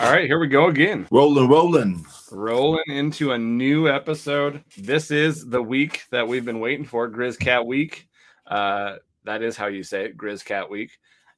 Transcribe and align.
All 0.00 0.10
right, 0.10 0.24
here 0.24 0.38
we 0.38 0.48
go 0.48 0.68
again. 0.68 1.06
Rolling, 1.10 1.46
rolling. 1.46 2.06
Rolling 2.32 2.84
into 2.88 3.32
a 3.32 3.38
new 3.38 3.86
episode. 3.86 4.64
This 4.78 5.10
is 5.10 5.46
the 5.46 5.60
week 5.60 6.04
that 6.10 6.26
we've 6.26 6.44
been 6.44 6.58
waiting 6.58 6.86
for, 6.86 7.10
Grizz 7.10 7.38
Cat 7.38 7.66
Week. 7.66 8.08
Uh, 8.46 8.96
that 9.24 9.42
is 9.42 9.58
how 9.58 9.66
you 9.66 9.82
say 9.82 10.06
it, 10.06 10.16
Grizz 10.16 10.42
Cat 10.42 10.70
Week, 10.70 10.90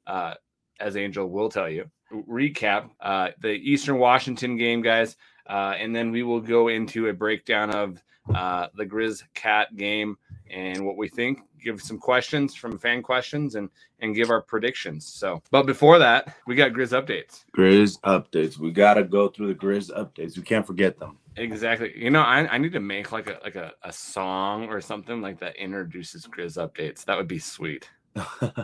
uh, 0.06 0.34
as 0.78 0.96
Angel 0.96 1.28
will 1.28 1.48
tell 1.48 1.68
you. 1.68 1.90
Recap 2.12 2.90
uh, 3.00 3.30
the 3.40 3.50
Eastern 3.50 3.98
Washington 3.98 4.56
game, 4.56 4.80
guys, 4.80 5.16
uh, 5.48 5.74
and 5.76 5.94
then 5.94 6.12
we 6.12 6.22
will 6.22 6.40
go 6.40 6.68
into 6.68 7.08
a 7.08 7.12
breakdown 7.12 7.70
of 7.74 8.00
uh, 8.34 8.68
the 8.74 8.86
Grizz 8.86 9.24
Cat 9.34 9.76
game 9.76 10.16
and 10.50 10.84
what 10.84 10.96
we 10.96 11.08
think. 11.08 11.40
Give 11.62 11.80
some 11.80 11.98
questions 11.98 12.54
from 12.54 12.78
fan 12.78 13.02
questions 13.02 13.54
and 13.54 13.68
and 14.00 14.14
give 14.14 14.30
our 14.30 14.42
predictions. 14.42 15.06
So, 15.06 15.42
but 15.50 15.64
before 15.64 15.98
that, 15.98 16.36
we 16.46 16.54
got 16.54 16.72
Grizz 16.72 16.90
updates. 16.90 17.44
Grizz 17.56 18.00
updates. 18.00 18.58
We 18.58 18.72
gotta 18.72 19.04
go 19.04 19.28
through 19.28 19.48
the 19.48 19.54
Grizz 19.54 19.90
updates. 19.96 20.36
We 20.36 20.42
can't 20.42 20.66
forget 20.66 20.98
them. 20.98 21.18
Exactly. 21.36 21.92
You 21.96 22.10
know, 22.10 22.20
I, 22.20 22.46
I 22.52 22.58
need 22.58 22.72
to 22.72 22.80
make 22.80 23.12
like 23.12 23.28
a 23.28 23.38
like 23.42 23.56
a, 23.56 23.72
a 23.82 23.92
song 23.92 24.68
or 24.68 24.80
something 24.80 25.22
like 25.22 25.38
that 25.40 25.56
introduces 25.56 26.26
Grizz 26.26 26.56
updates. 26.56 27.04
That 27.04 27.16
would 27.16 27.28
be 27.28 27.38
sweet. 27.38 27.88
uh, 28.16 28.56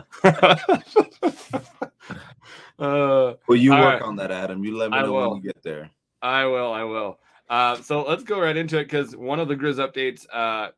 well, 2.77 3.35
you 3.49 3.71
work 3.71 3.81
right. 3.81 4.01
on 4.01 4.15
that, 4.17 4.31
Adam. 4.31 4.63
You 4.63 4.77
let 4.77 4.91
me 4.91 4.97
I 4.97 5.03
know 5.03 5.13
will. 5.13 5.31
when 5.31 5.41
you 5.41 5.43
get 5.43 5.63
there. 5.63 5.89
I 6.21 6.45
will. 6.45 6.71
I 6.71 6.83
will. 6.83 7.19
Uh, 7.49 7.75
so 7.81 8.03
let's 8.03 8.23
go 8.23 8.39
right 8.39 8.55
into 8.55 8.77
it 8.77 8.83
because 8.83 9.15
one 9.15 9.39
of 9.39 9.47
the 9.47 9.55
Grizz 9.55 9.77
updates 9.77 10.25
uh, 10.31 10.69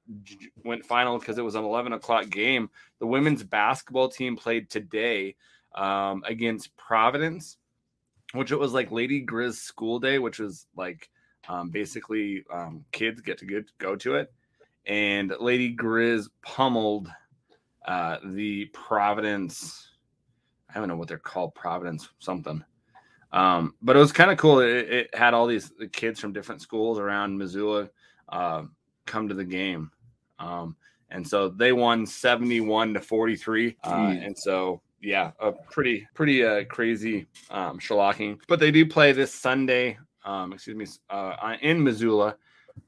went 0.63 0.85
final 0.85 1.19
because 1.19 1.37
it 1.37 1.43
was 1.43 1.55
an 1.55 1.65
11 1.65 1.91
o'clock 1.91 2.29
game. 2.29 2.69
The 2.99 3.07
women's 3.07 3.43
basketball 3.43 4.07
team 4.07 4.37
played 4.37 4.69
today 4.69 5.35
um, 5.75 6.23
against 6.25 6.75
Providence, 6.77 7.57
which 8.33 8.53
it 8.53 8.59
was 8.59 8.71
like 8.71 8.89
Lady 8.89 9.25
Grizz 9.25 9.55
School 9.55 9.99
Day, 9.99 10.17
which 10.17 10.39
was 10.39 10.65
like 10.77 11.09
um, 11.49 11.69
basically 11.69 12.45
um, 12.53 12.85
kids 12.93 13.19
get 13.19 13.37
to 13.39 13.45
get, 13.45 13.65
go 13.77 13.97
to 13.97 14.15
it. 14.15 14.31
And 14.85 15.33
Lady 15.41 15.75
Grizz 15.75 16.29
pummeled 16.41 17.11
uh, 17.85 18.17
the 18.23 18.65
Providence. 18.67 19.89
I 20.73 20.79
don't 20.79 20.87
know 20.87 20.95
what 20.95 21.09
they're 21.09 21.17
called, 21.17 21.53
Providence 21.53 22.07
something. 22.19 22.63
Um, 23.33 23.75
but 23.81 23.95
it 23.95 23.99
was 23.99 24.11
kind 24.11 24.31
of 24.31 24.37
cool. 24.37 24.59
It, 24.59 24.89
it 24.89 25.15
had 25.15 25.33
all 25.33 25.47
these 25.47 25.71
kids 25.91 26.19
from 26.19 26.33
different 26.33 26.61
schools 26.61 26.99
around 26.99 27.37
Missoula 27.37 27.89
uh, 28.29 28.63
come 29.05 29.29
to 29.29 29.33
the 29.33 29.45
game. 29.45 29.91
Um, 30.39 30.75
and 31.09 31.27
so 31.27 31.49
they 31.49 31.71
won 31.71 32.05
71 32.05 32.93
to 32.93 32.99
43. 32.99 33.77
Uh, 33.83 33.89
and 33.89 34.37
so, 34.37 34.81
yeah, 35.01 35.31
a 35.39 35.51
pretty, 35.51 36.07
pretty 36.13 36.43
uh, 36.43 36.63
crazy 36.65 37.27
um, 37.49 37.79
shellacking. 37.79 38.39
But 38.47 38.59
they 38.59 38.71
do 38.71 38.85
play 38.85 39.11
this 39.11 39.33
Sunday, 39.33 39.97
um, 40.25 40.53
excuse 40.53 40.75
me, 40.75 40.87
uh, 41.09 41.55
in 41.61 41.83
Missoula 41.83 42.35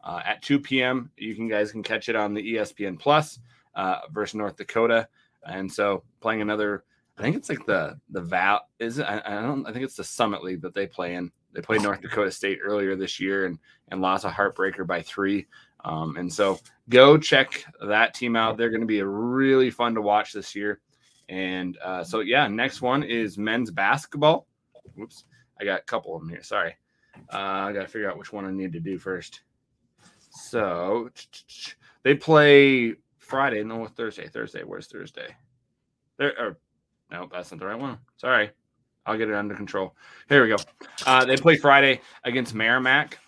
uh, 0.03 0.21
at 0.25 0.41
2 0.41 0.59
p.m. 0.59 1.11
You 1.17 1.35
can 1.35 1.47
guys 1.47 1.71
can 1.71 1.83
catch 1.83 2.09
it 2.09 2.15
on 2.15 2.33
the 2.33 2.55
ESPN 2.55 2.99
Plus 2.99 3.39
uh, 3.75 3.99
versus 4.11 4.35
North 4.35 4.55
Dakota. 4.55 5.07
And 5.45 5.71
so 5.71 6.03
playing 6.21 6.41
another 6.41 6.83
I 7.17 7.21
think 7.21 7.35
it's 7.35 7.49
like 7.49 7.65
the 7.65 7.99
the 8.09 8.21
Val 8.21 8.67
is 8.79 8.97
it? 8.97 9.03
I, 9.03 9.21
I 9.25 9.41
don't 9.41 9.65
I 9.67 9.71
think 9.71 9.85
it's 9.85 9.95
the 9.95 10.03
Summit 10.03 10.43
League 10.43 10.61
that 10.61 10.73
they 10.73 10.87
play 10.87 11.15
in. 11.15 11.31
They 11.53 11.61
played 11.61 11.83
North 11.83 12.01
Dakota 12.01 12.31
State 12.31 12.59
earlier 12.63 12.95
this 12.95 13.19
year 13.19 13.45
and 13.45 13.59
and 13.89 14.01
lost 14.01 14.25
a 14.25 14.29
heartbreaker 14.29 14.85
by 14.87 15.01
three. 15.01 15.47
Um, 15.85 16.17
and 16.17 16.31
so 16.31 16.59
go 16.89 17.17
check 17.17 17.63
that 17.85 18.13
team 18.13 18.35
out. 18.35 18.57
They're 18.57 18.69
going 18.69 18.81
to 18.81 18.87
be 18.87 18.99
a 18.99 19.05
really 19.05 19.69
fun 19.69 19.93
to 19.95 20.01
watch 20.01 20.33
this 20.33 20.55
year. 20.55 20.79
And 21.29 21.77
uh, 21.83 22.03
so 22.03 22.21
yeah, 22.21 22.47
next 22.47 22.81
one 22.81 23.03
is 23.03 23.37
men's 23.37 23.69
basketball. 23.69 24.47
Whoops, 24.95 25.25
I 25.59 25.65
got 25.65 25.81
a 25.81 25.83
couple 25.83 26.15
of 26.15 26.21
them 26.21 26.29
here. 26.29 26.43
Sorry, 26.43 26.75
uh, 27.31 27.37
I 27.37 27.73
got 27.73 27.81
to 27.83 27.87
figure 27.87 28.09
out 28.09 28.17
which 28.17 28.33
one 28.33 28.45
I 28.45 28.51
need 28.51 28.73
to 28.73 28.79
do 28.79 28.97
first. 28.97 29.41
So 30.31 31.09
they 32.01 32.15
play 32.15 32.95
Friday. 33.17 33.63
No, 33.63 33.85
Thursday. 33.85 34.27
Thursday. 34.27 34.63
Where's 34.63 34.87
Thursday? 34.87 35.35
There. 36.17 36.57
No, 37.13 37.29
that's 37.31 37.51
not 37.51 37.59
the 37.59 37.65
right 37.67 37.79
one. 37.79 37.99
Sorry. 38.17 38.49
I'll 39.05 39.17
get 39.17 39.29
it 39.29 39.35
under 39.35 39.53
control. 39.55 39.95
Here 40.29 40.41
we 40.43 40.49
go. 40.49 40.55
Uh, 41.05 41.23
they 41.25 41.37
play 41.37 41.55
Friday 41.57 42.01
against 42.23 42.53
Merrimack. 42.55 43.19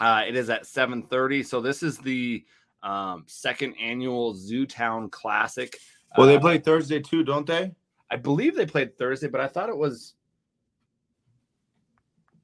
Uh, 0.00 0.22
it 0.26 0.36
is 0.36 0.50
at 0.50 0.62
7:30. 0.64 1.44
So 1.44 1.60
this 1.60 1.82
is 1.82 1.98
the 1.98 2.44
um, 2.82 3.24
second 3.26 3.74
annual 3.80 4.34
Zootown 4.34 5.10
Classic. 5.10 5.76
Well, 6.16 6.26
they 6.26 6.36
Uh, 6.36 6.40
play 6.40 6.58
Thursday 6.58 7.00
too, 7.00 7.24
don't 7.24 7.46
they? 7.46 7.74
I 8.10 8.16
believe 8.16 8.56
they 8.56 8.66
played 8.66 8.96
Thursday, 8.96 9.26
but 9.28 9.40
I 9.40 9.48
thought 9.48 9.68
it 9.68 9.76
was 9.76 10.14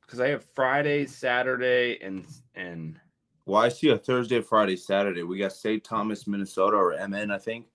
because 0.02 0.18
I 0.20 0.28
have 0.28 0.44
Friday, 0.54 1.06
Saturday, 1.06 1.98
and 2.02 2.26
and 2.56 2.98
Well, 3.46 3.62
I 3.62 3.68
see 3.68 3.90
a 3.90 3.98
Thursday, 3.98 4.40
Friday, 4.40 4.76
Saturday. 4.76 5.22
We 5.22 5.38
got 5.38 5.52
St. 5.52 5.82
Thomas, 5.84 6.26
Minnesota, 6.26 6.76
or 6.76 6.92
MN, 7.08 7.30
I 7.30 7.38
think. 7.38 7.66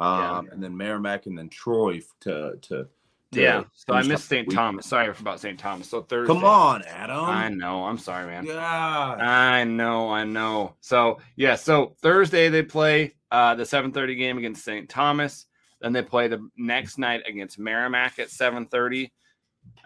Um, 0.00 0.48
and 0.50 0.62
then 0.62 0.76
Merrimack, 0.76 1.26
and 1.26 1.36
then 1.36 1.48
Troy 1.48 2.00
to 2.20 2.56
to. 2.62 2.88
to 3.32 3.40
yeah. 3.40 3.64
So 3.74 3.94
I 3.94 4.02
missed 4.02 4.28
St. 4.28 4.50
Thomas. 4.50 4.86
Sorry 4.86 5.08
about 5.08 5.40
St. 5.40 5.58
Thomas. 5.58 5.88
So 5.88 6.02
Thursday. 6.02 6.32
Come 6.32 6.44
on, 6.44 6.82
Adam. 6.82 7.24
I 7.24 7.48
know. 7.48 7.84
I'm 7.84 7.98
sorry, 7.98 8.26
man. 8.26 8.46
Yeah. 8.46 8.56
I 8.58 9.64
know, 9.64 10.10
I 10.10 10.24
know. 10.24 10.74
So 10.80 11.18
yeah, 11.36 11.54
so 11.54 11.94
Thursday 12.02 12.48
they 12.48 12.62
play 12.62 13.14
uh, 13.30 13.54
the 13.54 13.64
7:30 13.64 14.16
game 14.16 14.38
against 14.38 14.64
St. 14.64 14.88
Thomas. 14.88 15.46
Then 15.80 15.92
they 15.92 16.02
play 16.02 16.28
the 16.28 16.46
next 16.56 16.98
night 16.98 17.22
against 17.26 17.58
Merrimack 17.58 18.18
at 18.18 18.28
7:30. 18.28 19.10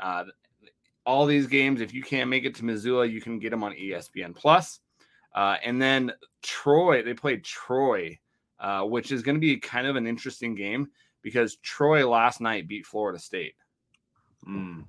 Uh, 0.00 0.24
all 1.06 1.26
these 1.26 1.46
games, 1.46 1.80
if 1.80 1.92
you 1.92 2.02
can't 2.02 2.30
make 2.30 2.44
it 2.44 2.54
to 2.56 2.64
Missoula, 2.64 3.06
you 3.06 3.20
can 3.20 3.38
get 3.38 3.50
them 3.50 3.62
on 3.62 3.72
ESPN 3.72 4.34
Plus. 4.34 4.80
Uh, 5.34 5.56
and 5.64 5.80
then 5.82 6.12
Troy, 6.42 7.02
they 7.02 7.14
played 7.14 7.44
Troy, 7.44 8.18
uh, 8.60 8.82
which 8.82 9.12
is 9.12 9.22
going 9.22 9.34
to 9.36 9.40
be 9.40 9.56
kind 9.56 9.86
of 9.86 9.96
an 9.96 10.06
interesting 10.06 10.54
game 10.54 10.88
because 11.22 11.56
Troy 11.56 12.08
last 12.08 12.40
night 12.40 12.68
beat 12.68 12.86
Florida 12.86 13.18
State 13.18 13.54
Mm. 14.48 14.84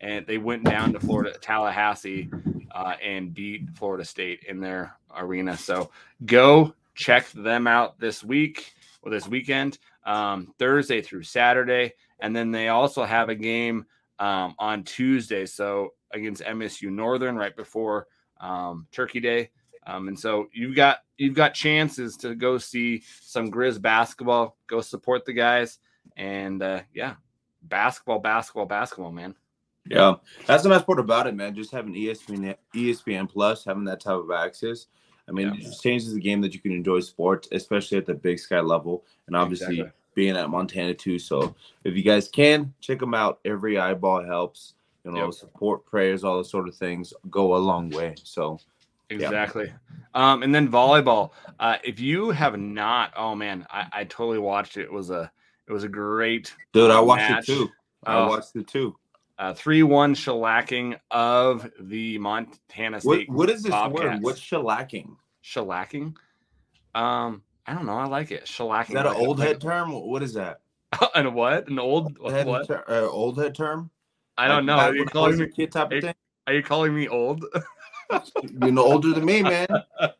and 0.00 0.26
they 0.26 0.38
went 0.38 0.64
down 0.64 0.92
to 0.94 1.00
Florida 1.00 1.36
Tallahassee 1.38 2.30
uh, 2.74 2.94
and 3.02 3.34
beat 3.34 3.68
Florida 3.74 4.04
State 4.04 4.44
in 4.48 4.60
their 4.60 4.96
arena. 5.14 5.56
So 5.58 5.90
go 6.24 6.74
check 6.94 7.28
them 7.32 7.66
out 7.66 7.98
this 8.00 8.24
week 8.24 8.72
or 9.02 9.10
this 9.10 9.28
weekend, 9.28 9.78
um, 10.06 10.54
Thursday 10.58 11.02
through 11.02 11.24
Saturday, 11.24 11.92
and 12.20 12.34
then 12.34 12.50
they 12.50 12.68
also 12.68 13.04
have 13.04 13.28
a 13.28 13.34
game 13.34 13.84
um, 14.18 14.54
on 14.58 14.84
Tuesday. 14.84 15.44
So 15.44 15.92
against 16.12 16.42
MSU 16.42 16.90
Northern 16.90 17.36
right 17.36 17.54
before 17.54 18.06
um, 18.40 18.86
Turkey 18.92 19.20
Day. 19.20 19.50
Um, 19.86 20.08
and 20.08 20.18
so 20.18 20.48
you've 20.52 20.74
got 20.74 20.98
you've 21.18 21.34
got 21.34 21.54
chances 21.54 22.16
to 22.18 22.34
go 22.34 22.58
see 22.58 23.02
some 23.20 23.50
Grizz 23.50 23.80
basketball. 23.80 24.56
Go 24.66 24.80
support 24.80 25.24
the 25.24 25.32
guys, 25.32 25.78
and 26.16 26.62
uh, 26.62 26.80
yeah, 26.94 27.14
basketball, 27.62 28.18
basketball, 28.18 28.66
basketball, 28.66 29.12
man. 29.12 29.34
Yeah, 29.86 30.14
that's 30.46 30.62
the 30.62 30.70
nice 30.70 30.82
part 30.82 30.98
about 30.98 31.26
it, 31.26 31.34
man. 31.34 31.54
Just 31.54 31.70
having 31.70 31.92
ESPN, 31.94 32.56
ESPN 32.74 33.28
Plus, 33.28 33.64
having 33.64 33.84
that 33.84 34.00
type 34.00 34.16
of 34.16 34.30
access. 34.30 34.86
I 35.28 35.32
mean, 35.32 35.48
Yeah. 35.48 35.54
it 35.54 35.60
just 35.60 35.82
changes 35.82 36.14
the 36.14 36.20
game 36.20 36.40
that 36.40 36.54
you 36.54 36.60
can 36.60 36.72
enjoy 36.72 37.00
sports, 37.00 37.48
especially 37.52 37.98
at 37.98 38.06
the 38.06 38.14
Big 38.14 38.38
Sky 38.38 38.60
level, 38.60 39.04
and 39.26 39.36
obviously 39.36 39.80
Exactly. 39.80 39.92
being 40.14 40.36
at 40.36 40.48
Montana 40.48 40.94
too. 40.94 41.18
So 41.18 41.54
if 41.84 41.94
you 41.96 42.02
guys 42.02 42.28
can 42.28 42.72
check 42.80 42.98
them 42.98 43.14
out, 43.14 43.40
every 43.44 43.78
eyeball 43.78 44.24
helps. 44.24 44.74
You 45.04 45.12
know, 45.12 45.24
Yep. 45.26 45.34
support 45.34 45.84
prayers, 45.84 46.24
all 46.24 46.36
those 46.36 46.48
sort 46.50 46.66
of 46.66 46.74
things 46.74 47.12
go 47.30 47.56
a 47.56 47.58
long 47.58 47.90
way. 47.90 48.14
So 48.22 48.58
Yeah. 49.20 49.26
Exactly. 49.28 49.72
Um, 50.14 50.42
and 50.42 50.54
then 50.54 50.68
volleyball. 50.68 51.30
Uh, 51.58 51.76
if 51.82 51.98
you 52.00 52.30
have 52.30 52.58
not, 52.58 53.12
oh 53.16 53.34
man, 53.34 53.66
I, 53.70 53.86
I 53.92 54.04
totally 54.04 54.38
watched 54.38 54.76
it. 54.76 54.82
It 54.82 54.92
was 54.92 55.10
a 55.10 55.30
it 55.66 55.72
was 55.72 55.82
a 55.84 55.88
great 55.88 56.54
dude, 56.72 56.90
I 56.90 56.96
uh, 56.98 57.02
watched 57.02 57.30
match. 57.30 57.48
it 57.48 57.52
too. 57.52 57.68
I 58.04 58.16
Oh. 58.18 58.28
watched 58.28 58.54
it 58.54 58.66
too. 58.68 58.96
Uh, 59.38 59.52
three 59.54 59.82
one 59.82 60.14
shellacking 60.14 60.98
of 61.10 61.68
the 61.80 62.18
Montana 62.18 63.00
What, 63.02 63.14
State 63.16 63.30
what 63.30 63.50
is 63.50 63.62
this 63.64 63.70
Bobcats. 63.70 64.04
word? 64.04 64.22
What's 64.22 64.40
shellacking? 64.40 65.16
shellacking. 65.42 66.14
Um, 66.94 67.42
I 67.66 67.74
don't 67.74 67.86
know. 67.86 67.96
I 67.98 68.06
like 68.06 68.30
it. 68.30 68.44
Shellacking. 68.44 68.88
Is 68.90 68.94
that 68.94 69.06
an 69.06 69.14
old 69.16 69.40
head 69.40 69.60
term? 69.60 69.90
What 69.92 70.22
is 70.22 70.34
that? 70.34 70.60
and 71.16 71.34
what? 71.34 71.68
An 71.68 71.78
old 71.80 72.16
Head 72.30 72.46
what? 72.46 72.68
ter- 72.68 72.84
uh, 72.88 73.08
old 73.08 73.36
head 73.38 73.54
term? 73.54 73.90
I 74.38 74.46
don't 74.48 74.64
Like 74.66 74.76
know. 74.76 74.78
Are 74.78 74.94
you 74.94 75.04
calling 75.06 75.38
me? 75.38 75.48
kid 75.48 75.72
type 75.72 75.90
Are 75.90 75.96
of 75.96 76.02
thing? 76.04 76.14
Are 76.46 76.52
you 76.54 76.62
calling 76.62 76.94
me 76.94 77.08
old? 77.08 77.44
You 78.42 78.72
know, 78.72 78.84
older 78.84 79.12
than 79.12 79.24
me, 79.24 79.42
man. 79.42 79.66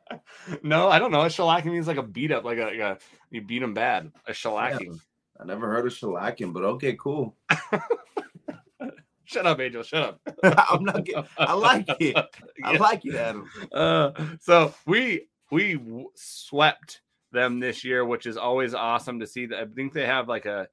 no, 0.62 0.88
I 0.88 0.98
don't 0.98 1.10
know. 1.10 1.22
A 1.22 1.26
shellacking 1.26 1.66
means 1.66 1.86
like 1.86 1.96
a 1.96 2.02
beat 2.02 2.32
up, 2.32 2.44
like 2.44 2.58
a, 2.58 2.64
like 2.64 2.78
a 2.78 2.98
you 3.30 3.42
beat 3.42 3.60
them 3.60 3.74
bad. 3.74 4.12
A 4.26 4.32
shellacking. 4.32 4.98
I 5.40 5.44
never 5.44 5.68
heard 5.70 5.86
of 5.86 5.92
shellacking, 5.92 6.52
but 6.52 6.64
okay, 6.64 6.96
cool. 6.98 7.36
Shut 9.26 9.46
up, 9.46 9.58
Angel. 9.58 9.82
Shut 9.82 10.02
up. 10.02 10.20
I'm 10.70 10.84
not 10.84 11.04
getting. 11.04 11.24
I 11.38 11.54
like 11.54 11.86
it. 11.98 12.16
I 12.62 12.72
Yeah. 12.72 12.78
like 12.78 13.04
it, 13.06 13.14
Adam. 13.14 13.50
Uh, 13.72 14.10
so 14.40 14.74
we 14.86 15.28
we 15.50 15.80
swept 16.14 17.00
them 17.32 17.58
this 17.58 17.84
year, 17.84 18.04
which 18.04 18.26
is 18.26 18.36
always 18.36 18.74
awesome 18.74 19.20
to 19.20 19.26
see. 19.26 19.46
That 19.46 19.60
I 19.60 19.64
think 19.66 19.92
they 19.92 20.06
have 20.06 20.28
like 20.28 20.44
a 20.46 20.68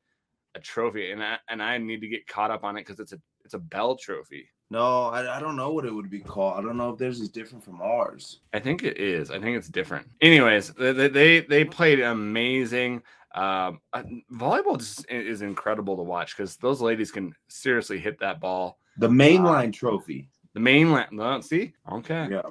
a 0.56 0.60
trophy, 0.60 1.12
and 1.12 1.24
I 1.24 1.38
and 1.50 1.62
I 1.62 1.78
need 1.78 2.02
to 2.02 2.08
get 2.08 2.28
caught 2.28 2.52
up 2.52 2.64
on 2.64 2.78
it 2.78 2.86
because 2.86 3.00
it's 3.00 3.14
a 3.14 3.20
it's 3.46 3.54
a 3.54 3.60
Bell 3.60 3.96
Trophy. 3.96 4.48
No, 4.70 5.08
I, 5.08 5.38
I 5.38 5.40
don't 5.42 5.58
know 5.58 5.74
what 5.74 5.86
it 5.86 5.94
would 5.94 6.10
be 6.10 6.22
called. 6.22 6.58
I 6.58 6.62
don't 6.62 6.78
know 6.78 6.92
if 6.92 6.98
theirs 6.98 7.20
is 7.20 7.28
different 7.28 7.62
from 7.62 7.82
ours. 7.82 8.40
I 8.54 8.60
think 8.60 8.84
it 8.84 8.98
is. 8.98 9.30
I 9.30 9.38
think 9.38 9.58
it's 9.58 9.68
different. 9.68 10.08
Anyways, 10.22 10.70
they 10.74 11.10
they, 11.10 11.42
they 11.42 11.66
played 11.66 12.00
amazing. 12.00 13.04
Um, 13.34 13.80
uh, 13.94 14.04
volleyball 14.34 14.78
just 14.78 15.06
is 15.10 15.42
incredible 15.42 15.96
to 15.98 16.04
watch 16.04 16.36
because 16.36 16.58
those 16.58 16.82
ladies 16.82 17.12
can 17.12 17.36
seriously 17.50 18.00
hit 18.00 18.20
that 18.20 18.40
ball. 18.40 18.78
The 18.98 19.10
mainline 19.10 19.70
uh, 19.70 19.72
trophy. 19.74 20.30
The 20.54 20.60
mainline. 20.60 21.12
No, 21.12 21.40
see, 21.42 21.74
okay. 21.92 22.28
Yeah. 22.32 22.42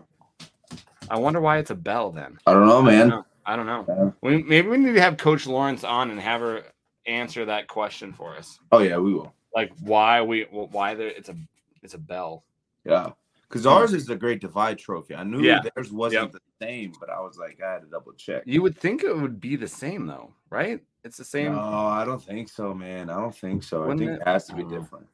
I 1.11 1.19
wonder 1.19 1.41
why 1.41 1.59
it's 1.59 1.71
a 1.71 1.75
bell 1.75 2.11
then. 2.13 2.39
I 2.47 2.53
don't 2.53 2.67
know, 2.67 2.83
man. 2.83 2.95
I 2.97 3.01
don't 3.01 3.09
know. 3.09 3.25
I 3.47 3.57
don't 3.57 3.67
know. 3.67 3.85
Yeah. 3.89 4.11
We, 4.21 4.43
maybe 4.43 4.69
we 4.69 4.77
need 4.77 4.95
to 4.95 5.01
have 5.01 5.17
Coach 5.17 5.47
Lawrence 5.47 5.85
on 5.85 6.11
and 6.11 6.21
have 6.21 6.41
her 6.41 6.65
answer 7.11 7.45
that 7.45 7.69
question 7.69 8.13
for 8.13 8.37
us. 8.37 8.59
Oh 8.73 8.79
yeah, 8.79 8.97
we 8.97 9.13
will. 9.13 9.35
Like 9.55 9.73
why 9.81 10.23
we 10.23 10.47
why 10.51 10.95
there 10.95 11.09
it's 11.09 11.29
a 11.29 11.37
it's 11.83 11.95
a 11.95 11.99
bell. 11.99 12.45
Yeah. 12.85 13.11
Because 13.49 13.67
ours 13.67 13.93
is 13.93 14.07
the 14.07 14.15
Great 14.15 14.41
Divide 14.41 14.79
Trophy. 14.79 15.17
I 15.17 15.25
knew 15.25 15.43
yeah. 15.43 15.59
theirs 15.75 15.91
wasn't 15.91 16.23
yep. 16.23 16.33
the 16.33 16.65
same, 16.65 16.93
but 17.01 17.11
I 17.11 17.19
was 17.19 17.37
like, 17.37 17.61
I 17.61 17.73
had 17.73 17.83
to 17.83 17.89
double 17.89 18.13
check. 18.13 18.45
You 18.47 18.63
would 18.63 18.79
think 18.79 19.03
it 19.03 19.17
would 19.17 19.41
be 19.41 19.57
the 19.57 19.67
same 19.67 20.07
though, 20.07 20.33
right? 20.51 20.81
It's 21.03 21.17
the 21.17 21.25
same. 21.25 21.57
No, 21.57 21.61
I 21.61 22.05
don't 22.05 22.23
think 22.23 22.49
so, 22.49 22.73
man. 22.73 23.11
I 23.11 23.17
don't 23.17 23.35
think 23.35 23.65
so. 23.65 23.81
Wouldn't 23.81 24.03
I 24.03 24.05
think 24.05 24.19
it, 24.19 24.23
it 24.23 24.29
has 24.29 24.47
to 24.47 24.55
be 24.55 24.63
oh. 24.63 24.69
different. 24.69 25.07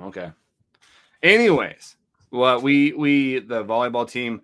Okay. 0.00 0.32
Anyways, 1.22 1.96
well, 2.32 2.60
we 2.60 2.94
we 2.94 3.38
the 3.38 3.64
volleyball 3.64 4.10
team 4.10 4.42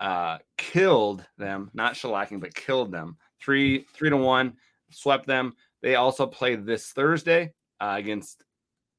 uh 0.00 0.38
killed 0.58 1.24
them, 1.38 1.70
not 1.72 1.94
shellacking, 1.94 2.40
but 2.40 2.54
killed 2.54 2.92
them. 2.92 3.16
Three 3.40 3.86
three 3.94 4.10
to 4.10 4.16
one, 4.18 4.58
swept 4.90 5.26
them. 5.26 5.54
They 5.82 5.96
also 5.96 6.26
play 6.26 6.56
this 6.56 6.86
Thursday 6.90 7.52
uh, 7.80 7.94
against 7.98 8.44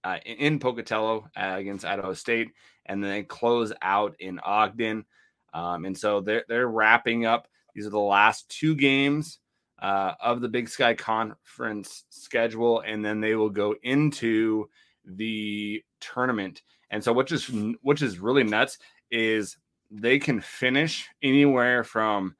uh, 0.03 0.17
in 0.25 0.59
Pocatello 0.59 1.29
uh, 1.35 1.55
against 1.57 1.85
Idaho 1.85 2.13
State, 2.13 2.51
and 2.85 3.03
then 3.03 3.09
they 3.09 3.23
close 3.23 3.71
out 3.81 4.15
in 4.19 4.39
Ogden. 4.39 5.05
Um, 5.53 5.85
and 5.85 5.97
so 5.97 6.21
they're 6.21 6.43
they're 6.47 6.67
wrapping 6.67 7.25
up. 7.25 7.47
These 7.73 7.87
are 7.87 7.91
the 7.91 7.99
last 7.99 8.49
two 8.49 8.75
games 8.75 9.39
uh, 9.81 10.13
of 10.21 10.41
the 10.41 10.49
Big 10.49 10.69
Sky 10.69 10.93
Conference 10.93 12.03
schedule, 12.09 12.81
and 12.81 13.03
then 13.03 13.21
they 13.21 13.35
will 13.35 13.49
go 13.49 13.75
into 13.83 14.69
the 15.05 15.83
tournament. 15.99 16.61
And 16.89 17.03
so, 17.03 17.13
which 17.13 17.31
is 17.31 17.49
which 17.81 18.01
is 18.01 18.19
really 18.19 18.43
nuts 18.43 18.77
is 19.09 19.57
they 19.89 20.19
can 20.19 20.41
finish 20.41 21.07
anywhere 21.21 21.83
from 21.83 22.35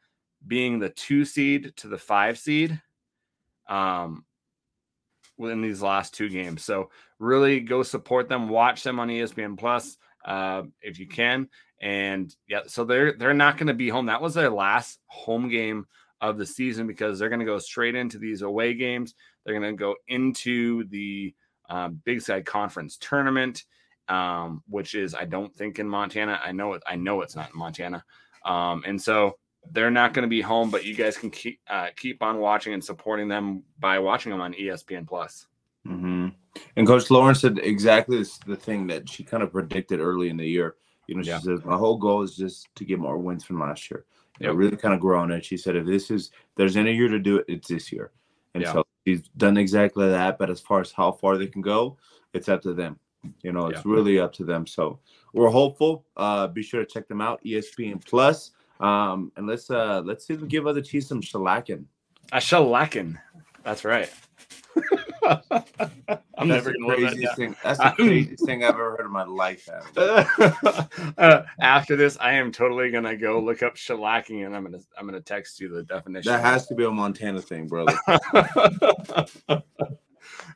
being 0.46 0.80
the 0.80 0.89
two 0.89 1.24
seed 1.24 1.74
to 1.78 1.88
the 1.88 1.98
five 1.98 2.38
seed. 2.38 2.81
Um, 3.69 4.25
within 5.38 5.62
these 5.62 5.81
last 5.81 6.13
two 6.13 6.30
games. 6.30 6.63
So 6.63 6.89
really 7.19 7.59
go 7.59 7.83
support 7.83 8.30
them, 8.30 8.50
watch 8.50 8.83
them 8.83 9.00
on 9.00 9.09
ESPN 9.09 9.57
Plus 9.57 9.97
uh, 10.25 10.63
if 10.81 11.00
you 11.00 11.07
can. 11.07 11.50
And 11.81 12.33
yeah, 12.47 12.62
so 12.68 12.85
they're 12.85 13.13
they're 13.18 13.33
not 13.33 13.57
going 13.57 13.68
to 13.68 13.74
be 13.74 13.89
home. 13.89 14.06
That 14.06 14.21
was 14.21 14.33
their 14.33 14.50
last 14.50 15.00
home 15.07 15.50
game 15.50 15.85
of 16.21 16.38
the 16.38 16.45
season 16.45 16.88
because 16.88 17.19
they're 17.19 17.30
going 17.30 17.39
to 17.39 17.45
go 17.45 17.59
straight 17.59 17.95
into 17.95 18.18
these 18.18 18.41
away 18.41 18.74
games. 18.74 19.13
They're 19.45 19.59
going 19.59 19.74
to 19.74 19.77
go 19.77 19.95
into 20.07 20.85
the 20.85 21.36
uh, 21.69 21.89
Big 21.89 22.21
Sky 22.21 22.41
Conference 22.41 22.97
tournament, 22.97 23.65
um, 24.07 24.63
which 24.69 24.95
is 24.95 25.13
I 25.13 25.25
don't 25.25 25.53
think 25.53 25.79
in 25.79 25.89
Montana. 25.89 26.39
I 26.41 26.53
know 26.53 26.74
it. 26.74 26.83
I 26.88 26.95
know 26.95 27.21
it's 27.21 27.36
not 27.36 27.51
in 27.51 27.59
Montana. 27.59 28.06
Um, 28.45 28.83
and 28.86 29.01
so 29.01 29.38
they're 29.71 29.92
not 29.92 30.13
going 30.13 30.24
to 30.24 30.30
be 30.30 30.42
home, 30.42 30.69
but 30.69 30.86
you 30.86 30.95
guys 30.95 31.18
can 31.18 31.30
keep 31.30 31.60
uh, 31.69 31.88
keep 31.95 32.21
on 32.21 32.39
watching 32.39 32.74
and 32.74 32.83
supporting 32.83 33.27
them 33.27 33.63
by 33.80 34.00
watching 34.00 34.31
them 34.31 34.42
on 34.42 34.54
ESPN 34.54 35.07
Plus. 35.07 35.48
Mm-hmm. 35.88 36.30
And 36.75 36.88
Coach 36.88 37.10
Lawrence 37.10 37.42
said 37.42 37.60
exactly 37.62 38.18
this, 38.18 38.38
the 38.39 38.56
thing 38.56 38.88
that 38.88 39.10
she 39.10 39.24
kind 39.24 39.44
of 39.44 39.51
predicted 39.51 40.00
early 40.00 40.30
in 40.30 40.38
the 40.38 40.48
year. 40.48 40.75
You 41.07 41.15
know, 41.15 41.24
she 41.24 41.30
yeah. 41.30 41.39
says 41.39 41.65
my 41.65 41.75
whole 41.75 41.98
goal 41.98 42.21
is 42.21 42.36
just 42.36 42.74
to 42.75 42.86
get 42.86 43.00
more 43.00 43.18
wins 43.18 43.44
from 43.44 43.60
last 43.60 43.89
year. 43.92 44.06
You 44.39 44.48
know, 44.48 44.54
really 44.54 44.77
kind 44.77 44.94
of 44.94 45.00
grown 45.00 45.31
it. 45.31 45.45
She 45.45 45.57
said 45.57 45.75
if 45.75 45.86
this 45.86 46.10
is 46.10 46.31
there's 46.56 46.77
any 46.77 46.95
year 46.95 47.10
to 47.10 47.19
do 47.19 47.38
it, 47.38 47.45
it's 47.48 47.68
this 47.68 47.92
year. 47.92 48.12
And 48.54 48.63
yeah. 48.63 48.74
so 48.74 48.86
she's 49.06 49.27
done 49.38 49.57
exactly 49.57 50.07
that. 50.07 50.38
But 50.38 50.50
as 50.50 50.60
far 50.60 50.80
as 50.81 50.92
how 50.92 51.12
far 51.12 51.38
they 51.38 51.48
can 51.48 51.62
go, 51.62 51.98
it's 52.33 52.50
up 52.50 52.62
to 52.63 52.74
them. 52.74 53.00
You 53.42 53.51
know, 53.51 53.68
it's 53.68 53.86
yeah. 53.86 53.92
really 53.92 54.19
up 54.19 54.33
to 54.33 54.44
them. 54.44 54.68
So 54.68 55.00
we're 55.33 55.50
hopeful. 55.50 56.06
Uh, 56.18 56.48
be 56.48 56.63
sure 56.63 56.83
to 56.83 56.86
check 56.86 57.07
them 57.07 57.21
out, 57.21 57.42
ESPN 57.44 58.06
Plus. 58.06 58.51
Um, 58.80 59.31
and 59.36 59.48
let's 59.48 59.70
uh 59.70 60.02
let's 60.04 60.25
see 60.25 60.34
if 60.34 60.42
we 60.42 60.48
give 60.48 60.68
other 60.68 60.81
teams 60.81 61.08
some 61.08 61.22
shellacking. 61.22 61.86
A 62.31 62.38
shellacking. 62.38 63.18
That's 63.64 63.86
right. 63.86 64.12
I'm 66.38 66.50
that's 66.50 66.66
never 66.66 66.74
gonna 66.74 66.88
live 66.88 67.22
that 67.22 67.36
thing. 67.36 67.56
That's 67.64 67.80
the 67.80 67.92
craziest 67.96 68.46
thing 68.46 68.64
I've 68.64 68.72
ever 68.72 68.98
heard 68.98 69.06
in 69.06 69.12
my 69.12 69.24
life. 69.24 69.70
uh, 69.98 71.44
after 71.62 71.96
this, 71.96 72.18
I 72.20 72.34
am 72.34 72.52
totally 72.52 72.92
gonna 72.92 73.16
go 73.16 73.40
look 73.40 73.64
up 73.64 73.75
shellacking, 73.75 74.46
and 74.46 74.56
I'm 74.56 74.64
gonna 74.64 74.80
I'm 74.98 75.06
gonna 75.06 75.22
text 75.22 75.60
you 75.60 75.70
the 75.70 75.84
definition. 75.84 76.31
That 76.31 76.42
has 76.42 76.68
to 76.68 76.75
be 76.75 76.84
a 76.84 76.92
Montana 76.92 77.42
thing, 77.42 77.68
brother. 77.68 77.98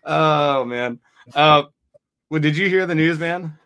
oh 0.03 0.65
man. 0.65 0.99
Uh, 1.33 1.63
well, 2.29 2.41
did 2.41 2.57
you 2.57 2.67
hear 2.67 2.85
the 2.85 2.95
news, 2.95 3.19
man? 3.19 3.57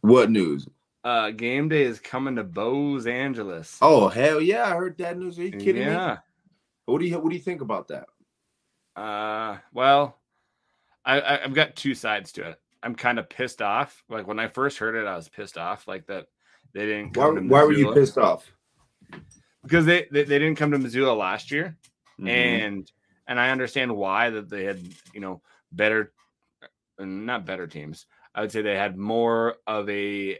What 0.00 0.30
news? 0.30 0.66
Uh 1.02 1.30
game 1.30 1.68
day 1.68 1.82
is 1.82 1.98
coming 1.98 2.36
to 2.36 2.44
Boze 2.44 3.06
Angeles. 3.06 3.78
Oh 3.80 4.08
hell 4.08 4.40
yeah, 4.40 4.64
I 4.64 4.76
heard 4.76 4.98
that 4.98 5.18
news. 5.18 5.38
Are 5.38 5.44
you 5.44 5.52
kidding 5.52 5.82
yeah. 5.82 6.08
me? 6.08 6.16
What 6.86 7.00
do 7.00 7.06
you 7.06 7.18
what 7.18 7.30
do 7.30 7.36
you 7.36 7.42
think 7.42 7.60
about 7.60 7.88
that? 7.88 8.06
Uh 8.96 9.58
well, 9.72 10.18
I, 11.04 11.20
I 11.20 11.36
have 11.38 11.54
got 11.54 11.76
two 11.76 11.94
sides 11.94 12.32
to 12.32 12.50
it. 12.50 12.60
I'm 12.82 12.94
kind 12.94 13.18
of 13.18 13.28
pissed 13.28 13.62
off. 13.62 14.02
Like 14.08 14.26
when 14.26 14.38
I 14.38 14.48
first 14.48 14.78
heard 14.78 14.94
it, 14.94 15.06
I 15.06 15.16
was 15.16 15.28
pissed 15.28 15.58
off 15.58 15.88
like 15.88 16.06
that 16.06 16.26
they 16.72 16.86
didn't 16.86 17.16
why, 17.16 17.30
why 17.30 17.64
were 17.64 17.72
you 17.72 17.92
pissed 17.92 18.18
off? 18.18 18.50
Because 19.62 19.84
they, 19.84 20.06
they, 20.10 20.24
they 20.24 20.38
didn't 20.38 20.56
come 20.56 20.70
to 20.70 20.78
Missoula 20.78 21.12
last 21.12 21.50
year. 21.50 21.76
Mm-hmm. 22.18 22.28
And 22.28 22.92
and 23.26 23.40
I 23.40 23.50
understand 23.50 23.94
why 23.96 24.30
that 24.30 24.48
they 24.48 24.64
had, 24.64 24.80
you 25.14 25.20
know, 25.20 25.40
better 25.72 26.12
not 26.98 27.46
better 27.46 27.66
teams. 27.66 28.06
I 28.34 28.42
would 28.42 28.52
say 28.52 28.62
they 28.62 28.76
had 28.76 28.96
more 28.96 29.56
of 29.66 29.88
a 29.88 30.38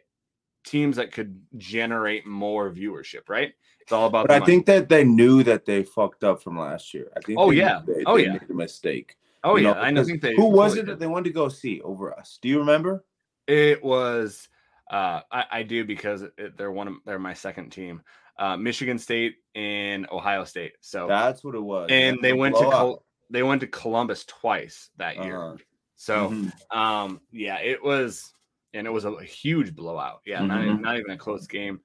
teams 0.64 0.96
that 0.96 1.12
could 1.12 1.40
generate 1.56 2.26
more 2.26 2.70
viewership, 2.70 3.28
right? 3.28 3.52
It's 3.80 3.92
all 3.92 4.06
about. 4.06 4.28
But 4.28 4.34
I 4.34 4.38
money. 4.40 4.52
think 4.52 4.66
that 4.66 4.88
they 4.88 5.04
knew 5.04 5.42
that 5.44 5.64
they 5.64 5.82
fucked 5.82 6.24
up 6.24 6.42
from 6.42 6.58
last 6.58 6.94
year. 6.94 7.10
I 7.16 7.20
think. 7.20 7.38
Oh 7.38 7.50
yeah. 7.50 7.82
They, 7.86 8.04
oh 8.04 8.16
they 8.16 8.24
yeah. 8.24 8.32
Made 8.32 8.50
a 8.50 8.54
mistake. 8.54 9.16
Oh 9.42 9.56
yeah. 9.56 9.72
Know, 9.72 9.80
I 9.80 9.90
know. 9.90 10.04
Think 10.04 10.22
they. 10.22 10.34
Who 10.34 10.46
was 10.46 10.76
it 10.76 10.86
that 10.86 10.98
they 10.98 11.06
wanted 11.06 11.24
to 11.24 11.34
go 11.34 11.48
see 11.48 11.80
over 11.82 12.16
us? 12.16 12.38
Do 12.40 12.48
you 12.48 12.58
remember? 12.58 13.04
It 13.46 13.82
was. 13.82 14.48
Uh, 14.90 15.20
I, 15.30 15.44
I 15.50 15.62
do 15.62 15.84
because 15.84 16.22
it, 16.22 16.56
they're 16.56 16.72
one 16.72 16.88
of 16.88 16.94
they're 17.06 17.18
my 17.18 17.34
second 17.34 17.70
team. 17.70 18.02
Uh, 18.38 18.56
Michigan 18.56 18.98
State 18.98 19.36
and 19.54 20.08
Ohio 20.10 20.44
State. 20.44 20.72
So 20.80 21.06
that's 21.06 21.44
what 21.44 21.54
it 21.54 21.62
was. 21.62 21.88
And 21.90 22.18
they 22.22 22.32
went 22.32 22.56
to 22.56 22.62
Col- 22.62 23.04
they 23.28 23.42
went 23.42 23.60
to 23.60 23.66
Columbus 23.66 24.24
twice 24.24 24.90
that 24.96 25.22
year. 25.22 25.42
Uh-huh. 25.42 25.56
So, 25.96 26.30
mm-hmm. 26.30 26.78
um, 26.78 27.20
yeah, 27.30 27.58
it 27.58 27.82
was 27.84 28.32
and 28.74 28.86
it 28.86 28.90
was 28.90 29.04
a, 29.04 29.22
huge 29.22 29.74
blowout. 29.74 30.20
Yeah, 30.24 30.38
mm-hmm. 30.38 30.48
not, 30.48 30.62
even, 30.62 30.82
not 30.82 30.98
even 30.98 31.10
a 31.10 31.18
close 31.18 31.46
game. 31.46 31.80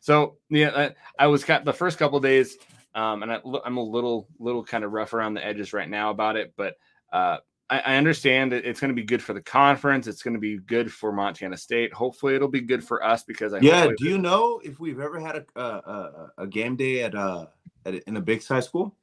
So 0.00 0.36
yeah, 0.50 0.70
I, 0.74 1.24
I 1.24 1.26
was 1.28 1.44
got 1.44 1.64
the 1.64 1.72
first 1.72 1.98
couple 1.98 2.18
days, 2.20 2.56
um, 2.94 3.22
and 3.22 3.32
I, 3.32 3.40
am 3.64 3.76
a 3.76 3.82
little 3.82 4.28
little 4.38 4.64
kind 4.64 4.84
of 4.84 4.92
rough 4.92 5.14
around 5.14 5.34
the 5.34 5.44
edges 5.44 5.72
right 5.72 5.88
now 5.88 6.10
about 6.10 6.36
it, 6.36 6.54
but 6.56 6.74
uh, 7.12 7.38
I, 7.70 7.78
I 7.78 7.96
understand 7.96 8.52
that 8.52 8.66
it's 8.66 8.80
going 8.80 8.90
to 8.90 8.94
be 8.94 9.04
good 9.04 9.22
for 9.22 9.32
the 9.32 9.40
conference. 9.40 10.06
It's 10.06 10.22
going 10.22 10.34
to 10.34 10.40
be 10.40 10.58
good 10.58 10.92
for 10.92 11.12
Montana 11.12 11.56
State. 11.56 11.92
Hopefully, 11.94 12.34
it'll 12.34 12.48
be 12.48 12.60
good 12.60 12.84
for 12.84 13.02
us 13.02 13.22
because 13.22 13.54
I 13.54 13.60
yeah. 13.60 13.88
Do 13.96 14.08
you 14.08 14.18
know 14.18 14.60
if 14.62 14.78
we've 14.78 15.00
ever 15.00 15.18
had 15.18 15.46
a 15.56 15.60
a, 15.60 16.30
a 16.38 16.46
game 16.46 16.76
day 16.76 17.02
at 17.02 17.14
uh 17.14 17.46
at 17.86 17.94
in 17.94 18.16
a 18.16 18.20
big 18.20 18.42
size 18.42 18.66
school? 18.66 18.96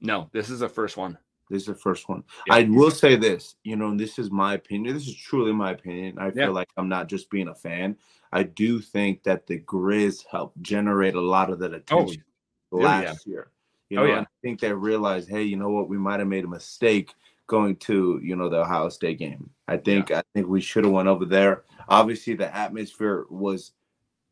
No, 0.00 0.30
this 0.32 0.50
is 0.50 0.60
the 0.60 0.68
first 0.68 0.96
one. 0.96 1.18
This 1.50 1.62
is 1.62 1.66
the 1.66 1.74
first 1.74 2.08
one. 2.08 2.24
Yeah. 2.46 2.54
I 2.54 2.62
will 2.64 2.90
say 2.90 3.16
this, 3.16 3.56
you 3.64 3.76
know, 3.76 3.94
this 3.96 4.18
is 4.18 4.30
my 4.30 4.54
opinion. 4.54 4.94
This 4.94 5.06
is 5.06 5.14
truly 5.14 5.52
my 5.52 5.72
opinion. 5.72 6.18
I 6.18 6.30
feel 6.30 6.52
like 6.52 6.68
I'm 6.76 6.88
not 6.88 7.08
just 7.08 7.30
being 7.30 7.48
a 7.48 7.54
fan. 7.54 7.96
I 8.32 8.42
do 8.42 8.80
think 8.80 9.22
that 9.24 9.46
the 9.46 9.60
Grizz 9.60 10.24
helped 10.30 10.60
generate 10.62 11.14
a 11.14 11.20
lot 11.20 11.50
of 11.50 11.58
that 11.60 11.72
oh, 11.72 11.76
attention 11.76 12.24
oh. 12.72 12.78
last 12.78 13.26
yeah. 13.26 13.32
year. 13.32 13.50
You 13.90 14.00
oh, 14.00 14.06
know, 14.06 14.12
oh, 14.14 14.20
I 14.20 14.26
think 14.42 14.60
they 14.60 14.72
realized, 14.72 15.28
hey, 15.28 15.42
you 15.42 15.56
know 15.56 15.70
what, 15.70 15.88
we 15.88 15.98
might 15.98 16.18
have 16.18 16.28
made 16.28 16.44
a 16.44 16.48
mistake 16.48 17.14
going 17.46 17.76
to, 17.76 18.18
you 18.22 18.34
know, 18.34 18.48
the 18.48 18.60
Ohio 18.60 18.88
State 18.88 19.18
game. 19.18 19.50
I 19.68 19.76
think 19.76 20.10
I 20.10 20.22
think 20.34 20.48
we 20.48 20.60
should 20.60 20.84
have 20.84 20.92
went 20.92 21.08
over 21.08 21.26
there. 21.26 21.64
Obviously, 21.88 22.34
the 22.34 22.54
atmosphere 22.54 23.26
was 23.28 23.72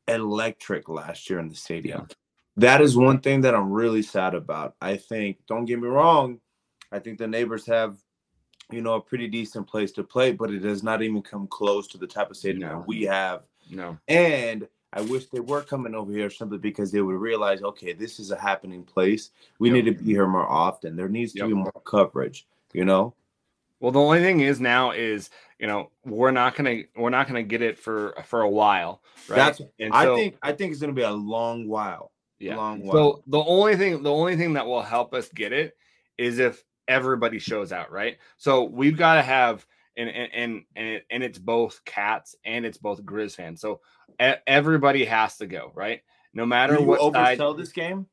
electric 0.08 0.88
last 0.88 1.28
year 1.28 1.38
in 1.38 1.48
the 1.48 1.54
stadium. 1.54 2.08
That 2.56 2.80
is 2.80 2.96
one 2.96 3.20
thing 3.20 3.42
that 3.42 3.54
I'm 3.54 3.70
really 3.70 4.02
sad 4.02 4.34
about. 4.34 4.74
I 4.80 4.96
think, 4.96 5.38
don't 5.46 5.64
get 5.64 5.80
me 5.80 5.88
wrong, 5.88 6.40
I 6.92 6.98
think 6.98 7.18
the 7.18 7.26
neighbors 7.26 7.66
have, 7.66 7.96
you 8.70 8.82
know, 8.82 8.94
a 8.94 9.00
pretty 9.00 9.28
decent 9.28 9.66
place 9.66 9.92
to 9.92 10.04
play, 10.04 10.32
but 10.32 10.50
it 10.50 10.60
does 10.60 10.82
not 10.82 11.02
even 11.02 11.22
come 11.22 11.46
close 11.46 11.88
to 11.88 11.98
the 11.98 12.06
type 12.06 12.30
of 12.30 12.36
stadium 12.36 12.68
no. 12.68 12.84
we 12.86 13.02
have. 13.02 13.42
No. 13.70 13.98
And 14.08 14.68
I 14.92 15.00
wish 15.00 15.26
they 15.26 15.40
were 15.40 15.62
coming 15.62 15.94
over 15.94 16.12
here 16.12 16.30
simply 16.30 16.58
because 16.58 16.92
they 16.92 17.00
would 17.00 17.16
realize, 17.16 17.62
okay, 17.62 17.92
this 17.94 18.20
is 18.20 18.30
a 18.30 18.38
happening 18.38 18.84
place. 18.84 19.30
We 19.58 19.70
yep. 19.70 19.84
need 19.84 19.96
to 19.96 20.04
be 20.04 20.12
here 20.12 20.28
more 20.28 20.48
often. 20.48 20.96
There 20.96 21.08
needs 21.08 21.32
to 21.32 21.40
yep. 21.40 21.48
be 21.48 21.54
more 21.54 21.72
coverage, 21.84 22.46
you 22.72 22.84
know? 22.84 23.14
Well, 23.82 23.90
the 23.90 23.98
only 23.98 24.20
thing 24.20 24.40
is 24.40 24.60
now 24.60 24.92
is 24.92 25.28
you 25.58 25.66
know 25.66 25.90
we're 26.04 26.30
not 26.30 26.54
gonna 26.54 26.82
we're 26.94 27.10
not 27.10 27.26
gonna 27.26 27.42
get 27.42 27.62
it 27.62 27.76
for 27.76 28.14
for 28.26 28.42
a 28.42 28.48
while, 28.48 29.02
right? 29.28 29.36
That's 29.36 29.60
and 29.80 29.92
I 29.92 30.14
think 30.14 30.36
I 30.40 30.52
think 30.52 30.70
it's 30.70 30.80
gonna 30.80 30.92
be 30.92 31.02
a 31.02 31.10
long 31.10 31.66
while. 31.66 32.12
Yeah. 32.38 32.54
Long 32.56 32.86
while. 32.86 32.92
So 32.92 33.22
the 33.26 33.40
only 33.40 33.74
thing 33.74 34.04
the 34.04 34.12
only 34.12 34.36
thing 34.36 34.52
that 34.52 34.66
will 34.66 34.82
help 34.82 35.12
us 35.14 35.28
get 35.30 35.52
it 35.52 35.76
is 36.16 36.38
if 36.38 36.62
everybody 36.88 37.38
shows 37.38 37.72
out, 37.72 37.90
right? 37.90 38.18
So 38.38 38.64
we've 38.64 38.96
got 38.96 39.14
to 39.14 39.22
have 39.22 39.66
and 39.96 40.08
and 40.08 40.30
and 40.34 40.64
and, 40.76 40.88
it, 40.88 41.06
and 41.10 41.22
it's 41.22 41.38
both 41.38 41.84
cats 41.84 42.34
and 42.44 42.64
it's 42.64 42.78
both 42.78 43.02
Grizz 43.04 43.34
fans. 43.36 43.60
So 43.60 43.80
everybody 44.46 45.04
has 45.04 45.36
to 45.38 45.46
go, 45.46 45.72
right? 45.74 46.00
No 46.34 46.46
matter 46.46 46.80
what 46.80 47.00
oversell 47.00 47.36
side, 47.36 47.56
this 47.58 47.72
game. 47.72 48.06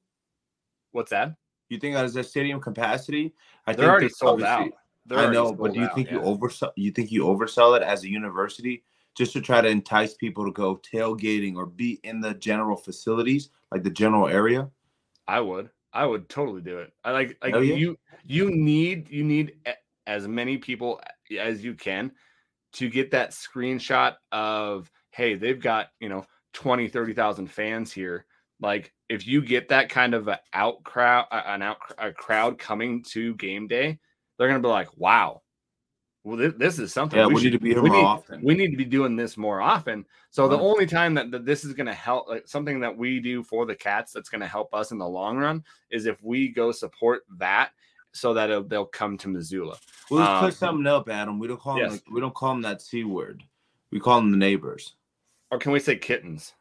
What's 0.92 1.12
that? 1.12 1.36
You 1.70 1.78
think 1.78 1.96
as 1.96 2.16
a 2.16 2.24
stadium 2.24 2.60
capacity? 2.60 3.34
I 3.66 3.74
They're 3.74 3.84
think 3.84 3.92
already 3.92 4.10
sold 4.10 4.44
out. 4.44 4.70
They're 5.06 5.20
I 5.20 5.32
know, 5.32 5.54
but 5.54 5.74
do 5.74 5.80
you 5.80 5.86
out, 5.86 5.96
think 5.96 6.10
yeah. 6.10 6.16
you 6.16 6.22
oversell? 6.22 6.72
You 6.76 6.92
think 6.92 7.12
you 7.12 7.24
oversell 7.24 7.78
it 7.78 7.84
as 7.84 8.04
a 8.04 8.10
university 8.10 8.84
just 9.16 9.34
to 9.34 9.42
try 9.42 9.62
to 9.62 9.68
entice 9.68 10.14
people 10.16 10.46
to 10.46 10.52
go 10.52 10.78
tailgating 10.78 11.56
or 11.56 11.66
be 11.66 12.00
in 12.04 12.22
the 12.22 12.34
general 12.36 12.78
facilities, 12.78 13.50
like 13.72 13.84
the 13.84 13.90
general 13.90 14.28
area? 14.28 14.70
I 15.28 15.40
would. 15.42 15.70
I 16.00 16.06
would 16.06 16.30
totally 16.30 16.62
do 16.62 16.78
it. 16.80 16.94
I 17.04 17.12
like 17.12 17.38
like 17.44 17.54
oh, 17.56 17.60
yeah. 17.60 17.76
you 17.76 17.98
you 18.26 18.50
need 18.50 19.10
you 19.10 19.26
need 19.26 19.58
as 20.08 20.30
many 20.30 20.58
people 20.58 21.02
as 21.38 21.62
you 21.62 21.74
can 21.74 22.14
to 22.72 22.90
get 22.90 23.12
that 23.12 23.32
screenshot 23.32 24.16
of 24.32 24.90
hey, 25.12 25.36
they've 25.36 25.62
got, 25.62 25.90
you 26.00 26.08
know, 26.08 26.24
20, 26.54 26.88
30,000 26.88 27.48
fans 27.48 27.92
here. 27.92 28.26
Like 28.62 28.94
if 29.10 29.28
you 29.28 29.42
get 29.42 29.68
that 29.70 29.90
kind 29.90 30.14
of 30.14 30.30
an 30.30 30.38
out 30.54 30.82
crowd 30.86 31.26
an 31.32 31.62
out 31.64 31.80
a 31.98 32.14
crowd 32.14 32.58
coming 32.58 33.04
to 33.10 33.36
game 33.36 33.68
day, 33.68 34.00
they're 34.38 34.48
going 34.48 34.62
to 34.62 34.66
be 34.66 34.72
like, 34.72 34.96
"Wow, 34.96 35.42
well, 36.24 36.38
this, 36.38 36.54
this 36.58 36.80
is 36.80 36.94
something. 36.94 37.18
Yeah, 37.18 37.28
we, 37.28 37.36
we 37.36 37.42
should, 37.42 37.54
need 37.54 37.58
to 37.58 37.64
be 37.64 37.70
here 37.70 37.82
more 37.82 37.96
need, 37.96 38.04
often. 38.04 38.42
We 38.44 38.56
need 38.56 38.72
to 38.72 38.78
be 38.78 38.86
doing 38.86 39.16
this 39.16 39.38
more 39.38 39.62
often. 39.62 40.06
So 40.32 40.48
the 40.48 40.60
only 40.60 40.86
time 40.86 41.14
that, 41.14 41.32
that 41.32 41.46
this 41.46 41.64
is 41.64 41.74
going 41.74 41.88
to 41.88 41.94
help, 41.94 42.28
like 42.28 42.48
something 42.48 42.80
that 42.82 42.96
we 42.96 43.20
do 43.20 43.42
for 43.42 43.66
the 43.66 43.76
cats 43.76 44.12
that's 44.12 44.30
going 44.30 44.42
to 44.42 44.48
help 44.48 44.74
us 44.74 44.92
in 44.92 44.98
the 44.98 45.08
long 45.08 45.38
run, 45.38 45.64
is 45.90 46.06
if 46.06 46.22
we 46.22 46.50
go 46.50 46.72
support 46.72 47.24
that, 47.38 47.72
so 48.12 48.34
that 48.34 48.70
they'll 48.70 48.86
come 48.86 49.18
to 49.20 49.28
Missoula. 49.28 49.78
Well, 50.10 50.22
let's 50.22 50.30
um, 50.32 50.40
put 50.40 50.54
something 50.56 50.88
up, 50.88 51.10
Adam. 51.10 51.40
We 51.40 51.48
don't 51.48 51.60
call 51.60 51.78
yes. 51.78 51.92
them. 51.92 52.14
we 52.14 52.22
don't 52.22 52.34
call 52.34 52.54
them 52.54 52.62
that 52.64 52.82
c 52.82 53.04
word. 53.04 53.44
We 53.92 54.00
call 54.00 54.20
them 54.20 54.32
the 54.32 54.38
neighbors. 54.38 54.96
Or 55.52 55.58
can 55.58 55.72
we 55.72 55.80
say 55.80 55.96
kittens? 55.96 56.54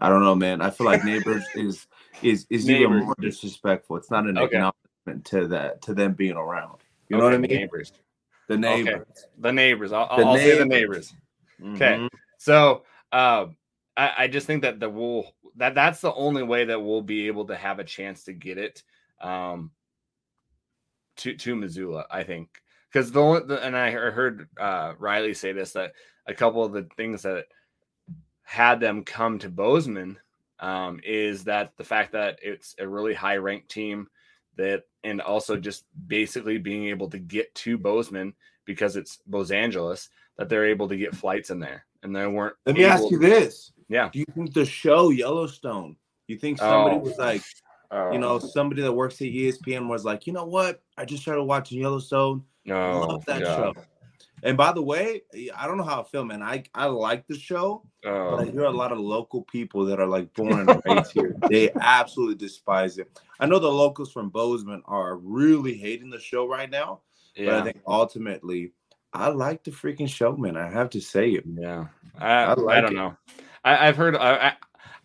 I 0.00 0.08
don't 0.08 0.22
know, 0.22 0.34
man. 0.34 0.62
I 0.62 0.70
feel 0.70 0.86
like 0.86 1.04
neighbors 1.04 1.44
is 1.54 1.86
is 2.22 2.46
is 2.50 2.66
neighbors. 2.66 2.96
even 2.96 3.04
more 3.04 3.16
disrespectful. 3.20 3.96
It's 3.96 4.10
not 4.10 4.26
an 4.26 4.38
okay. 4.38 4.56
acknowledgement 4.56 5.24
to 5.26 5.48
that 5.48 5.82
to 5.82 5.94
them 5.94 6.12
being 6.12 6.36
around. 6.36 6.78
You 7.08 7.18
know 7.18 7.24
what 7.24 7.34
I 7.34 7.38
mean? 7.38 7.50
Neighbors. 7.50 7.92
The 8.50 8.58
neighbors. 8.58 8.94
Okay. 8.94 9.04
The 9.38 9.52
neighbors. 9.52 9.92
I'll, 9.92 10.08
the 10.08 10.24
I'll 10.24 10.34
neighbors. 10.34 10.42
say 10.42 10.58
the 10.58 10.64
neighbors. 10.64 11.14
Mm-hmm. 11.62 11.74
Okay. 11.76 12.08
So 12.38 12.82
uh, 13.12 13.46
I, 13.96 14.12
I 14.18 14.26
just 14.26 14.48
think 14.48 14.62
that 14.62 14.80
the 14.80 14.90
we'll 14.90 15.32
that 15.54 15.76
that's 15.76 16.00
the 16.00 16.12
only 16.14 16.42
way 16.42 16.64
that 16.64 16.82
we'll 16.82 17.00
be 17.00 17.28
able 17.28 17.46
to 17.46 17.56
have 17.56 17.78
a 17.78 17.84
chance 17.84 18.24
to 18.24 18.32
get 18.32 18.58
it 18.58 18.82
um, 19.20 19.70
to 21.18 21.36
to 21.36 21.54
Missoula. 21.54 22.06
I 22.10 22.24
think 22.24 22.48
because 22.92 23.12
the, 23.12 23.20
only, 23.20 23.46
the 23.46 23.64
and 23.64 23.76
I 23.76 23.92
heard 23.92 24.48
uh, 24.58 24.94
Riley 24.98 25.34
say 25.34 25.52
this 25.52 25.70
that 25.74 25.92
a 26.26 26.34
couple 26.34 26.64
of 26.64 26.72
the 26.72 26.88
things 26.96 27.22
that 27.22 27.44
had 28.42 28.80
them 28.80 29.04
come 29.04 29.38
to 29.38 29.48
Bozeman 29.48 30.18
um, 30.58 30.98
is 31.04 31.44
that 31.44 31.76
the 31.76 31.84
fact 31.84 32.10
that 32.12 32.40
it's 32.42 32.74
a 32.80 32.88
really 32.88 33.14
high 33.14 33.36
ranked 33.36 33.68
team 33.68 34.08
that 34.60 34.84
and 35.02 35.20
also 35.20 35.56
just 35.56 35.84
basically 36.06 36.58
being 36.58 36.86
able 36.86 37.08
to 37.10 37.18
get 37.18 37.54
to 37.56 37.78
Bozeman 37.78 38.34
because 38.64 38.96
it's 38.96 39.18
Los 39.28 39.50
Angeles 39.50 40.08
that 40.36 40.48
they're 40.48 40.66
able 40.66 40.88
to 40.88 40.96
get 40.96 41.14
flights 41.14 41.50
in 41.50 41.58
there 41.58 41.84
and 42.02 42.14
they 42.14 42.26
weren't. 42.26 42.54
Let 42.66 42.76
me 42.76 42.84
ask 42.84 43.10
you 43.10 43.18
this. 43.18 43.72
Yeah. 43.88 44.08
Do 44.12 44.18
you 44.18 44.26
think 44.34 44.54
the 44.54 44.64
show 44.64 45.10
Yellowstone? 45.10 45.96
You 46.28 46.38
think 46.38 46.58
somebody 46.58 46.96
oh. 46.96 47.00
was 47.00 47.18
like, 47.18 47.42
oh. 47.90 48.12
you 48.12 48.18
know, 48.18 48.38
somebody 48.38 48.82
that 48.82 48.92
works 48.92 49.20
at 49.20 49.28
ESPN 49.28 49.88
was 49.88 50.04
like, 50.04 50.26
you 50.26 50.32
know 50.32 50.44
what? 50.44 50.82
I 50.96 51.04
just 51.04 51.22
started 51.22 51.42
watching 51.44 51.80
Yellowstone. 51.80 52.44
No, 52.64 52.76
oh, 52.76 53.06
love 53.06 53.24
that 53.26 53.42
show. 53.42 53.74
And 54.42 54.56
by 54.56 54.72
the 54.72 54.82
way, 54.82 55.22
I 55.56 55.66
don't 55.66 55.76
know 55.76 55.84
how 55.84 56.00
I 56.00 56.04
feel, 56.04 56.24
man. 56.24 56.42
I, 56.42 56.64
I 56.74 56.86
like 56.86 57.26
the 57.26 57.38
show, 57.38 57.84
oh. 58.04 58.30
but 58.30 58.40
I 58.40 58.48
oh. 58.48 58.50
hear 58.50 58.64
a 58.64 58.70
lot 58.70 58.92
of 58.92 58.98
local 58.98 59.42
people 59.42 59.84
that 59.86 60.00
are 60.00 60.06
like 60.06 60.32
born 60.34 60.68
and 60.68 60.82
raised 60.84 61.12
here. 61.14 61.36
They 61.48 61.70
absolutely 61.80 62.36
despise 62.36 62.98
it. 62.98 63.20
I 63.38 63.46
know 63.46 63.58
the 63.58 63.68
locals 63.68 64.12
from 64.12 64.30
Bozeman 64.30 64.82
are 64.86 65.16
really 65.16 65.74
hating 65.74 66.10
the 66.10 66.20
show 66.20 66.46
right 66.46 66.70
now, 66.70 67.00
yeah. 67.34 67.46
but 67.46 67.54
I 67.54 67.62
think 67.64 67.80
ultimately, 67.86 68.72
I 69.12 69.28
like 69.28 69.64
the 69.64 69.70
freaking 69.70 70.08
show, 70.08 70.36
man. 70.36 70.56
I 70.56 70.70
have 70.70 70.90
to 70.90 71.00
say 71.00 71.30
it. 71.30 71.44
Yeah, 71.46 71.86
I, 72.18 72.44
I, 72.44 72.54
like 72.54 72.78
I 72.78 72.80
don't 72.80 72.92
it. 72.92 72.96
know. 72.96 73.16
I, 73.64 73.86
have 73.86 73.96
heard. 73.96 74.16
I, 74.16 74.54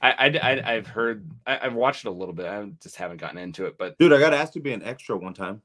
I, 0.02 0.62
I, 0.64 0.74
have 0.74 0.88
heard. 0.88 1.30
I, 1.46 1.56
have 1.56 1.74
watched 1.74 2.06
it 2.06 2.10
a 2.10 2.12
little 2.12 2.34
bit. 2.34 2.46
I 2.46 2.70
just 2.82 2.96
haven't 2.96 3.18
gotten 3.18 3.38
into 3.38 3.66
it. 3.66 3.78
But 3.78 3.98
dude, 3.98 4.14
I 4.14 4.20
got 4.20 4.34
asked 4.34 4.54
to 4.54 4.60
be 4.60 4.74
an 4.74 4.84
extra 4.84 5.18
one 5.18 5.34
time. 5.34 5.62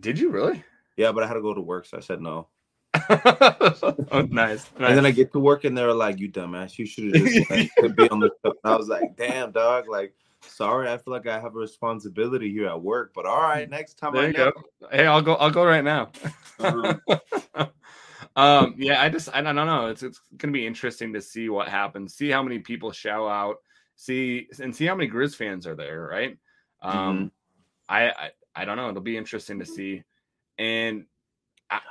Did 0.00 0.18
you 0.18 0.30
really? 0.30 0.62
Yeah, 0.96 1.12
but 1.12 1.22
I 1.22 1.26
had 1.26 1.34
to 1.34 1.42
go 1.42 1.54
to 1.54 1.60
work, 1.60 1.86
so 1.86 1.96
I 1.96 2.00
said 2.00 2.20
no. 2.20 2.48
oh, 4.12 4.26
nice, 4.30 4.30
nice, 4.30 4.88
And 4.88 4.96
then 4.96 5.06
I 5.06 5.10
get 5.10 5.32
to 5.32 5.38
work 5.38 5.64
and 5.64 5.76
they're 5.76 5.92
like, 5.92 6.18
"You 6.18 6.30
dumbass! 6.30 6.78
You 6.78 6.86
should 6.86 7.14
have 7.14 7.26
just 7.26 7.48
be 7.96 8.08
on 8.08 8.20
the 8.20 8.30
show." 8.44 8.54
And 8.64 8.72
I 8.72 8.76
was 8.76 8.88
like, 8.88 9.16
"Damn, 9.16 9.52
dog! 9.52 9.88
Like, 9.88 10.14
sorry, 10.42 10.90
I 10.90 10.98
feel 10.98 11.12
like 11.12 11.26
I 11.26 11.38
have 11.38 11.54
a 11.54 11.58
responsibility 11.58 12.50
here 12.50 12.68
at 12.68 12.80
work, 12.80 13.12
but 13.14 13.26
all 13.26 13.40
right, 13.42 13.68
next 13.68 13.94
time 13.94 14.14
there 14.14 14.24
I 14.24 14.26
you 14.26 14.32
know. 14.32 14.52
go. 14.52 14.88
Hey, 14.90 15.06
I'll 15.06 15.22
go. 15.22 15.34
I'll 15.34 15.50
go 15.50 15.64
right 15.64 15.84
now. 15.84 16.10
Uh-huh. 16.58 17.66
um, 18.36 18.74
yeah, 18.78 19.02
I 19.02 19.08
just 19.08 19.28
I 19.34 19.40
don't 19.40 19.54
know. 19.54 19.86
It's 19.86 20.02
it's 20.02 20.20
gonna 20.36 20.52
be 20.52 20.66
interesting 20.66 21.12
to 21.12 21.20
see 21.20 21.48
what 21.48 21.68
happens. 21.68 22.14
See 22.14 22.30
how 22.30 22.42
many 22.42 22.58
people 22.58 22.92
shout 22.92 23.28
out. 23.28 23.56
See 23.96 24.48
and 24.60 24.74
see 24.74 24.86
how 24.86 24.94
many 24.94 25.10
Grizz 25.10 25.36
fans 25.36 25.66
are 25.66 25.74
there. 25.76 26.08
Right. 26.10 26.38
Um, 26.82 26.94
mm-hmm. 26.94 27.26
I, 27.88 28.10
I 28.10 28.30
I 28.54 28.64
don't 28.64 28.76
know. 28.76 28.88
It'll 28.88 29.02
be 29.02 29.16
interesting 29.16 29.58
to 29.60 29.66
see. 29.66 30.02
And 30.58 31.04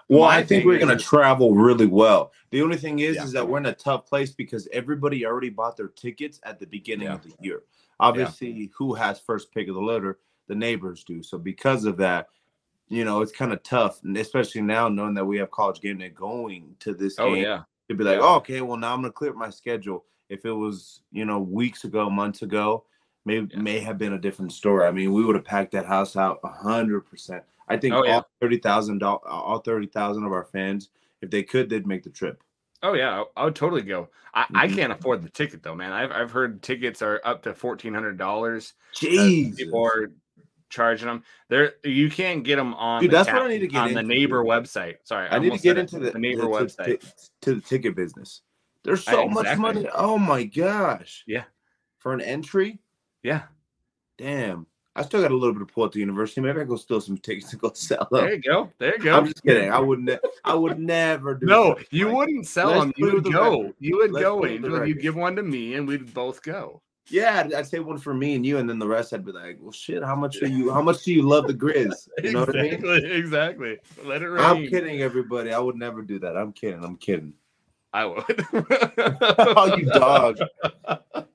well, 0.10 0.24
I 0.24 0.44
think 0.44 0.66
we're 0.66 0.80
going 0.80 0.96
to 0.96 1.04
travel 1.04 1.54
really 1.54 1.88
well. 1.88 2.32
The 2.52 2.62
only 2.62 2.78
thing 2.78 3.00
is, 3.00 3.16
yeah. 3.16 3.24
is 3.24 3.32
that 3.34 3.48
we're 3.48 3.58
in 3.58 3.66
a 3.66 3.74
tough 3.74 4.06
place 4.06 4.32
because 4.32 4.68
everybody 4.72 5.26
already 5.26 5.50
bought 5.50 5.78
their 5.78 5.88
tickets 5.88 6.40
at 6.44 6.60
the 6.60 6.68
beginning 6.68 7.08
yeah. 7.08 7.16
of 7.16 7.24
the 7.24 7.34
year. 7.42 7.64
Obviously, 8.00 8.52
yeah. 8.52 8.68
who 8.78 8.94
has 8.94 9.20
first 9.20 9.52
pick 9.52 9.68
of 9.68 9.76
the 9.76 9.82
litter? 9.82 10.20
The 10.48 10.56
neighbors 10.56 11.04
do. 11.04 11.24
So 11.24 11.38
because 11.38 11.86
of 11.86 11.98
that, 11.98 12.28
you 12.88 13.04
know, 13.04 13.22
it's 13.22 13.32
kind 13.32 13.52
of 13.52 13.64
tough, 13.64 14.04
and 14.04 14.16
especially 14.18 14.62
now 14.62 14.88
knowing 14.90 15.16
that 15.16 15.26
we 15.26 15.38
have 15.38 15.50
college 15.50 15.82
game 15.82 15.98
day 15.98 16.10
going 16.10 16.76
to 16.82 16.94
this 16.94 17.16
oh, 17.18 17.34
game. 17.34 17.44
Yeah. 17.44 17.64
To 17.90 17.96
be 17.96 18.04
like, 18.04 18.20
oh, 18.20 18.36
okay, 18.38 18.62
well 18.62 18.78
now 18.78 18.94
I'm 18.94 19.02
going 19.02 19.12
to 19.12 19.16
clear 19.16 19.34
my 19.34 19.50
schedule. 19.50 20.06
If 20.30 20.46
it 20.46 20.52
was, 20.52 21.02
you 21.12 21.26
know, 21.26 21.40
weeks 21.40 21.84
ago, 21.84 22.10
months 22.10 22.42
ago, 22.42 22.86
may 23.26 23.42
may 23.56 23.80
have 23.80 23.98
been 23.98 24.14
a 24.14 24.20
different 24.20 24.54
story. 24.54 24.88
I 24.88 24.92
mean, 24.92 25.14
we 25.14 25.24
would 25.24 25.36
have 25.36 25.46
packed 25.46 25.72
that 25.74 25.86
house 25.86 26.16
out 26.16 26.40
hundred 26.44 27.02
percent. 27.02 27.44
I 27.68 27.78
think 27.78 27.94
oh, 27.94 28.04
yeah. 28.04 28.16
all 28.16 28.30
thirty 28.42 28.58
thousand 28.58 29.02
all 29.04 29.60
thirty 29.60 29.88
thousand 29.88 30.26
of 30.26 30.32
our 30.32 30.46
fans, 30.46 30.90
if 31.22 31.30
they 31.30 31.44
could, 31.44 31.70
they'd 31.70 31.88
make 31.88 32.04
the 32.04 32.10
trip. 32.10 32.44
Oh 32.84 32.94
yeah, 32.94 33.24
I 33.36 33.46
would 33.46 33.56
totally 33.56 33.82
go. 33.82 34.10
I, 34.34 34.44
mm-hmm. 34.44 34.58
I 34.58 34.68
can't 34.68 34.92
afford 34.92 35.24
the 35.24 35.30
ticket 35.30 35.64
though, 35.64 35.76
man. 35.76 35.92
I've 35.92 36.12
I've 36.12 36.32
heard 36.32 36.62
tickets 36.62 37.02
are 37.02 37.22
up 37.24 37.44
to 37.44 37.54
fourteen 37.54 37.94
hundred 37.94 38.18
dollars. 38.18 38.74
Jeez, 38.96 39.58
people 39.58 39.84
are 39.84 40.12
charging 40.70 41.08
them. 41.08 41.24
There, 41.50 41.74
you 41.84 42.10
can't 42.10 42.44
get 42.44 42.58
them 42.58 42.74
on. 42.76 43.02
Dude, 43.02 43.12
the 43.12 43.18
that's 43.18 43.32
what 43.32 43.42
I 43.42 43.48
need 43.48 43.60
to 43.60 43.68
get 43.68 43.82
on 43.82 43.94
the 43.94 44.04
neighbor 44.04 44.44
website. 44.44 44.98
Sorry, 45.04 45.28
I, 45.30 45.38
I 45.38 45.40
need 45.40 45.54
to 45.54 45.60
get 45.60 45.78
into 45.78 46.00
the, 46.00 46.12
the 46.12 46.20
neighbor 46.20 46.44
the, 46.44 46.48
website 46.48 47.00
to, 47.00 47.30
to, 47.42 47.56
the 47.56 47.62
ticket 47.62 47.96
business. 47.96 48.42
There's 48.84 49.04
so 49.04 49.26
exactly. 49.26 49.44
much 49.44 49.58
money. 49.58 49.90
Oh 49.96 50.18
my 50.20 50.44
gosh. 50.44 51.24
Yeah. 51.26 51.46
For 51.98 52.14
an 52.14 52.22
entry. 52.22 52.80
Yeah. 53.24 53.44
Damn. 54.18 54.68
I 54.98 55.04
still 55.04 55.22
got 55.22 55.32
a 55.32 55.36
little 55.36 55.54
bit 55.54 55.62
of 55.62 55.68
pull 55.68 55.86
at 55.86 55.92
the 55.92 56.00
university. 56.00 56.40
Maybe 56.40 56.62
I 56.62 56.64
go 56.64 56.78
steal 56.78 57.02
some 57.02 57.18
tickets 57.18 57.50
to 57.50 57.58
go 57.58 57.72
sell 57.74 58.08
them. 58.12 58.22
There 58.22 58.34
you 58.34 58.42
go. 58.42 58.72
There 58.78 58.96
you 58.96 59.04
go. 59.04 59.18
I'm 59.18 59.26
just 59.26 59.44
kidding. 59.44 59.72
I 59.72 59.80
wouldn't. 59.80 60.10
I 60.44 60.54
would 60.54 60.80
never 60.80 61.36
do. 61.36 61.46
No, 61.46 61.76
you 61.92 62.08
like, 62.08 62.16
wouldn't 62.16 62.48
sell 62.48 62.80
them. 62.80 62.94
You 62.96 63.14
would 63.14 63.24
go. 63.26 63.62
Record. 63.62 63.76
You 63.80 63.98
would 63.98 64.12
let's 64.12 64.24
go, 64.24 64.46
Angel. 64.46 64.86
You 64.86 64.96
give 64.96 65.16
one 65.16 65.36
to 65.36 65.44
me, 65.44 65.76
and 65.76 65.88
we'd 65.88 66.14
both 66.14 66.42
go. 66.42 66.82
Yeah, 67.10 67.44
I'd, 67.46 67.54
I'd, 67.54 67.68
say 67.68 67.78
one 67.80 68.00
for 68.00 68.16
me 68.16 68.34
and 68.34 68.44
you, 68.44 68.58
and 68.58 68.68
then 68.68 68.80
the 68.80 68.88
rest 68.88 69.14
I'd 69.14 69.26
be 69.26 69.32
like, 69.32 69.60
"Well, 69.62 69.72
shit, 69.72 70.04
how 70.04 70.16
much 70.16 70.42
are 70.42 70.48
you? 70.48 70.72
How 70.72 70.82
much 70.90 71.04
do 71.04 71.14
you 71.14 71.22
love 71.22 71.46
the 71.46 71.54
Grizz? 71.54 72.08
You 72.24 72.32
know 72.32 72.44
exactly, 72.44 72.88
what 72.88 72.98
I 72.98 73.00
mean? 73.02 73.12
Exactly. 73.12 73.78
Let 74.04 74.24
it 74.24 74.30
rain. 74.30 74.44
I'm 74.44 74.68
kidding, 74.68 75.02
everybody. 75.02 75.54
I 75.54 75.60
would 75.60 75.76
never 75.76 76.02
do 76.02 76.18
that. 76.20 76.36
I'm 76.36 76.52
kidding. 76.52 76.84
I'm 76.84 76.98
kidding. 76.98 77.34
I 77.96 78.04
would. 78.04 78.46
oh, 79.58 79.78
you 79.78 79.86
dog. 79.86 80.38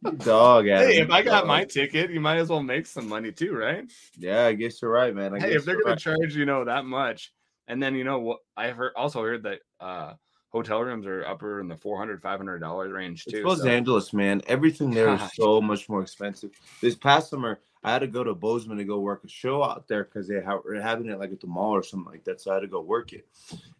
You 0.04 0.12
dog. 0.18 0.68
Adam. 0.68 0.90
Hey, 0.90 0.98
if 0.98 1.10
I 1.10 1.22
got 1.22 1.46
my 1.46 1.64
ticket, 1.64 2.10
you 2.10 2.20
might 2.20 2.36
as 2.36 2.50
well 2.50 2.62
make 2.62 2.84
some 2.84 3.08
money 3.08 3.32
too, 3.32 3.56
right? 3.56 3.90
Yeah, 4.18 4.44
I 4.44 4.52
guess 4.52 4.82
you're 4.82 4.90
right, 4.90 5.14
man. 5.14 5.34
I 5.34 5.40
hey, 5.40 5.54
if 5.54 5.64
they're 5.64 5.80
gonna 5.80 5.92
right. 5.92 5.98
charge 5.98 6.36
you 6.36 6.44
know 6.44 6.66
that 6.66 6.84
much, 6.84 7.32
and 7.66 7.82
then 7.82 7.94
you 7.94 8.04
know 8.04 8.18
what 8.18 8.40
I 8.58 8.72
heard 8.72 8.92
also 8.94 9.22
heard 9.22 9.44
that 9.44 9.60
uh 9.80 10.12
hotel 10.50 10.82
rooms 10.82 11.06
are 11.06 11.24
upper 11.24 11.60
in 11.60 11.68
the 11.68 11.76
400 11.76 12.20
500 12.20 12.58
dollar 12.58 12.88
range 12.92 13.24
too 13.24 13.36
it's 13.36 13.46
los 13.46 13.62
so. 13.62 13.68
angeles 13.68 14.12
man 14.12 14.42
everything 14.48 14.90
there 14.90 15.14
is 15.14 15.20
so 15.34 15.60
much 15.60 15.88
more 15.88 16.02
expensive 16.02 16.50
this 16.82 16.96
past 16.96 17.30
summer 17.30 17.60
I 17.82 17.92
had 17.92 18.00
to 18.00 18.06
go 18.06 18.22
to 18.22 18.34
Bozeman 18.34 18.76
to 18.76 18.84
go 18.84 19.00
work 19.00 19.24
a 19.24 19.28
show 19.28 19.62
out 19.62 19.88
there 19.88 20.04
because 20.04 20.28
they 20.28 20.34
were 20.34 20.80
having 20.80 21.08
it 21.08 21.18
like 21.18 21.32
at 21.32 21.40
the 21.40 21.46
mall 21.46 21.72
or 21.72 21.82
something 21.82 22.10
like 22.12 22.24
that. 22.24 22.40
So 22.40 22.50
I 22.50 22.54
had 22.54 22.60
to 22.60 22.66
go 22.66 22.82
work 22.82 23.12
it. 23.12 23.26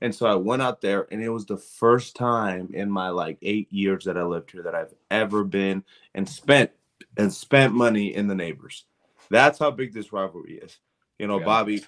And 0.00 0.14
so 0.14 0.26
I 0.26 0.35
went 0.37 0.62
out 0.62 0.80
there, 0.80 1.07
and 1.11 1.23
it 1.23 1.28
was 1.28 1.45
the 1.45 1.59
first 1.59 2.16
time 2.16 2.71
in 2.73 2.90
my 2.90 3.11
like 3.11 3.37
eight 3.42 3.71
years 3.71 4.04
that 4.04 4.16
I 4.16 4.23
lived 4.25 4.52
here 4.52 4.62
that 4.62 4.75
I've 4.75 4.95
ever 5.11 5.45
been 5.45 5.85
and 6.14 6.28
spent 6.28 6.71
and 7.16 7.33
spent 7.33 7.75
money 7.75 8.14
in 8.14 8.26
the 8.26 8.35
neighbors. 8.35 8.85
That's 9.28 9.59
how 9.59 9.71
big 9.71 9.92
this 9.92 10.12
rivalry 10.12 10.54
is. 10.54 10.78
You 11.19 11.26
know, 11.26 11.38
yeah. 11.38 11.45
Bobby, 11.45 11.85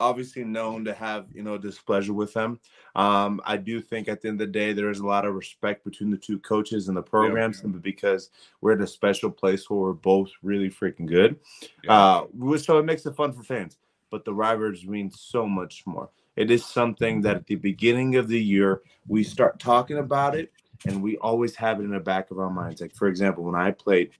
obviously 0.00 0.44
known 0.44 0.84
to 0.84 0.92
have 0.92 1.26
you 1.32 1.42
know 1.42 1.58
displeasure 1.58 2.12
with 2.12 2.32
them. 2.34 2.60
Um, 2.94 3.40
I 3.44 3.56
do 3.56 3.80
think 3.80 4.08
at 4.08 4.20
the 4.20 4.28
end 4.28 4.40
of 4.40 4.46
the 4.46 4.52
day 4.52 4.72
there 4.72 4.90
is 4.90 5.00
a 5.00 5.06
lot 5.06 5.24
of 5.24 5.34
respect 5.34 5.84
between 5.84 6.10
the 6.10 6.16
two 6.16 6.38
coaches 6.40 6.88
and 6.88 6.96
the 6.96 7.02
programs, 7.02 7.62
yeah. 7.64 7.70
because 7.80 8.30
we're 8.60 8.72
at 8.72 8.80
a 8.80 8.86
special 8.86 9.30
place 9.30 9.68
where 9.68 9.80
we're 9.80 9.92
both 9.92 10.30
really 10.42 10.70
freaking 10.70 11.06
good. 11.06 11.38
Yeah. 11.82 12.24
Uh, 12.26 12.56
so 12.58 12.78
it 12.78 12.84
makes 12.84 13.06
it 13.06 13.16
fun 13.16 13.32
for 13.32 13.42
fans. 13.42 13.78
But 14.10 14.24
the 14.24 14.34
rivalries 14.34 14.86
means 14.86 15.20
so 15.20 15.48
much 15.48 15.84
more. 15.86 16.08
It 16.36 16.50
is 16.50 16.64
something 16.64 17.20
that 17.22 17.36
at 17.36 17.46
the 17.46 17.56
beginning 17.56 18.16
of 18.16 18.28
the 18.28 18.40
year 18.40 18.82
we 19.08 19.22
start 19.24 19.58
talking 19.58 19.98
about 19.98 20.36
it, 20.36 20.52
and 20.86 21.02
we 21.02 21.16
always 21.18 21.54
have 21.56 21.80
it 21.80 21.84
in 21.84 21.90
the 21.90 22.00
back 22.00 22.30
of 22.30 22.38
our 22.38 22.50
minds. 22.50 22.80
Like 22.80 22.94
for 22.94 23.08
example, 23.08 23.44
when 23.44 23.54
I 23.54 23.70
played, 23.70 24.10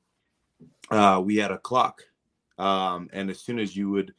uh, 0.90 1.21
we 1.25 1.37
had 1.37 1.50
a 1.50 1.59
clock, 1.59 2.02
um, 2.59 3.09
and 3.12 3.31
as 3.31 3.40
soon 3.40 3.59
as 3.59 3.76
you 3.76 3.90
would 3.90 4.14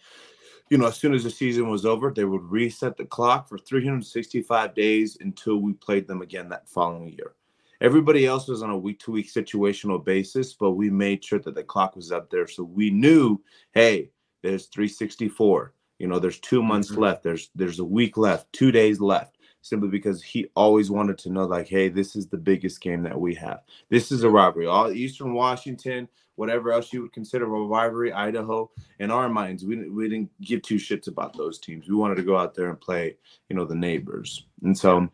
you 0.69 0.77
know, 0.77 0.88
as 0.88 0.98
soon 0.98 1.13
as 1.13 1.24
the 1.24 1.29
season 1.29 1.69
was 1.69 1.86
over, 1.86 2.12
they 2.12 2.25
would 2.25 2.43
reset 2.50 2.98
the 2.98 3.05
clock 3.05 3.48
for 3.48 3.57
365 3.57 4.74
days 4.74 5.17
until 5.22 5.57
we 5.57 5.74
played 5.74 6.07
them 6.07 6.22
again 6.22 6.50
that 6.50 6.67
following 6.67 7.10
year. 7.10 7.34
Everybody 7.81 8.25
else 8.25 8.48
was 8.48 8.63
on 8.63 8.69
a 8.69 8.77
week 8.77 9.00
to 9.01 9.12
week 9.12 9.31
situational 9.31 10.03
basis, 10.03 10.53
but 10.53 10.72
we 10.72 10.89
made 10.89 11.24
sure 11.24 11.39
that 11.39 11.55
the 11.55 11.63
clock 11.63 11.95
was 11.95 12.12
up 12.12 12.29
there. 12.29 12.48
So 12.48 12.63
we 12.63 12.89
knew, 12.89 13.41
hey, 13.74 14.10
there's 14.41 14.67
364. 14.67 15.74
You 16.00 16.07
know, 16.07 16.19
there's 16.19 16.39
two 16.39 16.63
months 16.63 16.91
mm-hmm. 16.91 17.01
left. 17.01 17.24
There's 17.24 17.50
there's 17.55 17.79
a 17.79 17.86
week 17.86 18.17
left, 18.17 18.51
two 18.53 18.72
days 18.72 19.00
left. 19.00 19.35
Simply 19.65 19.89
because 19.89 20.22
he 20.22 20.51
always 20.55 20.91
wanted 20.91 21.17
to 21.17 21.31
know, 21.31 21.43
like, 21.45 21.67
hey, 21.67 21.89
this 21.89 22.15
is 22.15 22.27
the 22.27 22.38
biggest 22.38 22.81
game 22.81 23.01
that 23.01 23.19
we 23.19 23.34
have. 23.34 23.62
This 23.89 24.12
is 24.12 24.22
a 24.22 24.27
mm-hmm. 24.27 24.36
robbery. 24.36 24.67
All 24.67 24.91
Eastern 24.91 25.34
Washington, 25.34 26.07
whatever 26.36 26.72
else 26.72 26.93
you 26.93 27.01
would 27.01 27.13
consider 27.13 27.45
a 27.45 27.48
rivalry, 27.48 28.13
Idaho. 28.13 28.69
In 29.00 29.10
our 29.10 29.27
minds, 29.27 29.65
we, 29.65 29.89
we 29.89 30.07
didn't 30.07 30.29
give 30.39 30.62
two 30.62 30.75
shits 30.75 31.07
about 31.07 31.36
those 31.36 31.57
teams. 31.57 31.89
We 31.89 31.95
wanted 31.95 32.17
to 32.17 32.22
go 32.22 32.38
out 32.38 32.53
there 32.53 32.69
and 32.69 32.79
play, 32.79 33.17
you 33.50 33.55
know, 33.55 33.65
the 33.65 33.74
neighbors. 33.74 34.45
And 34.62 34.77
so 34.77 35.10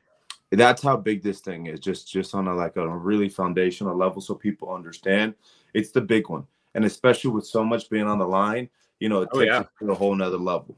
that's 0.51 0.81
how 0.81 0.97
big 0.97 1.23
this 1.23 1.39
thing 1.39 1.67
is. 1.67 1.79
Just 1.79 2.11
just 2.11 2.35
on 2.35 2.49
a 2.49 2.53
like 2.53 2.75
a 2.75 2.85
really 2.85 3.29
foundational 3.29 3.95
level, 3.95 4.19
so 4.19 4.35
people 4.35 4.73
understand. 4.73 5.33
It's 5.73 5.91
the 5.91 6.01
big 6.01 6.27
one, 6.27 6.45
and 6.75 6.83
especially 6.83 7.31
with 7.31 7.47
so 7.47 7.63
much 7.63 7.89
being 7.89 8.05
on 8.05 8.19
the 8.19 8.27
line, 8.27 8.67
you 8.99 9.07
know, 9.07 9.21
it 9.21 9.29
oh, 9.31 9.39
takes 9.39 9.49
yeah. 9.49 9.61
it 9.61 9.67
to 9.79 9.91
a 9.93 9.95
whole 9.95 10.13
nother 10.13 10.37
level. 10.37 10.77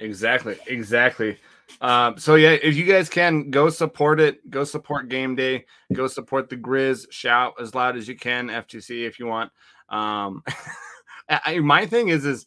Exactly, 0.00 0.58
exactly. 0.66 1.38
Um, 1.80 2.18
so 2.18 2.34
yeah, 2.34 2.56
if 2.62 2.76
you 2.76 2.84
guys 2.84 3.08
can 3.08 3.50
go 3.50 3.70
support 3.70 4.20
it, 4.20 4.48
go 4.50 4.64
support 4.64 5.08
game 5.08 5.34
day, 5.34 5.64
go 5.92 6.06
support 6.06 6.48
the 6.48 6.56
Grizz, 6.56 7.10
shout 7.10 7.54
as 7.60 7.74
loud 7.74 7.96
as 7.96 8.06
you 8.06 8.16
can, 8.16 8.48
FTC 8.48 9.06
if 9.06 9.18
you 9.18 9.26
want. 9.26 9.50
Um, 9.88 10.42
I, 11.28 11.60
my 11.60 11.86
thing 11.86 12.08
is, 12.08 12.24
is 12.24 12.46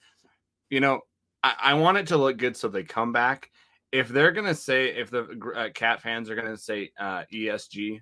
you 0.70 0.80
know, 0.80 1.02
I, 1.42 1.56
I, 1.62 1.74
want 1.76 1.98
it 1.98 2.08
to 2.08 2.18
look 2.18 2.38
good 2.38 2.58
so 2.58 2.68
they 2.68 2.84
come 2.84 3.12
back. 3.12 3.50
If 3.92 4.10
they're 4.10 4.32
gonna 4.32 4.56
say, 4.56 4.88
if 4.88 5.10
the 5.10 5.28
uh, 5.56 5.70
cat 5.74 6.02
fans 6.02 6.30
are 6.30 6.36
gonna 6.36 6.58
say 6.58 6.92
uh, 7.00 7.24
ESG, 7.34 8.00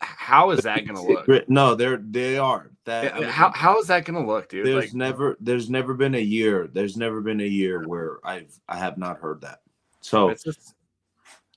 how 0.00 0.50
is 0.50 0.62
that 0.62 0.86
gonna 0.86 1.02
look? 1.02 1.48
No, 1.48 1.74
they're 1.74 1.98
they 1.98 2.38
are 2.38 2.70
that. 2.84 3.22
how 3.24 3.50
how 3.52 3.78
is 3.78 3.86
that 3.88 4.04
gonna 4.04 4.26
look, 4.26 4.48
dude? 4.48 4.66
There's 4.66 4.86
like, 4.86 4.94
never 4.94 5.36
there's 5.40 5.70
never 5.70 5.94
been 5.94 6.14
a 6.14 6.20
year. 6.20 6.68
There's 6.72 6.96
never 6.96 7.20
been 7.20 7.40
a 7.40 7.46
year 7.46 7.86
where 7.86 8.18
I've 8.24 8.52
I 8.68 8.76
have 8.76 8.98
not 8.98 9.18
heard 9.18 9.40
that. 9.42 9.60
So 10.00 10.34
just, 10.34 10.74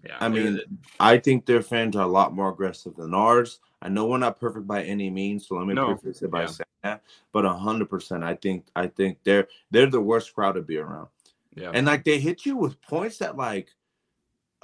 yeah, 0.04 0.18
I 0.20 0.28
mean, 0.28 0.60
I 1.00 1.18
think 1.18 1.46
their 1.46 1.62
fans 1.62 1.96
are 1.96 2.04
a 2.04 2.08
lot 2.08 2.34
more 2.34 2.50
aggressive 2.50 2.96
than 2.96 3.14
ours. 3.14 3.60
I 3.82 3.90
know 3.90 4.06
we're 4.06 4.18
not 4.18 4.40
perfect 4.40 4.68
by 4.68 4.84
any 4.84 5.10
means, 5.10 5.48
so 5.48 5.56
let 5.56 5.68
me 5.68 5.74
no. 5.74 5.88
preface 5.88 6.22
it 6.22 6.32
by 6.32 6.42
yeah. 6.42 6.48
saying 6.48 6.66
that. 6.84 7.04
But 7.32 7.46
hundred 7.46 7.90
percent, 7.90 8.24
I 8.24 8.36
think 8.36 8.66
I 8.76 8.88
think 8.88 9.20
they're 9.24 9.48
they're 9.72 9.90
the 9.90 10.02
worst 10.02 10.34
crowd 10.34 10.54
to 10.54 10.62
be 10.62 10.78
around. 10.78 11.08
Yeah, 11.56 11.72
and 11.74 11.86
like 11.88 12.04
they 12.04 12.20
hit 12.20 12.46
you 12.46 12.58
with 12.58 12.82
points 12.82 13.18
that 13.20 13.38
like 13.38 13.70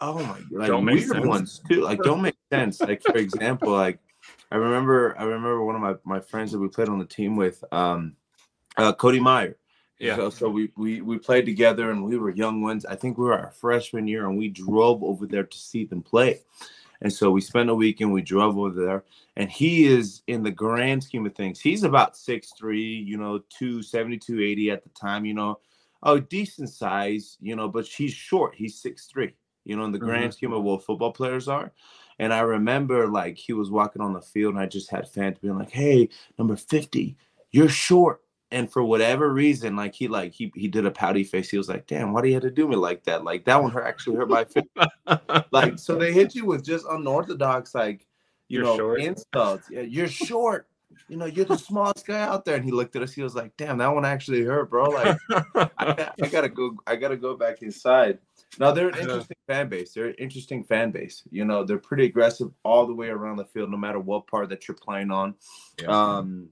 oh 0.01 0.19
my 0.19 0.39
god 0.39 0.51
like 0.51 0.67
don't 0.67 0.85
weird 0.85 1.03
sense. 1.03 1.25
ones 1.25 1.62
too. 1.69 1.81
Like 1.81 1.99
don't 2.01 2.21
make 2.21 2.35
sense. 2.51 2.81
Like 2.81 3.01
for 3.01 3.17
example, 3.17 3.71
like 3.71 3.99
I 4.51 4.55
remember 4.55 5.15
I 5.17 5.23
remember 5.23 5.63
one 5.63 5.75
of 5.75 5.81
my, 5.81 5.95
my 6.03 6.19
friends 6.19 6.51
that 6.51 6.59
we 6.59 6.67
played 6.67 6.89
on 6.89 6.99
the 6.99 7.05
team 7.05 7.35
with, 7.35 7.63
um, 7.71 8.15
uh, 8.77 8.93
Cody 8.93 9.19
Meyer. 9.19 9.57
Yeah. 9.99 10.15
So, 10.15 10.29
so 10.29 10.49
we, 10.49 10.71
we 10.77 11.01
we 11.01 11.17
played 11.17 11.45
together 11.45 11.91
and 11.91 12.03
we 12.03 12.17
were 12.17 12.29
young 12.29 12.62
ones. 12.62 12.85
I 12.85 12.95
think 12.95 13.17
we 13.17 13.25
were 13.25 13.38
our 13.38 13.51
freshman 13.51 14.07
year 14.07 14.27
and 14.27 14.38
we 14.38 14.47
drove 14.47 15.03
over 15.03 15.27
there 15.27 15.43
to 15.43 15.57
see 15.57 15.85
them 15.85 16.01
play. 16.01 16.41
And 17.01 17.12
so 17.12 17.31
we 17.31 17.41
spent 17.41 17.69
a 17.69 17.75
weekend, 17.75 18.12
we 18.12 18.21
drove 18.21 18.57
over 18.57 18.85
there, 18.85 19.03
and 19.38 19.49
he 19.49 19.85
is 19.85 20.21
in 20.27 20.43
the 20.43 20.51
grand 20.51 21.01
scheme 21.01 21.25
of 21.25 21.33
things, 21.33 21.59
he's 21.59 21.83
about 21.83 22.17
six 22.17 22.51
three, 22.57 22.83
you 22.83 23.17
know, 23.17 23.39
270, 23.57 24.17
280 24.17 24.71
at 24.71 24.83
the 24.83 24.89
time, 24.89 25.25
you 25.25 25.33
know, 25.33 25.59
oh, 26.03 26.19
decent 26.19 26.69
size, 26.69 27.38
you 27.41 27.55
know, 27.55 27.67
but 27.67 27.85
he's 27.85 28.13
short. 28.13 28.55
He's 28.55 28.79
six 28.81 29.05
three 29.05 29.33
you 29.69 29.77
know, 29.77 29.86
in 29.86 29.91
the 29.91 29.99
grand 29.99 30.23
mm-hmm. 30.23 30.32
scheme 30.32 30.53
of 30.53 30.63
what 30.63 30.84
football 30.84 31.12
players 31.12 31.47
are. 31.47 31.71
And 32.17 32.34
I 32.34 32.39
remember 32.39 33.08
like 33.08 33.38
he 33.38 33.53
was 33.53 33.69
walking 33.69 34.01
on 34.01 34.13
the 34.13 34.21
field 34.21 34.55
and 34.55 34.62
I 34.62 34.65
just 34.65 34.89
had 34.89 35.08
fans 35.08 35.38
being 35.39 35.58
like, 35.58 35.69
Hey, 35.69 36.10
number 36.38 36.55
50, 36.55 37.15
you're 37.51 37.69
short. 37.69 38.21
And 38.51 38.69
for 38.69 38.84
whatever 38.84 39.32
reason, 39.32 39.75
like 39.75 39.93
he 39.93 40.08
like 40.08 40.34
he 40.34 40.51
he 40.55 40.67
did 40.67 40.88
a 40.88 40.91
pouty 40.91 41.23
face. 41.23 41.51
He 41.51 41.58
was 41.60 41.69
like, 41.69 41.86
damn, 41.86 42.12
why 42.12 42.21
do 42.21 42.29
you 42.29 42.34
have 42.34 42.41
to 42.43 42.49
do 42.49 42.67
me 42.67 42.75
like 42.75 43.03
that? 43.03 43.23
Like 43.23 43.45
that 43.45 43.62
one 43.62 43.69
hurt 43.69 43.86
actually 43.86 44.15
hurt 44.15 44.27
my 44.27 44.43
face. 44.43 44.63
like 45.51 45.77
so 45.77 45.95
they 45.95 46.12
hit 46.12 46.34
you 46.34 46.45
with 46.45 46.65
just 46.65 46.84
unorthodox, 46.89 47.75
like 47.75 48.08
you 48.47 48.58
you're 48.58 48.63
know, 48.63 48.75
short. 48.75 49.01
insults. 49.01 49.67
Yeah, 49.69 49.82
you're 49.82 50.08
short 50.08 50.67
you 51.08 51.17
know, 51.17 51.25
you're 51.25 51.45
the 51.45 51.58
smallest 51.58 52.05
guy 52.05 52.21
out 52.21 52.45
there. 52.45 52.55
And 52.55 52.65
he 52.65 52.71
looked 52.71 52.95
at 52.95 53.01
us. 53.01 53.13
He 53.13 53.21
was 53.21 53.36
like, 53.36 53.55
damn, 53.58 53.77
that 53.77 53.93
one 53.93 54.05
actually 54.05 54.43
hurt, 54.43 54.69
bro. 54.69 54.89
Like, 54.89 55.17
I, 55.55 56.12
I, 56.21 56.27
gotta 56.27 56.49
go. 56.49 56.75
I 56.88 56.95
gotta 56.95 57.17
go 57.17 57.36
back 57.36 57.62
inside. 57.62 58.19
Now 58.57 58.71
they're 58.71 58.89
an 58.89 58.97
interesting 58.97 59.38
fan 59.47 59.69
base. 59.69 59.93
They're 59.93 60.07
an 60.07 60.15
interesting 60.17 60.63
fan 60.63 60.91
base. 60.91 61.23
You 61.29 61.45
know, 61.45 61.63
they're 61.63 61.77
pretty 61.77 62.05
aggressive 62.05 62.49
all 62.63 62.88
the 62.88 62.95
way 62.95 63.09
around 63.09 63.38
the 63.38 63.45
field, 63.45 63.69
no 63.69 63.77
matter 63.77 63.99
what 63.99 64.27
part 64.27 64.49
that 64.49 64.67
you're 64.67 64.75
playing 64.75 65.12
on. 65.12 65.35
Yeah. 65.81 65.88
Um, 65.89 66.49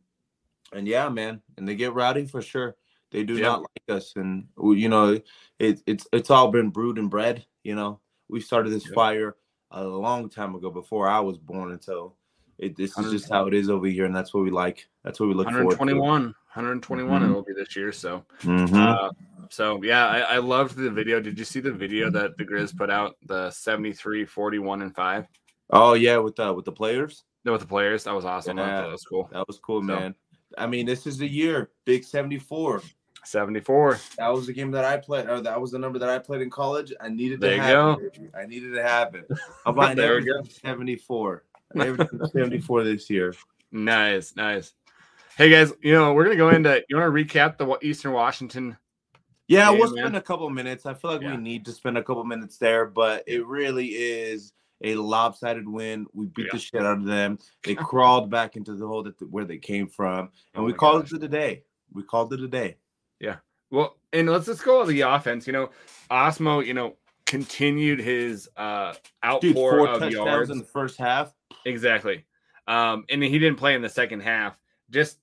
and 0.73 0.88
yeah, 0.88 1.10
man, 1.10 1.41
and 1.57 1.67
they 1.67 1.75
get 1.75 1.93
rowdy 1.93 2.27
for 2.27 2.41
sure. 2.41 2.75
They 3.12 3.23
do 3.23 3.36
yeah. 3.36 3.43
not 3.43 3.62
like 3.62 3.97
us, 3.97 4.13
and 4.15 4.47
you 4.62 4.89
know, 4.89 5.19
it, 5.60 5.81
it's 5.86 6.07
it's 6.12 6.29
all 6.29 6.51
been 6.51 6.69
brewed 6.69 6.97
and 6.97 7.10
bred. 7.10 7.45
You 7.63 7.75
know, 7.75 7.99
we 8.27 8.41
started 8.41 8.71
this 8.71 8.86
yeah. 8.88 8.93
fire 8.93 9.36
a 9.71 9.83
long 9.83 10.29
time 10.29 10.55
ago 10.55 10.69
before 10.69 11.07
I 11.07 11.21
was 11.21 11.38
born. 11.38 11.71
Until 11.71 12.15
it, 12.57 12.75
this 12.75 12.97
is 12.97 13.12
just 13.12 13.29
how 13.29 13.47
it 13.47 13.53
is 13.53 13.69
over 13.69 13.88
here, 13.88 14.05
and 14.05 14.15
that's 14.15 14.33
what 14.33 14.43
we 14.43 14.51
like. 14.51 14.88
That's 15.03 15.19
what 15.19 15.27
we 15.29 15.36
look 15.36 15.45
121, 15.45 16.01
121 16.01 17.21
mm-hmm. 17.21 17.31
it 17.31 17.33
will 17.33 17.43
be 17.43 17.53
this 17.53 17.75
year. 17.75 17.93
So, 17.93 18.25
mm-hmm. 18.41 18.75
uh, 18.75 19.10
so 19.49 19.81
yeah, 19.83 20.07
I, 20.07 20.19
I 20.19 20.38
loved 20.38 20.77
the 20.77 20.89
video. 20.89 21.19
Did 21.19 21.38
you 21.38 21.45
see 21.45 21.60
the 21.60 21.71
video 21.71 22.10
that 22.12 22.38
the 22.38 22.45
Grizz 22.45 22.75
put 22.75 22.89
out? 22.89 23.15
The 23.25 23.51
73, 23.51 24.25
41, 24.25 24.81
and 24.81 24.95
five. 24.95 25.27
Oh 25.69 25.93
yeah, 25.93 26.17
with 26.17 26.36
the 26.36 26.53
with 26.53 26.65
the 26.65 26.71
players. 26.71 27.23
No, 27.45 27.53
with 27.53 27.62
the 27.62 27.67
players. 27.67 28.03
That 28.03 28.13
was 28.13 28.25
awesome. 28.25 28.57
Yeah, 28.57 28.81
that 28.81 28.91
was 28.91 29.03
cool. 29.03 29.29
That 29.31 29.47
was 29.47 29.60
cool, 29.60 29.81
so, 29.81 29.86
man. 29.86 30.15
I 30.57 30.67
mean, 30.67 30.86
this 30.86 31.07
is 31.07 31.17
the 31.17 31.27
year. 31.27 31.69
Big 31.86 32.03
74. 32.03 32.81
74. 33.23 33.99
That 34.17 34.29
was 34.29 34.47
the 34.47 34.53
game 34.53 34.71
that 34.71 34.86
I 34.86 34.97
played, 34.97 35.27
or 35.27 35.41
that 35.41 35.60
was 35.60 35.71
the 35.71 35.79
number 35.79 35.99
that 35.99 36.10
I 36.10 36.19
played 36.19 36.41
in 36.41 36.49
college. 36.49 36.93
I 36.99 37.10
needed 37.10 37.41
to 37.41 37.47
there 37.47 37.62
happen. 37.62 38.31
I 38.36 38.45
needed 38.45 38.73
to 38.73 38.83
happen. 38.83 39.25
I'm 39.65 39.75
buying 39.75 39.99
everything 39.99 40.45
74. 40.45 41.43
Everything 41.75 42.25
74 42.33 42.83
this 42.86 43.10
year. 43.10 43.33
Nice, 43.71 44.36
nice. 44.36 44.73
Hey 45.38 45.49
guys, 45.49 45.71
you 45.81 45.93
know 45.93 46.13
we're 46.13 46.23
gonna 46.23 46.36
go 46.36 46.49
into. 46.49 46.83
You 46.89 46.97
want 46.97 47.15
to 47.15 47.23
recap 47.23 47.57
the 47.57 47.77
Eastern 47.86 48.12
Washington? 48.13 48.77
Yeah, 49.47 49.69
game, 49.69 49.79
we'll 49.79 49.89
spend 49.89 50.15
a 50.15 50.21
couple 50.21 50.49
minutes. 50.49 50.86
I 50.86 50.93
feel 50.93 51.12
like 51.12 51.21
yeah. 51.21 51.31
we 51.31 51.38
need 51.38 51.65
to 51.65 51.71
spend 51.71 51.97
a 51.97 52.03
couple 52.03 52.23
minutes 52.23 52.57
there, 52.57 52.86
but 52.86 53.23
it 53.27 53.45
really 53.45 53.88
is 53.88 54.51
a 54.81 54.95
lopsided 54.95 55.67
win. 55.67 56.05
We 56.13 56.27
beat 56.27 56.47
yeah. 56.47 56.51
the 56.53 56.60
shit 56.60 56.81
out 56.81 56.97
of 56.97 57.05
them. 57.05 57.39
They 57.63 57.75
crawled 57.75 58.29
back 58.29 58.55
into 58.55 58.75
the 58.75 58.86
hole 58.86 59.03
that 59.03 59.15
where 59.31 59.45
they 59.45 59.57
came 59.57 59.88
from, 59.88 60.29
and 60.53 60.63
oh 60.63 60.63
we 60.63 60.73
called 60.73 61.03
gosh. 61.03 61.13
it 61.13 61.23
a 61.23 61.27
day. 61.27 61.63
We 61.93 62.03
called 62.03 62.33
it 62.33 62.41
a 62.41 62.47
day. 62.47 62.77
Yeah. 63.19 63.38
Well, 63.71 63.97
and 64.13 64.29
let's 64.29 64.45
just 64.45 64.63
go 64.63 64.81
to 64.81 64.88
the 64.88 65.01
offense. 65.01 65.47
You 65.47 65.53
know, 65.53 65.69
Ostmo. 66.12 66.65
You 66.65 66.73
know, 66.73 66.97
continued 67.25 67.99
his 67.99 68.49
uh 68.57 68.93
outpour 69.23 69.41
Dude, 69.41 69.55
four 69.55 69.88
of 69.88 70.12
yards 70.12 70.49
in 70.49 70.60
the 70.60 70.65
first 70.65 70.97
half. 70.97 71.33
Exactly. 71.65 72.25
Um, 72.67 73.05
and 73.10 73.23
he 73.23 73.39
didn't 73.39 73.57
play 73.57 73.75
in 73.75 73.81
the 73.81 73.89
second 73.89 74.21
half. 74.21 74.57
Just 74.89 75.19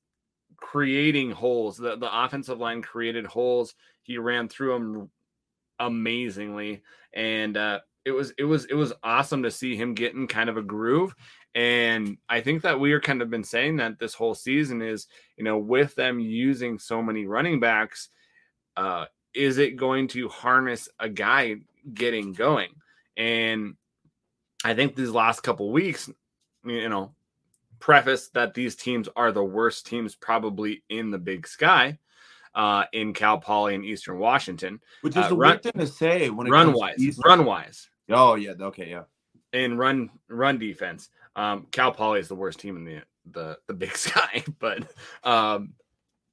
creating 0.56 1.30
holes. 1.30 1.76
The 1.76 1.96
the 1.96 2.24
offensive 2.24 2.58
line 2.58 2.82
created 2.82 3.26
holes. 3.26 3.74
He 4.04 4.18
ran 4.18 4.48
through 4.48 4.72
them 4.74 5.10
amazingly, 5.80 6.82
and 7.12 7.56
uh, 7.56 7.80
it 8.04 8.12
was 8.12 8.32
it 8.38 8.44
was 8.44 8.66
it 8.66 8.74
was 8.74 8.92
awesome 9.02 9.42
to 9.42 9.50
see 9.50 9.76
him 9.76 9.94
getting 9.94 10.26
kind 10.26 10.48
of 10.48 10.56
a 10.56 10.62
groove. 10.62 11.14
And 11.54 12.18
i 12.28 12.40
think 12.40 12.62
that 12.62 12.80
we 12.80 12.92
are 12.92 13.00
kind 13.00 13.22
of 13.22 13.30
been 13.30 13.44
saying 13.44 13.76
that 13.76 13.98
this 13.98 14.14
whole 14.14 14.34
season 14.34 14.82
is 14.82 15.06
you 15.36 15.44
know 15.44 15.56
with 15.56 15.94
them 15.94 16.18
using 16.18 16.78
so 16.78 17.00
many 17.00 17.26
running 17.26 17.60
backs 17.60 18.08
uh 18.76 19.04
is 19.34 19.58
it 19.58 19.76
going 19.76 20.08
to 20.08 20.28
harness 20.28 20.88
a 20.98 21.08
guy 21.08 21.56
getting 21.92 22.32
going? 22.32 22.70
And 23.16 23.74
i 24.64 24.74
think 24.74 24.96
these 24.96 25.10
last 25.10 25.42
couple 25.42 25.70
weeks 25.70 26.10
you 26.64 26.88
know 26.88 27.14
preface 27.78 28.28
that 28.30 28.54
these 28.54 28.74
teams 28.74 29.08
are 29.14 29.30
the 29.30 29.44
worst 29.44 29.86
teams 29.86 30.14
probably 30.14 30.82
in 30.88 31.10
the 31.10 31.18
big 31.18 31.46
sky 31.46 31.98
uh, 32.54 32.84
in 32.92 33.12
Cal 33.12 33.38
Poly 33.38 33.74
and 33.74 33.84
Eastern 33.84 34.18
Washington. 34.18 34.80
Which 35.00 35.16
is 35.16 35.24
uh, 35.24 35.28
a 35.30 35.34
run, 35.34 35.50
weird 35.50 35.62
thing 35.62 35.72
to 35.78 35.86
say 35.86 36.30
when 36.30 36.46
it 36.46 36.50
run 36.50 36.66
comes 36.66 36.78
wise, 36.78 37.20
run 37.24 37.44
wise, 37.44 37.88
Oh 38.10 38.34
yeah, 38.34 38.52
okay, 38.60 38.90
yeah. 38.90 39.04
in 39.52 39.76
run 39.76 40.10
run 40.28 40.58
defense. 40.58 41.10
Um, 41.36 41.66
Cal 41.70 41.92
Poly 41.92 42.20
is 42.20 42.28
the 42.28 42.34
worst 42.34 42.60
team 42.60 42.76
in 42.76 42.84
the 42.84 43.02
the 43.30 43.58
the 43.66 43.74
Big 43.74 43.96
Sky, 43.96 44.44
but 44.58 44.86
um, 45.22 45.74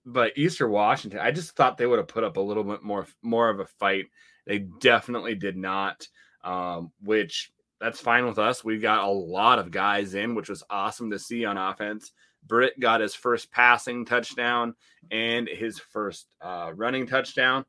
but 0.06 0.38
Eastern 0.38 0.72
Washington, 0.72 1.20
I 1.20 1.32
just 1.32 1.56
thought 1.56 1.78
they 1.78 1.88
would 1.88 2.00
have 2.00 2.08
put 2.08 2.24
up 2.24 2.38
a 2.38 2.42
little 2.42 2.64
bit 2.64 2.84
more 2.84 3.08
more 3.22 3.50
of 3.50 3.60
a 3.60 3.66
fight. 3.66 4.06
They 4.46 4.60
definitely 4.60 5.36
did 5.36 5.56
not, 5.56 6.08
um, 6.44 6.92
which 7.02 7.52
that's 7.80 8.00
fine 8.00 8.26
with 8.26 8.40
us. 8.40 8.64
We've 8.64 8.82
got 8.82 9.04
a 9.04 9.12
lot 9.12 9.60
of 9.60 9.72
guys 9.72 10.14
in, 10.14 10.36
which 10.36 10.50
was 10.50 10.64
awesome 10.70 11.12
to 11.12 11.20
see 11.20 11.46
on 11.46 11.58
offense. 11.58 12.12
Britt 12.48 12.80
got 12.80 13.02
his 13.02 13.14
first 13.16 13.52
passing 13.52 14.06
touchdown 14.06 14.76
and 15.12 15.48
his 15.48 15.80
first 15.80 16.28
uh, 16.42 16.72
running 16.76 17.08
touchdown. 17.08 17.66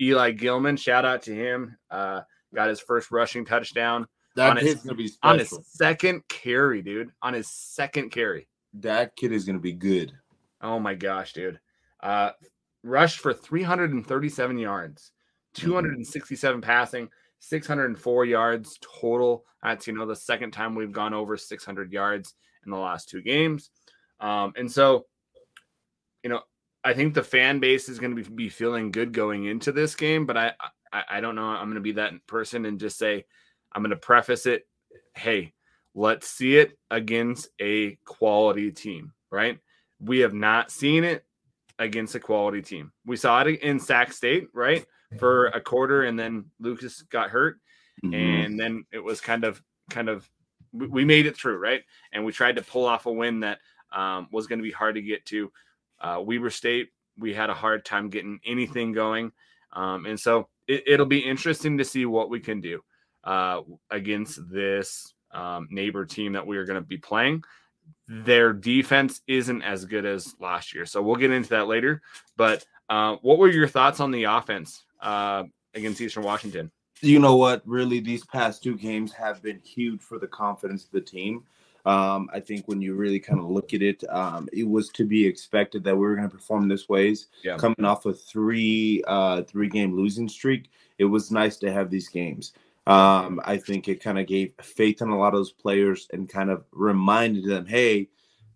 Eli 0.00 0.32
Gillman, 0.32 0.76
shout 0.76 1.04
out 1.04 1.22
to 1.22 1.34
him, 1.34 1.76
uh, 1.90 2.22
got 2.54 2.68
his 2.68 2.80
first 2.80 3.10
rushing 3.10 3.44
touchdown 3.44 4.06
That 4.36 4.50
On 4.50 4.56
his- 4.56 4.82
gonna 4.82 4.96
be 4.96 5.10
on 5.22 5.38
his 5.38 5.56
second 5.62 6.26
carry, 6.28 6.82
dude. 6.82 7.10
On 7.22 7.32
his 7.34 7.48
second 7.48 8.10
carry. 8.10 8.48
That 8.74 9.14
kid 9.14 9.30
is 9.32 9.44
gonna 9.44 9.60
be 9.60 9.72
good. 9.72 10.12
Oh 10.60 10.80
my 10.80 10.94
gosh, 10.94 11.32
dude. 11.32 11.60
Uh, 12.02 12.30
rushed 12.82 13.20
for 13.20 13.32
337 13.32 14.58
yards, 14.58 15.12
267 15.54 16.60
passing, 16.60 17.08
604 17.38 18.24
yards 18.24 18.78
total. 19.00 19.44
That's, 19.62 19.86
you 19.86 19.92
know, 19.94 20.06
the 20.06 20.16
second 20.16 20.50
time 20.52 20.74
we've 20.74 20.92
gone 20.92 21.14
over 21.14 21.36
600 21.36 21.92
yards 21.92 22.34
in 22.64 22.70
the 22.70 22.76
last 22.76 23.08
two 23.08 23.22
games. 23.22 23.70
Um, 24.24 24.54
and 24.56 24.72
so, 24.72 25.04
you 26.22 26.30
know, 26.30 26.40
I 26.82 26.94
think 26.94 27.12
the 27.12 27.22
fan 27.22 27.60
base 27.60 27.90
is 27.90 27.98
going 27.98 28.16
to 28.16 28.22
be, 28.22 28.28
be 28.28 28.48
feeling 28.48 28.90
good 28.90 29.12
going 29.12 29.44
into 29.44 29.70
this 29.70 29.94
game, 29.94 30.24
but 30.24 30.36
I, 30.38 30.52
I, 30.92 31.04
I 31.10 31.20
don't 31.20 31.34
know. 31.34 31.42
I'm 31.42 31.66
going 31.66 31.74
to 31.74 31.80
be 31.80 31.92
that 31.92 32.12
person 32.26 32.64
and 32.64 32.80
just 32.80 32.96
say, 32.96 33.26
I'm 33.72 33.82
going 33.82 33.90
to 33.90 33.96
preface 33.96 34.46
it. 34.46 34.66
Hey, 35.14 35.52
let's 35.94 36.26
see 36.26 36.56
it 36.56 36.78
against 36.90 37.48
a 37.60 37.96
quality 38.06 38.70
team, 38.72 39.12
right? 39.30 39.58
We 40.00 40.20
have 40.20 40.32
not 40.34 40.70
seen 40.70 41.04
it 41.04 41.26
against 41.78 42.14
a 42.14 42.20
quality 42.20 42.62
team. 42.62 42.92
We 43.04 43.16
saw 43.16 43.42
it 43.42 43.60
in 43.60 43.78
Sac 43.78 44.12
State, 44.12 44.48
right? 44.54 44.86
For 45.18 45.46
a 45.46 45.60
quarter, 45.60 46.04
and 46.04 46.18
then 46.18 46.46
Lucas 46.58 47.02
got 47.02 47.30
hurt, 47.30 47.60
Mhm. 48.04 48.14
and 48.14 48.58
then 48.58 48.84
it 48.90 48.98
was 48.98 49.20
kind 49.20 49.44
of, 49.44 49.62
kind 49.90 50.08
of, 50.08 50.28
we 50.72 51.04
made 51.04 51.26
it 51.26 51.36
through, 51.36 51.58
right? 51.58 51.82
And 52.12 52.24
we 52.24 52.32
tried 52.32 52.56
to 52.56 52.62
pull 52.62 52.84
off 52.84 53.06
a 53.06 53.12
win 53.12 53.40
that 53.40 53.60
um, 53.94 54.28
was 54.30 54.46
going 54.46 54.58
to 54.58 54.62
be 54.62 54.70
hard 54.70 54.94
to 54.96 55.02
get 55.02 55.24
to. 55.26 55.50
Uh, 56.00 56.20
Weber 56.24 56.50
State, 56.50 56.90
we 57.18 57.32
had 57.32 57.50
a 57.50 57.54
hard 57.54 57.84
time 57.84 58.10
getting 58.10 58.40
anything 58.44 58.92
going, 58.92 59.32
um, 59.72 60.06
and 60.06 60.18
so 60.18 60.48
it, 60.66 60.82
it'll 60.86 61.06
be 61.06 61.20
interesting 61.20 61.78
to 61.78 61.84
see 61.84 62.06
what 62.06 62.30
we 62.30 62.40
can 62.40 62.60
do 62.60 62.82
uh, 63.24 63.60
against 63.90 64.40
this 64.50 65.14
um, 65.32 65.68
neighbor 65.70 66.04
team 66.04 66.32
that 66.32 66.46
we 66.46 66.56
are 66.56 66.64
going 66.64 66.80
to 66.80 66.86
be 66.86 66.98
playing. 66.98 67.42
Their 68.08 68.52
defense 68.52 69.20
isn't 69.26 69.62
as 69.62 69.84
good 69.84 70.04
as 70.04 70.34
last 70.40 70.74
year, 70.74 70.86
so 70.86 71.02
we'll 71.02 71.16
get 71.16 71.30
into 71.30 71.50
that 71.50 71.66
later. 71.68 72.02
But 72.36 72.66
uh, 72.88 73.16
what 73.22 73.38
were 73.38 73.50
your 73.50 73.68
thoughts 73.68 74.00
on 74.00 74.10
the 74.10 74.24
offense 74.24 74.84
uh, 75.00 75.44
against 75.74 76.00
Eastern 76.00 76.22
Washington? 76.22 76.70
you 77.04 77.18
know 77.18 77.36
what? 77.36 77.62
Really, 77.66 78.00
these 78.00 78.24
past 78.24 78.62
two 78.62 78.76
games 78.76 79.12
have 79.12 79.42
been 79.42 79.60
huge 79.60 80.00
for 80.00 80.18
the 80.18 80.26
confidence 80.26 80.84
of 80.84 80.90
the 80.90 81.00
team. 81.00 81.44
Um, 81.84 82.30
I 82.32 82.40
think 82.40 82.66
when 82.66 82.80
you 82.80 82.94
really 82.94 83.20
kind 83.20 83.38
of 83.38 83.46
look 83.46 83.74
at 83.74 83.82
it, 83.82 84.02
um, 84.08 84.48
it 84.52 84.66
was 84.66 84.88
to 84.90 85.04
be 85.04 85.26
expected 85.26 85.84
that 85.84 85.94
we 85.94 86.00
were 86.00 86.16
going 86.16 86.28
to 86.28 86.34
perform 86.34 86.68
this 86.68 86.88
ways. 86.88 87.28
Yeah. 87.42 87.56
Coming 87.58 87.84
off 87.84 88.06
a 88.06 88.14
three 88.14 89.02
uh, 89.06 89.42
three 89.42 89.68
game 89.68 89.94
losing 89.94 90.28
streak, 90.28 90.70
it 90.98 91.04
was 91.04 91.30
nice 91.30 91.56
to 91.58 91.72
have 91.72 91.90
these 91.90 92.08
games. 92.08 92.52
Um, 92.86 93.40
I 93.44 93.56
think 93.56 93.88
it 93.88 94.02
kind 94.02 94.18
of 94.18 94.26
gave 94.26 94.52
faith 94.60 95.00
in 95.00 95.08
a 95.08 95.18
lot 95.18 95.32
of 95.32 95.40
those 95.40 95.52
players 95.52 96.06
and 96.12 96.28
kind 96.28 96.50
of 96.50 96.64
reminded 96.72 97.46
them, 97.46 97.66
hey, 97.66 98.08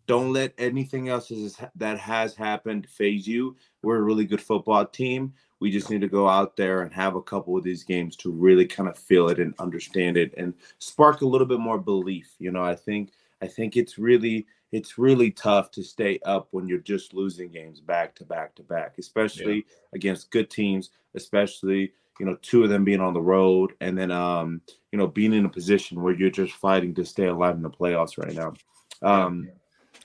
don't 0.08 0.32
let 0.32 0.54
anything 0.56 1.10
else 1.10 1.30
that 1.76 1.98
has 1.98 2.34
happened 2.34 2.88
phase 2.88 3.28
you. 3.28 3.54
We're 3.82 3.98
a 3.98 4.02
really 4.02 4.24
good 4.24 4.40
football 4.40 4.86
team. 4.86 5.34
We 5.60 5.70
just 5.70 5.90
need 5.90 6.00
to 6.00 6.08
go 6.08 6.26
out 6.26 6.56
there 6.56 6.80
and 6.80 6.92
have 6.94 7.14
a 7.14 7.22
couple 7.22 7.56
of 7.56 7.62
these 7.62 7.84
games 7.84 8.16
to 8.16 8.32
really 8.32 8.64
kind 8.64 8.88
of 8.88 8.98
feel 8.98 9.28
it 9.28 9.38
and 9.38 9.54
understand 9.58 10.16
it 10.16 10.32
and 10.38 10.54
spark 10.78 11.20
a 11.20 11.26
little 11.26 11.46
bit 11.46 11.60
more 11.60 11.78
belief. 11.78 12.34
You 12.38 12.50
know, 12.50 12.64
I 12.64 12.74
think 12.74 13.12
I 13.42 13.46
think 13.46 13.76
it's 13.76 13.98
really 13.98 14.46
it's 14.72 14.96
really 14.96 15.30
tough 15.30 15.70
to 15.72 15.82
stay 15.82 16.18
up 16.24 16.48
when 16.52 16.66
you're 16.66 16.78
just 16.78 17.12
losing 17.12 17.50
games 17.50 17.80
back 17.80 18.14
to 18.16 18.24
back 18.24 18.54
to 18.54 18.62
back, 18.62 18.94
especially 18.98 19.66
against 19.92 20.30
good 20.30 20.48
teams, 20.48 20.88
especially 21.14 21.92
you 22.18 22.24
know 22.24 22.36
two 22.40 22.64
of 22.64 22.70
them 22.70 22.82
being 22.82 23.00
on 23.00 23.14
the 23.14 23.20
road 23.20 23.74
and 23.80 23.96
then 23.96 24.10
um 24.10 24.60
you 24.90 24.98
know 24.98 25.06
being 25.06 25.32
in 25.32 25.44
a 25.44 25.48
position 25.48 26.02
where 26.02 26.14
you're 26.14 26.30
just 26.30 26.54
fighting 26.54 26.94
to 26.94 27.04
stay 27.04 27.26
alive 27.26 27.54
in 27.56 27.62
the 27.62 27.70
playoffs 27.70 28.16
right 28.16 28.34
now. 28.34 28.54
Um 29.02 29.50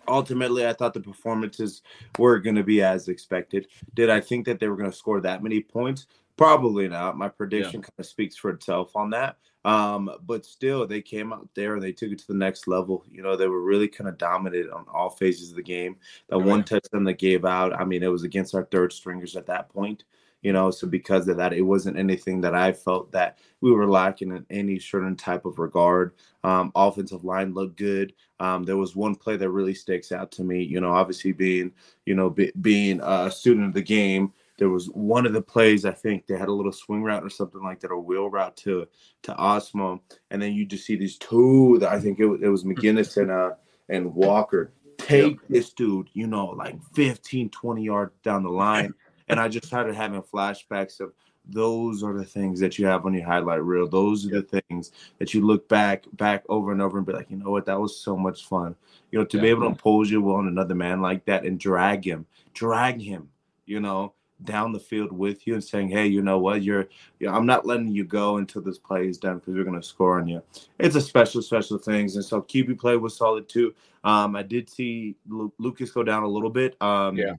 ultimately 0.08 0.68
I 0.68 0.74
thought 0.74 0.94
the 0.94 1.00
performances 1.02 1.82
were 2.18 2.40
going 2.40 2.56
to 2.56 2.64
be 2.64 2.82
as 2.82 3.08
expected. 3.08 3.68
Did 3.94 4.10
I 4.10 4.20
think 4.22 4.46
that 4.46 4.60
they 4.60 4.68
were 4.68 4.76
going 4.78 4.92
to 4.92 4.96
score 4.98 5.22
that 5.22 5.44
many 5.44 5.62
points? 5.62 6.08
Probably 6.38 6.88
not. 6.88 7.18
My 7.18 7.30
prediction 7.30 7.82
kind 7.82 7.94
of 7.98 8.06
speaks 8.06 8.36
for 8.36 8.50
itself 8.52 8.96
on 8.96 9.12
that. 9.12 9.38
Um, 9.66 10.10
but 10.26 10.46
still, 10.46 10.86
they 10.86 11.02
came 11.02 11.32
out 11.32 11.48
there 11.56 11.76
and 11.76 11.82
they 11.82 11.94
took 11.94 12.12
it 12.12 12.20
to 12.20 12.28
the 12.28 12.34
next 12.34 12.68
level. 12.68 13.06
You 13.10 13.22
know, 13.22 13.38
they 13.38 13.48
were 13.48 13.62
really 13.62 13.88
kind 13.88 14.10
of 14.10 14.18
dominant 14.18 14.72
on 14.72 14.86
all 14.94 15.10
phases 15.10 15.52
of 15.52 15.56
the 15.56 15.64
game. 15.64 15.96
That 16.28 16.38
Oh, 16.38 16.40
one 16.40 16.60
yeah. 16.60 16.66
touchdown 16.66 17.04
they 17.06 17.14
gave 17.14 17.46
out, 17.46 17.74
I 17.80 17.86
mean, 17.86 18.04
it 18.04 18.12
was 18.12 18.24
against 18.24 18.56
our 18.56 18.66
third 18.66 18.92
stringers 18.92 19.38
at 19.38 19.46
that 19.46 19.70
point. 19.70 20.04
You 20.44 20.54
know, 20.54 20.70
so 20.72 20.88
because 20.88 21.28
of 21.28 21.38
that, 21.38 21.54
it 21.54 21.62
wasn't 21.62 21.98
anything 21.98 22.42
that 22.42 22.54
I 22.54 22.74
felt 22.74 23.12
that 23.14 23.40
we 23.62 23.72
were 23.72 23.90
lacking 23.90 24.30
in 24.36 24.46
any 24.50 24.78
certain 24.78 25.16
type 25.16 25.46
of 25.46 25.58
regard. 25.58 26.14
Um, 26.44 26.72
offensive 26.76 27.24
line 27.24 27.54
looked 27.54 27.78
good. 27.78 28.14
Um, 28.40 28.64
there 28.64 28.78
was 28.78 28.96
one 28.96 29.16
play 29.16 29.38
that 29.38 29.50
really 29.50 29.74
sticks 29.74 30.12
out 30.12 30.32
to 30.34 30.44
me. 30.44 30.62
You 30.62 30.82
know, 30.82 30.92
obviously 30.92 31.32
being, 31.32 31.72
you 32.06 32.14
know, 32.14 32.30
be, 32.30 32.52
being 32.62 33.00
a 33.02 33.32
student 33.32 33.68
of 33.68 33.74
the 33.74 33.82
game, 33.82 34.34
there 34.58 34.70
was 34.70 34.88
one 34.88 35.26
of 35.26 35.34
the 35.34 35.42
plays 35.42 35.86
I 35.86 35.92
think 35.92 36.28
they 36.28 36.38
had 36.38 36.50
a 36.50 36.54
little 36.54 36.72
swing 36.72 37.04
route 37.04 37.24
or 37.24 37.30
something 37.30 37.64
like 37.64 37.80
that, 37.80 37.92
or 37.92 38.00
wheel 38.00 38.30
route 38.30 38.56
to 38.58 38.88
to 39.24 39.34
Ostmo, 39.36 40.00
and 40.30 40.42
then 40.42 40.54
you 40.54 40.66
just 40.66 40.86
see 40.86 40.96
these 40.96 41.18
two. 41.18 41.78
That 41.80 41.92
I 41.92 42.00
think 42.00 42.20
it, 42.20 42.26
was- 42.26 42.42
it 42.42 42.50
was 42.50 42.64
McGinnis 42.66 43.16
and 43.22 43.32
uh 43.32 43.52
and 43.90 44.14
Walker 44.14 44.74
take 44.98 45.46
this 45.48 45.74
dude, 45.74 46.10
you 46.14 46.28
know, 46.28 46.48
like 46.48 46.78
15, 46.94 47.50
20 47.50 47.84
yards 47.84 48.14
down 48.24 48.44
the 48.44 48.50
line, 48.50 48.94
and 49.34 49.42
I 49.42 49.48
just 49.50 49.66
started 49.68 49.96
having 49.96 50.22
flashbacks 50.22 51.00
of 51.00 51.12
those 51.50 52.04
are 52.04 52.14
the 52.18 52.24
things 52.24 52.60
that 52.62 52.80
you 52.80 52.86
have 52.86 53.06
on 53.06 53.14
your 53.14 53.26
highlight 53.26 53.64
reel. 53.64 53.88
Those 53.88 54.26
are 54.28 54.42
the 54.42 54.62
things 54.62 54.92
that 55.20 55.34
you 55.34 55.46
look 55.46 55.68
back 55.68 56.06
back 56.14 56.44
over 56.48 56.72
and 56.72 56.82
over 56.82 56.98
and 56.98 57.06
be 57.06 57.14
like, 57.14 57.30
you 57.30 57.36
know 57.38 57.50
what, 57.50 57.66
that 57.66 57.80
was 57.82 58.00
so 58.00 58.16
much 58.16 58.48
fun. 58.48 58.76
You 59.12 59.20
know, 59.20 59.26
to 59.26 59.38
be 59.38 59.48
Yeah. 59.48 59.52
able 59.52 59.62
to 59.64 59.68
impose 59.68 60.10
your 60.10 60.22
will 60.22 60.36
on 60.36 60.48
another 60.48 60.76
man 60.76 61.02
like 61.02 61.26
that 61.26 61.44
and 61.46 61.60
drag 61.60 62.06
him, 62.06 62.26
drag 62.54 63.02
him, 63.02 63.28
you 63.66 63.80
know, 63.82 64.14
down 64.44 64.72
the 64.72 64.80
field 64.80 65.12
with 65.12 65.46
you 65.48 65.54
and 65.54 65.64
saying, 65.64 65.90
hey, 65.90 66.06
you 66.08 66.22
know 66.22 66.38
what, 66.38 66.62
you're, 66.64 66.88
you 67.20 67.28
know, 67.28 67.34
I'm 67.34 67.46
not 67.46 67.66
letting 67.66 67.90
you 67.90 68.04
go 68.04 68.38
until 68.38 68.62
this 68.62 68.78
play 68.78 69.08
is 69.08 69.18
done 69.18 69.40
because 69.40 69.56
we're 69.56 69.64
gonna 69.64 69.84
score 69.84 70.20
on 70.20 70.28
you. 70.28 70.42
It's 70.80 70.96
a 70.96 71.02
special, 71.02 71.42
special 71.42 71.78
things, 71.78 72.16
and 72.16 72.24
so 72.24 72.42
QB 72.42 72.80
play 72.80 72.96
was 72.98 73.18
solid 73.18 73.50
too. 73.50 73.74
Um, 74.04 74.36
I 74.36 74.44
did 74.44 74.70
see 74.70 75.16
Lu- 75.28 75.52
Lucas 75.58 75.92
go 75.92 76.04
down 76.04 76.24
a 76.24 76.28
little 76.28 76.50
bit. 76.50 76.82
Um, 76.82 77.18
Yeah. 77.18 77.36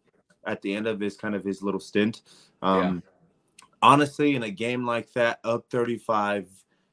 At 0.47 0.63
the 0.63 0.75
end 0.75 0.87
of 0.87 1.01
his 1.01 1.17
kind 1.17 1.35
of 1.35 1.45
his 1.45 1.63
little 1.63 1.81
stint. 1.81 2.23
Um, 2.63 3.03
honestly, 3.83 4.35
in 4.35 4.43
a 4.43 4.51
game 4.51 4.87
like 4.87 5.13
that, 5.13 5.41
up 5.45 5.67
35, 5.71 6.49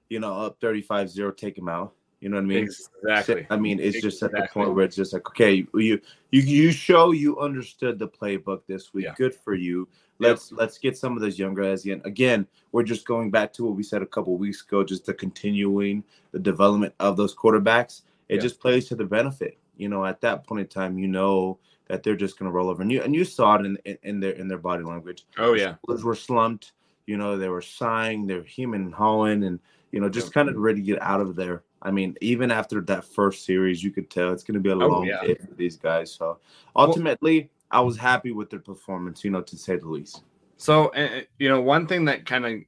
you 0.10 0.20
know, 0.20 0.34
up 0.34 0.60
35 0.60 1.10
0, 1.10 1.32
take 1.32 1.58
him 1.58 1.70
out. 1.70 1.94
You 2.20 2.30
know 2.30 2.36
what 2.36 2.44
I 2.44 2.48
mean? 2.48 2.70
Exactly. 3.04 3.48
I 3.50 3.58
mean, 3.58 3.80
it's 3.80 4.00
just 4.00 4.22
at 4.22 4.32
the 4.32 4.48
point 4.54 4.76
where 4.76 4.86
it's 4.86 4.96
just 4.96 5.12
like, 5.12 5.28
okay, 5.30 5.66
you 5.74 6.00
you 6.30 6.42
you 6.42 6.72
show 6.72 7.12
you 7.12 7.40
understood 7.40 7.98
the 7.98 8.08
playbook 8.08 8.62
this 8.68 8.94
week. 8.94 9.06
Yeah. 9.06 9.16
Good 9.18 9.34
for 9.34 9.56
you. 9.56 9.88
Let's 10.20 10.52
let's 10.52 10.78
get 10.78 10.96
some 10.96 11.16
of 11.16 11.22
those 11.22 11.40
younger 11.40 11.64
guys 11.64 11.84
in. 11.88 12.00
Again, 12.06 12.46
we're 12.72 12.84
just 12.84 13.08
going 13.08 13.32
back 13.32 13.52
to 13.54 13.66
what 13.66 13.76
we 13.76 13.82
said 13.82 14.04
a 14.04 14.06
couple 14.06 14.38
weeks 14.38 14.62
ago, 14.62 14.84
just 14.84 15.08
the 15.08 15.16
continuing 15.16 16.04
the 16.32 16.38
development 16.38 16.94
of 17.00 17.18
those 17.18 17.36
quarterbacks. 17.36 18.04
It 18.30 18.36
Yeah. 18.36 18.42
just 18.42 18.60
plays 18.60 18.88
to 18.90 18.96
the 18.96 19.06
benefit. 19.06 19.58
You 19.78 19.90
know, 19.90 20.06
at 20.06 20.22
that 20.22 20.46
point 20.46 20.62
in 20.62 20.68
time, 20.68 21.00
you 21.00 21.08
know 21.08 21.58
that 21.88 22.04
they're 22.04 22.16
just 22.16 22.40
going 22.40 22.50
to 22.50 22.54
roll 22.54 22.70
over, 22.70 22.82
and 22.82 22.92
you 22.92 23.02
and 23.02 23.16
you 23.16 23.26
saw 23.26 23.56
it 23.56 23.66
in, 23.66 23.78
in 23.86 23.98
in 24.04 24.20
their 24.20 24.32
in 24.34 24.48
their 24.48 24.58
body 24.58 24.84
language 24.84 25.26
Oh 25.38 25.54
yeah. 25.54 25.76
shoulders 25.86 26.04
were 26.04 26.16
slumped. 26.16 26.74
You 27.08 27.18
know, 27.18 27.38
they 27.38 27.50
were 27.50 27.62
sighing, 27.62 28.28
they 28.28 28.36
were 28.36 28.44
human 28.44 28.84
and 28.84 28.94
hawing, 28.94 29.44
and 29.44 29.60
you 29.92 30.00
know, 30.00 30.10
just 30.10 30.34
kind 30.34 30.48
of 30.50 30.56
ready 30.56 30.80
to 30.80 30.86
get 30.86 31.02
out 31.02 31.20
of 31.20 31.36
there. 31.36 31.64
I 31.82 31.92
mean, 31.92 32.16
even 32.22 32.52
after 32.52 32.80
that 32.82 33.04
first 33.04 33.46
series, 33.46 33.84
you 33.84 33.92
could 33.92 34.10
tell 34.10 34.32
it's 34.32 34.44
going 34.44 34.56
to 34.56 34.62
be 34.62 34.70
a 34.70 34.74
oh, 34.74 34.88
long 34.88 35.06
yeah. 35.06 35.22
day 35.22 35.36
for 35.36 35.54
these 35.56 35.78
guys. 35.78 36.14
So 36.14 36.40
ultimately, 36.76 37.40
well, 37.72 37.82
I 37.82 37.82
was 37.82 37.98
happy 37.98 38.32
with 38.32 38.50
their 38.50 38.60
performance, 38.60 39.24
you 39.24 39.32
know, 39.32 39.42
to 39.42 39.58
say 39.58 39.78
the 39.78 39.88
least. 39.88 40.24
So, 40.58 40.90
eh, 40.90 41.10
eh, 41.12 41.22
you 41.40 41.50
know, 41.50 41.60
one 41.60 41.88
thing 41.88 42.06
that 42.06 42.26
kind 42.26 42.46
of 42.46 42.60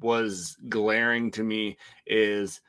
was 0.00 0.56
glaring 0.68 1.30
to 1.32 1.42
me 1.42 1.76
is 2.06 2.60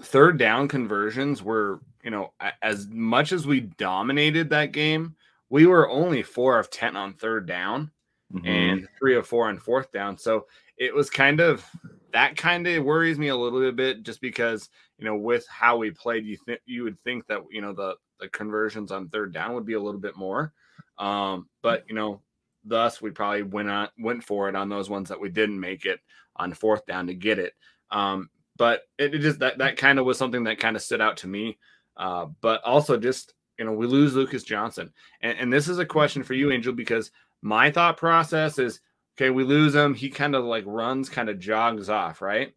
third 0.00 0.38
down 0.38 0.68
conversions 0.68 1.42
were, 1.42 1.80
you 2.04 2.10
know, 2.10 2.32
as 2.62 2.86
much 2.88 3.32
as 3.32 3.46
we 3.46 3.60
dominated 3.60 4.50
that 4.50 4.72
game, 4.72 5.16
we 5.48 5.66
were 5.66 5.88
only 5.88 6.22
four 6.22 6.58
of 6.58 6.70
10 6.70 6.96
on 6.96 7.14
third 7.14 7.46
down 7.46 7.90
mm-hmm. 8.32 8.46
and 8.46 8.88
three 8.98 9.16
of 9.16 9.26
four 9.26 9.48
on 9.48 9.58
fourth 9.58 9.90
down. 9.90 10.18
So 10.18 10.46
it 10.76 10.94
was 10.94 11.10
kind 11.10 11.40
of 11.40 11.64
that 12.12 12.36
kind 12.36 12.66
of 12.66 12.84
worries 12.84 13.18
me 13.18 13.28
a 13.28 13.36
little 13.36 13.72
bit 13.72 14.02
just 14.02 14.20
because, 14.20 14.68
you 14.98 15.04
know, 15.04 15.16
with 15.16 15.46
how 15.48 15.76
we 15.76 15.90
played, 15.90 16.26
you 16.26 16.36
think 16.36 16.60
you 16.66 16.84
would 16.84 16.98
think 17.00 17.26
that, 17.26 17.40
you 17.50 17.60
know, 17.60 17.72
the, 17.72 17.96
the 18.20 18.28
conversions 18.28 18.92
on 18.92 19.08
third 19.08 19.32
down 19.32 19.54
would 19.54 19.66
be 19.66 19.74
a 19.74 19.80
little 19.80 20.00
bit 20.00 20.16
more. 20.16 20.52
Um, 20.98 21.48
but 21.62 21.84
you 21.88 21.94
know, 21.94 22.20
thus 22.64 23.02
we 23.02 23.10
probably 23.10 23.42
went 23.42 23.68
on 23.68 23.88
went 23.98 24.24
for 24.24 24.48
it 24.48 24.56
on 24.56 24.68
those 24.68 24.88
ones 24.88 25.08
that 25.08 25.20
we 25.20 25.28
didn't 25.28 25.58
make 25.58 25.84
it 25.84 26.00
on 26.36 26.52
fourth 26.52 26.86
down 26.86 27.06
to 27.06 27.14
get 27.14 27.38
it. 27.38 27.54
Um, 27.90 28.30
but 28.56 28.82
it, 28.98 29.14
it 29.14 29.18
just 29.18 29.40
that 29.40 29.58
that 29.58 29.76
kind 29.76 29.98
of 29.98 30.04
was 30.04 30.18
something 30.18 30.44
that 30.44 30.58
kind 30.58 30.76
of 30.76 30.82
stood 30.82 31.00
out 31.00 31.16
to 31.18 31.28
me. 31.28 31.58
Uh, 31.96 32.26
but 32.40 32.62
also 32.64 32.96
just 32.96 33.34
you 33.58 33.64
know 33.64 33.72
we 33.72 33.86
lose 33.86 34.14
Lucas 34.14 34.42
Johnson, 34.42 34.92
and, 35.20 35.38
and 35.38 35.52
this 35.52 35.68
is 35.68 35.78
a 35.78 35.86
question 35.86 36.22
for 36.22 36.34
you, 36.34 36.50
Angel, 36.50 36.72
because 36.72 37.10
my 37.42 37.70
thought 37.70 37.96
process 37.96 38.58
is 38.58 38.80
okay, 39.16 39.30
we 39.30 39.44
lose 39.44 39.74
him. 39.74 39.94
He 39.94 40.10
kind 40.10 40.34
of 40.34 40.44
like 40.44 40.64
runs, 40.66 41.08
kind 41.08 41.28
of 41.28 41.38
jogs 41.38 41.88
off, 41.88 42.20
right, 42.20 42.52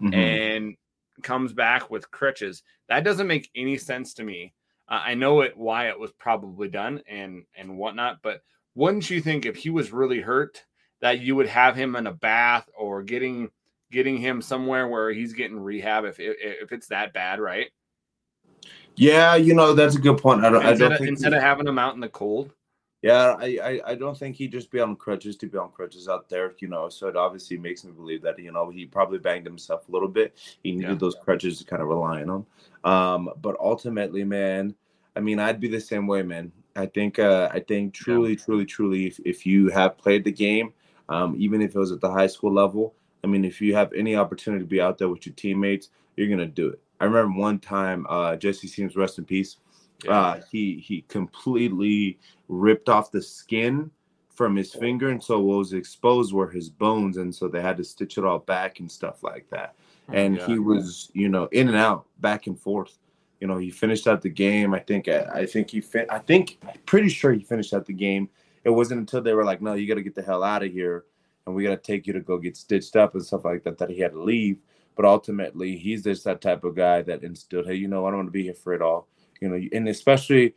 mm-hmm. 0.00 0.14
and 0.14 0.76
comes 1.22 1.52
back 1.52 1.90
with 1.90 2.10
crutches. 2.10 2.62
That 2.88 3.04
doesn't 3.04 3.26
make 3.26 3.50
any 3.56 3.78
sense 3.78 4.14
to 4.14 4.24
me. 4.24 4.54
Uh, 4.88 5.02
I 5.04 5.14
know 5.14 5.40
it 5.40 5.56
why 5.56 5.88
it 5.88 5.98
was 5.98 6.12
probably 6.12 6.68
done 6.68 7.02
and 7.08 7.44
and 7.56 7.76
whatnot, 7.76 8.18
but 8.22 8.42
wouldn't 8.74 9.10
you 9.10 9.20
think 9.20 9.46
if 9.46 9.56
he 9.56 9.70
was 9.70 9.92
really 9.92 10.20
hurt 10.20 10.64
that 11.00 11.20
you 11.20 11.34
would 11.34 11.48
have 11.48 11.76
him 11.76 11.96
in 11.96 12.06
a 12.06 12.12
bath 12.12 12.68
or 12.76 13.02
getting 13.02 13.50
getting 13.90 14.16
him 14.18 14.42
somewhere 14.42 14.88
where 14.88 15.12
he's 15.12 15.32
getting 15.32 15.58
rehab 15.58 16.04
if 16.04 16.16
if 16.18 16.72
it's 16.72 16.88
that 16.88 17.12
bad, 17.12 17.40
right? 17.40 17.68
Yeah, 18.96 19.36
you 19.36 19.54
know 19.54 19.74
that's 19.74 19.96
a 19.96 20.00
good 20.00 20.18
point. 20.18 20.44
I 20.44 20.50
don't, 20.50 20.66
instead, 20.66 20.74
I 20.74 20.78
don't 20.78 20.92
of, 20.92 20.98
think 20.98 21.10
instead 21.10 21.34
of 21.34 21.42
having 21.42 21.66
him 21.66 21.78
out 21.78 21.94
in 21.94 22.00
the 22.00 22.08
cold. 22.08 22.52
Yeah, 23.02 23.36
I, 23.38 23.58
I, 23.62 23.80
I 23.90 23.94
don't 23.94 24.16
think 24.16 24.36
he'd 24.36 24.50
just 24.50 24.70
be 24.70 24.80
on 24.80 24.96
crutches 24.96 25.36
to 25.36 25.46
be 25.46 25.58
on 25.58 25.70
crutches 25.70 26.08
out 26.08 26.28
there, 26.28 26.54
you 26.58 26.68
know. 26.68 26.88
So 26.88 27.08
it 27.08 27.16
obviously 27.16 27.58
makes 27.58 27.84
me 27.84 27.92
believe 27.92 28.22
that 28.22 28.38
you 28.38 28.50
know 28.50 28.70
he 28.70 28.86
probably 28.86 29.18
banged 29.18 29.46
himself 29.46 29.88
a 29.88 29.92
little 29.92 30.08
bit. 30.08 30.36
He 30.62 30.72
needed 30.72 30.88
yeah. 30.88 30.96
those 30.96 31.14
crutches 31.22 31.58
to 31.58 31.64
kind 31.64 31.82
of 31.82 31.88
rely 31.88 32.22
on 32.22 32.26
them. 32.26 32.46
Um, 32.84 33.30
but 33.42 33.56
ultimately, 33.60 34.24
man, 34.24 34.74
I 35.14 35.20
mean, 35.20 35.38
I'd 35.38 35.60
be 35.60 35.68
the 35.68 35.80
same 35.80 36.06
way, 36.06 36.22
man. 36.22 36.50
I 36.74 36.86
think 36.86 37.18
uh, 37.18 37.48
I 37.52 37.60
think 37.60 37.94
truly, 37.94 38.30
yeah. 38.30 38.44
truly, 38.44 38.64
truly, 38.64 39.06
if, 39.06 39.20
if 39.24 39.46
you 39.46 39.68
have 39.68 39.98
played 39.98 40.24
the 40.24 40.32
game, 40.32 40.72
um, 41.08 41.36
even 41.38 41.62
if 41.62 41.76
it 41.76 41.78
was 41.78 41.92
at 41.92 42.00
the 42.00 42.10
high 42.10 42.26
school 42.26 42.52
level, 42.52 42.94
I 43.22 43.26
mean, 43.26 43.44
if 43.44 43.60
you 43.60 43.74
have 43.74 43.92
any 43.92 44.16
opportunity 44.16 44.64
to 44.64 44.68
be 44.68 44.80
out 44.80 44.98
there 44.98 45.08
with 45.08 45.26
your 45.26 45.34
teammates, 45.34 45.90
you're 46.16 46.28
gonna 46.28 46.46
do 46.46 46.68
it. 46.68 46.80
I 47.00 47.04
remember 47.04 47.38
one 47.38 47.58
time, 47.58 48.06
uh, 48.08 48.36
Jesse 48.36 48.68
Seams, 48.68 48.96
rest 48.96 49.18
in 49.18 49.24
peace. 49.24 49.56
Yeah. 50.04 50.18
Uh, 50.18 50.40
he 50.50 50.78
he 50.78 51.02
completely 51.08 52.18
ripped 52.48 52.88
off 52.88 53.10
the 53.10 53.22
skin 53.22 53.90
from 54.28 54.56
his 54.56 54.74
finger, 54.74 55.08
and 55.08 55.22
so 55.22 55.40
what 55.40 55.58
was 55.58 55.72
exposed 55.72 56.32
were 56.32 56.50
his 56.50 56.68
bones, 56.68 57.16
and 57.16 57.34
so 57.34 57.48
they 57.48 57.62
had 57.62 57.76
to 57.78 57.84
stitch 57.84 58.18
it 58.18 58.24
all 58.24 58.38
back 58.38 58.80
and 58.80 58.90
stuff 58.90 59.22
like 59.22 59.48
that. 59.50 59.74
Oh, 60.08 60.12
and 60.12 60.38
he 60.42 60.58
was, 60.58 61.10
you 61.14 61.28
know, 61.28 61.46
in 61.52 61.68
and 61.68 61.76
out, 61.76 62.06
back 62.20 62.46
and 62.46 62.60
forth 62.60 62.98
you 63.40 63.46
know, 63.46 63.58
he 63.58 63.70
finished 63.70 64.06
out 64.06 64.22
the 64.22 64.28
game. 64.28 64.74
I 64.74 64.78
think 64.78 65.08
I 65.08 65.46
think 65.46 65.70
he 65.70 65.80
fin- 65.80 66.06
I 66.08 66.18
think 66.18 66.58
I'm 66.66 66.78
pretty 66.86 67.08
sure 67.08 67.32
he 67.32 67.42
finished 67.42 67.74
out 67.74 67.86
the 67.86 67.92
game. 67.92 68.28
It 68.64 68.70
wasn't 68.70 69.00
until 69.00 69.20
they 69.20 69.34
were 69.34 69.44
like, 69.44 69.60
"No, 69.60 69.74
you 69.74 69.86
got 69.86 69.94
to 69.94 70.02
get 70.02 70.14
the 70.14 70.22
hell 70.22 70.42
out 70.42 70.62
of 70.62 70.72
here, 70.72 71.04
and 71.46 71.54
we 71.54 71.62
got 71.62 71.70
to 71.70 71.76
take 71.76 72.06
you 72.06 72.12
to 72.14 72.20
go 72.20 72.38
get 72.38 72.56
stitched 72.56 72.96
up 72.96 73.14
and 73.14 73.24
stuff 73.24 73.44
like 73.44 73.62
that." 73.64 73.78
That 73.78 73.90
he 73.90 74.00
had 74.00 74.12
to 74.12 74.22
leave. 74.22 74.58
But 74.96 75.04
ultimately, 75.04 75.76
he's 75.76 76.04
just 76.04 76.24
that 76.24 76.40
type 76.40 76.64
of 76.64 76.74
guy 76.74 77.02
that 77.02 77.22
instilled, 77.22 77.66
"Hey, 77.66 77.74
you 77.74 77.88
know, 77.88 78.06
I 78.06 78.10
don't 78.10 78.18
want 78.18 78.28
to 78.28 78.32
be 78.32 78.44
here 78.44 78.54
for 78.54 78.72
it 78.72 78.82
all." 78.82 79.08
You 79.40 79.48
know, 79.50 79.68
and 79.72 79.88
especially 79.88 80.54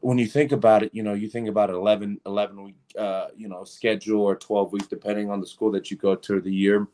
when 0.00 0.18
you 0.18 0.26
think 0.26 0.52
about 0.52 0.82
it, 0.82 0.94
you 0.94 1.02
know, 1.02 1.14
you 1.14 1.28
think 1.28 1.48
about 1.48 1.70
11, 1.70 2.20
11 2.24 2.62
week, 2.62 2.76
uh, 2.96 3.28
you 3.36 3.48
know, 3.48 3.64
schedule 3.64 4.20
or 4.20 4.36
12 4.36 4.72
weeks, 4.72 4.86
depending 4.86 5.30
on 5.30 5.40
the 5.40 5.46
school 5.46 5.72
that 5.72 5.90
you 5.90 5.96
go 5.96 6.14
to 6.14 6.40
the 6.40 6.54
year. 6.54 6.86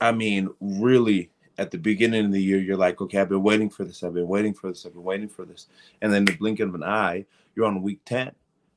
I 0.00 0.12
mean, 0.12 0.50
really, 0.60 1.30
at 1.58 1.70
the 1.70 1.78
beginning 1.78 2.26
of 2.26 2.32
the 2.32 2.42
year, 2.42 2.58
you're 2.58 2.76
like, 2.76 3.00
okay, 3.00 3.18
I've 3.18 3.28
been 3.28 3.42
waiting 3.42 3.70
for 3.70 3.84
this. 3.84 4.02
I've 4.02 4.14
been 4.14 4.28
waiting 4.28 4.52
for 4.52 4.68
this. 4.68 4.84
I've 4.84 4.92
been 4.92 5.02
waiting 5.04 5.28
for 5.28 5.44
this. 5.44 5.68
And 6.00 6.12
then 6.12 6.24
the 6.24 6.36
blink 6.36 6.60
of 6.60 6.74
an 6.74 6.82
eye, 6.82 7.24
you're 7.54 7.66
on 7.66 7.82
week 7.82 8.00
10. 8.04 8.32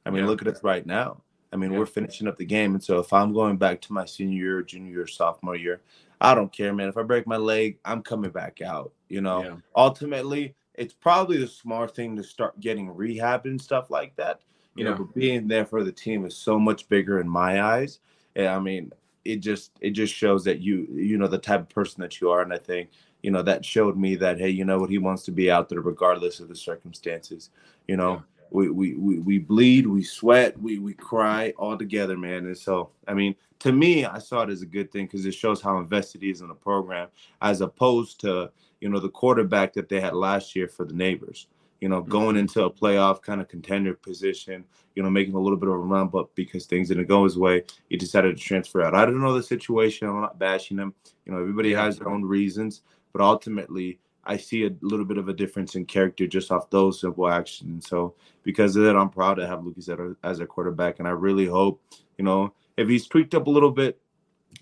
I 0.06 0.10
mean, 0.10 0.24
yeah. 0.24 0.30
look 0.30 0.42
at 0.42 0.48
us 0.48 0.64
right 0.64 0.86
now. 0.86 1.22
I 1.52 1.58
mean, 1.58 1.72
yeah. 1.72 1.80
we're 1.80 1.86
finishing 1.86 2.28
up 2.28 2.38
the 2.38 2.46
game. 2.46 2.74
And 2.74 2.84
so 2.84 3.00
if 3.00 3.12
I'm 3.12 3.34
going 3.34 3.58
back 3.58 3.82
to 3.82 3.94
my 3.94 4.06
senior 4.06 4.38
year, 4.38 4.62
junior 4.62 4.92
year, 4.92 5.08
sophomore 5.08 5.56
year, 5.56 5.82
I 6.22 6.36
don't 6.36 6.52
care, 6.52 6.74
man. 6.74 6.90
If 6.90 6.98
I 6.98 7.04
break 7.04 7.28
my 7.28 7.38
leg, 7.38 7.78
I'm 7.86 8.02
coming 8.02 8.32
back 8.32 8.62
out. 8.62 8.94
You 9.10 9.22
know, 9.22 9.44
yeah. 9.44 9.56
ultimately, 9.76 10.56
it's 10.74 10.94
probably 10.94 11.38
the 11.38 11.48
smart 11.48 11.96
thing 11.96 12.16
to 12.16 12.24
start 12.24 12.60
getting 12.60 12.90
rehab 12.90 13.46
and 13.46 13.62
stuff 13.62 13.90
like 13.90 14.16
that. 14.16 14.42
You 14.76 14.84
know, 14.84 14.94
but 14.94 15.14
being 15.14 15.48
there 15.48 15.66
for 15.66 15.86
the 15.86 15.92
team 15.92 16.26
is 16.26 16.36
so 16.36 16.60
much 16.60 16.90
bigger 16.90 17.22
in 17.22 17.30
my 17.30 17.64
eyes. 17.64 18.00
And 18.36 18.48
I 18.48 18.60
mean, 18.60 18.92
it 19.26 19.38
just 19.38 19.72
it 19.82 19.92
just 19.92 20.14
shows 20.14 20.44
that 20.46 20.62
you 20.62 20.88
you 20.94 21.18
know 21.18 21.28
the 21.28 21.38
type 21.38 21.62
of 21.62 21.70
person 21.70 22.02
that 22.02 22.22
you 22.22 22.30
are 22.30 22.42
and 22.42 22.54
i 22.54 22.58
think 22.58 22.90
you 23.24 23.32
know 23.32 23.42
that 23.42 23.66
showed 23.66 23.98
me 23.98 24.16
that 24.16 24.40
hey 24.40 24.50
you 24.50 24.64
know 24.64 24.78
what 24.78 24.90
he 24.90 25.00
wants 25.00 25.24
to 25.24 25.32
be 25.32 25.52
out 25.52 25.68
there 25.68 25.82
regardless 25.82 26.40
of 26.40 26.48
the 26.48 26.56
circumstances 26.56 27.50
you 27.88 27.98
know 27.98 28.14
yeah. 28.14 28.20
We, 28.50 28.70
we 28.70 28.96
we 28.96 29.20
we 29.20 29.40
bleed 29.40 29.88
we 29.88 30.04
sweat 30.04 30.60
we 30.62 30.80
we 30.80 30.94
cry 30.94 31.54
all 31.58 31.78
together 31.78 32.18
man 32.18 32.46
and 32.46 32.58
so 32.58 32.90
i 33.08 33.14
mean 33.14 33.36
to 33.60 33.72
me 33.72 34.06
i 34.06 34.18
saw 34.18 34.42
it 34.42 34.50
as 34.50 34.62
a 34.62 34.66
good 34.66 34.92
thing 34.92 35.06
because 35.06 35.26
it 35.26 35.34
shows 35.34 35.62
how 35.62 35.78
invested 35.78 36.22
he 36.22 36.30
is 36.30 36.42
in 36.42 36.48
the 36.48 36.54
program 36.54 37.08
as 37.42 37.62
opposed 37.62 38.20
to 38.20 38.50
you 38.82 38.90
know 38.90 39.00
the 39.00 39.10
quarterback 39.10 39.74
that 39.74 39.90
they 39.90 40.00
had 40.00 40.14
last 40.14 40.56
year 40.56 40.68
for 40.68 40.86
the 40.86 40.94
neighbors 40.94 41.48
you 41.82 41.90
know, 41.90 42.02
going 42.02 42.30
mm-hmm. 42.30 42.38
into 42.38 42.64
a 42.64 42.72
playoff 42.72 43.22
kind 43.22 43.42
of 43.42 43.48
contender 43.48 43.94
position, 43.94 44.64
you 44.96 45.04
know, 45.04 45.10
making 45.10 45.36
a 45.36 45.40
little 45.40 45.58
bit 45.58 45.70
of 45.70 45.76
a 45.76 45.78
run, 45.78 46.08
but 46.08 46.34
because 46.36 46.66
things 46.66 46.88
didn't 46.88 47.08
go 47.08 47.24
his 47.24 47.38
way, 47.38 47.64
he 47.90 47.98
decided 47.98 48.36
to 48.36 48.44
transfer 48.44 48.82
out. 48.82 48.96
I 48.96 49.06
don't 49.06 49.22
know 49.22 49.34
the 49.34 49.44
situation. 49.44 50.08
I'm 50.08 50.22
not 50.22 50.40
bashing 50.40 50.78
him. 50.78 50.94
You 51.26 51.34
know, 51.34 51.40
everybody 51.40 51.74
has 51.74 52.00
their 52.00 52.10
own 52.10 52.24
reasons, 52.24 52.82
but 53.12 53.22
ultimately, 53.22 54.00
I 54.26 54.38
see 54.38 54.66
a 54.66 54.72
little 54.82 55.06
bit 55.06 55.18
of 55.18 55.30
a 55.30 55.34
difference 55.34 55.76
in 55.76 55.86
character 55.86 56.28
just 56.28 56.52
off 56.52 56.70
those 56.70 57.02
simple 57.02 57.28
actions. 57.28 57.88
So 57.88 58.16
because 58.44 58.76
of 58.76 58.84
that, 58.84 58.96
I'm 58.96 59.10
proud 59.10 59.36
to 59.36 59.48
have 59.48 59.64
Lucas 59.64 59.90
as 60.24 60.40
a 60.40 60.46
quarterback, 60.46 61.00
and 61.00 61.08
I 61.08 61.12
really 61.12 61.46
hope, 61.46 61.82
you 62.18 62.26
know, 62.26 62.54
if 62.78 62.88
he's 62.88 63.08
tweaked 63.08 63.36
up 63.36 63.48
a 63.48 63.52
little 63.52 63.72
bit, 63.72 64.00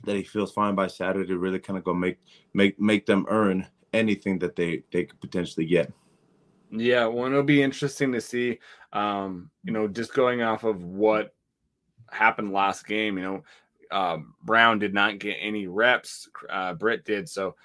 that 0.04 0.16
he 0.16 0.24
feels 0.24 0.52
fine 0.52 0.76
by 0.76 0.88
Saturday 0.88 1.34
really 1.34 1.60
kind 1.60 1.78
of 1.78 1.84
go 1.84 1.94
make 1.94 2.18
make 2.54 2.80
make 2.80 3.06
them 3.06 3.26
earn 3.30 3.68
anything 3.94 4.40
that 4.40 4.56
they 4.56 4.84
they 4.92 5.06
could 5.06 5.20
potentially 5.22 5.66
get. 5.66 5.92
Yeah, 6.72 7.06
well, 7.06 7.28
it'll 7.28 7.44
be 7.44 7.62
interesting 7.62 8.12
to 8.14 8.22
see. 8.22 8.60
Um, 8.92 9.52
you 9.64 9.72
know, 9.72 9.88
just 9.88 10.14
going 10.14 10.42
off 10.42 10.64
of 10.64 10.84
what 10.84 11.36
happened 12.10 12.52
last 12.52 12.88
game, 12.88 13.18
you 13.18 13.24
know, 13.24 13.44
uh, 13.92 14.18
Brown 14.44 14.80
did 14.80 14.94
not 14.94 15.20
get 15.20 15.38
any 15.40 15.68
reps. 15.68 16.28
Uh, 16.50 16.74
Britt 16.74 17.06
did, 17.06 17.30
so 17.30 17.56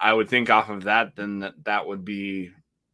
I 0.00 0.12
would 0.12 0.28
think 0.28 0.50
off 0.50 0.68
of 0.68 0.84
that, 0.84 1.16
then 1.16 1.40
that, 1.40 1.64
that 1.64 1.86
would 1.86 2.04
be 2.04 2.50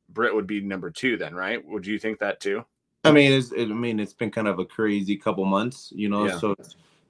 Britt 0.09 0.35
would 0.35 0.47
be 0.47 0.61
number 0.61 0.91
two. 0.91 1.17
Then, 1.17 1.35
right? 1.35 1.65
Would 1.67 1.87
you 1.87 1.99
think 1.99 2.19
that 2.21 2.41
too? 2.41 2.65
I 3.05 3.13
mean, 3.13 3.33
it's, 3.33 3.53
it, 3.53 3.71
I 3.71 3.75
mean, 3.75 4.01
it's 4.01 4.15
been 4.15 4.31
kind 4.31 4.49
of 4.49 4.59
a 4.59 4.65
crazy 4.65 5.17
couple 5.17 5.45
months, 5.45 5.93
you 5.95 6.09
know. 6.09 6.27
Yeah. 6.27 6.39
So, 6.39 6.55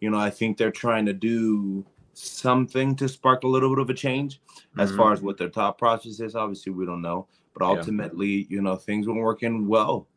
you 0.00 0.10
know, 0.10 0.18
I 0.18 0.30
think 0.30 0.58
they're 0.58 0.72
trying 0.72 1.06
to 1.06 1.12
do 1.12 1.84
something 2.14 2.96
to 2.96 3.08
spark 3.08 3.44
a 3.44 3.48
little 3.48 3.70
bit 3.70 3.80
of 3.80 3.90
a 3.90 3.94
change. 3.94 4.40
As 4.78 4.88
mm-hmm. 4.88 4.98
far 4.98 5.12
as 5.12 5.22
what 5.22 5.38
their 5.38 5.50
thought 5.50 5.78
process 5.78 6.20
is, 6.20 6.34
obviously 6.34 6.72
we 6.72 6.86
don't 6.86 7.02
know. 7.02 7.28
But 7.56 7.64
ultimately, 7.64 8.28
yeah. 8.28 8.46
you 8.48 8.62
know, 8.62 8.76
things 8.76 9.06
weren't 9.06 9.20
working 9.20 9.68
well. 9.68 10.08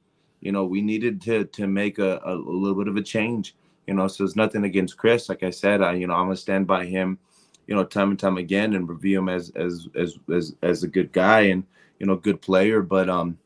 You 0.42 0.52
know, 0.52 0.66
we 0.66 0.82
needed 0.82 1.22
to 1.24 1.46
to 1.46 1.68
make 1.68 2.00
a, 2.00 2.20
a, 2.24 2.34
little 2.34 2.76
bit 2.76 2.88
of 2.88 2.98
a 2.98 3.02
change. 3.02 3.56
You 3.86 3.94
know, 3.94 4.08
so 4.08 4.24
it's 4.24 4.36
nothing 4.36 4.66
against 4.66 4.98
Chris. 4.98 5.30
Like 5.30 5.44
I 5.44 5.50
said, 5.50 5.82
I 5.82 5.94
you 5.94 6.08
know 6.08 6.14
I'm 6.16 6.26
gonna 6.26 6.36
stand 6.36 6.68
by 6.68 6.86
him. 6.86 7.20
You 7.68 7.76
know, 7.76 7.84
time 7.84 8.12
and 8.12 8.20
time 8.20 8.38
again, 8.38 8.74
and 8.74 8.90
review 8.90 9.20
him 9.20 9.30
as 9.30 9.52
as 9.56 9.88
as 9.96 10.18
as 10.34 10.56
as 10.62 10.84
a 10.84 10.88
good 10.88 11.12
guy 11.12 11.42
and 11.42 11.64
you 12.00 12.06
know 12.06 12.16
good 12.16 12.42
player. 12.42 12.82
But 12.82 13.10
um, 13.10 13.38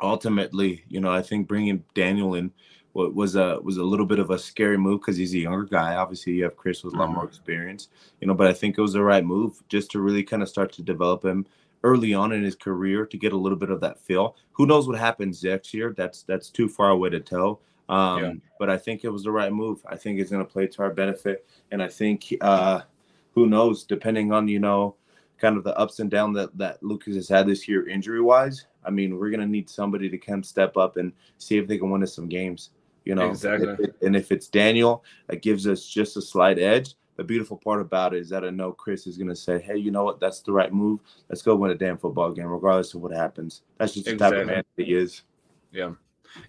ultimately, 0.00 0.84
you 0.88 1.00
know, 1.00 1.10
I 1.10 1.22
think 1.22 1.48
bringing 1.48 1.84
Daniel 1.94 2.34
in 2.34 2.52
was 2.94 3.36
a 3.36 3.58
was 3.62 3.76
a 3.76 3.84
little 3.84 4.06
bit 4.06 4.18
of 4.18 4.30
a 4.30 4.38
scary 4.38 4.76
move 4.76 5.00
because 5.00 5.16
he's 5.16 5.34
a 5.34 5.38
younger 5.38 5.64
guy. 5.64 5.94
Obviously, 5.94 6.34
you 6.34 6.44
have 6.44 6.56
Chris 6.56 6.82
with 6.82 6.94
a 6.94 6.96
lot 6.96 7.10
more 7.10 7.18
mm-hmm. 7.18 7.28
experience, 7.28 7.88
you 8.20 8.26
know. 8.26 8.34
But 8.34 8.48
I 8.48 8.52
think 8.52 8.76
it 8.76 8.80
was 8.82 8.92
the 8.92 9.02
right 9.02 9.24
move 9.24 9.62
just 9.68 9.90
to 9.92 10.00
really 10.00 10.22
kind 10.22 10.42
of 10.42 10.48
start 10.48 10.72
to 10.72 10.82
develop 10.82 11.24
him 11.24 11.46
early 11.84 12.12
on 12.12 12.32
in 12.32 12.42
his 12.42 12.56
career 12.56 13.06
to 13.06 13.16
get 13.16 13.32
a 13.32 13.36
little 13.36 13.58
bit 13.58 13.70
of 13.70 13.80
that 13.80 14.00
feel. 14.00 14.36
Who 14.52 14.66
knows 14.66 14.88
what 14.88 14.98
happens 14.98 15.42
next 15.44 15.72
year? 15.72 15.94
That's 15.96 16.22
that's 16.22 16.50
too 16.50 16.68
far 16.68 16.90
away 16.90 17.10
to 17.10 17.20
tell. 17.20 17.60
Um, 17.88 18.22
yeah. 18.22 18.32
But 18.58 18.70
I 18.70 18.76
think 18.76 19.04
it 19.04 19.10
was 19.10 19.22
the 19.22 19.30
right 19.30 19.52
move. 19.52 19.80
I 19.88 19.96
think 19.96 20.18
it's 20.18 20.30
going 20.30 20.44
to 20.44 20.52
play 20.52 20.66
to 20.66 20.82
our 20.82 20.90
benefit, 20.90 21.46
and 21.70 21.82
I 21.82 21.88
think 21.88 22.34
uh, 22.40 22.80
who 23.34 23.46
knows? 23.46 23.84
Depending 23.84 24.32
on 24.32 24.48
you 24.48 24.58
know, 24.58 24.96
kind 25.38 25.56
of 25.56 25.64
the 25.64 25.76
ups 25.78 26.00
and 26.00 26.10
downs 26.10 26.36
that 26.36 26.56
that 26.58 26.82
Lucas 26.82 27.14
has 27.14 27.28
had 27.28 27.46
this 27.46 27.68
year 27.68 27.88
injury 27.88 28.20
wise. 28.20 28.66
I 28.84 28.90
mean, 28.90 29.18
we're 29.18 29.30
gonna 29.30 29.46
need 29.46 29.70
somebody 29.70 30.08
to 30.08 30.18
come 30.18 30.42
step 30.42 30.76
up 30.76 30.96
and 30.96 31.12
see 31.38 31.58
if 31.58 31.66
they 31.66 31.78
can 31.78 31.90
win 31.90 32.02
us 32.02 32.14
some 32.14 32.28
games. 32.28 32.70
You 33.04 33.14
know, 33.14 33.30
exactly. 33.30 33.68
And 33.68 33.80
if, 33.80 33.88
it, 33.88 33.96
and 34.02 34.16
if 34.16 34.32
it's 34.32 34.48
Daniel, 34.48 35.04
that 35.28 35.42
gives 35.42 35.66
us 35.66 35.86
just 35.86 36.16
a 36.16 36.22
slight 36.22 36.58
edge. 36.58 36.94
The 37.16 37.24
beautiful 37.24 37.56
part 37.56 37.80
about 37.80 38.14
it 38.14 38.20
is 38.20 38.28
that 38.28 38.44
I 38.44 38.50
know 38.50 38.72
Chris 38.72 39.06
is 39.06 39.16
gonna 39.16 39.34
say, 39.34 39.58
"Hey, 39.60 39.76
you 39.76 39.90
know 39.90 40.04
what? 40.04 40.20
That's 40.20 40.40
the 40.40 40.52
right 40.52 40.72
move. 40.72 41.00
Let's 41.28 41.42
go 41.42 41.56
win 41.56 41.70
a 41.70 41.74
damn 41.74 41.98
football 41.98 42.32
game, 42.32 42.46
regardless 42.46 42.94
of 42.94 43.00
what 43.00 43.12
happens." 43.12 43.62
That's 43.78 43.94
just 43.94 44.06
exactly. 44.06 44.38
the 44.38 44.44
type 44.44 44.50
of 44.50 44.54
man 44.54 44.64
he 44.76 44.94
is. 44.94 45.22
Yeah, 45.72 45.92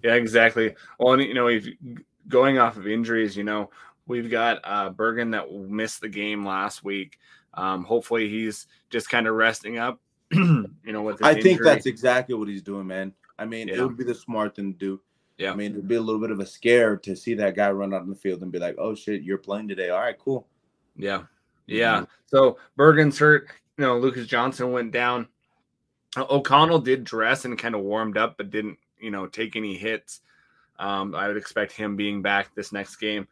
yeah, 0.03 0.15
exactly. 0.15 0.75
Well, 0.99 1.13
and, 1.13 1.23
you 1.23 1.33
know, 1.33 1.47
if 1.47 1.67
going 2.27 2.59
off 2.59 2.77
of 2.77 2.87
injuries, 2.87 3.35
you 3.35 3.43
know, 3.43 3.69
we've 4.09 4.29
got 4.29 4.59
uh, 4.65 4.89
Bergen 4.89 5.31
that 5.31 5.53
missed 5.53 6.01
the 6.01 6.09
game 6.09 6.45
last 6.45 6.83
week. 6.83 7.19
Um, 7.53 7.85
hopefully, 7.85 8.27
he's 8.27 8.67
just 8.89 9.09
kind 9.09 9.27
of 9.27 9.35
resting 9.35 9.77
up. 9.77 10.01
you 10.31 10.67
know, 10.85 11.01
with 11.01 11.23
I 11.23 11.39
think 11.39 11.63
that's 11.63 11.85
exactly 11.85 12.35
what 12.35 12.49
he's 12.49 12.61
doing, 12.61 12.85
man. 12.85 13.13
I 13.37 13.45
mean, 13.45 13.69
yeah. 13.69 13.75
it 13.75 13.81
would 13.83 13.97
be 13.97 14.03
the 14.03 14.13
smart 14.13 14.55
thing 14.55 14.73
to 14.73 14.77
do. 14.77 15.01
Yeah. 15.37 15.53
I 15.53 15.55
mean, 15.55 15.71
it'd 15.71 15.87
be 15.87 15.95
a 15.95 16.01
little 16.01 16.19
bit 16.19 16.31
of 16.31 16.41
a 16.41 16.45
scare 16.45 16.97
to 16.97 17.15
see 17.15 17.33
that 17.35 17.55
guy 17.55 17.71
run 17.71 17.93
out 17.93 18.03
in 18.03 18.09
the 18.09 18.15
field 18.15 18.41
and 18.41 18.51
be 18.51 18.59
like, 18.59 18.75
"Oh 18.77 18.93
shit, 18.93 19.23
you're 19.23 19.37
playing 19.37 19.69
today. 19.69 19.89
All 19.89 20.01
right, 20.01 20.19
cool." 20.19 20.47
Yeah, 20.97 21.23
yeah. 21.65 22.03
So 22.25 22.57
Bergen's 22.77 23.17
hurt. 23.17 23.47
You 23.77 23.85
know, 23.85 23.97
Lucas 23.97 24.27
Johnson 24.27 24.73
went 24.73 24.91
down. 24.91 25.27
O'Connell 26.17 26.79
did 26.79 27.03
dress 27.03 27.45
and 27.45 27.57
kind 27.57 27.75
of 27.75 27.81
warmed 27.81 28.17
up, 28.17 28.35
but 28.35 28.49
didn't 28.49 28.77
you 28.99 29.11
know 29.11 29.27
take 29.27 29.55
any 29.55 29.77
hits. 29.77 30.21
Um, 30.77 31.15
I 31.15 31.27
would 31.27 31.37
expect 31.37 31.71
him 31.71 31.95
being 31.95 32.21
back 32.21 32.53
this 32.55 32.71
next 32.71 32.97
game. 32.97 33.27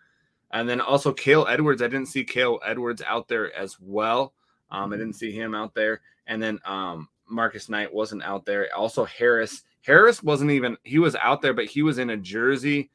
And 0.51 0.67
then 0.67 0.81
also 0.81 1.11
Kale 1.11 1.45
Edwards. 1.47 1.81
I 1.81 1.87
didn't 1.87 2.07
see 2.07 2.23
Kale 2.23 2.59
Edwards 2.65 3.01
out 3.05 3.27
there 3.27 3.53
as 3.55 3.77
well. 3.79 4.33
Um, 4.71 4.93
I 4.93 4.97
didn't 4.97 5.13
see 5.13 5.31
him 5.31 5.53
out 5.53 5.73
there. 5.73 6.01
And 6.27 6.41
then 6.41 6.59
um, 6.65 7.09
Marcus 7.29 7.69
Knight 7.69 7.93
wasn't 7.93 8.23
out 8.23 8.45
there. 8.45 8.67
Also 8.75 9.05
Harris. 9.05 9.63
Harris 9.81 10.21
wasn't 10.21 10.51
even 10.51 10.77
he 10.83 10.99
was 10.99 11.15
out 11.15 11.41
there, 11.41 11.53
but 11.53 11.65
he 11.65 11.81
was 11.81 11.97
in 11.97 12.09
a 12.09 12.17
jersey. 12.17 12.89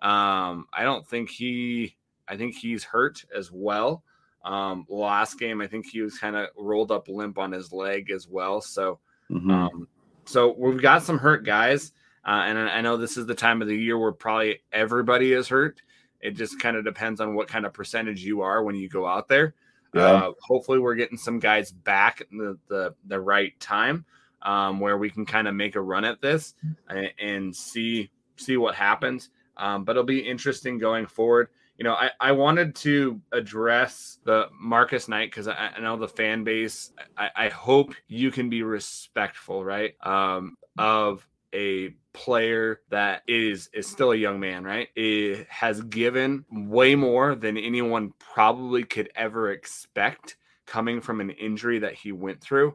Um, 0.00 0.66
I 0.72 0.82
don't 0.82 1.06
think 1.06 1.28
he 1.28 1.96
I 2.26 2.36
think 2.36 2.54
he's 2.54 2.84
hurt 2.84 3.24
as 3.36 3.50
well. 3.52 4.02
Um, 4.44 4.86
last 4.88 5.38
game, 5.38 5.60
I 5.60 5.66
think 5.66 5.86
he 5.86 6.00
was 6.00 6.18
kind 6.18 6.36
of 6.36 6.48
rolled 6.56 6.90
up 6.90 7.08
limp 7.08 7.38
on 7.38 7.52
his 7.52 7.72
leg 7.72 8.10
as 8.10 8.28
well. 8.28 8.60
So 8.60 8.98
mm-hmm. 9.30 9.50
um, 9.50 9.88
so 10.24 10.54
we've 10.58 10.80
got 10.80 11.02
some 11.02 11.18
hurt 11.18 11.44
guys. 11.44 11.92
Uh, 12.24 12.44
and 12.46 12.58
I 12.58 12.80
know 12.80 12.96
this 12.96 13.16
is 13.16 13.26
the 13.26 13.34
time 13.34 13.62
of 13.62 13.68
the 13.68 13.76
year 13.76 13.98
where 13.98 14.12
probably 14.12 14.60
everybody 14.72 15.32
is 15.32 15.48
hurt. 15.48 15.82
It 16.22 16.32
just 16.32 16.60
kind 16.60 16.76
of 16.76 16.84
depends 16.84 17.20
on 17.20 17.34
what 17.34 17.48
kind 17.48 17.66
of 17.66 17.72
percentage 17.72 18.24
you 18.24 18.40
are 18.42 18.62
when 18.62 18.76
you 18.76 18.88
go 18.88 19.06
out 19.06 19.28
there. 19.28 19.54
Yeah. 19.94 20.02
Uh, 20.02 20.32
hopefully, 20.40 20.78
we're 20.78 20.94
getting 20.94 21.18
some 21.18 21.38
guys 21.38 21.70
back 21.70 22.22
the 22.30 22.58
the, 22.68 22.94
the 23.06 23.20
right 23.20 23.58
time 23.60 24.04
um, 24.42 24.80
where 24.80 24.98
we 24.98 25.10
can 25.10 25.26
kind 25.26 25.48
of 25.48 25.54
make 25.54 25.76
a 25.76 25.80
run 25.80 26.04
at 26.04 26.20
this 26.20 26.54
and, 26.88 27.10
and 27.18 27.56
see 27.56 28.10
see 28.36 28.56
what 28.56 28.74
happens. 28.74 29.30
Um, 29.56 29.84
but 29.84 29.92
it'll 29.92 30.04
be 30.04 30.20
interesting 30.20 30.78
going 30.78 31.06
forward. 31.06 31.48
You 31.78 31.84
know, 31.84 31.94
I, 31.94 32.10
I 32.20 32.32
wanted 32.32 32.74
to 32.76 33.20
address 33.32 34.18
the 34.24 34.48
Marcus 34.58 35.08
Knight 35.08 35.30
because 35.30 35.48
I, 35.48 35.72
I, 35.76 35.80
know 35.80 35.96
the 35.96 36.08
fan 36.08 36.44
base. 36.44 36.92
I, 37.16 37.30
I 37.34 37.48
hope 37.48 37.94
you 38.08 38.30
can 38.30 38.48
be 38.48 38.62
respectful, 38.62 39.64
right? 39.64 39.94
Um, 40.04 40.56
of 40.78 41.26
a 41.54 41.94
player 42.12 42.80
that 42.90 43.22
is 43.26 43.70
is 43.72 43.86
still 43.86 44.12
a 44.12 44.16
young 44.16 44.38
man, 44.40 44.64
right? 44.64 44.88
It 44.96 45.46
has 45.48 45.80
given 45.82 46.44
way 46.50 46.94
more 46.94 47.34
than 47.34 47.56
anyone 47.56 48.12
probably 48.18 48.84
could 48.84 49.10
ever 49.14 49.50
expect 49.50 50.36
coming 50.66 51.00
from 51.00 51.20
an 51.20 51.30
injury 51.30 51.78
that 51.80 51.94
he 51.94 52.12
went 52.12 52.40
through. 52.40 52.74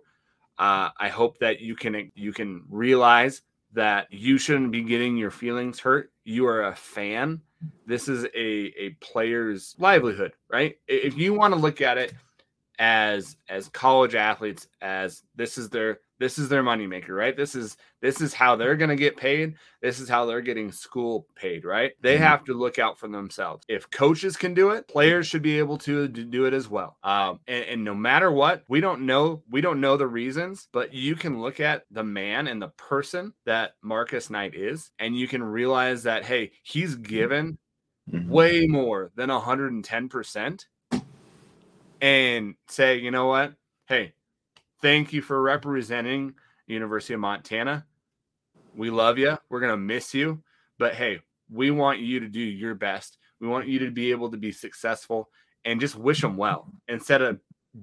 Uh, 0.58 0.90
I 0.98 1.10
hope 1.10 1.38
that 1.40 1.60
you 1.60 1.76
can 1.76 2.12
you 2.16 2.34
can 2.34 2.63
realize 2.70 3.42
that 3.74 4.08
you 4.12 4.38
shouldn't 4.38 4.72
be 4.72 4.82
getting 4.82 5.18
your 5.18 5.32
feelings 5.32 5.80
hurt. 5.80 6.12
You 6.24 6.48
are 6.48 6.68
a 6.68 6.76
fan. 6.76 7.42
This 7.86 8.08
is 8.08 8.26
a 8.26 8.74
a 8.78 8.90
player's 9.02 9.76
livelihood, 9.78 10.34
right? 10.50 10.78
If 10.88 11.18
you 11.18 11.34
want 11.34 11.54
to 11.54 11.60
look 11.60 11.82
at 11.82 11.98
it 11.98 12.13
as 12.80 13.38
as 13.50 13.70
college 13.70 14.16
athletes 14.16 14.68
as 14.82 15.24
this 15.36 15.58
is 15.58 15.70
their 15.70 16.00
this 16.19 16.38
is 16.38 16.49
their 16.49 16.63
moneymaker, 16.63 17.10
right? 17.10 17.36
This 17.36 17.56
is 17.56 17.77
this 18.01 18.21
is 18.21 18.34
how 18.34 18.56
they're 18.56 18.75
gonna 18.75 18.95
get 18.95 19.17
paid. 19.17 19.56
This 19.82 19.99
is 19.99 20.10
how 20.10 20.25
they're 20.25 20.41
getting 20.41 20.71
school 20.71 21.27
paid, 21.36 21.65
right? 21.65 21.93
They 22.01 22.15
mm-hmm. 22.15 22.23
have 22.23 22.43
to 22.45 22.53
look 22.53 22.80
out 22.80 22.97
for 22.97 23.08
themselves. 23.08 23.63
If 23.67 23.89
coaches 23.89 24.36
can 24.38 24.53
do 24.53 24.71
it, 24.71 24.88
players 24.88 25.27
should 25.27 25.41
be 25.41 25.60
able 25.60 25.77
to 25.80 26.08
do 26.08 26.45
it 26.45 26.53
as 26.53 26.69
well. 26.69 26.97
Um, 27.03 27.39
and, 27.47 27.65
and 27.65 27.84
no 27.84 27.93
matter 27.93 28.32
what, 28.32 28.63
we 28.67 28.82
don't 28.82 29.06
know 29.06 29.43
we 29.49 29.62
don't 29.62 29.82
know 29.82 29.97
the 29.97 30.08
reasons, 30.08 30.67
but 30.71 30.93
you 30.93 31.15
can 31.15 31.41
look 31.41 31.60
at 31.60 31.84
the 31.91 32.03
man 32.03 32.47
and 32.47 32.62
the 32.62 32.69
person 32.69 33.34
that 33.45 33.73
Marcus 33.82 34.30
Knight 34.30 34.56
is, 34.56 34.91
and 34.99 35.17
you 35.17 35.27
can 35.27 35.43
realize 35.43 36.03
that 36.03 36.25
hey, 36.25 36.51
he's 36.63 36.95
given 36.95 37.58
mm-hmm. 38.12 38.30
way 38.30 38.67
more 38.67 39.12
than 39.15 39.30
110 39.30 40.10
percent 40.10 40.67
and 42.01 42.56
say, 42.67 42.97
you 42.97 43.12
know 43.12 43.27
what? 43.27 43.53
Hey, 43.88 44.13
thank 44.82 45.13
you 45.13 45.22
for 45.22 45.42
representing 45.42 46.34
University 46.68 47.13
of 47.13 47.20
Montana. 47.20 47.86
We 48.76 48.90
love 48.90 49.18
you. 49.18 49.38
We're 49.50 49.60
going 49.60 49.72
to 49.72 49.78
miss 49.78 50.13
you. 50.13 50.42
But 50.78 50.94
hey, 50.94 51.20
we 51.52 51.72
want 51.72 52.00
you 52.00 52.20
to 52.20 52.28
do 52.28 52.40
your 52.40 52.76
best. 52.76 53.18
We 53.40 53.48
want 53.48 53.68
you 53.68 53.80
to 53.80 53.92
be 53.92 54.12
able 54.12 54.32
to 54.32 54.38
be 54.38 54.52
successful 54.52 55.30
and 55.66 55.80
just 55.80 55.96
wish 55.96 56.24
him 56.24 56.38
well 56.38 56.72
instead 56.88 57.22
of 57.22 57.40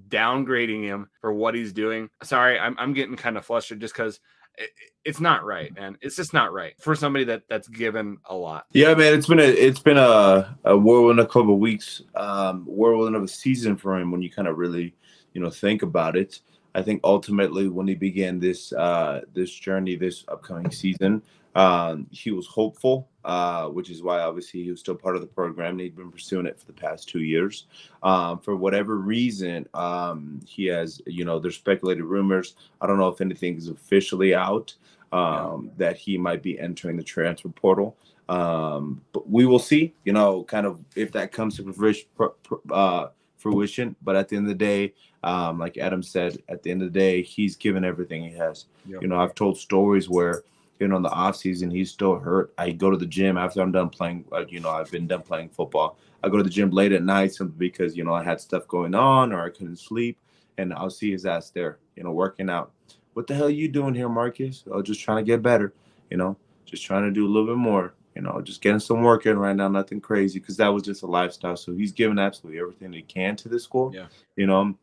downgrading 0.08 0.82
him 0.82 1.08
for 1.20 1.32
what 1.32 1.54
he's 1.54 1.72
doing. 1.72 2.10
Sorry, 2.22 2.58
I'm, 2.58 2.76
I'm 2.78 2.92
getting 2.92 3.16
kind 3.16 3.36
of 3.36 3.44
flustered 3.44 3.80
just 3.80 3.94
because 3.94 4.20
it, 4.56 4.70
it's 5.04 5.20
not 5.20 5.44
right, 5.44 5.74
man. 5.74 5.98
It's 6.00 6.16
just 6.16 6.32
not 6.32 6.52
right 6.52 6.74
for 6.80 6.94
somebody 6.94 7.24
that 7.26 7.42
that's 7.48 7.68
given 7.68 8.18
a 8.26 8.34
lot. 8.34 8.66
Yeah, 8.72 8.94
man. 8.94 9.14
It's 9.14 9.26
been 9.26 9.40
a 9.40 9.42
it's 9.42 9.80
been 9.80 9.98
a, 9.98 10.56
a 10.64 10.76
whirlwind 10.76 11.20
a 11.20 11.26
couple 11.26 11.54
of 11.54 11.60
weeks, 11.60 12.02
um, 12.14 12.64
whirlwind 12.66 13.16
of 13.16 13.22
a 13.22 13.28
season 13.28 13.76
for 13.76 13.96
him 13.96 14.10
when 14.10 14.22
you 14.22 14.30
kind 14.30 14.48
of 14.48 14.58
really, 14.58 14.94
you 15.32 15.40
know, 15.40 15.50
think 15.50 15.82
about 15.82 16.16
it. 16.16 16.40
I 16.74 16.82
think 16.82 17.00
ultimately 17.04 17.68
when 17.68 17.86
he 17.86 17.94
began 17.94 18.40
this 18.40 18.72
uh, 18.72 19.22
this 19.32 19.50
journey 19.52 19.96
this 19.96 20.24
upcoming 20.28 20.70
season, 20.70 21.22
um, 21.54 22.06
he 22.10 22.32
was 22.32 22.46
hopeful, 22.46 23.08
uh, 23.24 23.68
which 23.68 23.90
is 23.90 24.02
why 24.02 24.20
obviously 24.20 24.64
he 24.64 24.70
was 24.70 24.80
still 24.80 24.96
part 24.96 25.14
of 25.14 25.22
the 25.22 25.28
program. 25.28 25.72
And 25.72 25.80
he'd 25.80 25.96
been 25.96 26.10
pursuing 26.10 26.46
it 26.46 26.58
for 26.58 26.66
the 26.66 26.72
past 26.72 27.08
two 27.08 27.20
years. 27.20 27.66
Um, 28.02 28.40
for 28.40 28.56
whatever 28.56 28.96
reason, 28.96 29.68
um, 29.74 30.40
he 30.46 30.66
has, 30.66 31.00
you 31.06 31.24
know, 31.24 31.38
there's 31.38 31.56
speculated 31.56 32.04
rumors. 32.04 32.56
I 32.80 32.86
don't 32.86 32.98
know 32.98 33.08
if 33.08 33.20
anything 33.20 33.56
is 33.56 33.68
officially 33.68 34.34
out 34.34 34.74
um, 35.12 35.66
yeah. 35.66 35.70
that 35.78 35.96
he 35.96 36.18
might 36.18 36.42
be 36.42 36.58
entering 36.58 36.96
the 36.96 37.04
transfer 37.04 37.50
portal. 37.50 37.96
Um, 38.28 39.02
but 39.12 39.28
we 39.28 39.46
will 39.46 39.58
see, 39.58 39.94
you 40.04 40.12
know, 40.12 40.44
kind 40.44 40.66
of 40.66 40.80
if 40.96 41.12
that 41.12 41.30
comes 41.30 41.56
to 41.56 41.72
fruition. 41.72 42.08
Uh, 42.70 43.08
fruition. 43.44 43.94
But 44.02 44.16
at 44.16 44.28
the 44.28 44.36
end 44.36 44.46
of 44.46 44.58
the 44.58 44.64
day, 44.64 44.94
um, 45.22 45.58
like 45.58 45.76
Adam 45.76 46.02
said, 46.02 46.42
at 46.48 46.62
the 46.62 46.70
end 46.70 46.82
of 46.82 46.92
the 46.92 46.98
day, 46.98 47.22
he's 47.22 47.56
given 47.56 47.84
everything 47.84 48.24
he 48.24 48.34
has. 48.36 48.64
Yep. 48.86 49.02
You 49.02 49.08
know, 49.08 49.20
I've 49.20 49.34
told 49.34 49.58
stories 49.58 50.08
where, 50.08 50.42
you 50.80 50.88
know, 50.88 50.96
in 50.96 51.02
the 51.02 51.10
off 51.10 51.36
season, 51.36 51.70
he's 51.70 51.90
still 51.90 52.18
hurt. 52.18 52.54
I 52.56 52.70
go 52.70 52.90
to 52.90 52.96
the 52.96 53.06
gym 53.06 53.36
after 53.36 53.60
I'm 53.60 53.70
done 53.70 53.90
playing. 53.90 54.24
Uh, 54.32 54.46
you 54.48 54.60
know, 54.60 54.70
I've 54.70 54.90
been 54.90 55.06
done 55.06 55.22
playing 55.22 55.50
football. 55.50 55.98
I 56.22 56.30
go 56.30 56.38
to 56.38 56.42
the 56.42 56.48
gym 56.48 56.70
late 56.70 56.92
at 56.92 57.02
night 57.02 57.34
simply 57.34 57.68
because 57.68 57.96
you 57.96 58.02
know 58.02 58.14
I 58.14 58.24
had 58.24 58.40
stuff 58.40 58.66
going 58.66 58.94
on 58.94 59.30
or 59.30 59.44
I 59.44 59.50
couldn't 59.50 59.76
sleep, 59.76 60.16
and 60.56 60.72
I'll 60.72 60.88
see 60.88 61.12
his 61.12 61.26
ass 61.26 61.50
there, 61.50 61.78
you 61.96 62.02
know, 62.02 62.12
working 62.12 62.48
out. 62.48 62.72
What 63.12 63.26
the 63.26 63.34
hell 63.34 63.46
are 63.46 63.50
you 63.50 63.68
doing 63.68 63.94
here, 63.94 64.08
Marcus? 64.08 64.64
Oh, 64.70 64.80
just 64.80 65.00
trying 65.00 65.18
to 65.18 65.30
get 65.30 65.42
better. 65.42 65.74
You 66.10 66.16
know, 66.16 66.36
just 66.64 66.82
trying 66.82 67.02
to 67.02 67.10
do 67.10 67.26
a 67.26 67.30
little 67.30 67.46
bit 67.46 67.58
more 67.58 67.94
you 68.14 68.22
know, 68.22 68.40
just 68.40 68.62
getting 68.62 68.80
some 68.80 69.02
work 69.02 69.26
in 69.26 69.38
right 69.38 69.56
now, 69.56 69.68
nothing 69.68 70.00
crazy, 70.00 70.38
because 70.38 70.56
that 70.58 70.68
was 70.68 70.82
just 70.82 71.02
a 71.02 71.06
lifestyle. 71.06 71.56
So 71.56 71.74
he's 71.74 71.92
giving 71.92 72.18
absolutely 72.18 72.60
everything 72.60 72.92
he 72.92 73.02
can 73.02 73.36
to 73.36 73.48
the 73.48 73.58
school. 73.58 73.92
Yeah. 73.94 74.06
You 74.36 74.46
know, 74.46 74.76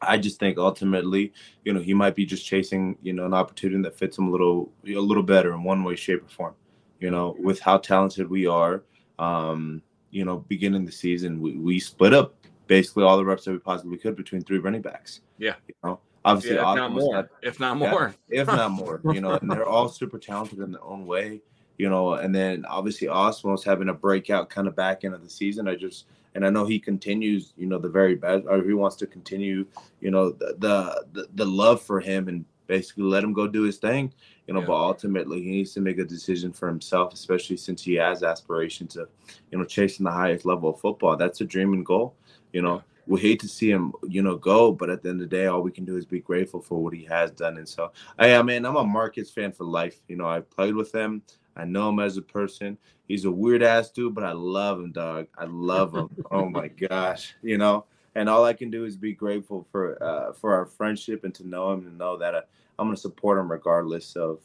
I 0.00 0.18
just 0.18 0.38
think 0.38 0.58
ultimately, 0.58 1.32
you 1.64 1.72
know, 1.72 1.80
he 1.80 1.94
might 1.94 2.14
be 2.14 2.24
just 2.24 2.46
chasing, 2.46 2.96
you 3.02 3.12
know, 3.12 3.26
an 3.26 3.34
opportunity 3.34 3.82
that 3.82 3.98
fits 3.98 4.18
him 4.18 4.28
a 4.28 4.30
little, 4.30 4.70
a 4.86 4.92
little 4.92 5.22
better 5.22 5.52
in 5.52 5.64
one 5.64 5.82
way, 5.84 5.96
shape, 5.96 6.24
or 6.24 6.28
form. 6.28 6.54
You 7.00 7.10
know, 7.10 7.36
with 7.38 7.58
how 7.58 7.78
talented 7.78 8.30
we 8.30 8.46
are, 8.46 8.84
um, 9.18 9.82
you 10.10 10.24
know, 10.24 10.38
beginning 10.48 10.84
the 10.84 10.92
season, 10.92 11.40
we, 11.40 11.56
we 11.56 11.80
split 11.80 12.14
up 12.14 12.34
basically 12.68 13.02
all 13.02 13.16
the 13.16 13.24
reps 13.24 13.44
that 13.44 13.52
we 13.52 13.58
possibly 13.58 13.98
could 13.98 14.14
between 14.14 14.42
three 14.42 14.58
running 14.58 14.82
backs. 14.82 15.20
Yeah. 15.36 15.54
You 15.66 15.74
know, 15.82 16.00
obviously, 16.24 16.56
yeah, 16.56 16.70
if 16.70 16.76
not 16.76 16.92
more, 16.92 17.30
if 17.42 17.60
not 17.60 17.76
more, 17.76 18.14
yeah, 18.28 18.42
if 18.42 18.46
not 18.46 18.70
more, 18.70 19.00
you 19.12 19.20
know, 19.20 19.32
and 19.32 19.50
they're 19.50 19.66
all 19.66 19.88
super 19.88 20.18
talented 20.18 20.60
in 20.60 20.70
their 20.70 20.84
own 20.84 21.06
way 21.06 21.42
you 21.78 21.88
know, 21.88 22.14
and 22.14 22.34
then 22.34 22.64
obviously 22.66 23.08
Ostmo's 23.08 23.64
having 23.64 23.88
a 23.88 23.94
breakout 23.94 24.50
kind 24.50 24.68
of 24.68 24.76
back 24.76 25.04
end 25.04 25.14
of 25.14 25.22
the 25.22 25.30
season. 25.30 25.68
I 25.68 25.74
just 25.74 26.06
and 26.34 26.46
I 26.46 26.50
know 26.50 26.64
he 26.64 26.78
continues, 26.78 27.52
you 27.58 27.66
know, 27.66 27.78
the 27.78 27.88
very 27.88 28.14
best, 28.14 28.46
or 28.48 28.62
he 28.62 28.72
wants 28.72 28.96
to 28.96 29.06
continue, 29.06 29.66
you 30.00 30.10
know, 30.10 30.30
the 30.30 31.04
the, 31.12 31.28
the 31.34 31.44
love 31.44 31.82
for 31.82 32.00
him 32.00 32.28
and 32.28 32.44
basically 32.66 33.04
let 33.04 33.22
him 33.24 33.34
go 33.34 33.46
do 33.46 33.62
his 33.62 33.76
thing, 33.76 34.12
you 34.46 34.54
know. 34.54 34.60
Yeah. 34.60 34.66
But 34.66 34.80
ultimately, 34.80 35.42
he 35.42 35.50
needs 35.50 35.74
to 35.74 35.80
make 35.80 35.98
a 35.98 36.04
decision 36.04 36.52
for 36.52 36.68
himself, 36.68 37.12
especially 37.12 37.58
since 37.58 37.82
he 37.82 37.94
has 37.94 38.22
aspirations 38.22 38.96
of, 38.96 39.08
you 39.50 39.58
know, 39.58 39.64
chasing 39.64 40.04
the 40.04 40.12
highest 40.12 40.46
level 40.46 40.70
of 40.70 40.80
football. 40.80 41.16
That's 41.16 41.42
a 41.42 41.44
dream 41.44 41.74
and 41.74 41.84
goal, 41.84 42.14
you 42.52 42.62
know. 42.62 42.82
we 43.06 43.20
hate 43.20 43.40
to 43.40 43.48
see 43.48 43.70
him, 43.70 43.92
you 44.08 44.22
know, 44.22 44.36
go. 44.36 44.72
But 44.72 44.90
at 44.90 45.02
the 45.02 45.10
end 45.10 45.20
of 45.22 45.28
the 45.28 45.36
day, 45.36 45.46
all 45.46 45.60
we 45.62 45.70
can 45.70 45.84
do 45.84 45.96
is 45.96 46.06
be 46.06 46.20
grateful 46.20 46.60
for 46.60 46.82
what 46.82 46.94
he 46.94 47.04
has 47.04 47.30
done. 47.30 47.58
And 47.58 47.68
so, 47.68 47.92
I, 48.18 48.34
I 48.36 48.42
mean, 48.42 48.64
I'm 48.64 48.76
a 48.76 48.84
Marcus 48.84 49.30
fan 49.30 49.52
for 49.52 49.64
life. 49.64 50.00
You 50.08 50.16
know, 50.16 50.26
I 50.26 50.40
played 50.40 50.74
with 50.74 50.94
him. 50.94 51.22
I 51.56 51.64
know 51.64 51.88
him 51.88 52.00
as 52.00 52.16
a 52.16 52.22
person. 52.22 52.78
He's 53.08 53.24
a 53.24 53.30
weird 53.30 53.62
ass 53.62 53.90
dude, 53.90 54.14
but 54.14 54.24
I 54.24 54.32
love 54.32 54.78
him, 54.78 54.92
dog. 54.92 55.26
I 55.36 55.44
love 55.44 55.94
him. 55.94 56.08
oh 56.30 56.48
my 56.48 56.68
gosh, 56.68 57.34
you 57.42 57.58
know. 57.58 57.84
And 58.14 58.28
all 58.28 58.44
I 58.44 58.52
can 58.52 58.70
do 58.70 58.84
is 58.84 58.96
be 58.96 59.12
grateful 59.12 59.66
for 59.72 60.02
uh, 60.02 60.32
for 60.32 60.54
our 60.54 60.66
friendship 60.66 61.24
and 61.24 61.34
to 61.34 61.48
know 61.48 61.72
him 61.72 61.86
and 61.86 61.98
know 61.98 62.16
that 62.18 62.34
uh, 62.34 62.42
I'm 62.78 62.86
gonna 62.86 62.96
support 62.96 63.38
him 63.38 63.50
regardless 63.50 64.16
of 64.16 64.40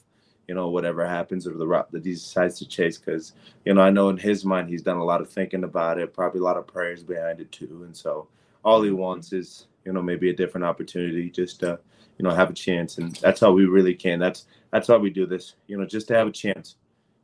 you 0.47 0.55
know 0.55 0.69
whatever 0.69 1.05
happens 1.05 1.45
or 1.45 1.53
the 1.53 1.67
route 1.67 1.91
that 1.91 2.05
he 2.05 2.13
decides 2.13 2.59
to 2.59 2.67
chase. 2.67 2.97
Because 2.97 3.33
you 3.65 3.73
know 3.73 3.81
I 3.81 3.89
know 3.89 4.09
in 4.09 4.17
his 4.17 4.45
mind 4.45 4.69
he's 4.69 4.83
done 4.83 4.97
a 4.97 5.03
lot 5.03 5.21
of 5.21 5.29
thinking 5.29 5.63
about 5.63 5.99
it, 5.99 6.13
probably 6.13 6.39
a 6.39 6.43
lot 6.43 6.57
of 6.57 6.67
prayers 6.67 7.03
behind 7.03 7.39
it 7.39 7.51
too. 7.51 7.83
And 7.85 7.95
so 7.95 8.27
all 8.63 8.81
he 8.81 8.91
wants 8.91 9.33
is 9.33 9.67
you 9.85 9.93
know 9.93 10.01
maybe 10.01 10.29
a 10.29 10.35
different 10.35 10.65
opportunity 10.65 11.29
just 11.29 11.59
to 11.61 11.79
you 12.17 12.23
know 12.23 12.33
have 12.33 12.49
a 12.49 12.53
chance. 12.53 12.97
And 12.97 13.15
that's 13.17 13.41
how 13.41 13.51
we 13.51 13.65
really 13.65 13.95
can. 13.95 14.19
That's 14.19 14.45
that's 14.71 14.87
why 14.87 14.97
we 14.97 15.09
do 15.09 15.25
this. 15.25 15.55
You 15.67 15.77
know, 15.77 15.85
just 15.85 16.07
to 16.09 16.15
have 16.15 16.27
a 16.27 16.31
chance 16.31 16.75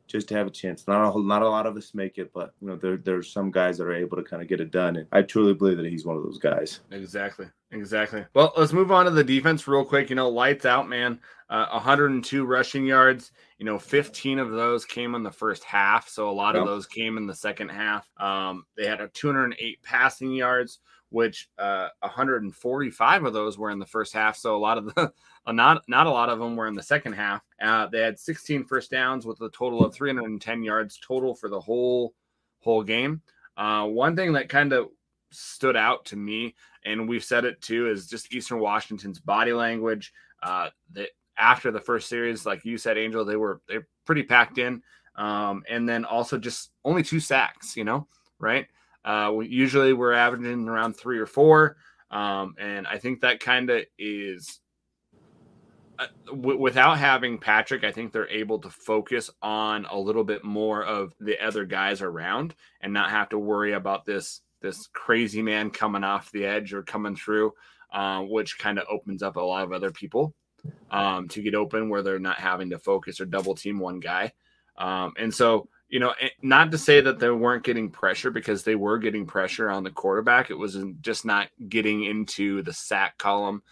just 0.06 0.28
to 0.28 0.34
have 0.34 0.46
a 0.46 0.50
chance. 0.50 0.86
Not 0.86 1.14
a 1.14 1.22
not 1.22 1.42
a 1.42 1.48
lot 1.48 1.66
of 1.66 1.76
us 1.76 1.94
make 1.94 2.18
it, 2.18 2.32
but 2.32 2.54
you 2.60 2.68
know 2.68 2.76
there 2.76 2.96
there's 2.96 3.32
some 3.32 3.50
guys 3.50 3.78
that 3.78 3.84
are 3.84 3.94
able 3.94 4.16
to 4.16 4.22
kind 4.22 4.42
of 4.42 4.48
get 4.48 4.60
it 4.60 4.70
done, 4.70 4.96
and 4.96 5.06
I 5.12 5.22
truly 5.22 5.54
believe 5.54 5.76
that 5.78 5.86
he's 5.86 6.04
one 6.04 6.16
of 6.16 6.22
those 6.22 6.38
guys. 6.38 6.80
Exactly, 6.90 7.46
exactly. 7.70 8.24
Well, 8.34 8.52
let's 8.56 8.72
move 8.72 8.92
on 8.92 9.06
to 9.06 9.10
the 9.10 9.24
defense 9.24 9.66
real 9.66 9.84
quick. 9.84 10.10
You 10.10 10.16
know, 10.16 10.28
lights 10.28 10.66
out, 10.66 10.88
man. 10.88 11.20
Uh, 11.48 11.68
102 11.70 12.44
rushing 12.44 12.86
yards. 12.86 13.32
You 13.58 13.66
know, 13.66 13.78
15 13.78 14.38
of 14.38 14.50
those 14.50 14.84
came 14.84 15.14
in 15.14 15.22
the 15.22 15.30
first 15.30 15.64
half, 15.64 16.08
so 16.08 16.28
a 16.28 16.32
lot 16.32 16.54
yep. 16.54 16.62
of 16.62 16.68
those 16.68 16.86
came 16.86 17.16
in 17.16 17.26
the 17.26 17.34
second 17.34 17.70
half. 17.70 18.08
Um, 18.18 18.64
they 18.76 18.86
had 18.86 19.00
a 19.00 19.08
208 19.08 19.82
passing 19.82 20.32
yards 20.32 20.80
which 21.14 21.48
uh, 21.58 21.88
145 22.00 23.24
of 23.24 23.32
those 23.32 23.56
were 23.56 23.70
in 23.70 23.78
the 23.78 23.86
first 23.86 24.12
half. 24.12 24.36
So 24.36 24.56
a 24.56 24.58
lot 24.58 24.78
of 24.78 24.92
the, 24.92 25.12
not 25.52 25.82
not 25.88 26.06
a 26.06 26.10
lot 26.10 26.28
of 26.28 26.38
them 26.38 26.56
were 26.56 26.66
in 26.66 26.74
the 26.74 26.82
second 26.82 27.12
half. 27.12 27.42
Uh, 27.60 27.86
they 27.86 28.00
had 28.00 28.18
16 28.18 28.64
first 28.64 28.90
downs 28.90 29.26
with 29.26 29.40
a 29.40 29.50
total 29.50 29.84
of 29.84 29.94
310 29.94 30.62
yards 30.62 30.98
total 31.06 31.34
for 31.34 31.48
the 31.48 31.60
whole 31.60 32.14
whole 32.60 32.82
game. 32.82 33.20
Uh, 33.56 33.86
one 33.86 34.16
thing 34.16 34.32
that 34.32 34.48
kind 34.48 34.72
of 34.72 34.88
stood 35.30 35.76
out 35.76 36.04
to 36.06 36.16
me, 36.16 36.54
and 36.84 37.08
we've 37.08 37.24
said 37.24 37.44
it 37.44 37.60
too, 37.60 37.88
is 37.88 38.06
just 38.06 38.32
Eastern 38.32 38.58
Washington's 38.58 39.20
body 39.20 39.52
language. 39.52 40.12
Uh, 40.42 40.70
that 40.92 41.10
after 41.38 41.70
the 41.70 41.80
first 41.80 42.08
series, 42.08 42.46
like 42.46 42.64
you 42.64 42.78
said, 42.78 42.98
Angel, 42.98 43.24
they 43.24 43.36
were 43.36 43.60
they're 43.68 43.86
pretty 44.06 44.22
packed 44.22 44.58
in, 44.58 44.82
um, 45.16 45.62
and 45.68 45.88
then 45.88 46.04
also 46.04 46.38
just 46.38 46.70
only 46.84 47.02
two 47.02 47.20
sacks. 47.20 47.76
You 47.76 47.84
know, 47.84 48.08
right? 48.38 48.66
Uh, 49.04 49.40
usually 49.40 49.92
we're 49.92 50.12
averaging 50.14 50.68
around 50.68 50.94
three 50.94 51.18
or 51.18 51.26
four. 51.26 51.76
Um, 52.10 52.54
and 52.58 52.86
I 52.86 52.98
think 52.98 53.20
that 53.20 53.40
kind 53.40 53.70
of 53.70 53.82
is 53.98 54.60
uh, 54.60 54.63
w- 56.26 56.58
without 56.58 56.98
having 56.98 57.38
Patrick, 57.38 57.84
I 57.84 57.92
think 57.92 58.12
they're 58.12 58.28
able 58.28 58.58
to 58.60 58.70
focus 58.70 59.30
on 59.42 59.86
a 59.86 59.98
little 59.98 60.24
bit 60.24 60.44
more 60.44 60.84
of 60.84 61.14
the 61.20 61.38
other 61.44 61.64
guys 61.64 62.02
around 62.02 62.54
and 62.80 62.92
not 62.92 63.10
have 63.10 63.28
to 63.30 63.38
worry 63.38 63.72
about 63.72 64.04
this 64.04 64.40
this 64.60 64.86
crazy 64.94 65.42
man 65.42 65.70
coming 65.70 66.04
off 66.04 66.32
the 66.32 66.46
edge 66.46 66.72
or 66.72 66.82
coming 66.82 67.14
through, 67.14 67.52
uh, 67.92 68.20
which 68.20 68.58
kind 68.58 68.78
of 68.78 68.86
opens 68.90 69.22
up 69.22 69.36
a 69.36 69.40
lot 69.40 69.62
of 69.62 69.72
other 69.72 69.90
people 69.90 70.34
um, 70.90 71.28
to 71.28 71.42
get 71.42 71.54
open 71.54 71.90
where 71.90 72.02
they're 72.02 72.18
not 72.18 72.38
having 72.38 72.70
to 72.70 72.78
focus 72.78 73.20
or 73.20 73.26
double 73.26 73.54
team 73.54 73.78
one 73.78 74.00
guy. 74.00 74.32
Um, 74.78 75.12
and 75.18 75.32
so 75.34 75.68
you 75.88 76.00
know, 76.00 76.14
eh, 76.20 76.30
not 76.42 76.72
to 76.72 76.78
say 76.78 77.00
that 77.00 77.18
they 77.18 77.30
weren't 77.30 77.62
getting 77.62 77.90
pressure 77.90 78.30
because 78.30 78.64
they 78.64 78.74
were 78.74 78.98
getting 78.98 79.26
pressure 79.26 79.70
on 79.70 79.84
the 79.84 79.90
quarterback. 79.90 80.50
It 80.50 80.58
was 80.58 80.76
just 81.00 81.24
not 81.24 81.48
getting 81.68 82.04
into 82.04 82.62
the 82.62 82.72
sack 82.72 83.18
column 83.18 83.62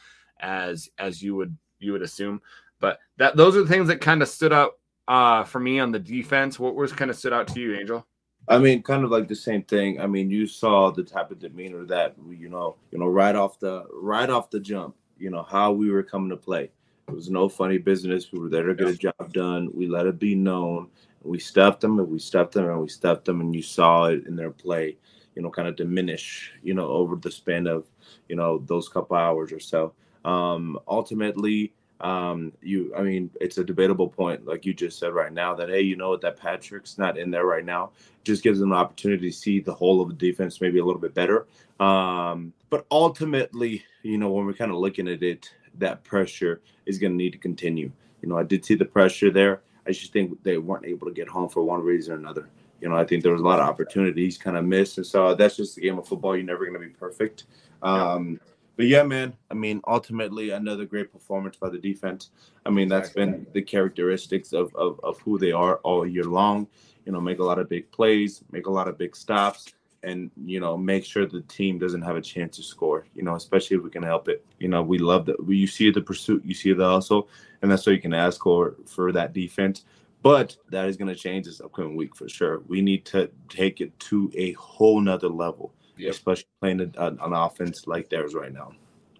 as 0.41 0.89
as 0.99 1.23
you 1.23 1.35
would 1.37 1.57
you 1.83 1.93
would 1.93 2.03
assume. 2.03 2.41
But 2.81 2.99
that 3.17 3.37
those 3.37 3.57
are 3.57 3.63
the 3.63 3.69
things 3.69 3.89
that 3.89 4.01
kind 4.01 4.23
of 4.23 4.29
stood 4.29 4.53
out 4.53 4.73
uh, 5.09 5.45
for 5.45 5.61
me 5.61 5.81
on 5.81 5.93
the 5.93 5.99
defense. 5.99 6.59
What 6.59 6.75
was 6.75 6.93
kind 6.93 7.11
of 7.11 7.17
stood 7.17 7.33
out 7.33 7.49
to 7.49 7.61
you, 7.61 7.75
Angel? 7.77 8.07
I 8.49 8.59
mean, 8.59 8.83
kind 8.83 9.05
of 9.05 9.11
like 9.11 9.29
the 9.29 9.37
same 9.37 9.63
thing. 9.63 10.01
I 10.01 10.07
mean, 10.07 10.29
you 10.29 10.49
saw 10.49 10.91
the 10.91 11.05
type 11.05 11.31
of 11.31 11.39
demeanor 11.39 11.85
that 11.85 12.17
you 12.31 12.49
know, 12.49 12.77
you 12.91 12.99
know, 12.99 13.07
right 13.07 13.37
off 13.37 13.61
the 13.61 13.85
right 13.93 14.29
off 14.29 14.51
the 14.51 14.61
jump. 14.61 14.97
You 15.19 15.31
know 15.31 15.45
how 15.45 15.73
we 15.73 15.91
were 15.91 16.03
coming 16.03 16.31
to 16.31 16.37
play. 16.37 16.71
It 17.09 17.15
was 17.15 17.31
no 17.31 17.49
funny 17.49 17.79
business. 17.79 18.33
We 18.33 18.39
were 18.39 18.49
there 18.49 18.65
to 18.65 18.75
get 18.75 18.89
a 18.89 18.97
job 18.97 19.33
done. 19.33 19.71
We 19.75 19.87
let 19.87 20.07
it 20.07 20.19
be 20.19 20.35
known 20.35 20.89
we 21.25 21.39
stuffed 21.39 21.81
them 21.81 21.99
and 21.99 22.09
we 22.09 22.19
stuffed 22.19 22.53
them 22.53 22.69
and 22.69 22.81
we 22.81 22.89
stuffed 22.89 23.25
them 23.25 23.41
and 23.41 23.55
you 23.55 23.63
saw 23.63 24.05
it 24.05 24.27
in 24.27 24.37
their 24.37 24.51
play 24.51 24.97
you 25.35 25.43
know 25.43 25.51
kind 25.51 25.69
of 25.69 25.77
diminish 25.77 26.53
you 26.63 26.75
know 26.75 26.89
over 26.89 27.17
the 27.17 27.31
span 27.31 27.67
of 27.67 27.87
you 28.29 28.37
know 28.37 28.59
those 28.67 28.89
couple 28.89 29.17
hours 29.17 29.53
or 29.53 29.61
so 29.61 29.93
um 30.25 30.79
ultimately 30.89 31.73
um 32.01 32.53
you 32.63 32.93
i 32.97 33.03
mean 33.03 33.31
it's 33.41 33.59
a 33.59 33.65
debatable 33.65 34.09
point 34.09 34.45
like 34.45 34.67
you 34.67 34.75
just 34.75 34.99
said 34.99 35.13
right 35.13 35.33
now 35.33 35.55
that 35.55 35.69
hey 35.69 35.81
you 35.81 35.97
know 35.97 36.11
what 36.11 36.21
that 36.21 36.37
patrick's 36.37 36.99
not 36.99 37.17
in 37.17 37.31
there 37.31 37.47
right 37.47 37.65
now 37.65 37.91
just 38.25 38.43
gives 38.43 38.59
them 38.59 38.73
an 38.73 38.79
opportunity 38.79 39.31
to 39.31 39.37
see 39.37 39.61
the 39.61 39.73
whole 39.73 40.01
of 40.01 40.09
the 40.09 40.15
defense 40.15 40.61
maybe 40.61 40.79
a 40.79 40.85
little 40.85 41.01
bit 41.01 41.15
better 41.15 41.47
um 41.79 42.53
but 42.71 42.87
ultimately 42.91 43.85
you 44.03 44.19
know 44.19 44.31
when 44.31 44.45
we're 44.45 44.53
kind 44.53 44.73
of 44.73 44.79
looking 44.79 45.07
at 45.09 45.23
it 45.23 45.49
that 45.79 46.03
pressure 46.03 46.61
is 46.87 46.99
going 46.99 47.13
to 47.13 47.17
need 47.17 47.33
to 47.33 47.39
continue 47.39 47.91
you 48.21 48.29
know 48.29 48.37
i 48.37 48.43
did 48.43 48.65
see 48.65 48.75
the 48.75 48.85
pressure 48.85 49.31
there 49.31 49.63
I 49.87 49.93
just 49.93 50.13
think 50.13 50.43
they 50.43 50.59
weren't 50.59 50.87
able 50.87 51.07
to 51.07 51.13
get 51.13 51.29
home 51.29 51.49
for 51.49 51.63
one 51.63 51.83
reason 51.83 52.15
or 52.15 52.17
another. 52.17 52.49
You 52.81 52.89
know, 52.89 52.97
I 52.97 53.05
think 53.05 53.23
there 53.23 53.33
was 53.33 53.41
a 53.41 53.45
lot 53.45 53.61
of 53.61 53.69
opportunities 53.69 54.39
kind 54.39 54.57
of 54.57 54.65
missed, 54.65 54.99
and 54.99 55.07
so 55.07 55.35
that's 55.35 55.57
just 55.57 55.77
the 55.77 55.83
game 55.83 55.99
of 55.99 56.07
football. 56.07 56.37
You're 56.37 56.45
never 56.45 56.65
going 56.65 56.81
to 56.81 56.87
be 56.87 56.93
perfect. 56.93 57.45
Um, 57.83 58.41
but 58.77 58.87
yeah, 58.87 59.03
man. 59.03 59.35
I 59.51 59.55
mean, 59.55 59.81
ultimately, 59.87 60.51
another 60.51 60.85
great 60.85 61.13
performance 61.13 61.57
by 61.57 61.69
the 61.69 61.79
defense. 61.79 62.31
I 62.65 62.71
mean, 62.71 62.89
that's 62.89 63.11
been 63.11 63.47
the 63.53 63.63
characteristics 63.63 64.53
of, 64.53 64.75
of, 64.75 64.99
of 65.03 65.21
who 65.21 65.39
they 65.39 65.53
are 65.53 65.77
all 65.79 66.07
year 66.07 66.25
long. 66.25 66.67
You 67.05 67.13
know, 67.13 67.21
make 67.21 67.39
a 67.39 67.45
lot 67.45 67.59
of 67.59 67.69
big 67.69 67.91
plays, 67.91 68.43
make 68.51 68.67
a 68.67 68.71
lot 68.71 68.89
of 68.89 68.97
big 68.97 69.17
stops, 69.17 69.75
and 70.03 70.31
you 70.45 70.61
know, 70.61 70.77
make 70.77 71.05
sure 71.05 71.27
the 71.27 71.43
team 71.43 71.79
doesn't 71.79 72.03
have 72.03 72.17
a 72.17 72.21
chance 72.21 72.57
to 72.57 72.63
score. 72.63 73.07
You 73.15 73.23
know, 73.23 73.35
especially 73.35 73.77
if 73.77 73.83
we 73.83 73.91
can 73.91 74.03
help 74.03 74.29
it. 74.29 74.45
You 74.59 74.69
know, 74.69 74.83
we 74.83 74.99
love 74.99 75.27
that. 75.27 75.37
You 75.47 75.67
see 75.67 75.91
the 75.91 76.01
pursuit, 76.01 76.45
you 76.45 76.55
see 76.55 76.73
the 76.73 76.89
hustle, 76.89 77.29
and 77.61 77.71
that's 77.71 77.87
what 77.87 77.95
you 77.95 78.01
can 78.01 78.15
ask 78.15 78.43
for 78.43 78.77
for 78.87 79.13
that 79.13 79.33
defense. 79.33 79.85
But 80.23 80.57
that 80.71 80.89
is 80.89 80.97
going 80.97 81.09
to 81.09 81.17
change 81.17 81.47
this 81.47 81.61
upcoming 81.61 81.97
week 81.97 82.15
for 82.15 82.29
sure. 82.29 82.63
We 82.69 82.81
need 82.81 83.05
to 83.07 83.29
take 83.49 83.81
it 83.81 83.99
to 84.01 84.31
a 84.37 84.53
whole 84.53 85.01
nother 85.01 85.29
level, 85.29 85.75
yep. 85.97 86.13
especially 86.13 86.49
playing 86.61 86.81
an, 86.81 86.95
an 86.97 87.33
offense 87.33 87.87
like 87.87 88.09
theirs 88.09 88.35
right 88.35 88.53
now. 88.53 88.73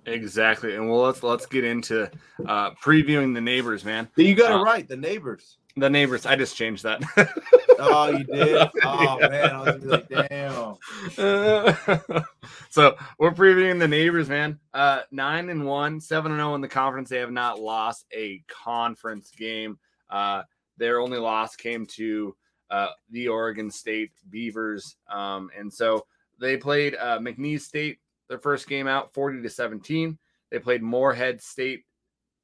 Exactly, 0.07 0.75
and 0.75 0.91
well, 0.91 1.03
let's 1.03 1.23
let's 1.23 1.47
get 1.47 1.65
into 1.65 2.11
uh, 2.47 2.73
previewing 2.73 3.35
the 3.35 3.41
neighbors, 3.41 3.85
man. 3.85 4.09
You 4.17 4.35
got 4.35 4.51
it 4.51 4.57
uh, 4.57 4.63
right, 4.63 4.87
the 4.87 4.97
neighbors. 4.97 5.59
The 5.77 5.89
neighbors. 5.89 6.27
I 6.27 6.35
just 6.35 6.57
changed 6.57 6.83
that. 6.83 7.03
oh, 7.79 8.11
you 8.11 8.25
did? 8.25 8.69
Oh 8.85 9.19
man, 9.21 9.51
I 9.51 9.71
was 9.71 9.85
like, 9.85 10.09
damn. 10.09 10.77
so 12.71 12.97
we're 13.19 13.31
previewing 13.31 13.79
the 13.79 13.87
neighbors, 13.87 14.29
man. 14.29 14.59
Uh, 14.75 15.03
nine 15.13 15.51
and 15.51 15.65
one, 15.65 16.01
seven 16.01 16.33
and 16.33 16.41
zero 16.41 16.51
oh 16.51 16.55
in 16.57 16.61
the 16.61 16.69
conference. 16.69 17.09
They 17.09 17.19
have 17.19 17.31
not 17.31 17.61
lost 17.61 18.07
a 18.13 18.43
conference 18.49 19.31
game. 19.31 19.79
Uh, 20.11 20.43
their 20.79 21.01
only 21.01 21.19
loss 21.19 21.55
came 21.55 21.87
to 21.87 22.35
uh, 22.71 22.89
the 23.11 23.29
Oregon 23.29 23.71
State 23.71 24.11
Beavers, 24.29 24.97
um, 25.09 25.49
and 25.57 25.73
so 25.73 26.07
they 26.43 26.57
played 26.57 26.97
uh, 26.97 27.19
McNeese 27.19 27.63
State 27.63 27.99
their 28.29 28.39
first 28.39 28.69
game 28.69 28.87
out, 28.87 29.15
forty 29.15 29.41
to 29.41 29.51
seventeen. 29.51 30.19
They 30.51 30.59
played 30.59 30.83
Morehead 30.83 31.41
State. 31.41 31.85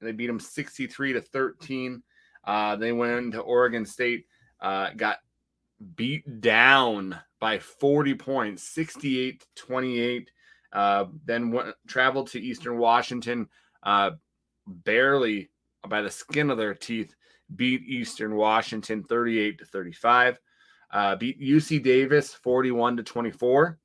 And 0.01 0.09
they 0.09 0.13
beat 0.13 0.29
them 0.29 0.41
sixty 0.41 0.87
three 0.87 1.13
to 1.13 1.21
thirteen. 1.21 2.03
Uh, 2.45 2.77
they 2.77 2.93
went 2.93 3.13
into 3.13 3.41
Oregon 3.41 3.85
State, 3.85 4.27
uh, 4.61 4.91
got 4.97 5.19
beat 5.97 6.41
down 6.41 7.19
by 7.41 7.59
40 7.59 8.15
points, 8.15 8.63
68 8.63 9.41
to 9.41 9.47
28. 9.67 10.31
Uh, 10.73 11.05
then 11.25 11.51
went, 11.51 11.75
traveled 11.87 12.29
to 12.29 12.41
Eastern 12.41 12.79
Washington, 12.79 13.49
uh, 13.83 14.13
barely 14.67 15.51
by 15.89 16.03
the 16.03 16.11
skin 16.11 16.51
of 16.51 16.59
their 16.59 16.75
teeth, 16.75 17.15
beat 17.55 17.83
Eastern 17.83 18.35
Washington 18.35 19.03
38 19.03 19.59
to 19.59 19.65
35. 19.65 20.39
Uh, 20.91 21.17
beat 21.17 21.41
UC 21.41 21.83
Davis 21.83 22.33
41 22.35 22.97
to 22.97 23.03
24. 23.03 23.79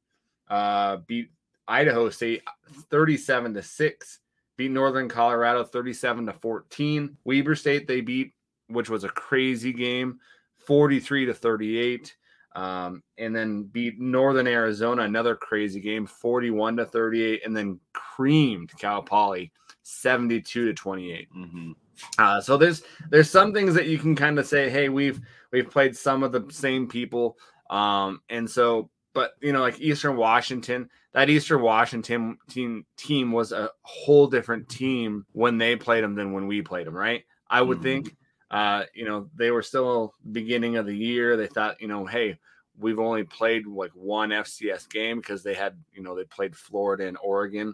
Uh, 0.49 0.97
beat 1.07 1.29
Idaho 1.67 2.09
State 2.09 2.43
37 2.89 3.53
to 3.53 3.61
6. 3.61 4.19
Beat 4.55 4.71
Northern 4.71 5.09
Colorado 5.09 5.63
37 5.63 6.27
to 6.27 6.33
14. 6.33 7.17
Weber 7.23 7.55
State 7.55 7.87
they 7.87 8.01
beat 8.01 8.33
which 8.67 8.89
was 8.89 9.03
a 9.03 9.09
crazy 9.09 9.73
game, 9.73 10.19
43 10.65 11.25
to 11.27 11.33
38. 11.33 12.15
Um, 12.55 13.01
and 13.17 13.35
then 13.35 13.63
beat 13.63 13.99
Northern 13.99 14.45
Arizona, 14.45 15.03
another 15.03 15.35
crazy 15.35 15.79
game, 15.79 16.05
41 16.05 16.77
to 16.77 16.85
38, 16.85 17.41
and 17.45 17.57
then 17.57 17.79
creamed 17.93 18.71
Cal 18.77 19.01
Poly 19.01 19.51
72 19.81 20.65
to 20.67 20.73
28. 20.73 21.29
Mm-hmm. 21.35 21.71
Uh, 22.19 22.41
so 22.41 22.57
there's 22.57 22.83
there's 23.09 23.29
some 23.29 23.53
things 23.53 23.73
that 23.73 23.87
you 23.87 23.97
can 23.97 24.15
kind 24.15 24.37
of 24.37 24.45
say, 24.45 24.69
hey, 24.69 24.89
we've 24.89 25.19
we've 25.51 25.69
played 25.69 25.95
some 25.95 26.21
of 26.21 26.31
the 26.31 26.45
same 26.51 26.87
people. 26.87 27.37
Um, 27.71 28.21
and 28.29 28.47
so 28.47 28.91
but 29.13 29.33
you 29.41 29.53
know, 29.53 29.61
like 29.61 29.79
Eastern 29.79 30.17
Washington, 30.17 30.89
that 31.13 31.29
Eastern 31.29 31.61
Washington 31.61 32.37
team 32.49 32.85
team 32.97 33.31
was 33.31 33.51
a 33.51 33.69
whole 33.81 34.27
different 34.27 34.69
team 34.69 35.25
when 35.31 35.57
they 35.57 35.75
played 35.75 36.03
them 36.03 36.15
than 36.15 36.33
when 36.33 36.47
we 36.47 36.61
played 36.61 36.87
them, 36.87 36.95
right? 36.95 37.23
I 37.49 37.61
would 37.61 37.77
mm-hmm. 37.77 37.83
think. 37.83 38.15
Uh, 38.51 38.83
you 38.93 39.03
know, 39.03 39.29
they 39.35 39.49
were 39.49 39.63
still 39.63 40.13
beginning 40.31 40.77
of 40.77 40.85
the 40.85 40.95
year. 40.95 41.35
They 41.35 41.47
thought, 41.47 41.81
you 41.81 41.87
know, 41.87 42.05
hey, 42.05 42.37
we've 42.77 42.99
only 42.99 43.23
played 43.23 43.65
like 43.65 43.91
one 43.95 44.29
FCS 44.29 44.87
game 44.89 45.17
because 45.17 45.41
they 45.41 45.55
had, 45.55 45.75
you 45.91 46.03
know, 46.03 46.15
they 46.15 46.23
played 46.23 46.55
Florida 46.55 47.07
and 47.07 47.17
Oregon 47.23 47.73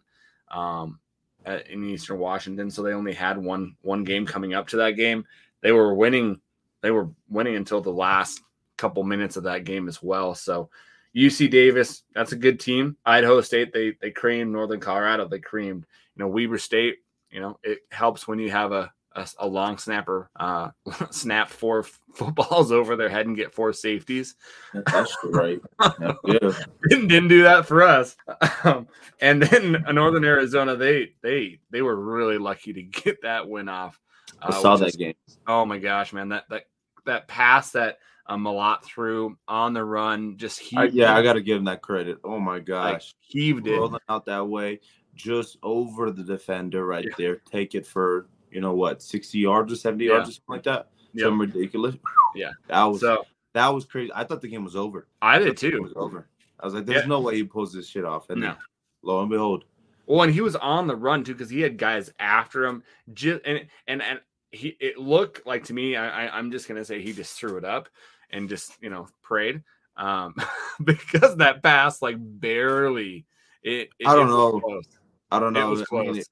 um, 0.51 0.99
at, 1.45 1.69
in 1.69 1.83
Eastern 1.83 2.17
Washington, 2.17 2.71
so 2.71 2.81
they 2.81 2.93
only 2.93 3.13
had 3.13 3.37
one 3.37 3.75
one 3.81 4.03
game 4.03 4.25
coming 4.25 4.53
up 4.53 4.67
to 4.69 4.77
that 4.77 4.91
game. 4.91 5.25
They 5.61 5.71
were 5.71 5.93
winning. 5.93 6.39
They 6.81 6.91
were 6.91 7.09
winning 7.29 7.55
until 7.55 7.81
the 7.81 7.91
last 7.91 8.41
couple 8.77 9.03
minutes 9.03 9.35
of 9.35 9.43
that 9.43 9.65
game 9.65 9.89
as 9.89 10.01
well. 10.01 10.33
So 10.33 10.69
UC 11.15 11.49
Davis, 11.49 12.03
that's 12.13 12.31
a 12.31 12.37
good 12.37 12.59
team. 12.59 12.95
Idaho 13.05 13.41
State, 13.41 13.73
they 13.73 13.95
they 14.01 14.11
creamed 14.11 14.51
Northern 14.51 14.79
Colorado. 14.79 15.27
They 15.27 15.39
creamed, 15.39 15.85
you 16.15 16.23
know, 16.23 16.27
Weber 16.27 16.57
State. 16.57 16.97
You 17.31 17.41
know, 17.41 17.59
it 17.63 17.79
helps 17.91 18.27
when 18.27 18.39
you 18.39 18.51
have 18.51 18.71
a 18.71 18.91
a, 19.13 19.27
a 19.39 19.47
long 19.47 19.77
snapper 19.77 20.29
uh, 20.35 20.69
snap 21.11 21.49
four 21.49 21.83
footballs 22.13 22.71
over 22.71 22.95
their 22.95 23.09
head 23.09 23.27
and 23.27 23.35
get 23.35 23.53
four 23.53 23.73
safeties. 23.73 24.35
That's 24.73 25.15
right. 25.25 25.59
didn't, 26.89 27.07
didn't 27.07 27.27
do 27.27 27.43
that 27.43 27.65
for 27.65 27.83
us. 27.83 28.15
Um, 28.63 28.87
and 29.21 29.41
then 29.41 29.83
Northern 29.91 30.23
Arizona, 30.23 30.75
they 30.75 31.13
they 31.21 31.59
they 31.71 31.81
were 31.81 31.95
really 31.95 32.37
lucky 32.37 32.73
to 32.73 32.83
get 32.83 33.21
that 33.23 33.47
win 33.47 33.69
off. 33.69 33.99
Uh, 34.41 34.53
I 34.53 34.61
saw 34.61 34.77
that 34.77 34.89
is, 34.89 34.95
game. 34.95 35.15
Oh 35.47 35.65
my 35.65 35.79
gosh, 35.79 36.13
man! 36.13 36.29
That 36.29 36.45
that 36.49 36.63
that 37.05 37.27
pass 37.27 37.71
that 37.71 37.97
Um, 38.29 38.45
a 38.45 38.51
lot 38.51 38.85
through 38.85 39.37
on 39.47 39.73
the 39.73 39.83
run, 39.83 40.37
just 40.37 40.59
heaved. 40.59 40.79
I, 40.79 40.85
yeah, 40.85 41.15
it. 41.15 41.19
I 41.19 41.23
got 41.23 41.33
to 41.33 41.41
give 41.41 41.57
him 41.57 41.63
that 41.63 41.81
credit. 41.81 42.19
Oh 42.23 42.39
my 42.39 42.59
gosh, 42.59 42.91
like, 42.91 43.03
heaved 43.21 43.65
it 43.65 43.75
rolling 43.75 43.99
out 44.07 44.25
that 44.27 44.47
way, 44.47 44.81
just 45.15 45.57
over 45.63 46.11
the 46.11 46.23
defender 46.23 46.85
right 46.85 47.05
yeah. 47.05 47.15
there. 47.17 47.35
Take 47.37 47.73
it 47.73 47.87
for 47.87 48.27
you 48.51 48.61
know 48.61 48.75
what, 48.75 49.01
sixty 49.01 49.39
yards 49.39 49.73
or 49.73 49.75
seventy 49.75 50.05
yeah. 50.05 50.11
yards 50.11 50.29
or 50.29 50.33
something 50.33 50.55
like 50.55 50.63
that. 50.63 50.89
Yep. 51.13 51.25
Something 51.25 51.39
ridiculous. 51.39 51.95
Yeah, 52.35 52.51
that 52.67 52.83
was 52.83 53.01
so, 53.01 53.25
that 53.53 53.69
was 53.69 53.85
crazy. 53.85 54.11
I 54.13 54.23
thought 54.23 54.41
the 54.41 54.47
game 54.47 54.63
was 54.63 54.75
over. 54.75 55.07
I 55.23 55.39
did 55.39 55.57
too. 55.57 55.69
It 55.69 55.81
was 55.81 55.93
over. 55.95 56.27
I 56.59 56.65
was 56.65 56.75
like, 56.75 56.85
"There's 56.85 57.01
yeah. 57.01 57.07
no 57.07 57.21
way 57.21 57.35
he 57.35 57.43
pulls 57.43 57.73
this 57.73 57.87
shit 57.87 58.05
off." 58.05 58.29
And 58.29 58.41
no. 58.41 58.55
lo 59.01 59.21
and 59.21 59.29
behold. 59.31 59.65
Well, 60.05 60.21
and 60.21 60.31
he 60.31 60.41
was 60.41 60.55
on 60.55 60.85
the 60.85 60.95
run 60.95 61.23
too 61.23 61.33
because 61.33 61.49
he 61.49 61.61
had 61.61 61.79
guys 61.79 62.11
after 62.19 62.65
him. 62.65 62.83
Just 63.11 63.41
and 63.43 63.65
and 63.87 64.03
and 64.03 64.19
he 64.51 64.77
it 64.79 64.99
looked 64.99 65.47
like 65.47 65.63
to 65.65 65.73
me. 65.73 65.95
I, 65.95 66.25
I 66.25 66.37
I'm 66.37 66.51
just 66.51 66.67
gonna 66.67 66.85
say 66.85 67.01
he 67.01 67.13
just 67.13 67.37
threw 67.37 67.57
it 67.57 67.65
up 67.65 67.89
and 68.31 68.49
just 68.49 68.77
you 68.81 68.89
know 68.89 69.07
prayed 69.21 69.63
um, 69.99 70.33
because 70.83 71.35
that 71.37 71.61
pass 71.61 72.01
like 72.01 72.15
barely. 72.19 73.25
It, 73.61 73.89
it 73.99 74.07
I 74.07 74.15
don't 74.15 74.29
know. 74.29 74.59
Close. 74.59 74.85
I 75.31 75.39
don't 75.39 75.53
know. 75.53 75.67
It 75.67 75.69
was 75.69 75.83
close. 75.83 76.25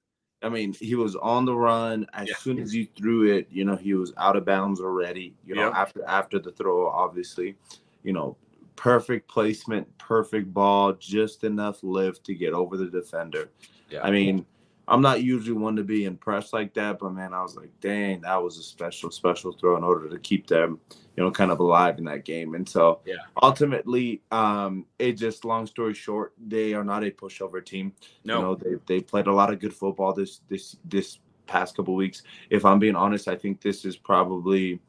I 0.43 0.49
mean, 0.49 0.73
he 0.73 0.95
was 0.95 1.15
on 1.15 1.45
the 1.45 1.55
run 1.55 2.05
as 2.13 2.29
yeah. 2.29 2.35
soon 2.35 2.59
as 2.59 2.73
you 2.73 2.87
threw 2.95 3.35
it. 3.35 3.47
You 3.49 3.65
know, 3.65 3.75
he 3.75 3.93
was 3.95 4.13
out 4.17 4.35
of 4.35 4.45
bounds 4.45 4.79
already. 4.79 5.35
You 5.45 5.55
know, 5.55 5.65
yep. 5.65 5.75
after 5.75 6.05
after 6.05 6.39
the 6.39 6.51
throw, 6.51 6.87
obviously, 6.87 7.55
you 8.03 8.13
know, 8.13 8.37
perfect 8.75 9.27
placement, 9.27 9.85
perfect 9.97 10.53
ball, 10.53 10.93
just 10.93 11.43
enough 11.43 11.83
lift 11.83 12.23
to 12.25 12.33
get 12.33 12.53
over 12.53 12.77
the 12.77 12.85
defender. 12.85 13.49
Yeah. 13.89 14.03
I 14.03 14.11
mean, 14.11 14.45
I'm 14.89 15.01
not 15.01 15.21
usually 15.21 15.57
one 15.57 15.75
to 15.75 15.83
be 15.83 16.05
impressed 16.05 16.53
like 16.53 16.73
that, 16.75 16.99
but 16.99 17.09
man, 17.13 17.33
I 17.33 17.41
was 17.41 17.57
like, 17.57 17.71
dang, 17.81 18.21
that 18.21 18.41
was 18.41 18.57
a 18.57 18.63
special, 18.63 19.11
special 19.11 19.51
throw 19.51 19.75
in 19.75 19.83
order 19.83 20.07
to 20.09 20.17
keep 20.17 20.47
them, 20.47 20.79
you 21.15 21.23
know, 21.23 21.29
kind 21.29 21.51
of 21.51 21.59
alive 21.59 21.97
in 21.97 22.05
that 22.05 22.23
game. 22.23 22.55
And 22.55 22.67
so 22.67 23.01
yeah. 23.05 23.15
ultimately, 23.41 24.21
um, 24.31 24.85
it 24.97 25.13
just 25.13 25.43
long 25.43 25.67
story 25.67 25.93
short, 25.93 26.33
they 26.47 26.73
are 26.73 26.85
not 26.85 27.03
a 27.03 27.11
pushover 27.11 27.63
team. 27.63 27.91
No, 28.23 28.35
you 28.35 28.41
know, 28.41 28.55
they 28.55 28.75
they 28.85 29.01
played 29.01 29.27
a 29.27 29.33
lot 29.33 29.51
of 29.51 29.59
good 29.59 29.73
football 29.73 30.13
this 30.13 30.39
this 30.47 30.77
this 30.85 31.19
past 31.47 31.75
couple 31.75 31.93
weeks. 31.95 32.23
If 32.49 32.63
I'm 32.63 32.79
being 32.79 32.95
honest, 32.95 33.27
I 33.27 33.35
think 33.35 33.61
this 33.61 33.83
is 33.83 33.97
probably 33.97 34.79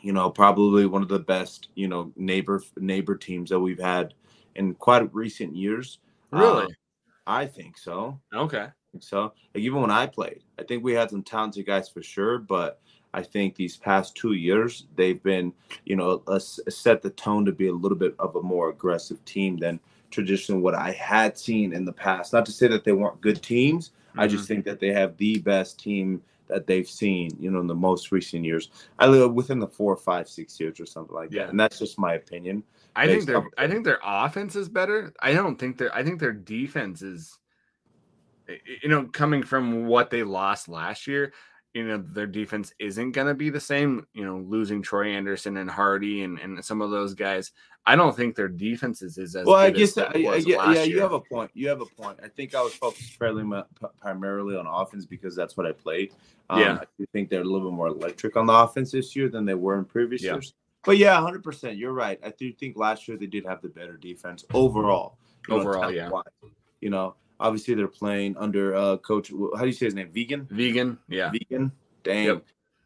you 0.00 0.12
know, 0.12 0.28
probably 0.28 0.84
one 0.84 1.00
of 1.00 1.08
the 1.08 1.18
best, 1.18 1.68
you 1.74 1.88
know, 1.88 2.10
neighbor 2.16 2.62
neighbor 2.78 3.16
teams 3.16 3.50
that 3.50 3.60
we've 3.60 3.80
had 3.80 4.14
in 4.54 4.74
quite 4.74 5.14
recent 5.14 5.54
years. 5.54 5.98
Really? 6.30 6.64
Um, 6.64 6.70
I 7.26 7.46
think 7.46 7.76
so. 7.76 8.20
Okay 8.34 8.68
so. 9.02 9.32
Like 9.54 9.64
even 9.64 9.80
when 9.80 9.90
I 9.90 10.06
played, 10.06 10.42
I 10.58 10.62
think 10.62 10.84
we 10.84 10.92
had 10.92 11.10
some 11.10 11.22
talented 11.22 11.66
guys 11.66 11.88
for 11.88 12.02
sure, 12.02 12.38
but 12.38 12.80
I 13.12 13.22
think 13.22 13.54
these 13.54 13.76
past 13.76 14.16
two 14.16 14.32
years 14.32 14.86
they've 14.96 15.22
been, 15.22 15.52
you 15.84 15.96
know, 15.96 16.22
a, 16.26 16.34
a 16.34 16.40
set 16.40 17.02
the 17.02 17.10
tone 17.10 17.44
to 17.44 17.52
be 17.52 17.68
a 17.68 17.72
little 17.72 17.98
bit 17.98 18.14
of 18.18 18.36
a 18.36 18.42
more 18.42 18.70
aggressive 18.70 19.24
team 19.24 19.56
than 19.56 19.78
traditionally 20.10 20.60
what 20.60 20.74
I 20.74 20.90
had 20.92 21.38
seen 21.38 21.72
in 21.72 21.84
the 21.84 21.92
past. 21.92 22.32
Not 22.32 22.44
to 22.46 22.52
say 22.52 22.66
that 22.68 22.84
they 22.84 22.92
weren't 22.92 23.20
good 23.20 23.42
teams. 23.42 23.90
Mm-hmm. 24.10 24.20
I 24.20 24.26
just 24.26 24.48
think 24.48 24.64
that 24.64 24.80
they 24.80 24.92
have 24.92 25.16
the 25.16 25.38
best 25.38 25.78
team 25.78 26.22
that 26.48 26.66
they've 26.66 26.88
seen, 26.88 27.30
you 27.38 27.50
know, 27.50 27.60
in 27.60 27.66
the 27.66 27.74
most 27.74 28.12
recent 28.12 28.44
years. 28.44 28.70
I 28.98 29.06
live 29.06 29.32
within 29.32 29.58
the 29.58 29.68
four, 29.68 29.96
five, 29.96 30.28
six 30.28 30.58
years 30.60 30.78
or 30.78 30.86
something 30.86 31.14
like 31.14 31.32
yeah. 31.32 31.44
that. 31.44 31.50
And 31.50 31.60
that's 31.60 31.78
just 31.78 31.98
my 31.98 32.14
opinion. 32.14 32.62
I 32.96 33.06
think 33.06 33.24
their 33.24 33.48
I 33.58 33.66
think 33.66 33.84
their 33.84 33.98
offense 34.04 34.54
is 34.54 34.68
better. 34.68 35.12
I 35.20 35.32
don't 35.32 35.58
think 35.58 35.78
their 35.78 35.94
I 35.94 36.04
think 36.04 36.20
their 36.20 36.32
defense 36.32 37.02
is 37.02 37.38
you 38.82 38.88
know, 38.88 39.04
coming 39.06 39.42
from 39.42 39.86
what 39.86 40.10
they 40.10 40.22
lost 40.22 40.68
last 40.68 41.06
year, 41.06 41.32
you 41.74 41.84
know, 41.84 41.98
their 41.98 42.26
defense 42.26 42.72
isn't 42.78 43.12
going 43.12 43.26
to 43.26 43.34
be 43.34 43.50
the 43.50 43.60
same. 43.60 44.06
You 44.14 44.24
know, 44.24 44.38
losing 44.38 44.80
Troy 44.80 45.08
Anderson 45.08 45.56
and 45.56 45.70
Hardy 45.70 46.22
and, 46.22 46.38
and 46.38 46.64
some 46.64 46.80
of 46.80 46.90
those 46.90 47.14
guys. 47.14 47.52
I 47.86 47.96
don't 47.96 48.16
think 48.16 48.34
their 48.34 48.48
defenses 48.48 49.18
is 49.18 49.36
as 49.36 49.44
well. 49.44 49.56
I 49.56 49.70
guess 49.70 49.92
that, 49.94 50.18
yeah, 50.18 50.36
yeah, 50.36 50.72
yeah 50.72 50.82
you 50.84 51.00
have 51.00 51.12
a 51.12 51.20
point. 51.20 51.50
You 51.52 51.68
have 51.68 51.82
a 51.82 51.86
point. 51.86 52.18
I 52.22 52.28
think 52.28 52.54
I 52.54 52.62
was 52.62 52.74
focused 52.74 53.14
fairly 53.14 53.44
primarily 54.00 54.56
on 54.56 54.66
offense 54.66 55.04
because 55.04 55.36
that's 55.36 55.56
what 55.56 55.66
I 55.66 55.72
played. 55.72 56.12
Um, 56.48 56.60
yeah, 56.60 56.78
I 56.80 56.84
do 56.98 57.06
think 57.12 57.28
they're 57.28 57.42
a 57.42 57.44
little 57.44 57.68
bit 57.68 57.76
more 57.76 57.88
electric 57.88 58.36
on 58.36 58.46
the 58.46 58.54
offense 58.54 58.92
this 58.92 59.14
year 59.14 59.28
than 59.28 59.44
they 59.44 59.54
were 59.54 59.78
in 59.78 59.84
previous 59.84 60.22
yeah. 60.22 60.32
years. 60.32 60.54
But 60.84 60.98
yeah, 60.98 61.14
100. 61.14 61.42
percent 61.42 61.76
You're 61.76 61.92
right. 61.92 62.18
I 62.24 62.32
do 62.38 62.52
think 62.52 62.76
last 62.76 63.08
year 63.08 63.16
they 63.16 63.26
did 63.26 63.44
have 63.46 63.60
the 63.62 63.68
better 63.68 63.96
defense 63.96 64.44
overall. 64.54 65.18
Overall, 65.50 65.90
yeah. 65.90 66.10
You 66.80 66.90
know, 66.90 67.16
Obviously, 67.44 67.74
they're 67.74 67.88
playing 67.88 68.38
under 68.38 68.74
uh, 68.74 68.96
coach. 68.96 69.30
How 69.30 69.60
do 69.60 69.66
you 69.66 69.72
say 69.72 69.84
his 69.84 69.94
name? 69.94 70.08
Vegan. 70.10 70.48
Vegan. 70.50 70.96
Yeah. 71.08 71.30
Vegan. 71.30 71.72
Dang. 72.02 72.24
Yep. 72.24 72.44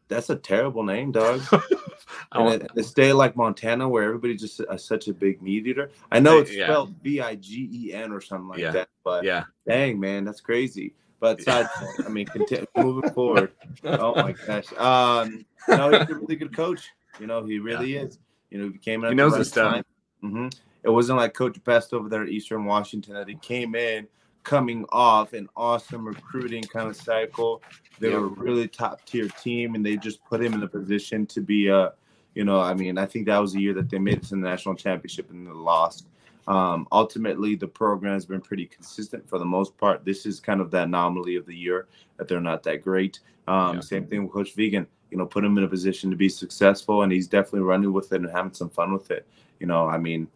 That's 0.09 0.29
a 0.29 0.35
terrible 0.35 0.83
name, 0.83 1.13
dog. 1.13 1.41
and 2.33 2.63
a, 2.63 2.79
a 2.79 2.83
state 2.83 3.13
like 3.13 3.37
Montana, 3.37 3.87
where 3.87 4.03
everybody's 4.03 4.41
just 4.41 4.59
uh, 4.59 4.75
such 4.75 5.07
a 5.07 5.13
big 5.13 5.41
meat 5.41 5.65
eater. 5.65 5.91
I 6.11 6.19
know 6.19 6.39
it's 6.39 6.51
spelled 6.51 6.93
V 7.01 7.21
I 7.21 7.35
G 7.35 7.69
E 7.71 7.93
N 7.93 8.11
or 8.11 8.19
something 8.19 8.49
like 8.49 8.59
yeah. 8.59 8.71
that, 8.71 8.89
but 9.05 9.23
yeah, 9.23 9.45
dang 9.65 9.97
man, 9.97 10.25
that's 10.25 10.41
crazy. 10.41 10.93
But 11.21 11.41
side 11.41 11.67
I 12.05 12.09
mean, 12.09 12.25
continue, 12.25 12.65
moving 12.75 13.11
forward. 13.11 13.53
Oh 13.85 14.13
my 14.15 14.33
gosh, 14.33 14.73
um, 14.73 15.45
no, 15.69 15.89
he's 15.91 16.09
a 16.09 16.15
really 16.15 16.35
good 16.35 16.53
coach. 16.53 16.89
You 17.17 17.27
know, 17.27 17.45
he 17.45 17.59
really 17.59 17.93
yeah. 17.93 18.01
is. 18.01 18.19
You 18.49 18.57
know, 18.57 18.71
he 18.71 18.77
came 18.77 19.05
in. 19.05 19.11
He 19.11 19.15
knows 19.15 19.37
his 19.37 19.47
stuff. 19.47 19.85
Mm-hmm. 20.21 20.47
It 20.83 20.89
wasn't 20.89 21.19
like 21.19 21.33
Coach 21.33 21.63
Best 21.63 21.93
over 21.93 22.09
there 22.09 22.23
at 22.23 22.29
Eastern 22.29 22.65
Washington 22.65 23.13
that 23.13 23.29
he 23.29 23.35
came 23.35 23.75
in 23.75 24.07
coming 24.43 24.85
off 24.89 25.33
an 25.33 25.47
awesome 25.55 26.07
recruiting 26.07 26.63
kind 26.63 26.87
of 26.89 26.95
cycle. 26.95 27.61
They 27.99 28.09
were 28.09 28.25
a 28.25 28.27
really 28.27 28.67
top 28.67 29.05
tier 29.05 29.27
team, 29.27 29.75
and 29.75 29.85
they 29.85 29.97
just 29.97 30.23
put 30.25 30.41
him 30.41 30.53
in 30.53 30.63
a 30.63 30.67
position 30.67 31.25
to 31.27 31.41
be 31.41 31.67
a, 31.67 31.93
you 32.33 32.45
know, 32.45 32.59
I 32.59 32.73
mean, 32.73 32.97
I 32.97 33.05
think 33.05 33.25
that 33.25 33.39
was 33.39 33.53
the 33.53 33.61
year 33.61 33.73
that 33.73 33.89
they 33.89 33.99
made 33.99 34.17
it 34.17 34.23
to 34.23 34.29
the 34.29 34.37
national 34.37 34.75
championship 34.75 35.29
and 35.29 35.45
they 35.45 35.51
lost. 35.51 36.07
Um, 36.47 36.87
ultimately, 36.91 37.55
the 37.55 37.67
program 37.67 38.13
has 38.13 38.25
been 38.25 38.41
pretty 38.41 38.65
consistent 38.65 39.27
for 39.29 39.37
the 39.37 39.45
most 39.45 39.77
part. 39.77 40.03
This 40.03 40.25
is 40.25 40.39
kind 40.39 40.61
of 40.61 40.71
the 40.71 40.81
anomaly 40.81 41.35
of 41.35 41.45
the 41.45 41.55
year 41.55 41.87
that 42.17 42.27
they're 42.27 42.41
not 42.41 42.63
that 42.63 42.81
great. 42.81 43.19
Um, 43.47 43.75
yeah. 43.75 43.81
Same 43.81 44.07
thing 44.07 44.23
with 44.23 44.31
Coach 44.31 44.55
Vegan. 44.55 44.87
You 45.11 45.17
know, 45.17 45.25
put 45.25 45.43
him 45.43 45.57
in 45.57 45.63
a 45.63 45.67
position 45.67 46.09
to 46.09 46.15
be 46.15 46.29
successful, 46.29 47.03
and 47.03 47.11
he's 47.11 47.27
definitely 47.27 47.61
running 47.61 47.93
with 47.93 48.11
it 48.13 48.21
and 48.21 48.31
having 48.31 48.53
some 48.53 48.69
fun 48.69 48.93
with 48.93 49.11
it. 49.11 49.27
You 49.59 49.67
know, 49.67 49.87
I 49.87 49.97
mean, 49.97 50.27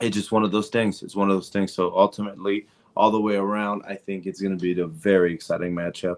it's 0.00 0.16
just 0.16 0.32
one 0.32 0.44
of 0.44 0.52
those 0.52 0.68
things. 0.68 1.02
It's 1.02 1.16
one 1.16 1.28
of 1.28 1.36
those 1.36 1.48
things. 1.48 1.72
So 1.72 1.94
ultimately, 1.96 2.66
all 2.96 3.10
the 3.10 3.20
way 3.20 3.36
around, 3.36 3.82
I 3.86 3.94
think 3.94 4.26
it's 4.26 4.40
going 4.40 4.56
to 4.56 4.62
be 4.62 4.80
a 4.80 4.86
very 4.86 5.34
exciting 5.34 5.74
matchup. 5.74 6.16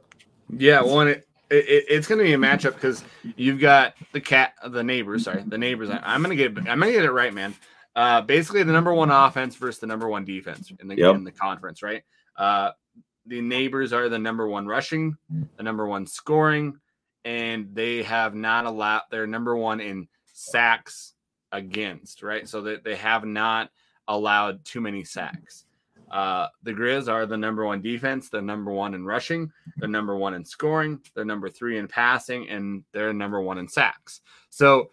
Yeah, 0.50 0.80
well, 0.80 1.00
it, 1.00 1.28
it, 1.50 1.84
it's 1.88 2.06
going 2.06 2.18
to 2.18 2.24
be 2.24 2.34
a 2.34 2.38
matchup 2.38 2.74
because 2.74 3.04
you've 3.36 3.60
got 3.60 3.94
the 4.12 4.20
cat, 4.20 4.54
the 4.66 4.84
neighbors. 4.84 5.24
Sorry, 5.24 5.42
the 5.46 5.58
neighbors. 5.58 5.90
I, 5.90 6.14
am 6.14 6.22
going 6.22 6.36
to 6.36 6.48
get, 6.48 6.56
I'm 6.58 6.80
going 6.80 6.92
to 6.92 6.98
get 6.98 7.04
it 7.04 7.12
right, 7.12 7.34
man. 7.34 7.54
Uh, 7.96 8.20
basically, 8.20 8.62
the 8.62 8.72
number 8.72 8.94
one 8.94 9.10
offense 9.10 9.56
versus 9.56 9.80
the 9.80 9.86
number 9.86 10.08
one 10.08 10.24
defense 10.24 10.72
in 10.80 10.88
the 10.88 10.96
yep. 10.96 11.16
in 11.16 11.24
the 11.24 11.32
conference, 11.32 11.82
right? 11.82 12.04
Uh, 12.36 12.70
the 13.26 13.40
neighbors 13.40 13.92
are 13.92 14.08
the 14.08 14.18
number 14.18 14.46
one 14.46 14.66
rushing, 14.66 15.16
the 15.56 15.62
number 15.62 15.86
one 15.86 16.06
scoring, 16.06 16.78
and 17.24 17.74
they 17.74 18.02
have 18.04 18.34
not 18.34 18.66
allowed. 18.66 19.02
They're 19.10 19.26
number 19.26 19.56
one 19.56 19.80
in 19.80 20.06
sacks 20.32 21.14
against, 21.50 22.22
right? 22.22 22.48
So 22.48 22.62
that 22.62 22.84
they 22.84 22.94
have 22.96 23.24
not 23.24 23.70
allowed 24.06 24.64
too 24.64 24.80
many 24.80 25.02
sacks. 25.04 25.64
Uh, 26.10 26.48
the 26.62 26.72
Grizz 26.72 27.08
are 27.08 27.26
the 27.26 27.36
number 27.36 27.64
one 27.64 27.82
defense, 27.82 28.28
the 28.28 28.42
number 28.42 28.70
one 28.70 28.94
in 28.94 29.04
rushing, 29.04 29.52
they're 29.76 29.88
number 29.88 30.16
one 30.16 30.34
in 30.34 30.44
scoring, 30.44 31.00
they're 31.14 31.24
number 31.24 31.48
three 31.48 31.78
in 31.78 31.88
passing, 31.88 32.48
and 32.48 32.84
they're 32.92 33.12
number 33.12 33.40
one 33.40 33.58
in 33.58 33.68
sacks. 33.68 34.20
So 34.50 34.90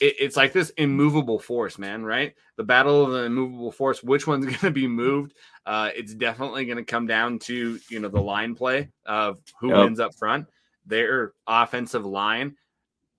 it, 0.00 0.16
it's 0.18 0.36
like 0.36 0.52
this 0.52 0.70
immovable 0.70 1.38
force, 1.38 1.78
man. 1.78 2.04
Right? 2.04 2.34
The 2.56 2.64
battle 2.64 3.04
of 3.04 3.12
the 3.12 3.24
immovable 3.24 3.72
force. 3.72 4.02
Which 4.02 4.26
one's 4.26 4.44
going 4.46 4.58
to 4.58 4.70
be 4.70 4.86
moved? 4.86 5.34
Uh, 5.66 5.90
it's 5.94 6.14
definitely 6.14 6.64
going 6.64 6.78
to 6.78 6.84
come 6.84 7.06
down 7.06 7.38
to 7.40 7.78
you 7.88 8.00
know 8.00 8.08
the 8.08 8.20
line 8.20 8.54
play 8.54 8.90
of 9.06 9.38
who 9.60 9.68
yep. 9.68 9.78
wins 9.78 10.00
up 10.00 10.14
front. 10.14 10.46
Their 10.86 11.32
offensive 11.46 12.04
line 12.04 12.56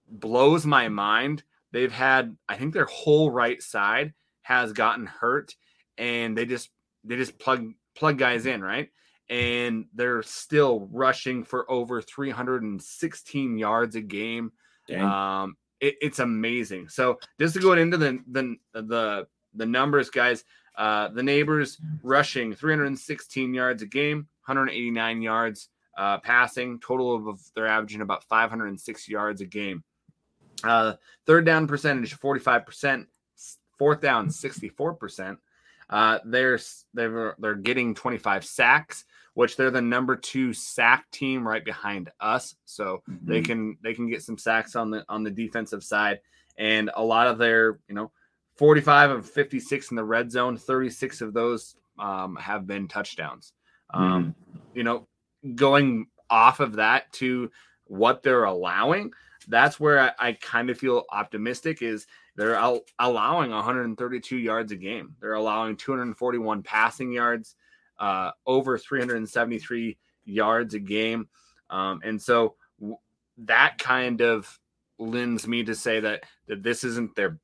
blows 0.10 0.66
my 0.66 0.90
mind. 0.90 1.44
They've 1.72 1.92
had, 1.92 2.38
I 2.48 2.56
think, 2.56 2.74
their 2.74 2.86
whole 2.86 3.32
right 3.32 3.62
side 3.62 4.14
has 4.42 4.74
gotten 4.74 5.06
hurt, 5.06 5.56
and 5.98 6.38
they 6.38 6.46
just 6.46 6.70
they 7.04 7.16
just 7.16 7.38
plug 7.40 7.74
plug 7.96 8.18
guys 8.18 8.46
in, 8.46 8.62
right? 8.62 8.90
And 9.30 9.86
they're 9.94 10.24
still 10.24 10.88
rushing 10.92 11.44
for 11.44 11.70
over 11.72 12.02
316 12.02 13.58
yards 13.58 13.96
a 13.96 14.02
game. 14.02 14.52
Um, 15.42 15.56
it, 15.80 15.96
it's 16.02 16.20
amazing. 16.20 16.90
So 16.90 17.20
just 17.40 17.56
to 17.56 17.62
go 17.62 17.74
into 17.74 17.98
the 17.98 18.20
the 18.30 18.56
the 18.74 19.28
the 19.54 19.66
numbers, 19.66 20.10
guys. 20.10 20.44
Uh, 20.76 21.08
the 21.10 21.22
neighbors 21.22 21.80
rushing 22.02 22.56
316 22.56 23.54
yards 23.54 23.84
a 23.84 23.86
game, 23.86 24.28
189 24.48 25.22
yards 25.22 25.70
uh, 25.98 26.18
passing. 26.18 26.80
Total 26.80 27.16
of, 27.16 27.28
of 27.28 27.42
they're 27.56 27.68
averaging 27.68 28.02
about 28.02 28.24
506 28.24 29.08
yards 29.08 29.42
a 29.42 29.46
game. 29.46 29.84
Uh, 30.64 30.94
third 31.26 31.46
down 31.46 31.68
percentage 31.68 32.18
45%, 32.18 33.06
fourth 33.78 34.02
down 34.02 34.30
64%. 34.30 35.38
Uh, 35.90 36.20
they're 36.26 36.60
they're 36.94 37.36
they're 37.40 37.56
getting 37.56 37.96
25 37.96 38.46
sacks, 38.46 39.06
which 39.34 39.56
they're 39.56 39.72
the 39.72 39.82
number 39.82 40.16
two 40.16 40.54
sack 40.54 41.10
team 41.12 41.48
right 41.48 41.64
behind 41.64 42.10
us. 42.20 42.56
So 42.66 43.04
mm-hmm. 43.10 43.26
they 43.26 43.42
can 43.42 43.78
they 43.82 43.94
can 43.94 44.10
get 44.10 44.24
some 44.24 44.38
sacks 44.38 44.76
on 44.76 44.92
the 44.92 45.06
on 45.10 45.24
the 45.24 45.32
defensive 45.32 45.84
side, 45.84 46.20
and 46.58 46.90
a 46.96 47.04
lot 47.04 47.28
of 47.28 47.38
their 47.38 47.80
you 47.88 47.96
know 47.96 48.12
45 48.58 49.12
of 49.12 49.30
56 49.30 49.92
in 49.92 49.96
the 49.96 50.04
red 50.04 50.32
zone, 50.32 50.58
36 50.58 51.22
of 51.22 51.34
those 51.34 51.76
um, 52.00 52.36
have 52.36 52.68
been 52.68 52.88
touchdowns. 52.88 53.54
Um, 53.94 54.36
mm-hmm. 54.50 54.78
You 54.78 54.84
know, 54.84 55.08
going 55.56 56.08
off 56.30 56.60
of 56.60 56.74
that 56.74 57.12
to 57.14 57.52
what 57.86 58.24
they're 58.24 58.46
allowing, 58.46 59.12
that's 59.48 59.80
where 59.80 60.00
I, 60.00 60.12
I 60.30 60.34
kind 60.34 60.70
of 60.70 60.78
feel 60.78 61.04
optimistic 61.12 61.82
is 61.82 62.08
they're 62.36 62.56
al- 62.56 62.86
allowing 63.00 63.52
132 63.52 64.38
yards 64.38 64.72
a 64.72 64.76
game. 64.76 65.16
They're 65.20 65.34
allowing 65.34 65.78
241 65.78 66.64
passing 66.64 67.12
yards, 67.12 67.56
uh, 68.00 68.32
over 68.46 68.78
373 68.78 69.98
yards 70.26 70.74
a 70.74 70.80
game. 70.80 71.28
Um, 71.70 72.02
and 72.04 72.22
so 72.22 72.56
w- 72.80 72.98
that 73.40 73.78
kind 73.78 74.22
of 74.22 74.60
lends 74.98 75.48
me 75.48 75.64
to 75.64 75.76
say 75.76 76.00
that, 76.00 76.24
that 76.48 76.64
this 76.64 76.84
isn't 76.84 77.16
their 77.16 77.40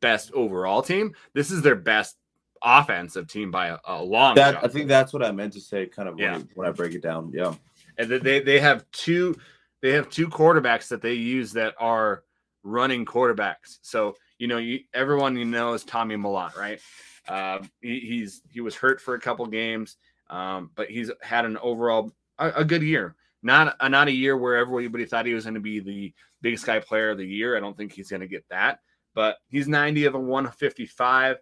best 0.00 0.32
overall 0.32 0.82
team. 0.82 1.14
This 1.34 1.50
is 1.50 1.62
their 1.62 1.76
best 1.76 2.16
offensive 2.62 3.26
team 3.28 3.50
by 3.50 3.68
a, 3.68 3.78
a 3.86 4.02
long 4.02 4.34
that, 4.36 4.54
shot. 4.54 4.64
I 4.64 4.68
think 4.68 4.88
that's 4.88 5.12
what 5.12 5.24
I 5.24 5.32
meant 5.32 5.52
to 5.54 5.60
say 5.60 5.86
kind 5.86 6.08
of 6.08 6.18
yeah. 6.18 6.32
when, 6.32 6.40
I, 6.40 6.44
when 6.54 6.68
I 6.68 6.72
break 6.72 6.94
it 6.94 7.02
down. 7.02 7.32
Yeah. 7.34 7.54
And 7.98 8.10
they, 8.10 8.40
they 8.40 8.58
have 8.58 8.90
two 8.92 9.36
they 9.82 9.92
have 9.92 10.08
two 10.08 10.28
quarterbacks 10.28 10.88
that 10.88 11.02
they 11.02 11.14
use 11.14 11.52
that 11.52 11.74
are 11.78 12.22
running 12.62 13.04
quarterbacks. 13.04 13.78
So 13.82 14.16
you 14.38 14.48
know, 14.48 14.58
you, 14.58 14.80
everyone 14.94 15.36
you 15.36 15.44
know 15.44 15.74
is 15.74 15.84
Tommy 15.84 16.16
Mellott, 16.16 16.56
right? 16.56 16.80
Uh, 17.28 17.60
he, 17.80 18.00
he's 18.00 18.42
he 18.48 18.60
was 18.60 18.74
hurt 18.74 19.00
for 19.00 19.14
a 19.14 19.20
couple 19.20 19.46
games, 19.46 19.96
um, 20.30 20.70
but 20.74 20.90
he's 20.90 21.10
had 21.20 21.44
an 21.44 21.58
overall 21.58 22.12
a, 22.38 22.50
a 22.56 22.64
good 22.64 22.82
year. 22.82 23.14
Not 23.42 23.76
a, 23.80 23.88
not 23.88 24.08
a 24.08 24.12
year 24.12 24.36
where 24.36 24.56
everybody 24.56 25.04
thought 25.04 25.26
he 25.26 25.34
was 25.34 25.44
going 25.44 25.54
to 25.54 25.60
be 25.60 25.80
the 25.80 26.12
biggest 26.40 26.64
guy 26.64 26.78
Player 26.78 27.10
of 27.10 27.18
the 27.18 27.26
Year. 27.26 27.56
I 27.56 27.60
don't 27.60 27.76
think 27.76 27.92
he's 27.92 28.10
going 28.10 28.20
to 28.20 28.28
get 28.28 28.44
that, 28.50 28.80
but 29.14 29.36
he's 29.48 29.68
90 29.68 30.04
of 30.06 30.14
a 30.14 30.18
155, 30.18 31.36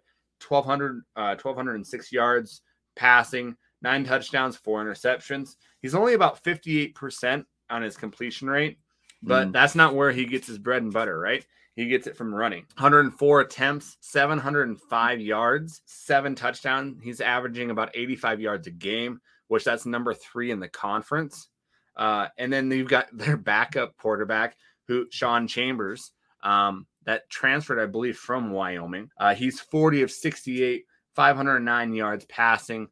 1200 0.47 1.01
uh, 1.15 1.35
1206 1.41 2.11
yards 2.11 2.61
passing, 2.95 3.55
nine 3.81 4.03
touchdowns, 4.03 4.57
four 4.57 4.83
interceptions. 4.83 5.55
He's 5.81 5.95
only 5.95 6.13
about 6.13 6.43
58 6.43 6.95
percent 6.95 7.45
on 7.71 7.81
his 7.81 7.97
completion 7.97 8.49
rate, 8.49 8.77
but 9.23 9.47
mm. 9.47 9.53
that's 9.53 9.75
not 9.75 9.95
where 9.95 10.11
he 10.11 10.25
gets 10.25 10.47
his 10.47 10.57
bread 10.57 10.83
and 10.83 10.93
butter, 10.93 11.17
right? 11.17 11.45
He 11.75 11.87
gets 11.87 12.05
it 12.05 12.17
from 12.17 12.35
running. 12.35 12.65
104 12.77 13.41
attempts, 13.41 13.97
705 14.01 15.21
yards, 15.21 15.81
seven 15.85 16.35
touchdowns. 16.35 17.01
He's 17.01 17.21
averaging 17.21 17.71
about 17.71 17.91
85 17.95 18.41
yards 18.41 18.67
a 18.67 18.71
game, 18.71 19.21
which 19.47 19.63
that's 19.63 19.85
number 19.85 20.13
three 20.13 20.51
in 20.51 20.59
the 20.59 20.67
conference. 20.67 21.47
Uh, 21.95 22.27
and 22.37 22.51
then 22.51 22.69
you've 22.71 22.89
got 22.89 23.07
their 23.13 23.37
backup 23.37 23.95
quarterback, 23.97 24.57
who 24.87 25.07
Sean 25.11 25.47
Chambers, 25.47 26.11
um, 26.43 26.87
that 27.05 27.29
transferred, 27.29 27.79
I 27.79 27.85
believe, 27.85 28.17
from 28.17 28.51
Wyoming. 28.51 29.09
Uh, 29.17 29.33
he's 29.33 29.59
40 29.59 30.01
of 30.01 30.11
68, 30.11 30.83
509 31.15 31.93
yards 31.93 32.25
passing, 32.25 32.87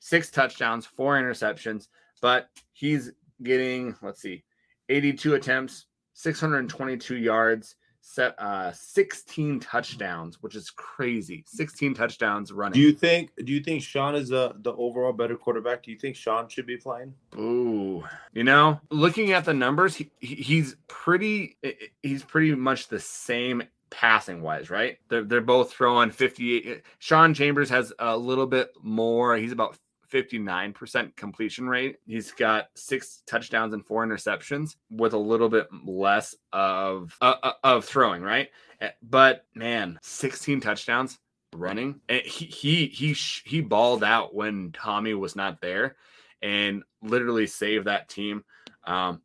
six 0.00 0.30
touchdowns, 0.30 0.86
four 0.86 1.16
interceptions, 1.16 1.88
but 2.20 2.48
he's 2.72 3.12
getting, 3.42 3.96
let's 4.02 4.20
see, 4.20 4.44
82 4.88 5.34
attempts, 5.34 5.86
622 6.14 7.16
yards, 7.16 7.76
set, 8.00 8.38
uh, 8.38 8.70
16 8.72 9.60
touchdowns, 9.60 10.42
which 10.42 10.54
is 10.54 10.70
crazy. 10.70 11.42
16 11.46 11.94
touchdowns 11.94 12.52
running. 12.52 12.74
Do 12.74 12.80
you 12.80 12.92
think 12.92 13.30
do 13.44 13.52
you 13.52 13.60
think 13.60 13.82
Sean 13.82 14.14
is 14.14 14.28
the 14.28 14.54
the 14.58 14.72
overall 14.74 15.12
better 15.12 15.36
quarterback? 15.36 15.82
Do 15.82 15.90
you 15.90 15.98
think 15.98 16.14
Sean 16.14 16.48
should 16.48 16.66
be 16.66 16.76
playing? 16.76 17.14
Ooh. 17.36 18.04
You 18.32 18.44
know, 18.44 18.80
looking 18.90 19.32
at 19.32 19.44
the 19.44 19.54
numbers, 19.54 19.96
he, 19.96 20.10
he's 20.20 20.76
pretty 20.86 21.56
he's 22.02 22.22
pretty 22.22 22.54
much 22.54 22.88
the 22.88 23.00
same 23.00 23.62
passing 23.90 24.42
wise, 24.42 24.70
right? 24.70 24.98
They're, 25.08 25.22
they're 25.22 25.40
both 25.40 25.72
throwing 25.72 26.10
58. 26.10 26.82
Sean 26.98 27.32
Chambers 27.32 27.70
has 27.70 27.92
a 27.98 28.16
little 28.16 28.46
bit 28.46 28.70
more. 28.82 29.36
He's 29.36 29.52
about 29.52 29.78
59% 30.14 31.16
completion 31.16 31.68
rate. 31.68 31.96
He's 32.06 32.30
got 32.30 32.68
six 32.76 33.22
touchdowns 33.26 33.74
and 33.74 33.84
four 33.84 34.06
interceptions 34.06 34.76
with 34.88 35.12
a 35.12 35.18
little 35.18 35.48
bit 35.48 35.66
less 35.84 36.36
of 36.52 37.16
uh, 37.20 37.34
uh 37.42 37.52
of 37.64 37.84
throwing, 37.84 38.22
right? 38.22 38.48
Eh, 38.80 38.90
but 39.02 39.44
man, 39.56 39.98
16 40.02 40.60
touchdowns 40.60 41.18
running. 41.52 42.00
And 42.08 42.20
eh, 42.20 42.28
he 42.28 42.46
he 42.46 42.86
he 42.86 43.12
he 43.44 43.60
balled 43.60 44.04
out 44.04 44.34
when 44.34 44.70
Tommy 44.72 45.14
was 45.14 45.34
not 45.34 45.60
there 45.60 45.96
and 46.40 46.84
literally 47.02 47.48
saved 47.48 47.86
that 47.86 48.08
team. 48.08 48.44
Um 48.84 49.20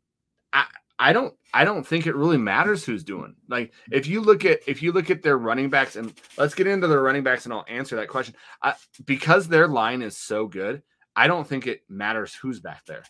I 0.52 0.66
I 1.00 1.14
don't 1.14 1.34
I 1.54 1.64
don't 1.64 1.84
think 1.84 2.06
it 2.06 2.14
really 2.14 2.36
matters 2.36 2.84
who's 2.84 3.02
doing. 3.02 3.34
Like 3.48 3.72
if 3.90 4.06
you 4.06 4.20
look 4.20 4.44
at 4.44 4.60
if 4.66 4.82
you 4.82 4.92
look 4.92 5.10
at 5.10 5.22
their 5.22 5.38
running 5.38 5.70
backs 5.70 5.96
and 5.96 6.12
let's 6.36 6.54
get 6.54 6.66
into 6.66 6.86
their 6.86 7.00
running 7.00 7.22
backs 7.22 7.46
and 7.46 7.54
I'll 7.54 7.64
answer 7.68 7.96
that 7.96 8.08
question. 8.08 8.34
I, 8.62 8.74
because 9.06 9.48
their 9.48 9.66
line 9.66 10.02
is 10.02 10.18
so 10.18 10.46
good, 10.46 10.82
I 11.16 11.26
don't 11.26 11.48
think 11.48 11.66
it 11.66 11.82
matters 11.88 12.34
who's 12.34 12.60
back 12.60 12.84
there. 12.84 13.02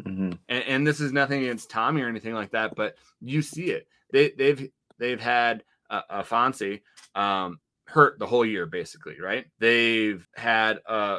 Mm-hmm. 0.00 0.32
And, 0.48 0.64
and, 0.64 0.86
this 0.86 1.00
is 1.00 1.12
nothing 1.12 1.42
against 1.42 1.70
Tommy 1.70 2.02
or 2.02 2.08
anything 2.08 2.34
like 2.34 2.52
that, 2.52 2.74
but 2.74 2.94
you 3.20 3.42
see 3.42 3.70
it. 3.70 3.86
They, 4.10 4.30
they've 4.30 4.70
they've 4.98 5.20
had 5.20 5.64
uh, 5.90 6.22
Afonso 6.22 6.80
um, 7.14 7.60
hurt 7.86 8.18
the 8.18 8.26
whole 8.26 8.44
year 8.44 8.66
basically, 8.66 9.20
right? 9.20 9.46
They've 9.58 10.26
had 10.34 10.80
uh, 10.88 11.18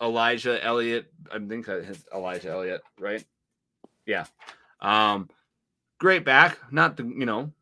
Elijah 0.00 0.62
Elliott. 0.62 1.06
I 1.32 1.38
think 1.38 1.66
his 1.66 2.04
Elijah 2.14 2.50
Elliott, 2.50 2.82
right? 2.98 3.24
Yeah. 4.04 4.26
Um, 4.80 5.28
great 5.98 6.24
back, 6.24 6.58
not 6.70 6.96
the 6.96 7.04
you 7.04 7.26
know 7.26 7.52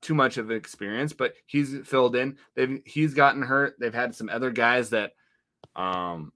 too 0.00 0.14
much 0.14 0.36
of 0.36 0.50
experience, 0.50 1.12
but 1.12 1.34
he's 1.46 1.76
filled 1.84 2.16
in. 2.16 2.36
They've 2.54 2.80
he's 2.84 3.14
gotten 3.14 3.42
hurt. 3.42 3.76
They've 3.78 3.94
had 3.94 4.14
some 4.14 4.28
other 4.28 4.50
guys 4.50 4.90
that 4.90 5.12
um 5.76 6.32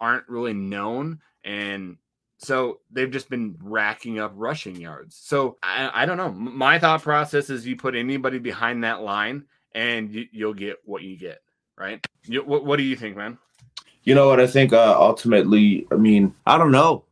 aren't 0.00 0.28
really 0.28 0.54
known 0.54 1.20
and 1.44 1.96
so 2.38 2.80
they've 2.90 3.10
just 3.10 3.28
been 3.28 3.56
racking 3.62 4.18
up 4.18 4.32
rushing 4.34 4.76
yards. 4.76 5.14
So 5.14 5.58
I, 5.62 5.90
I 6.02 6.06
don't 6.06 6.16
know. 6.16 6.30
My 6.32 6.78
thought 6.78 7.02
process 7.02 7.50
is 7.50 7.66
you 7.66 7.76
put 7.76 7.94
anybody 7.94 8.38
behind 8.38 8.84
that 8.84 9.02
line 9.02 9.44
and 9.74 10.10
you, 10.10 10.26
will 10.46 10.54
get 10.54 10.78
what 10.84 11.02
you 11.02 11.18
get, 11.18 11.42
right? 11.76 12.04
You, 12.24 12.42
what, 12.42 12.64
what 12.64 12.78
do 12.78 12.82
you 12.82 12.96
think, 12.96 13.16
man? 13.16 13.36
You 14.04 14.14
know 14.14 14.26
what 14.26 14.40
I 14.40 14.46
think? 14.46 14.72
Uh, 14.72 14.96
ultimately, 14.98 15.86
I 15.92 15.96
mean, 15.96 16.34
I 16.46 16.56
don't 16.56 16.72
know. 16.72 17.04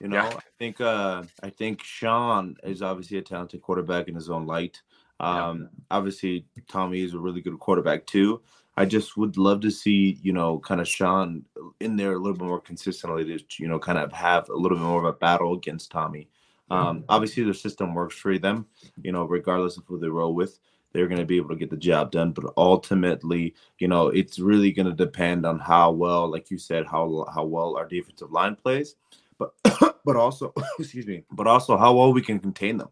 You 0.00 0.08
know, 0.08 0.16
yeah. 0.16 0.36
I 0.36 0.42
think 0.58 0.80
uh, 0.80 1.22
I 1.42 1.50
think 1.50 1.82
Sean 1.82 2.56
is 2.64 2.82
obviously 2.82 3.18
a 3.18 3.22
talented 3.22 3.62
quarterback 3.62 4.08
in 4.08 4.14
his 4.14 4.28
own 4.28 4.46
light. 4.46 4.82
Um, 5.20 5.60
yeah. 5.60 5.66
Obviously, 5.90 6.46
Tommy 6.68 7.02
is 7.02 7.14
a 7.14 7.18
really 7.18 7.40
good 7.40 7.58
quarterback 7.58 8.06
too. 8.06 8.42
I 8.76 8.84
just 8.84 9.16
would 9.16 9.36
love 9.36 9.60
to 9.60 9.70
see, 9.70 10.18
you 10.20 10.32
know, 10.32 10.58
kind 10.58 10.80
of 10.80 10.88
Sean 10.88 11.44
in 11.78 11.94
there 11.94 12.14
a 12.14 12.18
little 12.18 12.36
bit 12.36 12.46
more 12.46 12.60
consistently 12.60 13.24
to, 13.24 13.62
you 13.62 13.68
know, 13.68 13.78
kind 13.78 13.98
of 13.98 14.12
have 14.12 14.48
a 14.48 14.56
little 14.56 14.76
bit 14.76 14.84
more 14.84 14.98
of 14.98 15.04
a 15.04 15.12
battle 15.12 15.54
against 15.54 15.92
Tommy. 15.92 16.28
Um, 16.70 17.04
obviously, 17.08 17.44
the 17.44 17.54
system 17.54 17.94
works 17.94 18.16
for 18.16 18.36
them, 18.38 18.66
you 19.02 19.12
know, 19.12 19.24
regardless 19.24 19.76
of 19.76 19.84
who 19.86 19.98
they 19.98 20.08
roll 20.08 20.34
with, 20.34 20.58
they're 20.92 21.06
going 21.06 21.20
to 21.20 21.26
be 21.26 21.36
able 21.36 21.50
to 21.50 21.56
get 21.56 21.70
the 21.70 21.76
job 21.76 22.10
done. 22.10 22.32
But 22.32 22.52
ultimately, 22.56 23.54
you 23.78 23.86
know, 23.86 24.08
it's 24.08 24.38
really 24.38 24.72
going 24.72 24.86
to 24.86 24.94
depend 24.94 25.46
on 25.46 25.58
how 25.60 25.92
well, 25.92 26.28
like 26.28 26.50
you 26.50 26.58
said, 26.58 26.86
how 26.86 27.26
how 27.32 27.44
well 27.44 27.76
our 27.76 27.86
defensive 27.86 28.32
line 28.32 28.56
plays, 28.56 28.96
but 29.38 29.52
but 30.04 30.16
also, 30.16 30.52
excuse 30.78 31.06
me, 31.06 31.24
but 31.30 31.46
also 31.46 31.76
how 31.76 31.94
well 31.94 32.12
we 32.12 32.22
can 32.22 32.38
contain 32.38 32.76
them. 32.76 32.88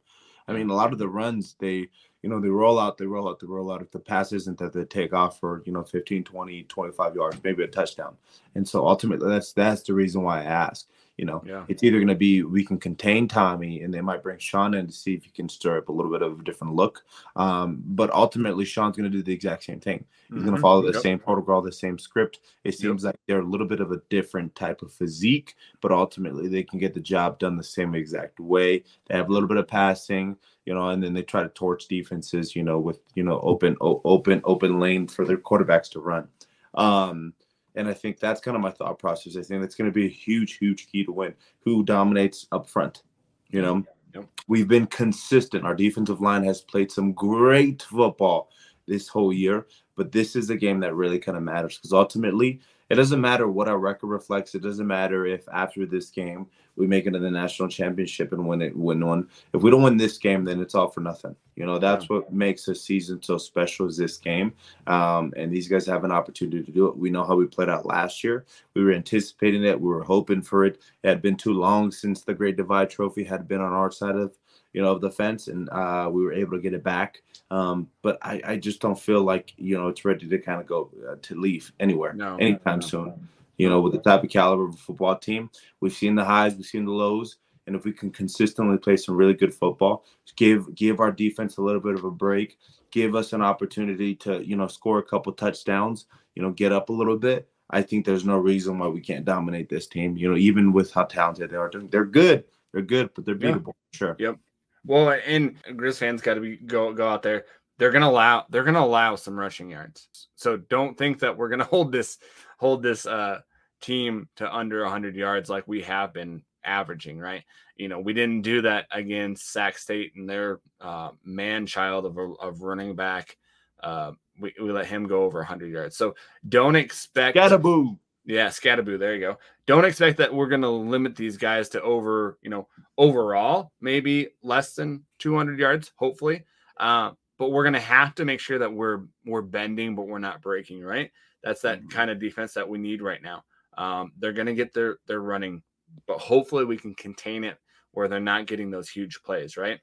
I 0.48 0.52
mean, 0.52 0.70
a 0.70 0.74
lot 0.74 0.92
of 0.92 0.98
the 0.98 1.08
runs 1.08 1.54
they 1.58 1.88
you 2.22 2.30
know, 2.30 2.40
they 2.40 2.48
roll 2.48 2.78
out, 2.78 2.98
they 2.98 3.06
roll 3.06 3.28
out, 3.28 3.40
they 3.40 3.46
roll 3.48 3.72
out. 3.72 3.82
If 3.82 3.90
the 3.90 3.98
pass 3.98 4.32
isn't 4.32 4.58
that 4.58 4.72
they 4.72 4.84
take 4.84 5.12
off 5.12 5.40
for, 5.40 5.62
you 5.66 5.72
know, 5.72 5.82
15, 5.82 6.22
20, 6.22 6.62
25 6.62 7.14
yards, 7.16 7.40
maybe 7.42 7.64
a 7.64 7.66
touchdown. 7.66 8.16
And 8.54 8.66
so 8.66 8.86
ultimately 8.86 9.28
that's 9.28 9.52
that's 9.52 9.82
the 9.82 9.94
reason 9.94 10.22
why 10.22 10.40
I 10.40 10.44
ask. 10.44 10.86
You 11.18 11.26
know, 11.26 11.42
yeah. 11.46 11.64
it's 11.68 11.82
either 11.82 11.98
going 11.98 12.08
to 12.08 12.14
be 12.14 12.42
we 12.42 12.64
can 12.64 12.78
contain 12.78 13.28
Tommy, 13.28 13.82
and 13.82 13.92
they 13.92 14.00
might 14.00 14.22
bring 14.22 14.38
Sean 14.38 14.74
in 14.74 14.86
to 14.86 14.92
see 14.92 15.14
if 15.14 15.24
he 15.24 15.30
can 15.30 15.48
stir 15.48 15.78
up 15.78 15.90
a 15.90 15.92
little 15.92 16.10
bit 16.10 16.22
of 16.22 16.40
a 16.40 16.42
different 16.42 16.74
look. 16.74 17.04
Um, 17.36 17.82
but 17.84 18.10
ultimately, 18.12 18.64
Sean's 18.64 18.96
going 18.96 19.10
to 19.10 19.16
do 19.16 19.22
the 19.22 19.32
exact 19.32 19.64
same 19.64 19.78
thing. 19.78 20.06
He's 20.28 20.36
mm-hmm. 20.36 20.46
going 20.46 20.56
to 20.56 20.62
follow 20.62 20.80
the 20.80 20.92
yep. 20.92 21.02
same 21.02 21.18
protocol, 21.18 21.60
the 21.60 21.70
same 21.70 21.98
script. 21.98 22.40
It 22.64 22.72
seems 22.78 23.04
yep. 23.04 23.10
like 23.10 23.20
they're 23.28 23.40
a 23.40 23.46
little 23.46 23.66
bit 23.66 23.80
of 23.80 23.92
a 23.92 24.00
different 24.08 24.54
type 24.54 24.80
of 24.80 24.90
physique, 24.92 25.54
but 25.82 25.92
ultimately 25.92 26.48
they 26.48 26.62
can 26.62 26.78
get 26.78 26.94
the 26.94 27.00
job 27.00 27.38
done 27.38 27.56
the 27.58 27.62
same 27.62 27.94
exact 27.94 28.40
way. 28.40 28.82
They 29.06 29.16
have 29.16 29.28
a 29.28 29.32
little 29.32 29.48
bit 29.48 29.58
of 29.58 29.68
passing, 29.68 30.36
you 30.64 30.72
know, 30.72 30.88
and 30.88 31.02
then 31.02 31.12
they 31.12 31.22
try 31.22 31.42
to 31.42 31.50
torch 31.50 31.88
defenses, 31.88 32.56
you 32.56 32.62
know, 32.62 32.78
with 32.78 33.00
you 33.14 33.22
know 33.22 33.38
open, 33.40 33.76
o- 33.82 34.00
open, 34.06 34.40
open 34.44 34.80
lane 34.80 35.06
for 35.06 35.26
their 35.26 35.36
quarterbacks 35.36 35.90
to 35.90 36.00
run. 36.00 36.26
Um, 36.74 37.34
and 37.74 37.88
I 37.88 37.94
think 37.94 38.18
that's 38.18 38.40
kind 38.40 38.56
of 38.56 38.62
my 38.62 38.70
thought 38.70 38.98
process. 38.98 39.36
I 39.36 39.42
think 39.42 39.60
that's 39.60 39.74
going 39.74 39.90
to 39.90 39.94
be 39.94 40.06
a 40.06 40.10
huge, 40.10 40.58
huge 40.58 40.88
key 40.88 41.04
to 41.04 41.12
win. 41.12 41.34
Who 41.60 41.84
dominates 41.84 42.46
up 42.52 42.68
front? 42.68 43.02
You 43.48 43.62
know, 43.62 43.84
yep. 44.14 44.26
we've 44.48 44.68
been 44.68 44.86
consistent. 44.86 45.64
Our 45.64 45.74
defensive 45.74 46.20
line 46.20 46.44
has 46.44 46.60
played 46.60 46.90
some 46.90 47.12
great 47.12 47.82
football 47.82 48.50
this 48.86 49.08
whole 49.08 49.32
year, 49.32 49.66
but 49.96 50.12
this 50.12 50.36
is 50.36 50.50
a 50.50 50.56
game 50.56 50.80
that 50.80 50.94
really 50.94 51.18
kind 51.18 51.36
of 51.36 51.44
matters 51.44 51.76
because 51.76 51.92
ultimately 51.92 52.60
it 52.92 52.96
doesn't 52.96 53.22
matter 53.22 53.48
what 53.48 53.68
our 53.68 53.78
record 53.78 54.08
reflects. 54.08 54.54
It 54.54 54.60
doesn't 54.60 54.86
matter 54.86 55.24
if 55.24 55.48
after 55.50 55.86
this 55.86 56.10
game 56.10 56.46
we 56.76 56.86
make 56.86 57.06
it 57.06 57.12
to 57.12 57.18
the 57.18 57.30
national 57.30 57.68
championship 57.68 58.32
and 58.32 58.46
win 58.46 58.60
it, 58.60 58.76
win 58.76 59.02
one. 59.06 59.30
If 59.54 59.62
we 59.62 59.70
don't 59.70 59.82
win 59.82 59.96
this 59.96 60.18
game, 60.18 60.44
then 60.44 60.60
it's 60.60 60.74
all 60.74 60.88
for 60.88 61.00
nothing. 61.00 61.34
You 61.56 61.64
know, 61.64 61.78
that's 61.78 62.04
yeah. 62.04 62.16
what 62.16 62.34
makes 62.34 62.68
a 62.68 62.74
season 62.74 63.22
so 63.22 63.38
special 63.38 63.86
is 63.86 63.96
this 63.96 64.18
game. 64.18 64.52
Um, 64.86 65.32
and 65.38 65.50
these 65.50 65.68
guys 65.68 65.86
have 65.86 66.04
an 66.04 66.12
opportunity 66.12 66.62
to 66.62 66.70
do 66.70 66.86
it. 66.86 66.98
We 66.98 67.08
know 67.08 67.24
how 67.24 67.34
we 67.34 67.46
played 67.46 67.70
out 67.70 67.86
last 67.86 68.22
year. 68.22 68.44
We 68.74 68.84
were 68.84 68.92
anticipating 68.92 69.64
it. 69.64 69.80
We 69.80 69.88
were 69.88 70.04
hoping 70.04 70.42
for 70.42 70.66
it. 70.66 70.82
It 71.02 71.08
had 71.08 71.22
been 71.22 71.36
too 71.36 71.54
long 71.54 71.92
since 71.92 72.20
the 72.20 72.34
Great 72.34 72.58
Divide 72.58 72.90
Trophy 72.90 73.24
had 73.24 73.48
been 73.48 73.62
on 73.62 73.72
our 73.72 73.90
side 73.90 74.16
of 74.16 74.36
you 74.72 74.82
know, 74.82 74.92
of 74.92 75.00
the 75.00 75.10
fence, 75.10 75.48
and 75.48 75.68
uh, 75.70 76.08
we 76.10 76.24
were 76.24 76.32
able 76.32 76.52
to 76.52 76.62
get 76.62 76.74
it 76.74 76.82
back. 76.84 77.22
Um, 77.50 77.88
but 78.02 78.18
I, 78.22 78.40
I 78.44 78.56
just 78.56 78.80
don't 78.80 78.98
feel 78.98 79.22
like 79.22 79.52
you 79.56 79.76
know 79.76 79.88
it's 79.88 80.04
ready 80.04 80.28
to 80.28 80.38
kind 80.38 80.60
of 80.60 80.66
go 80.66 80.90
uh, 81.08 81.16
to 81.22 81.40
leave 81.40 81.72
anywhere 81.80 82.12
no, 82.14 82.36
anytime 82.36 82.80
no, 82.80 82.86
no. 82.86 82.86
soon 82.86 83.28
you 83.62 83.68
know, 83.68 83.80
with 83.80 83.92
the 83.92 84.00
type 84.00 84.24
of 84.24 84.30
caliber 84.30 84.64
of 84.64 84.74
a 84.74 84.76
football 84.76 85.16
team. 85.16 85.50
We've 85.80 85.92
seen 85.92 86.14
the 86.14 86.24
highs, 86.24 86.56
we've 86.56 86.66
seen 86.66 86.84
the 86.84 86.92
lows, 86.92 87.36
and 87.66 87.76
if 87.76 87.84
we 87.84 87.92
can 87.92 88.10
consistently 88.10 88.76
play 88.78 88.96
some 88.96 89.14
really 89.14 89.34
good 89.34 89.54
football, 89.54 90.04
give 90.36 90.74
give 90.74 91.00
our 91.00 91.12
defense 91.12 91.56
a 91.56 91.62
little 91.62 91.80
bit 91.80 91.94
of 91.94 92.04
a 92.04 92.10
break, 92.10 92.58
give 92.90 93.14
us 93.14 93.32
an 93.32 93.42
opportunity 93.42 94.14
to 94.16 94.44
you 94.44 94.56
know 94.56 94.66
score 94.66 94.98
a 94.98 95.02
couple 95.02 95.32
touchdowns, 95.32 96.06
you 96.34 96.42
know, 96.42 96.50
get 96.50 96.72
up 96.72 96.88
a 96.88 96.92
little 96.92 97.16
bit. 97.16 97.48
I 97.70 97.82
think 97.82 98.04
there's 98.04 98.24
no 98.24 98.36
reason 98.36 98.78
why 98.78 98.88
we 98.88 99.00
can't 99.00 99.24
dominate 99.24 99.68
this 99.68 99.86
team. 99.86 100.16
You 100.16 100.30
know, 100.30 100.36
even 100.36 100.72
with 100.72 100.92
how 100.92 101.04
talented 101.04 101.50
they 101.50 101.56
are, 101.56 101.70
they're 101.70 102.04
good. 102.04 102.44
They're 102.72 102.82
good, 102.82 103.10
but 103.14 103.24
they're 103.24 103.36
beatable. 103.36 103.66
Yeah. 103.66 103.98
Sure. 103.98 104.16
Yep. 104.18 104.38
Well, 104.84 105.10
and 105.26 105.62
Grizz 105.64 105.98
fans 105.98 106.22
got 106.22 106.34
to 106.34 106.40
be 106.40 106.56
go 106.56 106.92
go 106.92 107.08
out 107.08 107.22
there. 107.22 107.44
They're 107.78 107.90
gonna 107.90 108.08
allow 108.08 108.46
they're 108.50 108.64
gonna 108.64 108.80
allow 108.80 109.16
some 109.16 109.38
rushing 109.38 109.70
yards. 109.70 110.08
So 110.34 110.56
don't 110.56 110.96
think 110.96 111.20
that 111.20 111.36
we're 111.36 111.48
gonna 111.48 111.64
hold 111.72 111.92
this 111.92 112.18
hold 112.58 112.82
this 112.82 113.06
uh, 113.06 113.40
team 113.80 114.28
to 114.36 114.54
under 114.54 114.82
100 114.82 115.16
yards 115.16 115.50
like 115.50 115.66
we 115.66 115.82
have 115.82 116.12
been 116.12 116.42
averaging, 116.64 117.18
right? 117.18 117.42
You 117.76 117.88
know, 117.88 118.00
we 118.00 118.12
didn't 118.12 118.42
do 118.42 118.62
that 118.62 118.86
against 118.90 119.52
Sac 119.52 119.78
State 119.78 120.12
and 120.16 120.28
their 120.28 120.60
uh, 120.80 121.10
man 121.24 121.66
child 121.66 122.06
of, 122.06 122.16
of 122.40 122.62
running 122.62 122.94
back. 122.94 123.36
Uh, 123.82 124.12
we, 124.40 124.54
we 124.60 124.70
let 124.70 124.86
him 124.86 125.08
go 125.08 125.24
over 125.24 125.38
100 125.38 125.72
yards. 125.72 125.96
So 125.96 126.14
don't 126.48 126.76
expect. 126.76 127.36
Skattebo. 127.36 127.98
Yeah, 128.24 128.48
Skattebo. 128.48 128.98
There 128.98 129.14
you 129.14 129.20
go. 129.20 129.38
Don't 129.66 129.84
expect 129.84 130.18
that 130.18 130.32
we're 130.32 130.48
going 130.48 130.62
to 130.62 130.68
limit 130.68 131.16
these 131.16 131.36
guys 131.36 131.68
to 131.70 131.82
over, 131.82 132.38
you 132.42 132.50
know, 132.50 132.68
overall, 132.96 133.72
maybe 133.80 134.28
less 134.42 134.74
than 134.74 135.04
200 135.18 135.58
yards, 135.58 135.92
hopefully. 135.96 136.44
Uh, 136.76 137.12
but 137.38 137.50
we're 137.50 137.64
going 137.64 137.72
to 137.72 137.80
have 137.80 138.14
to 138.14 138.24
make 138.24 138.38
sure 138.38 138.58
that 138.58 138.72
we're 138.72 139.02
we're 139.24 139.42
bending, 139.42 139.96
but 139.96 140.06
we're 140.06 140.18
not 140.20 140.42
breaking, 140.42 140.82
right? 140.82 141.10
That's 141.42 141.62
that 141.62 141.80
mm-hmm. 141.80 141.88
kind 141.88 142.10
of 142.10 142.20
defense 142.20 142.54
that 142.54 142.68
we 142.68 142.78
need 142.78 143.02
right 143.02 143.22
now. 143.22 143.44
Um, 143.76 144.12
they're 144.18 144.32
going 144.32 144.46
to 144.46 144.54
get 144.54 144.72
their 144.72 144.98
their 145.06 145.20
running, 145.20 145.62
but 146.06 146.18
hopefully 146.18 146.64
we 146.64 146.76
can 146.76 146.94
contain 146.94 147.42
it 147.42 147.58
where 147.92 148.06
they're 148.06 148.20
not 148.20 148.46
getting 148.46 148.70
those 148.70 148.88
huge 148.88 149.22
plays. 149.24 149.56
Right. 149.56 149.80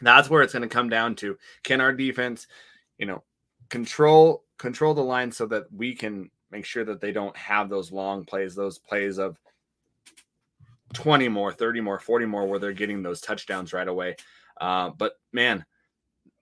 That's 0.00 0.30
where 0.30 0.42
it's 0.42 0.52
going 0.52 0.62
to 0.62 0.68
come 0.68 0.88
down 0.88 1.16
to: 1.16 1.36
can 1.64 1.80
our 1.80 1.92
defense, 1.92 2.46
you 2.98 3.06
know, 3.06 3.24
control 3.70 4.44
control 4.58 4.94
the 4.94 5.02
line 5.02 5.32
so 5.32 5.46
that 5.46 5.64
we 5.72 5.96
can 5.96 6.30
make 6.54 6.64
sure 6.64 6.84
that 6.84 7.00
they 7.00 7.10
don't 7.10 7.36
have 7.36 7.68
those 7.68 7.90
long 7.90 8.24
plays, 8.24 8.54
those 8.54 8.78
plays 8.78 9.18
of 9.18 9.36
20 10.92 11.28
more, 11.28 11.52
30 11.52 11.80
more, 11.80 11.98
40 11.98 12.26
more, 12.26 12.46
where 12.46 12.60
they're 12.60 12.72
getting 12.72 13.02
those 13.02 13.20
touchdowns 13.20 13.72
right 13.72 13.88
away. 13.88 14.14
Uh, 14.60 14.90
but 14.90 15.14
man, 15.32 15.64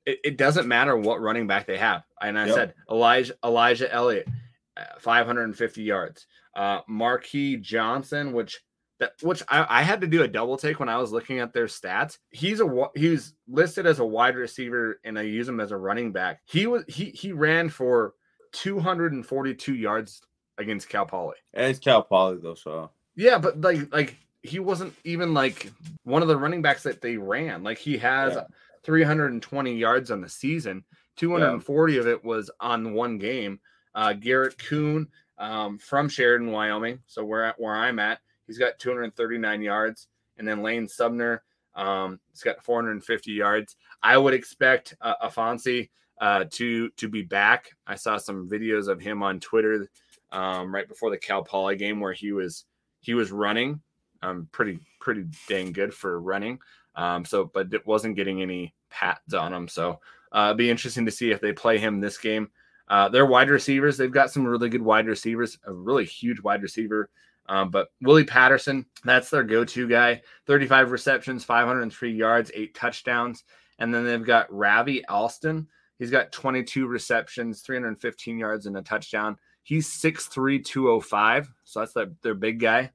it, 0.05 0.19
it, 0.23 0.37
doesn't 0.37 0.69
matter 0.69 0.97
what 0.97 1.23
running 1.23 1.47
back 1.47 1.67
they 1.67 1.79
have. 1.79 2.03
And 2.21 2.39
I 2.39 2.47
yep. 2.47 2.55
said 2.55 2.75
Elijah 2.91 3.35
Elijah 3.43 3.91
Elliott, 3.91 4.29
uh, 4.77 4.85
550 4.99 5.83
yards. 5.83 6.27
Uh, 6.55 6.81
Marquis 6.87 7.57
Johnson, 7.57 8.35
which 8.35 8.61
that 8.99 9.13
which 9.23 9.43
I, 9.49 9.65
I, 9.67 9.83
had 9.83 10.03
to 10.03 10.07
do 10.07 10.23
a 10.23 10.29
double 10.29 10.59
take 10.59 10.79
when 10.79 10.91
I 10.91 10.99
was 10.99 11.13
looking 11.13 11.39
at 11.39 11.55
their 11.55 11.65
stats. 11.65 12.19
He's 12.29 12.61
a 12.61 12.91
he's 12.95 13.33
listed 13.49 13.87
as 13.87 14.01
a 14.01 14.05
wide 14.05 14.37
receiver, 14.37 15.01
and 15.05 15.19
I 15.19 15.23
use 15.23 15.49
him 15.49 15.61
as 15.61 15.71
a 15.71 15.77
running 15.79 16.13
back. 16.13 16.43
He 16.45 16.67
was 16.67 16.85
he 16.87 17.07
he 17.07 17.33
ran 17.33 17.71
for 17.71 18.13
242 18.53 19.75
yards 19.75 20.23
against 20.59 20.89
Cal 20.89 21.07
Poly. 21.07 21.37
And 21.55 21.67
it's 21.67 21.79
Cal 21.79 22.03
Poly 22.03 22.39
though, 22.43 22.55
so 22.55 22.91
yeah, 23.15 23.39
but 23.39 23.61
like 23.61 23.93
like 23.93 24.17
he 24.43 24.59
wasn't 24.59 24.95
even 25.05 25.35
like 25.35 25.71
one 26.05 26.23
of 26.23 26.29
the 26.29 26.37
running 26.37 26.63
backs 26.63 26.83
that 26.83 27.01
they 27.01 27.17
ran. 27.17 27.63
Like 27.63 27.79
he 27.79 27.97
has 27.99 28.35
yeah. 28.35 28.45
320 28.85 29.75
yards 29.75 30.11
on 30.11 30.21
the 30.21 30.29
season. 30.29 30.85
240 31.17 31.93
yeah. 31.93 32.01
of 32.01 32.07
it 32.07 32.25
was 32.25 32.51
on 32.61 32.95
one 32.95 33.19
game. 33.19 33.61
Uh, 33.95 34.15
Garrett 34.15 34.57
Kuhn 34.59 35.07
um, 35.39 35.79
from 35.79 36.09
Sheridan, 36.09 36.51
Wyoming. 36.51 37.01
So 37.07 37.25
where 37.25 37.45
at 37.45 37.61
where 37.61 37.75
I'm 37.75 37.99
at, 37.99 38.21
he's 38.47 38.59
got 38.59 38.79
239 38.79 39.63
yards, 39.63 40.09
and 40.39 40.49
then 40.49 40.63
Lane 40.63 40.89
Sumner, 40.89 41.43
um, 41.75 42.19
he's 42.31 42.43
got 42.43 42.65
450 42.65 43.33
yards. 43.33 43.77
I 44.03 44.17
would 44.17 44.35
expect 44.35 44.95
uh, 45.01 45.15
Afonso 45.23 45.89
uh, 46.23 46.45
to 46.53 46.89
to 46.91 47.09
be 47.09 47.23
back. 47.23 47.70
I 47.85 47.97
saw 47.97 48.16
some 48.16 48.49
videos 48.49 48.87
of 48.87 49.01
him 49.01 49.25
on 49.25 49.41
Twitter 49.41 49.89
um, 50.31 50.73
right 50.73 50.89
before 50.89 51.11
the 51.11 51.18
Cal 51.18 51.43
Poly 51.43 51.77
game 51.77 51.99
where 51.99 52.12
he 52.12 52.31
was 52.31 52.64
he 53.01 53.12
was 53.12 53.33
running, 53.33 53.83
um, 54.23 54.49
pretty 54.53 54.79
pretty 55.01 55.27
dang 55.49 55.73
good 55.73 55.93
for 55.93 56.20
running. 56.20 56.61
Um, 56.95 57.25
so, 57.25 57.51
but 57.53 57.75
it 57.75 57.85
wasn't 57.87 58.14
getting 58.14 58.41
any 58.41 58.73
pats 58.89 59.35
on 59.35 59.53
him. 59.53 59.66
So, 59.66 59.99
uh, 60.31 60.47
it'd 60.49 60.59
be 60.59 60.70
interesting 60.70 61.05
to 61.07 61.11
see 61.11 61.33
if 61.33 61.41
they 61.41 61.53
play 61.53 61.79
him 61.79 62.01
this 62.01 62.18
game. 62.18 62.51
Uh, 62.87 63.09
they're 63.09 63.27
wide 63.27 63.51
receivers. 63.51 63.97
They've 63.97 64.12
got 64.12 64.31
some 64.31 64.47
really 64.47 64.68
good 64.68 64.83
wide 64.83 65.07
receivers, 65.07 65.59
a 65.66 65.73
really 65.73 66.05
huge 66.05 66.41
wide 66.41 66.62
receiver. 66.62 67.11
Um, 67.49 67.70
but 67.70 67.89
Willie 68.01 68.25
Patterson, 68.25 68.87
that's 69.05 69.29
their 69.31 69.43
go 69.43 69.64
to 69.64 69.89
guy. 69.89 70.23
35 70.47 70.93
receptions, 70.93 71.43
503 71.43 72.12
yards, 72.12 72.53
eight 72.55 72.75
touchdowns. 72.75 73.43
And 73.79 73.93
then 73.93 74.05
they've 74.05 74.25
got 74.25 74.53
Ravi 74.53 75.05
Alston. 75.07 75.66
He's 75.99 76.11
got 76.11 76.32
22 76.32 76.86
receptions, 76.86 77.61
315 77.62 78.38
yards, 78.38 78.66
and 78.66 78.76
a 78.76 78.82
touchdown. 78.82 79.36
He's 79.62 79.88
6'3, 79.88 80.64
205. 80.64 81.53
So 81.64 81.80
that's 81.80 81.93
their, 81.93 82.11
their 82.22 82.34
big 82.34 82.61
guy. 82.61 82.90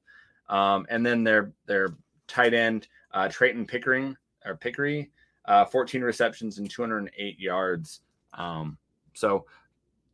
Um, 0.50 0.86
and 0.90 1.06
then 1.06 1.24
their 1.24 1.52
their 1.66 1.90
tight 2.28 2.54
end, 2.54 2.88
uh, 3.12 3.28
Trayton 3.28 3.66
Pickering 3.66 4.16
or 4.46 4.56
Pickery, 4.56 5.10
uh, 5.46 5.66
14 5.66 6.02
receptions 6.02 6.58
and 6.58 6.70
208 6.70 7.40
yards. 7.40 8.02
Um, 8.34 8.78
so 9.14 9.46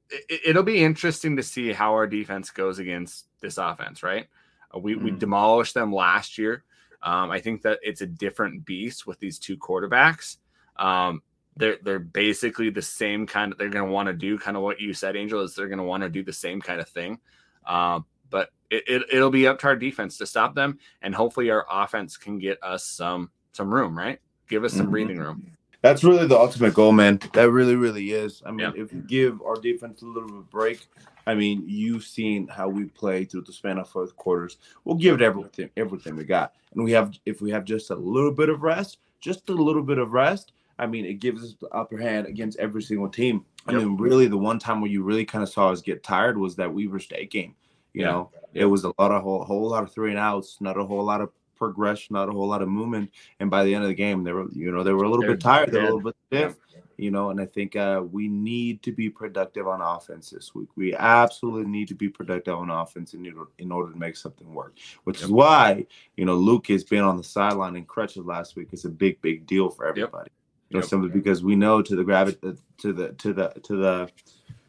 it, 0.09 0.55
will 0.55 0.63
be 0.63 0.83
interesting 0.83 1.35
to 1.37 1.43
see 1.43 1.73
how 1.73 1.93
our 1.93 2.07
defense 2.07 2.51
goes 2.51 2.79
against 2.79 3.27
this 3.39 3.57
offense, 3.57 4.03
right? 4.03 4.27
Uh, 4.73 4.79
we, 4.79 4.95
mm. 4.95 5.03
we 5.03 5.11
demolished 5.11 5.73
them 5.73 5.93
last 5.93 6.37
year. 6.37 6.63
Um, 7.01 7.31
I 7.31 7.39
think 7.39 7.61
that 7.63 7.79
it's 7.81 8.01
a 8.01 8.07
different 8.07 8.65
beast 8.65 9.05
with 9.05 9.19
these 9.19 9.39
two 9.39 9.57
quarterbacks. 9.57 10.37
Um, 10.77 11.21
they're 11.57 11.77
they're 11.83 11.99
basically 11.99 12.69
the 12.69 12.81
same 12.81 13.27
kind 13.27 13.51
of. 13.51 13.57
They're 13.57 13.69
going 13.69 13.85
to 13.85 13.91
want 13.91 14.07
to 14.07 14.13
do 14.13 14.37
kind 14.37 14.57
of 14.57 14.63
what 14.63 14.79
you 14.79 14.93
said, 14.93 15.15
Angel. 15.15 15.41
Is 15.41 15.55
they're 15.55 15.67
going 15.67 15.77
to 15.77 15.83
want 15.83 16.03
to 16.03 16.09
do 16.09 16.23
the 16.23 16.33
same 16.33 16.61
kind 16.61 16.79
of 16.79 16.89
thing. 16.89 17.19
Um, 17.65 18.05
but 18.29 18.49
it, 18.69 18.83
it 18.87 19.03
it'll 19.11 19.29
be 19.29 19.47
up 19.47 19.59
to 19.59 19.67
our 19.67 19.75
defense 19.75 20.17
to 20.17 20.25
stop 20.25 20.55
them, 20.55 20.79
and 21.01 21.13
hopefully 21.13 21.49
our 21.49 21.65
offense 21.69 22.17
can 22.17 22.39
get 22.39 22.61
us 22.63 22.85
some 22.85 23.29
some 23.51 23.73
room, 23.73 23.97
right? 23.97 24.19
Give 24.49 24.63
us 24.63 24.73
some 24.73 24.83
mm-hmm. 24.83 24.91
breathing 24.91 25.17
room 25.19 25.53
that's 25.83 26.01
really 26.01 26.25
the 26.25 26.39
ultimate 26.39 26.73
goal, 26.73 26.93
man. 26.93 27.19
That 27.33 27.51
really, 27.51 27.75
really 27.75 28.11
is. 28.11 28.41
I 28.45 28.51
mean, 28.51 28.71
yeah. 28.73 28.81
if 28.81 28.93
you 28.93 29.01
give 29.01 29.41
our 29.41 29.57
defense 29.57 30.01
a 30.01 30.05
little 30.05 30.29
bit 30.29 30.37
of 30.37 30.49
break, 30.49 30.87
I 31.27 31.35
mean, 31.35 31.65
you've 31.67 32.05
seen 32.05 32.47
how 32.47 32.69
we 32.69 32.85
play 32.85 33.25
through 33.25 33.41
the 33.41 33.51
span 33.51 33.77
of 33.77 33.89
fourth 33.89 34.15
quarters. 34.15 34.57
We'll 34.85 34.95
give 34.95 35.15
it 35.15 35.21
everything, 35.21 35.69
everything 35.75 36.15
we 36.15 36.23
got, 36.23 36.53
and 36.73 36.85
we 36.85 36.93
have 36.93 37.13
if 37.25 37.41
we 37.41 37.51
have 37.51 37.65
just 37.65 37.89
a 37.89 37.95
little 37.95 38.31
bit 38.31 38.47
of 38.47 38.63
rest, 38.63 38.99
just 39.19 39.49
a 39.49 39.53
little 39.53 39.83
bit 39.83 39.97
of 39.97 40.13
rest. 40.13 40.53
I 40.79 40.87
mean, 40.87 41.05
it 41.05 41.15
gives 41.15 41.43
us 41.43 41.55
the 41.59 41.67
upper 41.69 41.97
hand 41.97 42.27
against 42.27 42.59
every 42.59 42.81
single 42.81 43.09
team. 43.09 43.45
I 43.67 43.73
mean, 43.73 43.95
really, 43.95 44.27
the 44.27 44.37
one 44.37 44.59
time 44.59 44.81
where 44.81 44.91
you 44.91 45.03
really 45.03 45.25
kind 45.25 45.43
of 45.43 45.49
saw 45.49 45.69
us 45.69 45.81
get 45.81 46.03
tired 46.03 46.37
was 46.37 46.55
that 46.57 46.73
Weber 46.73 46.99
State 46.99 47.31
game. 47.31 47.55
You 47.93 48.01
yeah. 48.01 48.11
know, 48.11 48.31
it 48.53 48.65
was 48.65 48.83
a 48.83 48.93
lot 48.99 49.11
of 49.11 49.21
whole, 49.21 49.43
whole 49.43 49.69
lot 49.69 49.83
of 49.83 49.93
three 49.93 50.09
and 50.09 50.19
outs, 50.19 50.57
not 50.59 50.77
a 50.77 50.83
whole 50.83 51.03
lot 51.03 51.21
of 51.21 51.29
progression, 51.55 52.13
not 52.13 52.27
a 52.27 52.31
whole 52.31 52.47
lot 52.47 52.61
of 52.61 52.67
movement. 52.67 53.11
And 53.39 53.49
by 53.49 53.63
the 53.63 53.73
end 53.73 53.83
of 53.83 53.87
the 53.87 53.95
game, 53.95 54.23
they 54.23 54.33
were, 54.33 54.47
you 54.51 54.71
know, 54.71 54.83
they 54.83 54.91
were 54.91 55.03
a 55.03 55.09
little 55.09 55.21
They're 55.21 55.35
bit 55.35 55.41
tired, 55.41 55.71
they 55.71 55.79
were 55.79 55.85
a 55.85 55.95
little 55.95 56.11
bit 56.11 56.15
stiff. 56.27 56.55
You 56.97 57.09
know, 57.09 57.31
and 57.31 57.41
I 57.41 57.47
think 57.47 57.75
uh, 57.75 58.03
we 58.11 58.27
need 58.27 58.83
to 58.83 58.91
be 58.91 59.09
productive 59.09 59.67
on 59.67 59.81
offense 59.81 60.29
this 60.29 60.53
week. 60.53 60.69
We 60.75 60.93
absolutely 60.95 61.69
need 61.69 61.87
to 61.87 61.95
be 61.95 62.07
productive 62.07 62.53
on 62.55 62.69
offense 62.69 63.15
in, 63.15 63.25
in 63.57 63.71
order 63.71 63.91
to 63.91 63.97
make 63.97 64.15
something 64.15 64.53
work. 64.53 64.77
Which 65.03 65.17
yep. 65.17 65.25
is 65.25 65.31
why 65.31 65.87
you 66.17 66.25
know 66.25 66.35
Luke 66.35 66.67
has 66.67 66.83
been 66.83 67.03
on 67.03 67.17
the 67.17 67.23
sideline 67.23 67.75
in 67.75 67.85
crutches 67.85 68.25
last 68.25 68.55
week. 68.55 68.69
is 68.73 68.85
a 68.85 68.89
big, 68.89 69.19
big 69.21 69.47
deal 69.47 69.71
for 69.71 69.87
everybody. 69.87 70.29
Yep. 70.29 70.42
You 70.73 70.79
know, 70.79 70.85
simply 70.85 71.09
because 71.09 71.43
we 71.43 71.55
know 71.55 71.81
to 71.81 71.95
the 71.95 72.03
gravity 72.03 72.37
to 72.79 72.93
the 72.93 73.09
to 73.09 73.33
the 73.33 73.49
to 73.63 73.75
the 73.75 74.09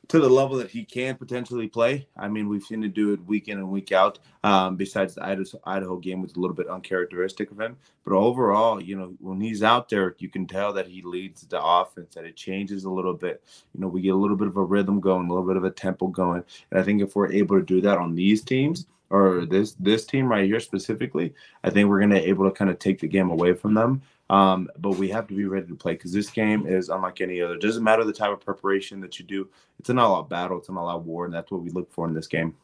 to 0.09 0.20
the 0.20 0.28
level 0.28 0.57
that 0.59 0.70
he 0.70 0.84
can 0.84 1.16
potentially 1.16 1.66
play. 1.66 2.07
I 2.16 2.28
mean, 2.28 2.48
we've 2.48 2.62
seen 2.62 2.82
him 2.82 2.90
do 2.90 3.12
it 3.12 3.24
week 3.24 3.48
in 3.48 3.59
and 3.59 3.70
week 3.70 3.92
out. 3.92 4.18
Um, 4.42 4.76
besides 4.76 5.14
the 5.14 5.24
Idaho, 5.24 5.59
Idaho 5.64 5.96
game 5.96 6.20
was 6.20 6.34
a 6.34 6.40
little 6.40 6.55
bit 6.55 6.68
uncharacteristic 6.68 7.50
of 7.50 7.59
him, 7.61 7.78
but 8.05 8.14
overall, 8.14 8.82
you 8.82 8.96
know, 8.96 9.14
when 9.20 9.40
he's 9.40 9.62
out 9.62 9.88
there, 9.88 10.14
you 10.18 10.28
can 10.28 10.46
tell 10.46 10.72
that 10.74 10.86
he 10.86 11.02
leads 11.02 11.42
the 11.42 11.62
offense. 11.62 12.14
That 12.14 12.24
it 12.24 12.36
changes 12.36 12.84
a 12.84 12.90
little 12.90 13.14
bit. 13.14 13.42
You 13.74 13.80
know, 13.80 13.88
we 13.88 14.02
get 14.02 14.11
a 14.11 14.16
little 14.16 14.36
bit 14.36 14.48
of 14.48 14.57
a 14.57 14.64
rhythm 14.64 15.00
going, 15.00 15.26
a 15.26 15.30
little 15.30 15.46
bit 15.46 15.57
of 15.57 15.64
a 15.64 15.70
tempo 15.70 16.09
going, 16.09 16.44
and 16.70 16.80
I 16.80 16.82
think 16.82 17.00
if 17.00 17.16
we're 17.16 17.32
able 17.32 17.59
to 17.59 17.64
do 17.64 17.80
that 17.80 17.98
on 17.98 18.14
these 18.14 18.42
teams 18.42 18.86
or 19.11 19.46
this 19.46 19.72
this 19.80 20.05
team 20.05 20.26
right 20.26 20.44
here 20.44 20.61
specifically, 20.61 21.32
I 21.62 21.70
think 21.70 21.88
we're 21.88 22.00
gonna 22.00 22.20
be 22.20 22.26
able 22.26 22.44
to 22.44 22.55
kind 22.55 22.70
of 22.70 22.78
take 22.78 23.00
the 23.00 23.09
game 23.09 23.30
away 23.30 23.55
from 23.55 23.72
them 23.72 24.02
um, 24.31 24.68
but 24.79 24.93
we 24.93 25.09
have 25.11 25.27
to 25.29 25.35
be 25.35 25.45
ready 25.45 25.66
to 25.66 25.75
play 25.75 25.93
because 25.93 26.12
this 26.12 26.31
game 26.31 26.66
is 26.66 26.89
unlike 26.89 27.20
any 27.20 27.43
other. 27.43 27.55
It 27.55 27.61
doesn't 27.61 27.85
matter 27.85 28.05
the 28.05 28.12
type 28.12 28.33
of 28.33 28.41
preparation 28.41 29.01
that 29.01 29.18
you 29.18 29.25
do. 29.25 29.49
It's 29.79 29.91
an 29.91 29.99
all-out 29.99 30.31
battle. 30.31 30.59
It's 30.59 30.68
an 30.68 30.77
all-out 30.79 31.05
war, 31.05 31.27
and 31.27 31.35
that's 31.35 31.51
what 31.51 31.62
we 31.62 31.70
look 31.70 31.93
for 31.93 32.07
in 32.09 32.14
this 32.14 32.27
game. 32.27 32.57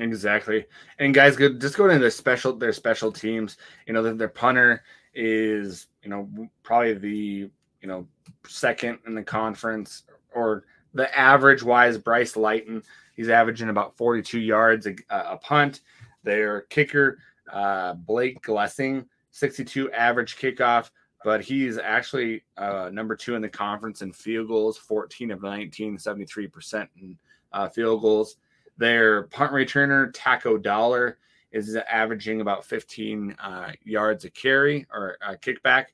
Exactly. 0.00 0.66
And 0.98 1.14
guys, 1.14 1.36
good. 1.36 1.60
Just 1.60 1.76
going 1.76 1.90
into 1.90 2.00
their 2.00 2.10
special 2.10 2.56
their 2.56 2.72
special 2.72 3.12
teams. 3.12 3.58
You 3.86 3.92
know, 3.92 4.02
their, 4.02 4.14
their 4.14 4.28
punter 4.28 4.82
is 5.14 5.86
you 6.02 6.10
know 6.10 6.28
probably 6.64 6.94
the 6.94 7.50
you 7.80 7.88
know 7.88 8.06
second 8.46 8.98
in 9.06 9.14
the 9.14 9.22
conference 9.22 10.02
or 10.34 10.64
the 10.94 11.16
average 11.16 11.62
wise. 11.62 11.96
Bryce 11.96 12.34
Lighton, 12.34 12.82
he's 13.14 13.28
averaging 13.28 13.68
about 13.68 13.96
42 13.96 14.40
yards 14.40 14.86
a, 14.88 14.96
a 15.10 15.36
punt. 15.36 15.82
Their 16.24 16.62
kicker, 16.62 17.18
uh, 17.52 17.94
Blake 17.94 18.42
Glessing, 18.42 19.06
62 19.30 19.92
average 19.92 20.38
kickoff 20.38 20.90
but 21.24 21.40
he's 21.40 21.78
actually 21.78 22.44
uh, 22.58 22.90
number 22.92 23.16
two 23.16 23.34
in 23.34 23.40
the 23.40 23.48
conference 23.48 24.02
in 24.02 24.12
field 24.12 24.46
goals 24.46 24.76
14 24.76 25.30
of 25.30 25.42
19 25.42 25.96
73% 25.96 26.88
in 27.00 27.18
uh, 27.52 27.68
field 27.68 28.02
goals. 28.02 28.36
Their 28.76 29.24
punt 29.24 29.50
returner 29.50 30.10
Taco 30.12 30.58
Dowler 30.58 31.18
is 31.50 31.76
averaging 31.76 32.42
about 32.42 32.64
15 32.64 33.34
uh, 33.42 33.72
yards 33.84 34.24
a 34.26 34.30
carry 34.30 34.86
or 34.92 35.16
a 35.26 35.34
kickback 35.36 35.86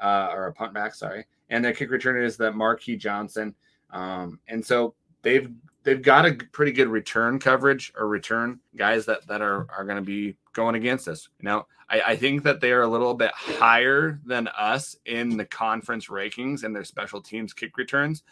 uh, 0.00 0.28
or 0.32 0.46
a 0.46 0.52
punt 0.52 0.72
back 0.72 0.94
sorry. 0.94 1.26
And 1.50 1.64
their 1.64 1.72
kick 1.72 1.90
returner 1.90 2.24
is 2.24 2.36
that 2.36 2.54
marquis 2.54 2.96
johnson. 2.96 3.54
Um, 3.90 4.38
and 4.46 4.64
so 4.64 4.94
they've 5.22 5.50
they've 5.82 6.02
got 6.02 6.26
a 6.26 6.34
pretty 6.52 6.72
good 6.72 6.88
return 6.88 7.40
coverage 7.40 7.92
or 7.98 8.06
return 8.06 8.60
guys 8.76 9.04
that 9.06 9.26
that 9.26 9.42
are 9.42 9.66
are 9.76 9.84
going 9.84 9.96
to 9.96 10.02
be 10.02 10.36
going 10.52 10.76
against 10.76 11.08
us. 11.08 11.28
Now, 11.40 11.66
I, 11.88 12.00
I 12.00 12.16
think 12.16 12.42
that 12.44 12.60
they 12.60 12.72
are 12.72 12.82
a 12.82 12.88
little 12.88 13.14
bit 13.14 13.32
higher 13.34 14.20
than 14.24 14.48
us 14.48 14.96
in 15.04 15.36
the 15.36 15.44
conference 15.44 16.06
rankings 16.06 16.64
and 16.64 16.74
their 16.74 16.84
special 16.84 17.20
teams 17.20 17.52
kick 17.52 17.76
returns, 17.76 18.22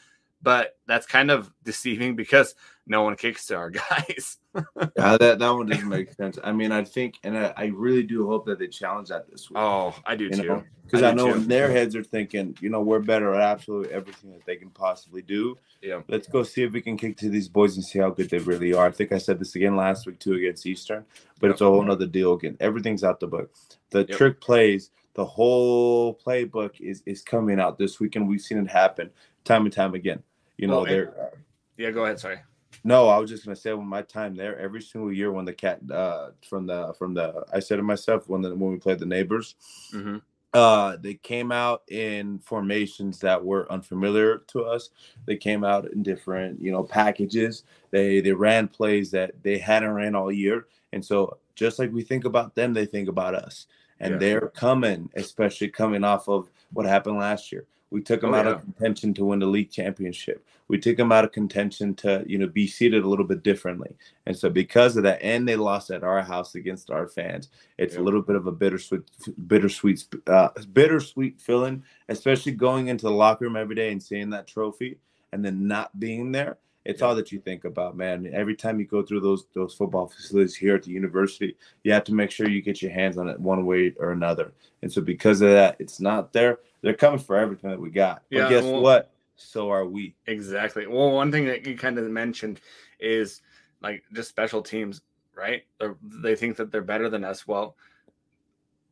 but 0.44 0.76
that's 0.86 1.06
kind 1.06 1.30
of 1.30 1.50
deceiving 1.64 2.14
because 2.14 2.54
no 2.86 3.02
one 3.02 3.16
kicks 3.16 3.46
to 3.46 3.56
our 3.56 3.70
guys. 3.90 4.36
yeah, 4.54 5.16
that, 5.16 5.38
that 5.38 5.50
one 5.50 5.66
doesn't 5.66 5.88
make 5.88 6.12
sense. 6.12 6.38
I 6.44 6.52
mean, 6.52 6.70
I 6.70 6.84
think, 6.84 7.14
and 7.24 7.36
I, 7.36 7.54
I 7.56 7.64
really 7.74 8.02
do 8.02 8.28
hope 8.28 8.44
that 8.46 8.58
they 8.58 8.68
challenge 8.68 9.08
that 9.08 9.28
this 9.28 9.48
week. 9.50 9.58
Oh, 9.58 9.96
I 10.04 10.14
do 10.14 10.28
too. 10.28 10.62
Because 10.84 11.02
I, 11.02 11.10
I, 11.10 11.14
know 11.14 11.32
too. 11.32 11.38
in 11.40 11.48
their 11.48 11.70
heads 11.70 11.96
are 11.96 12.04
thinking, 12.04 12.56
you 12.60 12.68
know, 12.68 12.82
we're 12.82 13.00
better 13.00 13.34
at 13.34 13.40
absolutely 13.40 13.92
everything 13.94 14.32
that 14.32 14.44
they 14.44 14.56
can 14.56 14.68
possibly 14.68 15.22
do. 15.22 15.56
Yeah. 15.80 16.02
Let's 16.08 16.28
go 16.28 16.42
see 16.42 16.62
if 16.62 16.72
we 16.72 16.82
can 16.82 16.98
kick 16.98 17.16
to 17.18 17.30
these 17.30 17.48
boys 17.48 17.76
and 17.76 17.84
see 17.84 17.98
how 17.98 18.10
good 18.10 18.28
they 18.28 18.38
really 18.38 18.74
are. 18.74 18.86
I 18.86 18.90
think 18.90 19.12
I 19.12 19.18
said 19.18 19.38
this 19.38 19.56
again 19.56 19.76
last 19.76 20.06
week 20.06 20.18
too 20.18 20.34
against 20.34 20.66
Eastern, 20.66 21.06
but 21.40 21.46
yep. 21.46 21.54
it's 21.54 21.62
a 21.62 21.64
whole 21.64 21.90
other 21.90 22.06
deal 22.06 22.34
again. 22.34 22.58
Everything's 22.60 23.02
out 23.02 23.18
the 23.18 23.26
book. 23.26 23.50
The 23.90 24.00
yep. 24.00 24.18
trick 24.18 24.40
plays, 24.42 24.90
the 25.14 25.24
whole 25.24 26.14
playbook 26.14 26.80
is 26.80 27.02
is 27.06 27.22
coming 27.22 27.58
out 27.58 27.78
this 27.78 27.98
weekend. 27.98 28.28
We've 28.28 28.40
seen 28.40 28.58
it 28.58 28.68
happen 28.68 29.10
time 29.44 29.64
and 29.64 29.72
time 29.72 29.94
again. 29.94 30.22
You 30.56 30.68
know, 30.68 30.82
well, 30.82 30.86
they're. 30.86 31.32
Yeah, 31.76 31.90
go 31.90 32.04
ahead. 32.04 32.20
Sorry. 32.20 32.38
No, 32.82 33.08
I 33.08 33.18
was 33.18 33.30
just 33.30 33.44
gonna 33.44 33.56
say 33.56 33.72
when 33.72 33.86
my 33.86 34.02
time 34.02 34.34
there, 34.34 34.58
every 34.58 34.82
single 34.82 35.12
year 35.12 35.32
when 35.32 35.44
the 35.44 35.52
cat 35.52 35.80
uh 35.90 36.30
from 36.48 36.66
the 36.66 36.94
from 36.98 37.14
the 37.14 37.44
I 37.52 37.60
said 37.60 37.76
to 37.76 37.82
myself 37.82 38.28
when 38.28 38.42
the 38.42 38.54
when 38.54 38.72
we 38.72 38.78
played 38.78 38.98
the 38.98 39.06
neighbors, 39.06 39.54
mm-hmm. 39.92 40.18
uh 40.52 40.96
they 41.00 41.14
came 41.14 41.50
out 41.50 41.82
in 41.88 42.38
formations 42.40 43.20
that 43.20 43.42
were 43.42 43.70
unfamiliar 43.72 44.38
to 44.48 44.64
us. 44.64 44.90
They 45.26 45.36
came 45.36 45.64
out 45.64 45.90
in 45.92 46.02
different, 46.02 46.60
you 46.60 46.72
know, 46.72 46.82
packages. 46.84 47.62
They 47.90 48.20
they 48.20 48.32
ran 48.32 48.68
plays 48.68 49.10
that 49.12 49.42
they 49.42 49.58
hadn't 49.58 49.92
ran 49.92 50.14
all 50.14 50.30
year. 50.32 50.66
And 50.92 51.04
so 51.04 51.38
just 51.54 51.78
like 51.78 51.92
we 51.92 52.02
think 52.02 52.24
about 52.24 52.54
them, 52.54 52.74
they 52.74 52.86
think 52.86 53.08
about 53.08 53.34
us. 53.34 53.66
And 54.00 54.14
yeah. 54.14 54.18
they're 54.18 54.48
coming, 54.48 55.08
especially 55.14 55.68
coming 55.68 56.04
off 56.04 56.28
of 56.28 56.50
what 56.72 56.84
happened 56.84 57.18
last 57.18 57.52
year. 57.52 57.64
We 57.94 58.02
took 58.02 58.22
them 58.22 58.34
oh, 58.34 58.38
out 58.38 58.46
yeah. 58.46 58.50
of 58.54 58.62
contention 58.62 59.14
to 59.14 59.24
win 59.24 59.38
the 59.38 59.46
league 59.46 59.70
championship. 59.70 60.44
We 60.66 60.78
took 60.78 60.96
them 60.96 61.12
out 61.12 61.22
of 61.24 61.30
contention 61.30 61.94
to, 61.96 62.24
you 62.26 62.38
know, 62.38 62.48
be 62.48 62.66
seated 62.66 63.04
a 63.04 63.08
little 63.08 63.24
bit 63.24 63.44
differently. 63.44 63.94
And 64.26 64.36
so 64.36 64.50
because 64.50 64.96
of 64.96 65.04
that, 65.04 65.22
and 65.22 65.46
they 65.46 65.54
lost 65.54 65.92
at 65.92 66.02
our 66.02 66.20
house 66.20 66.56
against 66.56 66.90
our 66.90 67.06
fans, 67.06 67.50
it's 67.78 67.94
yeah. 67.94 68.00
a 68.00 68.02
little 68.02 68.20
bit 68.20 68.34
of 68.34 68.48
a 68.48 68.52
bittersweet, 68.52 69.02
bittersweet, 69.46 70.08
uh, 70.26 70.48
bittersweet 70.72 71.40
feeling, 71.40 71.84
especially 72.08 72.50
going 72.50 72.88
into 72.88 73.04
the 73.04 73.12
locker 73.12 73.44
room 73.44 73.54
every 73.54 73.76
day 73.76 73.92
and 73.92 74.02
seeing 74.02 74.30
that 74.30 74.48
trophy 74.48 74.98
and 75.30 75.44
then 75.44 75.68
not 75.68 76.00
being 76.00 76.32
there 76.32 76.58
it's 76.84 77.00
yeah. 77.00 77.06
all 77.06 77.14
that 77.14 77.32
you 77.32 77.38
think 77.38 77.64
about, 77.64 77.96
man. 77.96 78.30
Every 78.32 78.54
time 78.54 78.78
you 78.78 78.86
go 78.86 79.02
through 79.02 79.20
those 79.20 79.46
those 79.54 79.74
football 79.74 80.06
facilities 80.06 80.54
here 80.54 80.74
at 80.74 80.82
the 80.82 80.90
university, 80.90 81.56
you 81.82 81.92
have 81.92 82.04
to 82.04 82.14
make 82.14 82.30
sure 82.30 82.48
you 82.48 82.60
get 82.60 82.82
your 82.82 82.90
hands 82.90 83.16
on 83.16 83.28
it 83.28 83.40
one 83.40 83.64
way 83.64 83.94
or 83.98 84.12
another. 84.12 84.52
And 84.82 84.92
so 84.92 85.00
because 85.00 85.40
of 85.40 85.50
that, 85.50 85.76
it's 85.78 86.00
not 86.00 86.32
there 86.32 86.58
they're 86.84 86.94
coming 86.94 87.18
for 87.18 87.36
everything 87.36 87.70
that 87.70 87.80
we 87.80 87.90
got. 87.90 88.22
But 88.30 88.36
yeah, 88.36 88.48
guess 88.48 88.64
well, 88.64 88.82
what? 88.82 89.10
So 89.36 89.70
are 89.70 89.86
we. 89.86 90.14
Exactly. 90.26 90.86
Well, 90.86 91.10
one 91.12 91.32
thing 91.32 91.46
that 91.46 91.66
you 91.66 91.76
kind 91.76 91.98
of 91.98 92.04
mentioned 92.10 92.60
is 93.00 93.40
like 93.82 94.04
just 94.12 94.28
special 94.28 94.62
teams, 94.62 95.00
right? 95.34 95.62
They're, 95.80 95.96
they 96.02 96.36
think 96.36 96.56
that 96.58 96.70
they're 96.70 96.82
better 96.82 97.08
than 97.08 97.24
us. 97.24 97.46
Well, 97.46 97.76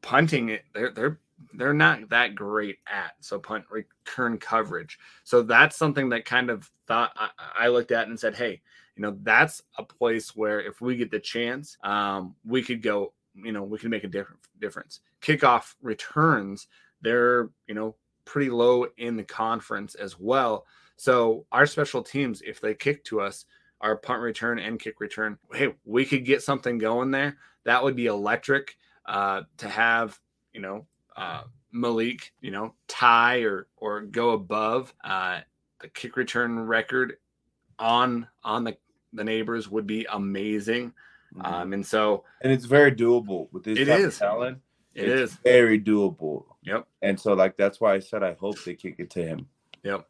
punting 0.00 0.48
it, 0.48 0.62
they're 0.74 0.90
they're 0.90 1.20
they're 1.54 1.74
not 1.74 2.08
that 2.08 2.34
great 2.34 2.78
at 2.90 3.12
so 3.20 3.38
punt 3.38 3.64
return 3.70 4.38
coverage. 4.38 4.98
So 5.24 5.42
that's 5.42 5.76
something 5.76 6.08
that 6.10 6.24
kind 6.24 6.50
of 6.50 6.70
thought 6.86 7.12
I, 7.16 7.28
I 7.58 7.68
looked 7.68 7.92
at 7.92 8.08
and 8.08 8.18
said, 8.18 8.34
hey, 8.34 8.62
you 8.96 9.02
know, 9.02 9.16
that's 9.22 9.62
a 9.76 9.82
place 9.82 10.34
where 10.34 10.60
if 10.60 10.80
we 10.80 10.96
get 10.96 11.10
the 11.10 11.20
chance, 11.20 11.76
um, 11.84 12.34
we 12.44 12.62
could 12.62 12.82
go. 12.82 13.12
You 13.34 13.52
know, 13.52 13.62
we 13.62 13.78
can 13.78 13.88
make 13.88 14.04
a 14.04 14.08
different 14.08 14.40
difference. 14.60 15.00
Kickoff 15.22 15.74
returns 15.80 16.68
they're 17.02 17.50
you 17.66 17.74
know 17.74 17.96
pretty 18.24 18.50
low 18.50 18.86
in 18.96 19.16
the 19.16 19.24
conference 19.24 19.94
as 19.94 20.18
well. 20.18 20.66
So 20.96 21.46
our 21.50 21.66
special 21.66 22.02
teams, 22.02 22.42
if 22.42 22.60
they 22.60 22.74
kick 22.74 23.04
to 23.04 23.20
us, 23.20 23.44
our 23.80 23.96
punt 23.96 24.22
return 24.22 24.58
and 24.58 24.78
kick 24.78 25.00
return, 25.00 25.38
hey, 25.52 25.74
we 25.84 26.04
could 26.04 26.24
get 26.24 26.42
something 26.42 26.78
going 26.78 27.10
there. 27.10 27.36
That 27.64 27.82
would 27.82 27.96
be 27.96 28.06
electric 28.06 28.76
uh, 29.06 29.42
to 29.58 29.68
have, 29.68 30.18
you 30.52 30.60
know, 30.60 30.86
uh, 31.16 31.42
Malik, 31.72 32.32
you 32.40 32.50
know, 32.50 32.74
tie 32.86 33.40
or 33.40 33.66
or 33.76 34.02
go 34.02 34.30
above 34.30 34.94
uh, 35.02 35.40
the 35.80 35.88
kick 35.88 36.16
return 36.16 36.60
record 36.60 37.16
on 37.78 38.26
on 38.44 38.64
the 38.64 38.76
the 39.12 39.24
neighbors 39.24 39.68
would 39.68 39.86
be 39.86 40.06
amazing. 40.10 40.92
Mm-hmm. 41.34 41.54
Um, 41.54 41.72
and 41.72 41.86
so, 41.86 42.24
and 42.42 42.52
it's 42.52 42.66
very 42.66 42.92
doable 42.92 43.48
with 43.52 43.64
this 43.64 43.78
it 43.78 43.88
is. 43.88 44.18
talent. 44.18 44.58
It 44.94 45.08
it's 45.08 45.32
is 45.32 45.38
very 45.44 45.80
doable. 45.80 46.44
Yep. 46.62 46.86
And 47.02 47.18
so, 47.18 47.34
like, 47.34 47.56
that's 47.56 47.80
why 47.80 47.94
I 47.94 47.98
said 47.98 48.22
I 48.22 48.34
hope 48.34 48.62
they 48.64 48.74
kick 48.74 48.96
it 48.98 49.10
to 49.10 49.22
him. 49.22 49.48
Yep. 49.82 50.06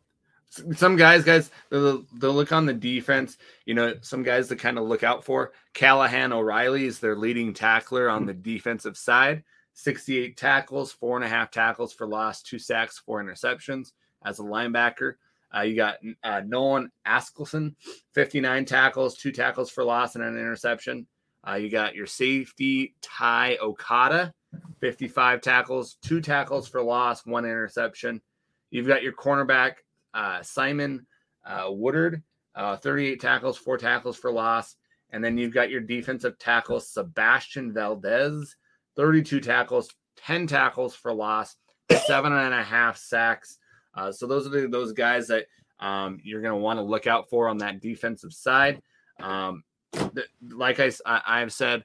Some 0.74 0.96
guys, 0.96 1.24
guys, 1.24 1.50
they'll, 1.70 2.04
they'll 2.12 2.34
look 2.34 2.52
on 2.52 2.66
the 2.66 2.74
defense. 2.74 3.38
You 3.64 3.74
know, 3.74 3.94
some 4.02 4.22
guys 4.22 4.48
to 4.48 4.56
kind 4.56 4.78
of 4.78 4.84
look 4.84 5.02
out 5.02 5.24
for. 5.24 5.52
Callahan 5.72 6.32
O'Reilly 6.32 6.84
is 6.84 6.98
their 6.98 7.16
leading 7.16 7.54
tackler 7.54 8.10
on 8.10 8.26
the 8.26 8.34
defensive 8.34 8.98
side. 8.98 9.44
68 9.74 10.36
tackles, 10.36 10.92
four 10.92 11.16
and 11.16 11.24
a 11.24 11.28
half 11.28 11.50
tackles 11.50 11.94
for 11.94 12.06
loss, 12.06 12.42
two 12.42 12.58
sacks, 12.58 12.98
four 12.98 13.22
interceptions 13.22 13.92
as 14.24 14.38
a 14.38 14.42
linebacker. 14.42 15.14
Uh, 15.54 15.62
you 15.62 15.76
got 15.76 15.96
uh, 16.24 16.42
Nolan 16.46 16.90
Askelson, 17.06 17.74
59 18.14 18.64
tackles, 18.64 19.16
two 19.16 19.32
tackles 19.32 19.70
for 19.70 19.84
loss, 19.84 20.14
and 20.14 20.24
an 20.24 20.36
interception. 20.36 21.06
Uh, 21.46 21.54
you 21.54 21.68
got 21.68 21.94
your 21.94 22.06
safety, 22.06 22.94
Ty 23.02 23.58
Okada, 23.60 24.32
55 24.80 25.40
tackles, 25.40 25.96
two 26.02 26.20
tackles 26.20 26.68
for 26.68 26.82
loss, 26.82 27.24
one 27.24 27.44
interception. 27.44 28.20
You've 28.70 28.86
got 28.86 29.02
your 29.02 29.12
cornerback 29.12 29.74
uh, 30.14 30.42
Simon 30.42 31.06
uh, 31.46 31.66
Woodard, 31.68 32.22
uh, 32.54 32.76
38 32.76 33.20
tackles, 33.20 33.56
four 33.56 33.78
tackles 33.78 34.16
for 34.16 34.30
loss. 34.30 34.76
And 35.10 35.22
then 35.22 35.36
you've 35.36 35.54
got 35.54 35.70
your 35.70 35.80
defensive 35.80 36.38
tackle, 36.38 36.80
Sebastian 36.80 37.72
Valdez, 37.72 38.56
32 38.96 39.40
tackles, 39.40 39.90
10 40.16 40.46
tackles 40.46 40.94
for 40.94 41.12
loss, 41.12 41.56
seven 42.06 42.32
and 42.32 42.54
a 42.54 42.62
half 42.62 42.96
sacks. 42.96 43.58
Uh, 43.94 44.10
so 44.10 44.26
those 44.26 44.46
are 44.46 44.50
the, 44.50 44.68
those 44.68 44.92
guys 44.92 45.28
that 45.28 45.46
um, 45.80 46.18
you're 46.22 46.40
going 46.40 46.54
to 46.54 46.58
want 46.58 46.78
to 46.78 46.82
look 46.82 47.06
out 47.06 47.28
for 47.28 47.48
on 47.48 47.58
that 47.58 47.80
defensive 47.80 48.32
side. 48.32 48.80
Um, 49.20 49.64
th- 49.92 50.28
like 50.50 50.80
I, 50.80 50.90
I, 51.04 51.40
have 51.40 51.52
said, 51.52 51.84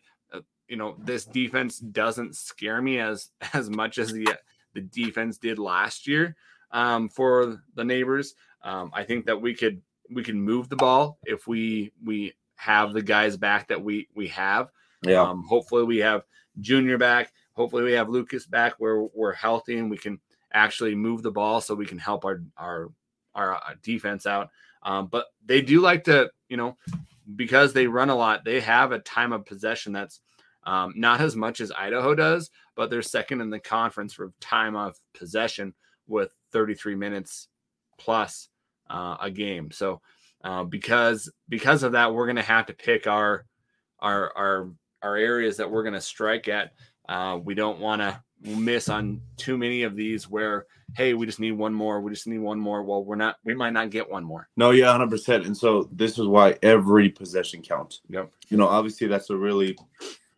you 0.68 0.76
know, 0.78 0.96
this 1.00 1.26
defense 1.26 1.80
doesn't 1.80 2.36
scare 2.36 2.82
me 2.82 3.00
as 3.00 3.30
as 3.54 3.70
much 3.70 3.98
as 3.98 4.12
the 4.12 4.28
the 4.74 4.82
defense 4.82 5.38
did 5.38 5.60
last 5.60 6.08
year 6.08 6.36
um, 6.72 7.10
for 7.10 7.62
the 7.76 7.84
neighbors. 7.84 8.36
Um, 8.64 8.92
I 8.94 9.04
think 9.04 9.26
that 9.26 9.42
we 9.42 9.54
could 9.54 9.82
we 10.10 10.24
can 10.24 10.42
move 10.42 10.70
the 10.70 10.76
ball 10.76 11.18
if 11.26 11.48
we 11.48 11.92
we 12.04 12.34
have 12.56 12.94
the 12.94 13.02
guys 13.02 13.38
back 13.38 13.68
that 13.68 13.82
we 13.82 14.08
we 14.16 14.28
have. 14.30 14.72
Yeah. 15.04 15.22
Um, 15.22 15.44
hopefully 15.48 15.84
we 15.84 15.98
have 16.00 16.24
Junior 16.60 16.98
back. 16.98 17.32
Hopefully 17.54 17.84
we 17.84 17.94
have 17.94 18.10
Lucas 18.10 18.46
back 18.46 18.74
where 18.78 19.04
we're 19.14 19.34
healthy 19.34 19.78
and 19.78 19.90
we 19.90 19.98
can 19.98 20.20
actually 20.54 20.96
move 20.96 21.24
the 21.24 21.32
ball 21.32 21.62
so 21.62 21.76
we 21.76 21.86
can 21.86 22.00
help 22.00 22.26
our 22.26 22.42
our 22.58 22.90
our 23.36 23.56
uh, 23.56 23.76
defense 23.84 24.26
out. 24.26 24.50
Um, 24.84 25.08
but 25.08 25.28
they 25.46 25.62
do 25.62 25.82
like 25.82 26.04
to, 26.06 26.32
you 26.50 26.58
know, 26.58 26.78
because 27.36 27.74
they 27.74 27.88
run 27.88 28.10
a 28.10 28.16
lot, 28.16 28.46
they 28.46 28.62
have 28.62 28.92
a 28.92 29.00
time 29.00 29.34
of 29.34 29.46
possession 29.46 29.92
that's 29.92 30.22
um, 30.68 30.92
not 30.98 31.22
as 31.22 31.36
much 31.36 31.62
as 31.62 31.72
Idaho 31.72 32.14
does, 32.14 32.52
but 32.76 32.90
they're 32.90 33.02
second 33.02 33.40
in 33.40 33.50
the 33.50 33.60
conference 33.60 34.14
for 34.14 34.34
time 34.42 34.76
of 34.76 34.96
possession 35.14 35.74
with 36.08 36.30
33 36.52 36.94
minutes 36.94 37.48
plus 37.98 38.50
uh, 38.90 39.16
a 39.22 39.32
game. 39.32 39.72
So 39.72 40.02
uh, 40.44 40.66
because 40.66 41.32
because 41.48 41.84
of 41.84 41.94
that, 41.94 42.14
we're 42.14 42.26
going 42.26 42.36
to 42.36 42.42
have 42.44 42.66
to 42.68 42.74
pick 42.74 43.08
our 43.08 43.46
our 44.00 44.32
our 44.38 44.70
our 45.02 45.16
areas 45.16 45.58
that 45.58 45.72
we're 45.72 45.84
going 45.84 45.94
to 45.94 46.02
strike 46.02 46.50
at. 46.50 46.74
Uh, 47.08 47.40
we 47.42 47.56
don't 47.56 47.80
want 47.80 48.02
to 48.02 48.22
miss 48.44 48.90
on 48.90 49.22
too 49.38 49.58
many 49.58 49.84
of 49.84 49.96
these 49.96 50.30
where 50.30 50.68
hey 50.96 51.16
we 51.16 51.26
just 51.26 51.40
need 51.40 51.54
one 51.54 51.74
more 51.74 52.02
we 52.02 52.12
just 52.12 52.28
need 52.28 52.40
one 52.40 52.60
more. 52.60 52.84
Well 52.84 53.06
we're 53.06 53.16
not 53.16 53.38
we 53.46 53.56
might 53.56 53.74
not 53.74 53.90
get 53.90 54.10
one 54.10 54.26
more. 54.26 54.50
No 54.58 54.72
yeah 54.72 54.88
100% 54.88 55.46
and 55.46 55.56
so 55.56 55.90
this 55.94 56.20
is 56.20 56.28
why 56.28 56.58
every 56.62 57.10
possession 57.10 57.62
counts. 57.62 58.02
Yep. 58.10 58.32
You 58.50 58.58
know 58.58 58.68
obviously 58.68 59.08
that's 59.08 59.30
a 59.30 59.36
really 59.36 59.78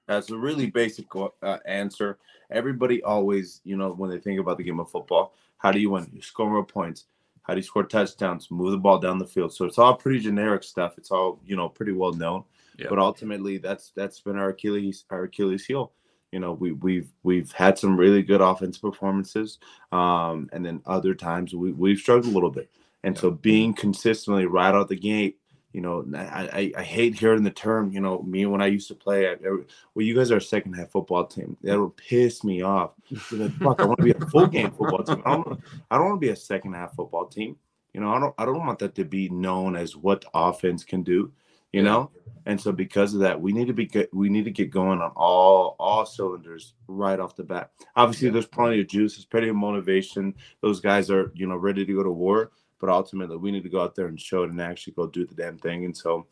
that's 0.09 0.29
a 0.31 0.37
really 0.37 0.67
basic 0.67 1.05
uh, 1.15 1.57
answer. 1.65 2.17
Everybody 2.51 3.01
always 3.03 3.61
you 3.63 3.77
know 3.77 3.91
when 3.91 4.09
they 4.09 4.19
think 4.19 4.39
about 4.39 4.57
the 4.57 4.63
game 4.63 4.79
of 4.79 4.91
football 4.91 5.33
how 5.59 5.71
do 5.71 5.79
you 5.79 5.91
win? 5.91 6.09
You 6.11 6.21
score 6.21 6.49
more 6.49 6.65
points. 6.65 7.05
How 7.43 7.53
do 7.53 7.59
you 7.59 7.63
score 7.63 7.83
touchdowns? 7.83 8.49
Move 8.49 8.71
the 8.71 8.77
ball 8.77 8.97
down 8.97 9.19
the 9.19 9.27
field. 9.27 9.53
So 9.53 9.65
it's 9.65 9.77
all 9.77 9.95
pretty 9.95 10.19
generic 10.19 10.63
stuff. 10.63 10.97
It's 10.97 11.11
all 11.11 11.39
you 11.45 11.55
know 11.55 11.69
pretty 11.69 11.91
well 11.91 12.13
known. 12.13 12.43
But 12.89 12.97
ultimately 12.97 13.57
that's 13.57 13.91
that's 13.95 14.21
been 14.21 14.37
our 14.37 14.49
achilles 14.49 15.05
our 15.11 15.23
achilles 15.23 15.65
heel. 15.65 15.91
You 16.31 16.39
know, 16.39 16.53
we 16.53 16.71
we've 16.71 17.09
we've 17.23 17.51
had 17.51 17.77
some 17.77 17.97
really 17.97 18.23
good 18.23 18.41
offensive 18.41 18.81
performances, 18.81 19.59
um, 19.91 20.49
and 20.53 20.65
then 20.65 20.81
other 20.85 21.13
times 21.13 21.53
we 21.53 21.71
we've 21.71 21.99
struggled 21.99 22.31
a 22.31 22.35
little 22.35 22.51
bit. 22.51 22.69
And 23.03 23.17
so 23.17 23.31
being 23.31 23.73
consistently 23.73 24.45
right 24.45 24.73
out 24.73 24.89
the 24.89 24.95
gate, 24.95 25.39
you 25.73 25.81
know, 25.81 26.03
I, 26.15 26.49
I, 26.51 26.71
I 26.77 26.83
hate 26.83 27.15
hearing 27.15 27.43
the 27.43 27.51
term, 27.51 27.91
you 27.91 28.01
know, 28.01 28.23
me 28.23 28.45
when 28.47 28.61
I 28.61 28.67
used 28.67 28.87
to 28.87 28.95
play, 28.95 29.29
I, 29.29 29.35
well, 29.43 30.05
you 30.05 30.15
guys 30.15 30.31
are 30.31 30.37
a 30.37 30.41
second 30.41 30.73
half 30.73 30.89
football 30.89 31.25
team. 31.25 31.57
That 31.61 31.79
would 31.79 31.95
piss 31.95 32.43
me 32.43 32.63
off. 32.63 32.91
Like, 33.31 33.51
Fuck, 33.53 33.79
I 33.79 33.85
want 33.85 33.99
to 33.99 34.03
be 34.03 34.11
a 34.11 34.25
full 34.27 34.47
game 34.47 34.71
football 34.71 35.03
team. 35.03 35.21
I 35.25 35.35
don't, 35.35 35.61
I 35.91 35.97
don't 35.97 36.09
want 36.09 36.21
to 36.21 36.25
be 36.25 36.31
a 36.31 36.35
second 36.35 36.73
half 36.73 36.95
football 36.95 37.27
team. 37.27 37.55
You 37.93 38.01
know, 38.01 38.11
I 38.11 38.19
don't, 38.19 38.33
I 38.37 38.45
don't 38.45 38.65
want 38.65 38.79
that 38.79 38.95
to 38.95 39.05
be 39.05 39.29
known 39.29 39.75
as 39.75 39.95
what 39.95 40.25
offense 40.33 40.83
can 40.83 41.03
do. 41.03 41.31
You 41.71 41.83
yeah. 41.83 41.89
know, 41.89 42.11
and 42.47 42.59
so 42.59 42.71
because 42.71 43.13
of 43.13 43.19
that, 43.19 43.39
we 43.39 43.51
need 43.51 43.67
to 43.67 43.73
be 43.73 43.85
good. 43.85 44.09
We 44.11 44.27
need 44.29 44.45
to 44.45 44.51
get 44.51 44.71
going 44.71 45.01
on 45.01 45.11
all 45.15 45.75
all 45.79 46.03
cylinders 46.03 46.73
right 46.87 47.19
off 47.19 47.35
the 47.35 47.43
bat. 47.43 47.69
Obviously, 47.95 48.27
yeah. 48.27 48.33
there's 48.33 48.47
plenty 48.47 48.81
of 48.81 48.87
juice. 48.87 49.15
There's 49.15 49.25
plenty 49.25 49.49
of 49.49 49.55
motivation. 49.55 50.33
Those 50.61 50.79
guys 50.79 51.11
are 51.11 51.31
you 51.35 51.45
know 51.45 51.57
ready 51.57 51.85
to 51.85 51.93
go 51.93 52.01
to 52.01 52.09
war. 52.09 52.51
But 52.79 52.89
ultimately, 52.89 53.37
we 53.37 53.51
need 53.51 53.63
to 53.63 53.69
go 53.69 53.81
out 53.81 53.95
there 53.95 54.07
and 54.07 54.19
show 54.19 54.43
it 54.43 54.49
and 54.49 54.61
actually 54.61 54.93
go 54.93 55.07
do 55.07 55.25
the 55.25 55.35
damn 55.35 55.57
thing. 55.57 55.85
And 55.85 55.95
so, 55.95 56.27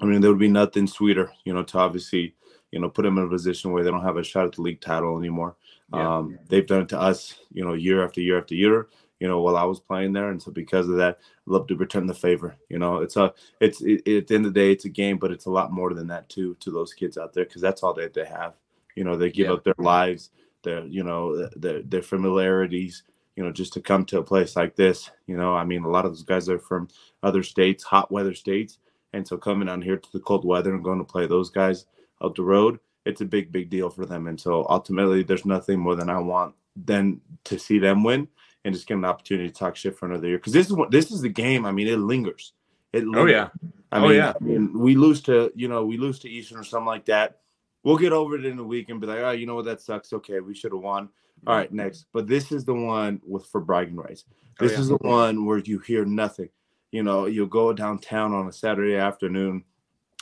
I 0.00 0.04
mean, 0.04 0.20
there 0.20 0.30
would 0.30 0.40
be 0.40 0.48
nothing 0.48 0.86
sweeter, 0.86 1.32
you 1.44 1.52
know, 1.52 1.62
to 1.64 1.78
obviously 1.78 2.34
you 2.70 2.80
know 2.80 2.90
put 2.90 3.02
them 3.02 3.18
in 3.18 3.24
a 3.24 3.28
position 3.28 3.70
where 3.70 3.84
they 3.84 3.90
don't 3.90 4.02
have 4.02 4.16
a 4.16 4.24
shot 4.24 4.46
at 4.46 4.52
the 4.52 4.62
league 4.62 4.80
title 4.80 5.18
anymore. 5.18 5.56
Yeah. 5.92 6.16
Um, 6.16 6.38
they've 6.48 6.66
done 6.66 6.82
it 6.82 6.88
to 6.90 7.00
us, 7.00 7.34
you 7.52 7.64
know, 7.64 7.74
year 7.74 8.04
after 8.04 8.20
year 8.20 8.38
after 8.38 8.54
year 8.54 8.88
you 9.20 9.28
know, 9.28 9.40
while 9.40 9.56
I 9.56 9.64
was 9.64 9.80
playing 9.80 10.12
there. 10.12 10.30
And 10.30 10.42
so 10.42 10.50
because 10.50 10.88
of 10.88 10.96
that, 10.96 11.18
I 11.18 11.50
love 11.50 11.66
to 11.68 11.76
return 11.76 12.06
the 12.06 12.14
favor. 12.14 12.56
You 12.68 12.78
know, 12.78 12.98
it's 12.98 13.16
a, 13.16 13.32
it's 13.60 13.80
it, 13.80 14.06
at 14.06 14.26
the 14.26 14.34
end 14.34 14.46
of 14.46 14.52
the 14.54 14.60
day, 14.60 14.72
it's 14.72 14.84
a 14.84 14.90
game, 14.90 15.16
but 15.16 15.30
it's 15.30 15.46
a 15.46 15.50
lot 15.50 15.72
more 15.72 15.94
than 15.94 16.08
that 16.08 16.28
too 16.28 16.56
to 16.60 16.70
those 16.70 16.92
kids 16.92 17.16
out 17.16 17.32
there 17.32 17.44
because 17.44 17.62
that's 17.62 17.82
all 17.82 17.94
that 17.94 18.12
they 18.12 18.26
have. 18.26 18.54
You 18.96 19.04
know, 19.04 19.16
they 19.16 19.30
give 19.30 19.46
yeah. 19.46 19.52
up 19.54 19.64
their 19.64 19.74
lives, 19.78 20.30
their 20.62 20.84
you 20.84 21.04
know, 21.04 21.46
their 21.56 21.82
their 21.82 22.02
familiarities. 22.02 23.04
You 23.36 23.44
know, 23.44 23.52
just 23.52 23.72
to 23.74 23.80
come 23.80 24.04
to 24.06 24.18
a 24.18 24.24
place 24.24 24.54
like 24.54 24.76
this. 24.76 25.10
You 25.26 25.36
know, 25.36 25.54
I 25.54 25.64
mean, 25.64 25.84
a 25.84 25.88
lot 25.88 26.04
of 26.04 26.12
those 26.12 26.22
guys 26.22 26.48
are 26.48 26.58
from 26.58 26.88
other 27.22 27.42
states, 27.42 27.82
hot 27.82 28.10
weather 28.10 28.34
states, 28.34 28.78
and 29.12 29.26
so 29.26 29.36
coming 29.36 29.66
down 29.66 29.82
here 29.82 29.96
to 29.96 30.12
the 30.12 30.20
cold 30.20 30.44
weather 30.44 30.74
and 30.74 30.84
going 30.84 30.98
to 30.98 31.04
play 31.04 31.26
those 31.26 31.50
guys 31.50 31.86
out 32.22 32.34
the 32.34 32.42
road, 32.42 32.78
it's 33.06 33.20
a 33.20 33.24
big, 33.24 33.52
big 33.52 33.70
deal 33.70 33.90
for 33.90 34.06
them. 34.06 34.26
And 34.26 34.40
so 34.40 34.66
ultimately, 34.68 35.22
there's 35.22 35.44
nothing 35.44 35.78
more 35.78 35.94
than 35.94 36.10
I 36.10 36.18
want 36.18 36.54
than 36.76 37.20
to 37.44 37.58
see 37.58 37.78
them 37.78 38.02
win 38.02 38.28
and 38.64 38.74
just 38.74 38.86
get 38.86 38.96
an 38.96 39.04
opportunity 39.04 39.48
to 39.48 39.54
talk 39.54 39.76
shit 39.76 39.96
for 39.96 40.06
another 40.06 40.26
year. 40.26 40.38
Because 40.38 40.52
this 40.52 40.66
is 40.66 40.72
what 40.72 40.90
this 40.90 41.10
is 41.10 41.20
the 41.20 41.28
game. 41.28 41.66
I 41.66 41.72
mean, 41.72 41.86
it 41.86 41.98
lingers. 41.98 42.52
It 42.92 43.04
oh, 43.04 43.06
lingers. 43.06 43.22
Oh 43.22 43.26
yeah. 43.26 43.48
I 43.92 44.04
oh 44.04 44.10
yeah. 44.10 44.32
I 44.40 44.44
mean, 44.44 44.76
we 44.76 44.96
lose 44.96 45.20
to 45.22 45.52
you 45.54 45.68
know 45.68 45.84
we 45.84 45.96
lose 45.96 46.18
to 46.20 46.30
Eastern 46.30 46.58
or 46.58 46.64
something 46.64 46.86
like 46.86 47.06
that. 47.06 47.38
We'll 47.82 47.98
get 47.98 48.12
over 48.12 48.36
it 48.36 48.46
in 48.46 48.58
a 48.58 48.64
week 48.64 48.88
and 48.88 49.00
be 49.00 49.06
like, 49.06 49.18
oh, 49.18 49.32
you 49.32 49.46
know 49.46 49.56
what, 49.56 49.66
that 49.66 49.82
sucks. 49.82 50.12
Okay, 50.12 50.40
we 50.40 50.54
should 50.54 50.72
have 50.72 50.80
won. 50.80 51.10
All 51.46 51.56
right, 51.56 51.72
next. 51.72 52.06
But 52.12 52.26
this 52.26 52.52
is 52.52 52.64
the 52.64 52.74
one 52.74 53.20
with 53.26 53.46
for 53.46 53.60
bragging 53.60 53.96
rights. 53.96 54.24
Oh, 54.28 54.64
this 54.64 54.72
oh, 54.72 54.74
yeah. 54.74 54.80
is 54.80 54.88
the 54.88 54.96
one 54.96 55.46
where 55.46 55.58
you 55.58 55.78
hear 55.78 56.04
nothing. 56.04 56.48
You 56.90 57.02
know, 57.02 57.26
you'll 57.26 57.46
go 57.46 57.72
downtown 57.72 58.32
on 58.32 58.46
a 58.46 58.52
Saturday 58.52 58.96
afternoon 58.96 59.64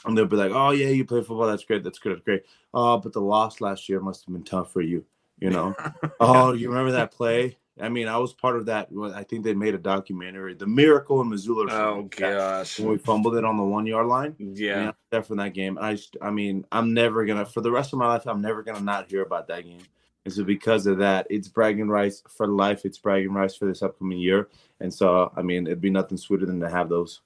and 0.05 0.17
they'll 0.17 0.25
be 0.25 0.35
like, 0.35 0.51
"Oh 0.51 0.71
yeah, 0.71 0.87
you 0.87 1.05
play 1.05 1.21
football. 1.21 1.47
That's 1.47 1.63
great. 1.63 1.83
That's 1.83 1.99
good. 1.99 2.13
That's 2.13 2.23
great." 2.23 2.43
Oh, 2.73 2.97
but 2.97 3.13
the 3.13 3.21
loss 3.21 3.61
last 3.61 3.87
year 3.87 3.99
must 3.99 4.25
have 4.25 4.33
been 4.33 4.43
tough 4.43 4.71
for 4.71 4.81
you. 4.81 5.05
You 5.39 5.49
know. 5.49 5.75
oh, 6.19 6.53
you 6.53 6.69
remember 6.69 6.91
that 6.91 7.11
play? 7.11 7.57
I 7.81 7.89
mean, 7.89 8.07
I 8.07 8.17
was 8.17 8.33
part 8.33 8.55
of 8.55 8.67
that. 8.67 8.89
I 9.15 9.23
think 9.23 9.43
they 9.43 9.53
made 9.53 9.73
a 9.73 9.79
documentary, 9.79 10.53
"The 10.53 10.67
Miracle 10.67 11.21
in 11.21 11.29
Missoula." 11.29 11.67
Oh 11.71 12.03
gosh, 12.03 12.79
when 12.79 12.89
we 12.89 12.97
fumbled 12.97 13.35
it 13.35 13.45
on 13.45 13.57
the 13.57 13.63
one 13.63 13.85
yard 13.85 14.07
line. 14.07 14.35
Yeah, 14.37 14.91
there 15.09 15.23
from 15.23 15.37
that 15.37 15.53
game. 15.53 15.77
I, 15.81 15.93
just, 15.93 16.17
I 16.21 16.29
mean, 16.29 16.65
I'm 16.71 16.93
never 16.93 17.25
gonna 17.25 17.45
for 17.45 17.61
the 17.61 17.71
rest 17.71 17.93
of 17.93 17.99
my 17.99 18.07
life. 18.07 18.27
I'm 18.27 18.41
never 18.41 18.61
gonna 18.61 18.81
not 18.81 19.09
hear 19.09 19.23
about 19.23 19.47
that 19.47 19.63
game. 19.63 19.81
And 20.25 20.33
so 20.33 20.43
because 20.43 20.87
of 20.87 20.97
that, 20.99 21.27
it's 21.29 21.47
bragging 21.47 21.89
rights 21.89 22.23
for 22.29 22.47
life. 22.47 22.85
It's 22.85 22.97
bragging 22.97 23.33
rights 23.33 23.55
for 23.55 23.65
this 23.65 23.81
upcoming 23.81 24.19
year. 24.19 24.49
And 24.79 24.93
so, 24.93 25.31
I 25.35 25.41
mean, 25.41 25.67
it'd 25.67 25.81
be 25.81 25.89
nothing 25.89 26.17
sweeter 26.17 26.45
than 26.45 26.61
to 26.61 26.69
have 26.69 26.89
those. 26.89 27.21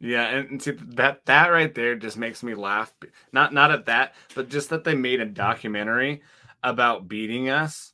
Yeah, 0.00 0.30
and 0.30 0.60
see 0.60 0.72
that 0.72 1.24
that 1.26 1.52
right 1.52 1.72
there 1.72 1.94
just 1.94 2.16
makes 2.16 2.42
me 2.42 2.54
laugh. 2.54 2.92
Not 3.32 3.54
not 3.54 3.70
at 3.70 3.86
that, 3.86 4.14
but 4.34 4.48
just 4.48 4.70
that 4.70 4.82
they 4.82 4.96
made 4.96 5.20
a 5.20 5.24
documentary 5.24 6.22
about 6.64 7.06
beating 7.06 7.50
us 7.50 7.92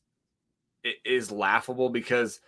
is 1.05 1.31
laughable 1.31 1.91
because 1.91 2.41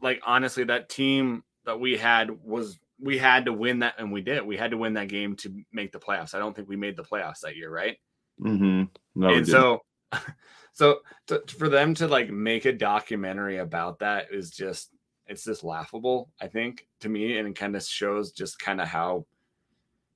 like 0.00 0.20
honestly 0.26 0.64
that 0.64 0.88
team 0.88 1.42
that 1.64 1.78
we 1.78 1.96
had 1.96 2.30
was 2.44 2.78
we 3.00 3.18
had 3.18 3.44
to 3.44 3.52
win 3.52 3.80
that 3.80 3.94
and 3.98 4.12
we 4.12 4.20
did 4.20 4.44
we 4.44 4.56
had 4.56 4.70
to 4.70 4.76
win 4.76 4.94
that 4.94 5.08
game 5.08 5.36
to 5.36 5.54
make 5.72 5.92
the 5.92 5.98
playoffs 5.98 6.34
i 6.34 6.38
don't 6.38 6.54
think 6.54 6.68
we 6.68 6.76
made 6.76 6.96
the 6.96 7.02
playoffs 7.02 7.40
that 7.40 7.56
year 7.56 7.70
right 7.70 7.98
mm-hmm. 8.40 8.84
no, 9.14 9.28
and 9.28 9.46
so 9.46 9.80
so 10.72 11.00
to, 11.26 11.42
for 11.58 11.68
them 11.68 11.94
to 11.94 12.06
like 12.06 12.30
make 12.30 12.64
a 12.64 12.72
documentary 12.72 13.58
about 13.58 13.98
that 13.98 14.26
is 14.30 14.50
just 14.50 14.90
it's 15.26 15.44
just 15.44 15.64
laughable 15.64 16.30
i 16.40 16.46
think 16.46 16.86
to 17.00 17.08
me 17.08 17.38
and 17.38 17.48
it 17.48 17.56
kind 17.56 17.76
of 17.76 17.82
shows 17.82 18.32
just 18.32 18.58
kind 18.58 18.80
of 18.80 18.88
how 18.88 19.24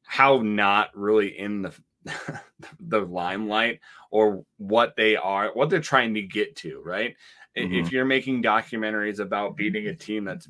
how 0.07 0.41
not 0.43 0.91
really 0.95 1.39
in 1.39 1.63
the 1.63 1.73
the 2.81 3.01
limelight 3.01 3.81
or 4.11 4.45
what 4.59 4.97
they 4.97 5.17
are, 5.17 5.51
what 5.55 5.71
they're 5.71 5.81
trying 5.81 6.15
to 6.15 6.23
get 6.23 6.57
to, 6.57 6.81
right? 6.85 7.17
Mm-hmm. 7.57 7.75
If 7.75 7.93
you're 7.93 8.05
making 8.05 8.43
documentaries 8.43 9.19
about 9.19 9.57
beating 9.57 9.89
a 9.89 9.95
team 9.95 10.25
that's 10.25 10.49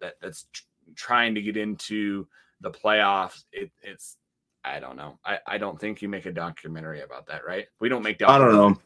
that 0.00 0.14
that's 0.20 0.46
trying 0.94 1.34
to 1.34 1.42
get 1.42 1.56
into 1.56 2.26
the 2.60 2.70
playoffs, 2.70 3.44
it, 3.52 3.70
it's 3.82 4.16
I 4.64 4.80
don't 4.80 4.96
know. 4.96 5.18
I, 5.24 5.38
I 5.46 5.58
don't 5.58 5.80
think 5.80 6.02
you 6.02 6.08
make 6.08 6.26
a 6.26 6.32
documentary 6.32 7.02
about 7.02 7.26
that, 7.28 7.46
right? 7.46 7.66
We 7.78 7.88
don't 7.88 8.02
make. 8.02 8.20
I 8.22 8.38
don't 8.38 8.52
know. 8.52 8.76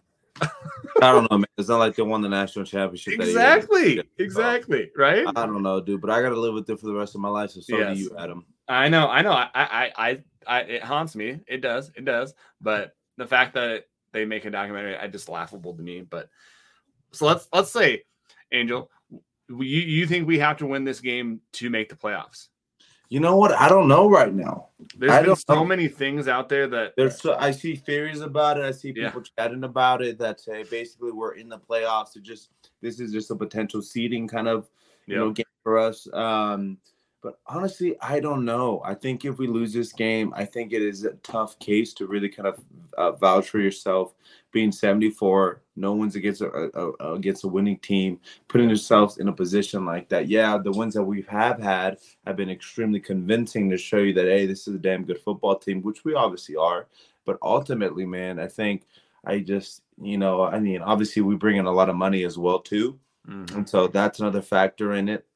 I 1.02 1.12
don't 1.12 1.30
know, 1.30 1.38
man. 1.38 1.46
It's 1.56 1.68
not 1.68 1.78
like 1.78 1.96
they 1.96 2.02
won 2.02 2.20
the 2.20 2.28
national 2.28 2.64
championship. 2.64 3.14
Exactly. 3.14 4.02
Exactly. 4.18 4.90
Right. 4.96 5.26
I 5.26 5.46
don't 5.46 5.62
know, 5.62 5.80
dude. 5.80 6.00
But 6.00 6.10
I 6.10 6.22
got 6.22 6.30
to 6.30 6.40
live 6.40 6.54
with 6.54 6.68
it 6.68 6.78
for 6.78 6.86
the 6.86 6.94
rest 6.94 7.14
of 7.14 7.20
my 7.20 7.28
life. 7.28 7.50
So 7.50 7.60
so 7.60 7.76
yes. 7.76 7.96
do 7.96 8.02
you, 8.02 8.16
Adam. 8.18 8.44
I 8.68 8.88
know. 8.88 9.08
I 9.08 9.22
know. 9.22 9.32
I 9.32 9.48
I 9.54 9.92
I 9.96 10.18
I, 10.46 10.60
it 10.60 10.82
haunts 10.84 11.14
me. 11.14 11.40
It 11.46 11.60
does. 11.60 11.90
It 11.94 12.04
does. 12.04 12.34
But 12.60 12.94
the 13.16 13.26
fact 13.26 13.54
that 13.54 13.84
they 14.12 14.24
make 14.24 14.44
a 14.44 14.50
documentary, 14.50 14.96
I 14.96 15.06
just 15.08 15.28
laughable 15.28 15.74
to 15.74 15.82
me. 15.82 16.02
But 16.02 16.28
so 17.12 17.26
let's 17.26 17.48
let's 17.52 17.70
say 17.70 18.02
Angel, 18.52 18.90
you 19.48 19.56
you 19.58 20.06
think 20.06 20.26
we 20.26 20.38
have 20.38 20.58
to 20.58 20.66
win 20.66 20.84
this 20.84 21.00
game 21.00 21.40
to 21.54 21.70
make 21.70 21.88
the 21.88 21.96
playoffs? 21.96 22.48
You 23.10 23.18
know 23.18 23.36
what? 23.36 23.52
I 23.52 23.68
don't 23.68 23.88
know 23.88 24.08
right 24.08 24.32
now. 24.32 24.68
There's 24.96 25.10
I 25.10 25.22
been 25.22 25.34
so 25.34 25.54
know. 25.56 25.64
many 25.64 25.88
things 25.88 26.28
out 26.28 26.48
there 26.48 26.68
that 26.68 26.94
there's. 26.96 27.20
So, 27.20 27.36
I 27.36 27.50
see 27.50 27.74
theories 27.74 28.20
about 28.20 28.56
it. 28.56 28.64
I 28.64 28.70
see 28.70 28.92
people 28.92 29.22
yeah. 29.22 29.44
chatting 29.44 29.64
about 29.64 30.00
it 30.00 30.16
that 30.18 30.40
say 30.40 30.62
basically 30.62 31.10
we're 31.10 31.34
in 31.34 31.48
the 31.48 31.58
playoffs. 31.58 32.12
So 32.12 32.20
just 32.20 32.50
this 32.80 33.00
is 33.00 33.12
just 33.12 33.30
a 33.32 33.34
potential 33.34 33.82
seeding 33.82 34.28
kind 34.28 34.46
of 34.46 34.70
you 35.06 35.16
yep. 35.16 35.24
know 35.24 35.30
game 35.32 35.44
for 35.64 35.76
us. 35.76 36.06
Um, 36.12 36.78
but 37.22 37.38
honestly, 37.46 37.96
I 38.00 38.20
don't 38.20 38.44
know. 38.44 38.80
I 38.84 38.94
think 38.94 39.24
if 39.24 39.38
we 39.38 39.46
lose 39.46 39.72
this 39.72 39.92
game, 39.92 40.32
I 40.34 40.44
think 40.44 40.72
it 40.72 40.80
is 40.80 41.04
a 41.04 41.12
tough 41.24 41.58
case 41.58 41.92
to 41.94 42.06
really 42.06 42.28
kind 42.28 42.48
of 42.48 42.64
uh, 42.96 43.12
vouch 43.12 43.50
for 43.50 43.58
yourself. 43.58 44.14
Being 44.52 44.72
74, 44.72 45.62
no 45.76 45.92
one's 45.92 46.16
against 46.16 46.40
a, 46.40 46.70
a, 46.78 47.14
against 47.14 47.44
a 47.44 47.48
winning 47.48 47.78
team, 47.78 48.18
putting 48.48 48.68
yourselves 48.68 49.18
in 49.18 49.28
a 49.28 49.32
position 49.32 49.84
like 49.84 50.08
that. 50.08 50.28
Yeah, 50.28 50.58
the 50.58 50.72
ones 50.72 50.94
that 50.94 51.04
we 51.04 51.22
have 51.22 51.60
had 51.60 51.98
have 52.26 52.36
been 52.36 52.50
extremely 52.50 53.00
convincing 53.00 53.70
to 53.70 53.78
show 53.78 53.98
you 53.98 54.12
that 54.14 54.26
hey, 54.26 54.46
this 54.46 54.66
is 54.66 54.74
a 54.74 54.78
damn 54.78 55.04
good 55.04 55.20
football 55.20 55.56
team, 55.56 55.82
which 55.82 56.04
we 56.04 56.14
obviously 56.14 56.56
are. 56.56 56.86
But 57.24 57.38
ultimately, 57.42 58.06
man, 58.06 58.38
I 58.40 58.48
think 58.48 58.86
I 59.24 59.38
just 59.40 59.82
you 60.02 60.18
know, 60.18 60.44
I 60.44 60.58
mean, 60.58 60.82
obviously 60.82 61.22
we 61.22 61.36
bring 61.36 61.56
in 61.56 61.66
a 61.66 61.72
lot 61.72 61.88
of 61.88 61.96
money 61.96 62.24
as 62.24 62.38
well 62.38 62.58
too, 62.58 62.98
mm-hmm. 63.28 63.56
and 63.56 63.68
so 63.68 63.86
that's 63.86 64.20
another 64.20 64.42
factor 64.42 64.94
in 64.94 65.08
it 65.08 65.26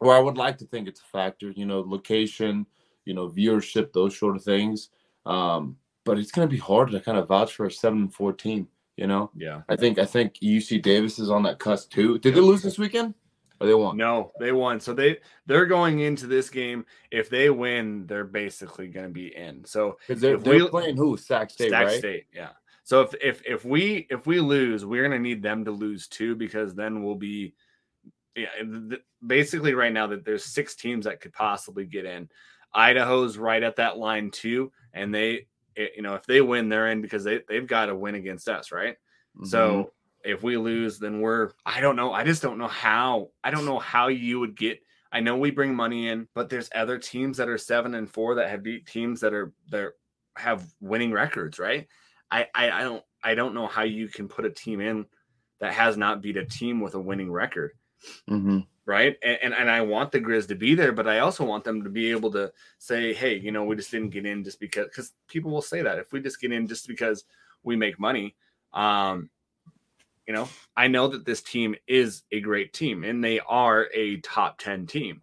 or 0.00 0.14
I 0.14 0.20
would 0.20 0.36
like 0.36 0.58
to 0.58 0.64
think 0.64 0.88
it's 0.88 1.00
a 1.00 1.04
factor, 1.04 1.50
you 1.50 1.66
know, 1.66 1.80
location, 1.80 2.66
you 3.04 3.14
know, 3.14 3.28
viewership, 3.28 3.92
those 3.92 4.16
sort 4.16 4.36
of 4.36 4.44
things. 4.44 4.90
Um, 5.26 5.76
but 6.08 6.18
it's 6.18 6.32
going 6.32 6.48
to 6.48 6.50
be 6.50 6.58
hard 6.58 6.90
to 6.90 7.00
kind 7.00 7.18
of 7.18 7.28
vouch 7.28 7.54
for 7.54 7.66
a 7.66 7.70
seven 7.70 8.00
and 8.00 8.14
fourteen. 8.14 8.66
You 8.96 9.06
know. 9.06 9.30
Yeah. 9.36 9.60
I 9.68 9.76
think 9.76 9.98
I 9.98 10.06
think 10.06 10.34
UC 10.42 10.82
Davis 10.82 11.18
is 11.18 11.30
on 11.30 11.42
that 11.44 11.58
cusp 11.58 11.92
too. 11.92 12.18
Did 12.18 12.34
they 12.34 12.40
lose 12.40 12.62
this 12.62 12.78
weekend? 12.78 13.14
Or 13.60 13.66
they 13.66 13.74
won? 13.74 13.96
No, 13.96 14.32
they 14.40 14.52
won. 14.52 14.80
So 14.80 14.94
they 14.94 15.18
they're 15.46 15.66
going 15.66 16.00
into 16.00 16.26
this 16.26 16.48
game. 16.48 16.86
If 17.10 17.28
they 17.28 17.50
win, 17.50 18.06
they're 18.06 18.24
basically 18.24 18.88
going 18.88 19.06
to 19.06 19.12
be 19.12 19.36
in. 19.36 19.64
So 19.64 19.98
they're, 20.08 20.38
they're 20.38 20.64
we, 20.64 20.68
playing 20.68 20.96
who? 20.96 21.16
Sac 21.16 21.50
State, 21.50 21.70
Sac 21.70 21.86
right? 21.86 21.98
State, 21.98 22.26
yeah. 22.34 22.50
So 22.84 23.02
if 23.02 23.14
if 23.20 23.42
if 23.44 23.64
we 23.64 24.06
if 24.10 24.26
we 24.26 24.40
lose, 24.40 24.86
we're 24.86 25.06
going 25.06 25.22
to 25.22 25.28
need 25.28 25.42
them 25.42 25.64
to 25.66 25.70
lose 25.70 26.08
too 26.08 26.34
because 26.34 26.74
then 26.74 27.04
we'll 27.04 27.16
be 27.16 27.54
yeah, 28.34 28.96
basically 29.26 29.74
right 29.74 29.92
now 29.92 30.06
that 30.06 30.24
there's 30.24 30.44
six 30.44 30.74
teams 30.74 31.04
that 31.04 31.20
could 31.20 31.32
possibly 31.32 31.84
get 31.84 32.04
in. 32.04 32.28
Idaho's 32.72 33.38
right 33.38 33.62
at 33.62 33.76
that 33.76 33.98
line 33.98 34.30
too, 34.30 34.72
and 34.92 35.14
they, 35.14 35.46
eh, 35.78 35.88
you 35.96 36.02
know, 36.02 36.14
if 36.14 36.26
they 36.26 36.40
win, 36.40 36.68
they're 36.68 36.88
in 36.88 37.00
because 37.00 37.24
they 37.24 37.40
they've 37.48 37.66
got 37.66 37.86
to 37.86 37.94
win 37.94 38.14
against 38.14 38.48
us, 38.48 38.72
right? 38.72 38.96
Mm-hmm. 39.36 39.46
So 39.46 39.92
if 40.24 40.42
we 40.42 40.56
lose, 40.56 40.98
then 40.98 41.20
we're 41.20 41.50
I 41.64 41.80
don't 41.80 41.96
know. 41.96 42.12
I 42.12 42.24
just 42.24 42.42
don't 42.42 42.58
know 42.58 42.68
how. 42.68 43.30
I 43.42 43.50
don't 43.50 43.64
know 43.64 43.78
how 43.78 44.08
you 44.08 44.40
would 44.40 44.56
get. 44.56 44.80
I 45.10 45.20
know 45.20 45.38
we 45.38 45.50
bring 45.50 45.74
money 45.74 46.08
in, 46.08 46.28
but 46.34 46.50
there's 46.50 46.68
other 46.74 46.98
teams 46.98 47.38
that 47.38 47.48
are 47.48 47.56
seven 47.56 47.94
and 47.94 48.10
four 48.10 48.34
that 48.36 48.50
have 48.50 48.62
beat 48.62 48.86
teams 48.86 49.20
that 49.20 49.32
are 49.32 49.52
that 49.70 49.92
have 50.36 50.66
winning 50.80 51.12
records, 51.12 51.58
right? 51.58 51.86
I, 52.30 52.46
I 52.54 52.70
I 52.70 52.82
don't 52.82 53.04
I 53.22 53.34
don't 53.34 53.54
know 53.54 53.66
how 53.66 53.84
you 53.84 54.08
can 54.08 54.28
put 54.28 54.44
a 54.44 54.50
team 54.50 54.80
in 54.80 55.06
that 55.60 55.72
has 55.72 55.96
not 55.96 56.22
beat 56.22 56.36
a 56.36 56.44
team 56.44 56.80
with 56.80 56.94
a 56.94 57.00
winning 57.00 57.32
record. 57.32 57.72
Mm-hmm. 58.30 58.60
Right. 58.88 59.18
And, 59.22 59.38
and, 59.42 59.54
and 59.54 59.70
I 59.70 59.82
want 59.82 60.12
the 60.12 60.18
Grizz 60.18 60.48
to 60.48 60.54
be 60.54 60.74
there, 60.74 60.92
but 60.92 61.06
I 61.06 61.18
also 61.18 61.44
want 61.44 61.62
them 61.62 61.84
to 61.84 61.90
be 61.90 62.10
able 62.10 62.32
to 62.32 62.50
say, 62.78 63.12
hey, 63.12 63.38
you 63.38 63.52
know, 63.52 63.64
we 63.64 63.76
just 63.76 63.90
didn't 63.90 64.08
get 64.08 64.24
in 64.24 64.42
just 64.42 64.58
because, 64.58 64.86
because 64.86 65.12
people 65.26 65.50
will 65.50 65.60
say 65.60 65.82
that 65.82 65.98
if 65.98 66.10
we 66.10 66.22
just 66.22 66.40
get 66.40 66.52
in 66.52 66.66
just 66.66 66.88
because 66.88 67.24
we 67.62 67.76
make 67.76 68.00
money. 68.00 68.34
Um, 68.72 69.28
you 70.26 70.32
know, 70.32 70.48
I 70.74 70.88
know 70.88 71.06
that 71.08 71.26
this 71.26 71.42
team 71.42 71.74
is 71.86 72.22
a 72.32 72.40
great 72.40 72.72
team 72.72 73.04
and 73.04 73.22
they 73.22 73.40
are 73.40 73.88
a 73.92 74.22
top 74.22 74.58
10 74.58 74.86
team. 74.86 75.20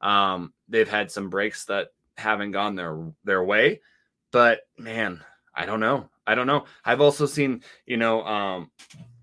Um, 0.00 0.52
they've 0.68 0.88
had 0.88 1.10
some 1.10 1.28
breaks 1.28 1.64
that 1.64 1.88
haven't 2.16 2.52
gone 2.52 2.76
their 2.76 3.04
their 3.24 3.42
way, 3.42 3.80
but 4.30 4.60
man, 4.78 5.24
I 5.52 5.66
don't 5.66 5.80
know. 5.80 6.08
I 6.24 6.36
don't 6.36 6.46
know. 6.46 6.66
I've 6.84 7.00
also 7.00 7.26
seen, 7.26 7.64
you 7.84 7.96
know, 7.96 8.22
um, 8.22 8.70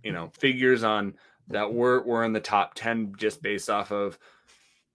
you 0.04 0.12
know, 0.12 0.32
figures 0.38 0.84
on 0.84 1.14
that 1.48 1.74
we're 1.74 2.02
we're 2.04 2.24
in 2.24 2.34
the 2.34 2.40
top 2.40 2.74
10 2.76 3.14
just 3.18 3.42
based 3.42 3.70
off 3.70 3.92
of 3.92 4.18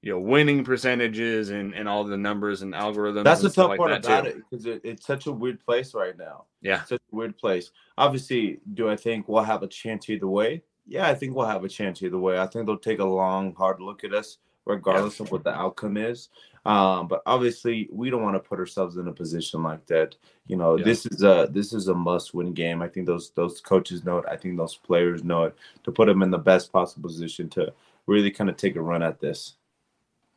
you 0.02 0.12
know 0.12 0.18
winning 0.18 0.64
percentages 0.64 1.50
and 1.50 1.74
and 1.74 1.88
all 1.88 2.04
the 2.04 2.16
numbers 2.16 2.62
and 2.62 2.72
algorithms 2.72 3.24
that's 3.24 3.42
the 3.42 3.50
tough 3.50 3.68
like 3.70 3.78
part 3.78 3.92
about 3.92 4.24
too. 4.24 4.30
it 4.30 4.36
because 4.50 4.66
it, 4.66 4.80
it's 4.82 5.06
such 5.06 5.26
a 5.26 5.32
weird 5.32 5.62
place 5.64 5.94
right 5.94 6.16
now. 6.16 6.44
Yeah. 6.62 6.80
It's 6.80 6.88
such 6.88 7.02
a 7.12 7.16
weird 7.16 7.36
place. 7.36 7.70
Obviously 7.98 8.60
do 8.74 8.88
i 8.88 8.96
think 8.96 9.28
we'll 9.28 9.42
have 9.42 9.62
a 9.62 9.68
chance 9.68 10.08
either 10.08 10.28
way? 10.28 10.62
Yeah 10.86 11.08
i 11.08 11.14
think 11.14 11.34
we'll 11.34 11.46
have 11.46 11.64
a 11.64 11.68
chance 11.68 12.02
either 12.02 12.18
way. 12.18 12.38
I 12.38 12.46
think 12.46 12.66
they'll 12.66 12.78
take 12.78 13.00
a 13.00 13.04
long 13.04 13.54
hard 13.54 13.80
look 13.80 14.04
at 14.04 14.14
us 14.14 14.38
regardless 14.66 15.18
yeah. 15.18 15.26
of 15.26 15.32
what 15.32 15.44
the 15.44 15.54
outcome 15.54 15.96
is 15.96 16.28
um, 16.66 17.08
but 17.08 17.22
obviously, 17.24 17.88
we 17.90 18.10
don't 18.10 18.22
want 18.22 18.36
to 18.36 18.48
put 18.48 18.58
ourselves 18.58 18.96
in 18.98 19.08
a 19.08 19.12
position 19.12 19.62
like 19.62 19.86
that. 19.86 20.14
You 20.46 20.56
know, 20.56 20.76
yeah. 20.76 20.84
this 20.84 21.06
is 21.06 21.22
a 21.22 21.48
this 21.50 21.72
is 21.72 21.88
a 21.88 21.94
must-win 21.94 22.52
game. 22.52 22.82
I 22.82 22.88
think 22.88 23.06
those 23.06 23.30
those 23.30 23.60
coaches 23.60 24.04
know 24.04 24.18
it. 24.18 24.26
I 24.30 24.36
think 24.36 24.56
those 24.56 24.76
players 24.76 25.24
know 25.24 25.44
it 25.44 25.56
to 25.84 25.92
put 25.92 26.06
them 26.06 26.22
in 26.22 26.30
the 26.30 26.38
best 26.38 26.70
possible 26.70 27.08
position 27.08 27.48
to 27.50 27.72
really 28.06 28.30
kind 28.30 28.50
of 28.50 28.56
take 28.56 28.76
a 28.76 28.82
run 28.82 29.02
at 29.02 29.20
this. 29.20 29.54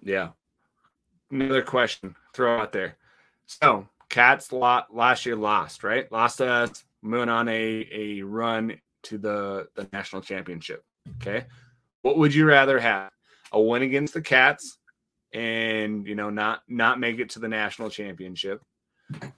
Yeah. 0.01 0.29
Another 1.29 1.61
question 1.61 2.15
throw 2.33 2.59
out 2.59 2.71
there. 2.71 2.95
So, 3.45 3.87
Cats 4.09 4.53
lot 4.53 4.95
last 4.95 5.25
year 5.25 5.35
lost, 5.35 5.83
right? 5.83 6.09
Lost 6.11 6.39
us, 6.39 6.85
moving 7.01 7.29
on 7.29 7.49
a 7.49 7.87
a 7.91 8.21
run 8.21 8.79
to 9.03 9.17
the 9.17 9.67
the 9.75 9.89
national 9.91 10.21
championship. 10.21 10.85
Okay, 11.17 11.47
what 12.01 12.17
would 12.17 12.33
you 12.33 12.45
rather 12.45 12.79
have? 12.79 13.11
A 13.53 13.61
win 13.61 13.83
against 13.83 14.13
the 14.13 14.21
Cats 14.21 14.77
and 15.33 16.05
you 16.07 16.15
know 16.15 16.29
not 16.29 16.61
not 16.67 16.99
make 16.99 17.19
it 17.19 17.29
to 17.31 17.39
the 17.39 17.47
national 17.47 17.89
championship? 17.89 18.61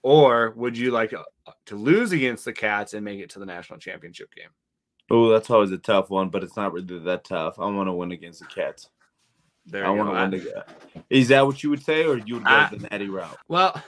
Or 0.03 0.53
would 0.55 0.78
you 0.78 0.91
like 0.91 1.13
uh, 1.13 1.24
to 1.66 1.76
lose 1.76 2.11
against 2.11 2.45
the 2.45 2.53
cats 2.53 2.93
and 2.93 3.03
make 3.03 3.20
it 3.20 3.30
to 3.32 3.39
the 3.39 3.45
national 3.45 3.80
championship 3.80 4.34
game? 4.34 4.49
Oh 5.09 5.30
that's 5.30 5.49
always 5.49 5.72
a 5.72 5.78
tough 5.78 6.09
one 6.09 6.30
but 6.30 6.43
it's 6.43 6.55
not 6.55 6.74
really 6.74 6.99
that 6.99 7.24
tough. 7.24 7.59
I 7.59 7.66
want 7.66 7.88
to 7.88 7.93
win 7.93 8.11
against 8.11 8.39
the 8.39 8.47
cats. 8.47 8.89
There 9.68 9.84
i 9.84 9.89
want 9.89 10.09
to 10.09 10.38
win 10.38 10.43
the, 10.43 11.03
is 11.09 11.30
that 11.30 11.43
what 11.43 11.63
you 11.63 11.72
would 11.72 11.84
say 11.84 12.05
or 12.05 12.20
you 12.20 12.36
would 12.36 12.43
go 12.43 12.51
I, 12.51 12.70
the 12.70 12.88
natty 12.91 13.09
route? 13.09 13.38
Well 13.47 13.82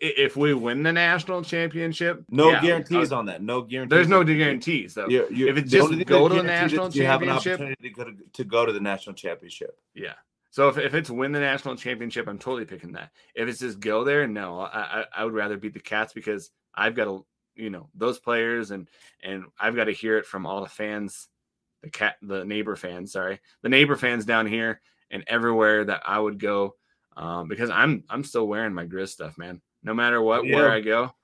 if 0.00 0.36
we 0.36 0.54
win 0.54 0.82
the 0.82 0.92
national 0.92 1.42
championship, 1.42 2.24
no 2.30 2.50
yeah, 2.50 2.62
guarantees 2.62 3.12
on 3.12 3.26
that. 3.26 3.42
No 3.42 3.62
guarantees. 3.62 3.90
There's 3.90 4.08
no 4.08 4.24
guarantees 4.24 4.94
though. 4.94 5.08
You're, 5.08 5.32
you're, 5.32 5.48
if 5.48 5.56
it's 5.56 5.70
just 5.70 6.06
go 6.06 6.28
to 6.28 6.34
the 6.34 6.42
national 6.42 6.90
championship, 6.90 6.94
you 6.94 7.06
have 7.06 7.22
an 7.22 7.28
opportunity 7.30 7.82
to 7.82 7.90
go 7.90 8.04
to, 8.04 8.12
to 8.32 8.44
go 8.44 8.66
to 8.66 8.72
the 8.72 8.80
national 8.80 9.14
championship. 9.14 9.78
Yeah, 9.94 10.14
so 10.56 10.70
if, 10.70 10.78
if 10.78 10.94
it's 10.94 11.10
win 11.10 11.32
the 11.32 11.40
national 11.40 11.76
championship, 11.76 12.26
I'm 12.26 12.38
totally 12.38 12.64
picking 12.64 12.92
that. 12.92 13.10
If 13.34 13.46
it's 13.46 13.58
just 13.58 13.78
go 13.78 14.04
there, 14.04 14.26
no, 14.26 14.60
I, 14.60 15.00
I, 15.02 15.04
I 15.18 15.24
would 15.24 15.34
rather 15.34 15.58
beat 15.58 15.74
the 15.74 15.80
Cats 15.80 16.14
because 16.14 16.50
I've 16.74 16.94
got 16.94 17.04
to, 17.04 17.26
you 17.56 17.68
know, 17.68 17.90
those 17.94 18.18
players 18.18 18.70
and 18.70 18.88
and 19.22 19.44
I've 19.60 19.76
got 19.76 19.84
to 19.84 19.92
hear 19.92 20.16
it 20.16 20.24
from 20.24 20.46
all 20.46 20.62
the 20.62 20.68
fans, 20.70 21.28
the 21.82 21.90
cat, 21.90 22.16
the 22.22 22.46
neighbor 22.46 22.74
fans, 22.74 23.12
sorry, 23.12 23.40
the 23.60 23.68
neighbor 23.68 23.96
fans 23.96 24.24
down 24.24 24.46
here 24.46 24.80
and 25.10 25.24
everywhere 25.26 25.84
that 25.84 26.04
I 26.06 26.18
would 26.18 26.38
go, 26.38 26.74
um, 27.18 27.48
because 27.48 27.68
I'm 27.68 28.04
I'm 28.08 28.24
still 28.24 28.48
wearing 28.48 28.72
my 28.72 28.86
Grizz 28.86 29.08
stuff, 29.08 29.36
man. 29.36 29.60
No 29.86 29.94
matter 29.94 30.20
what, 30.20 30.44
yeah. 30.44 30.56
where 30.56 30.70
I 30.70 30.80
go, 30.80 31.14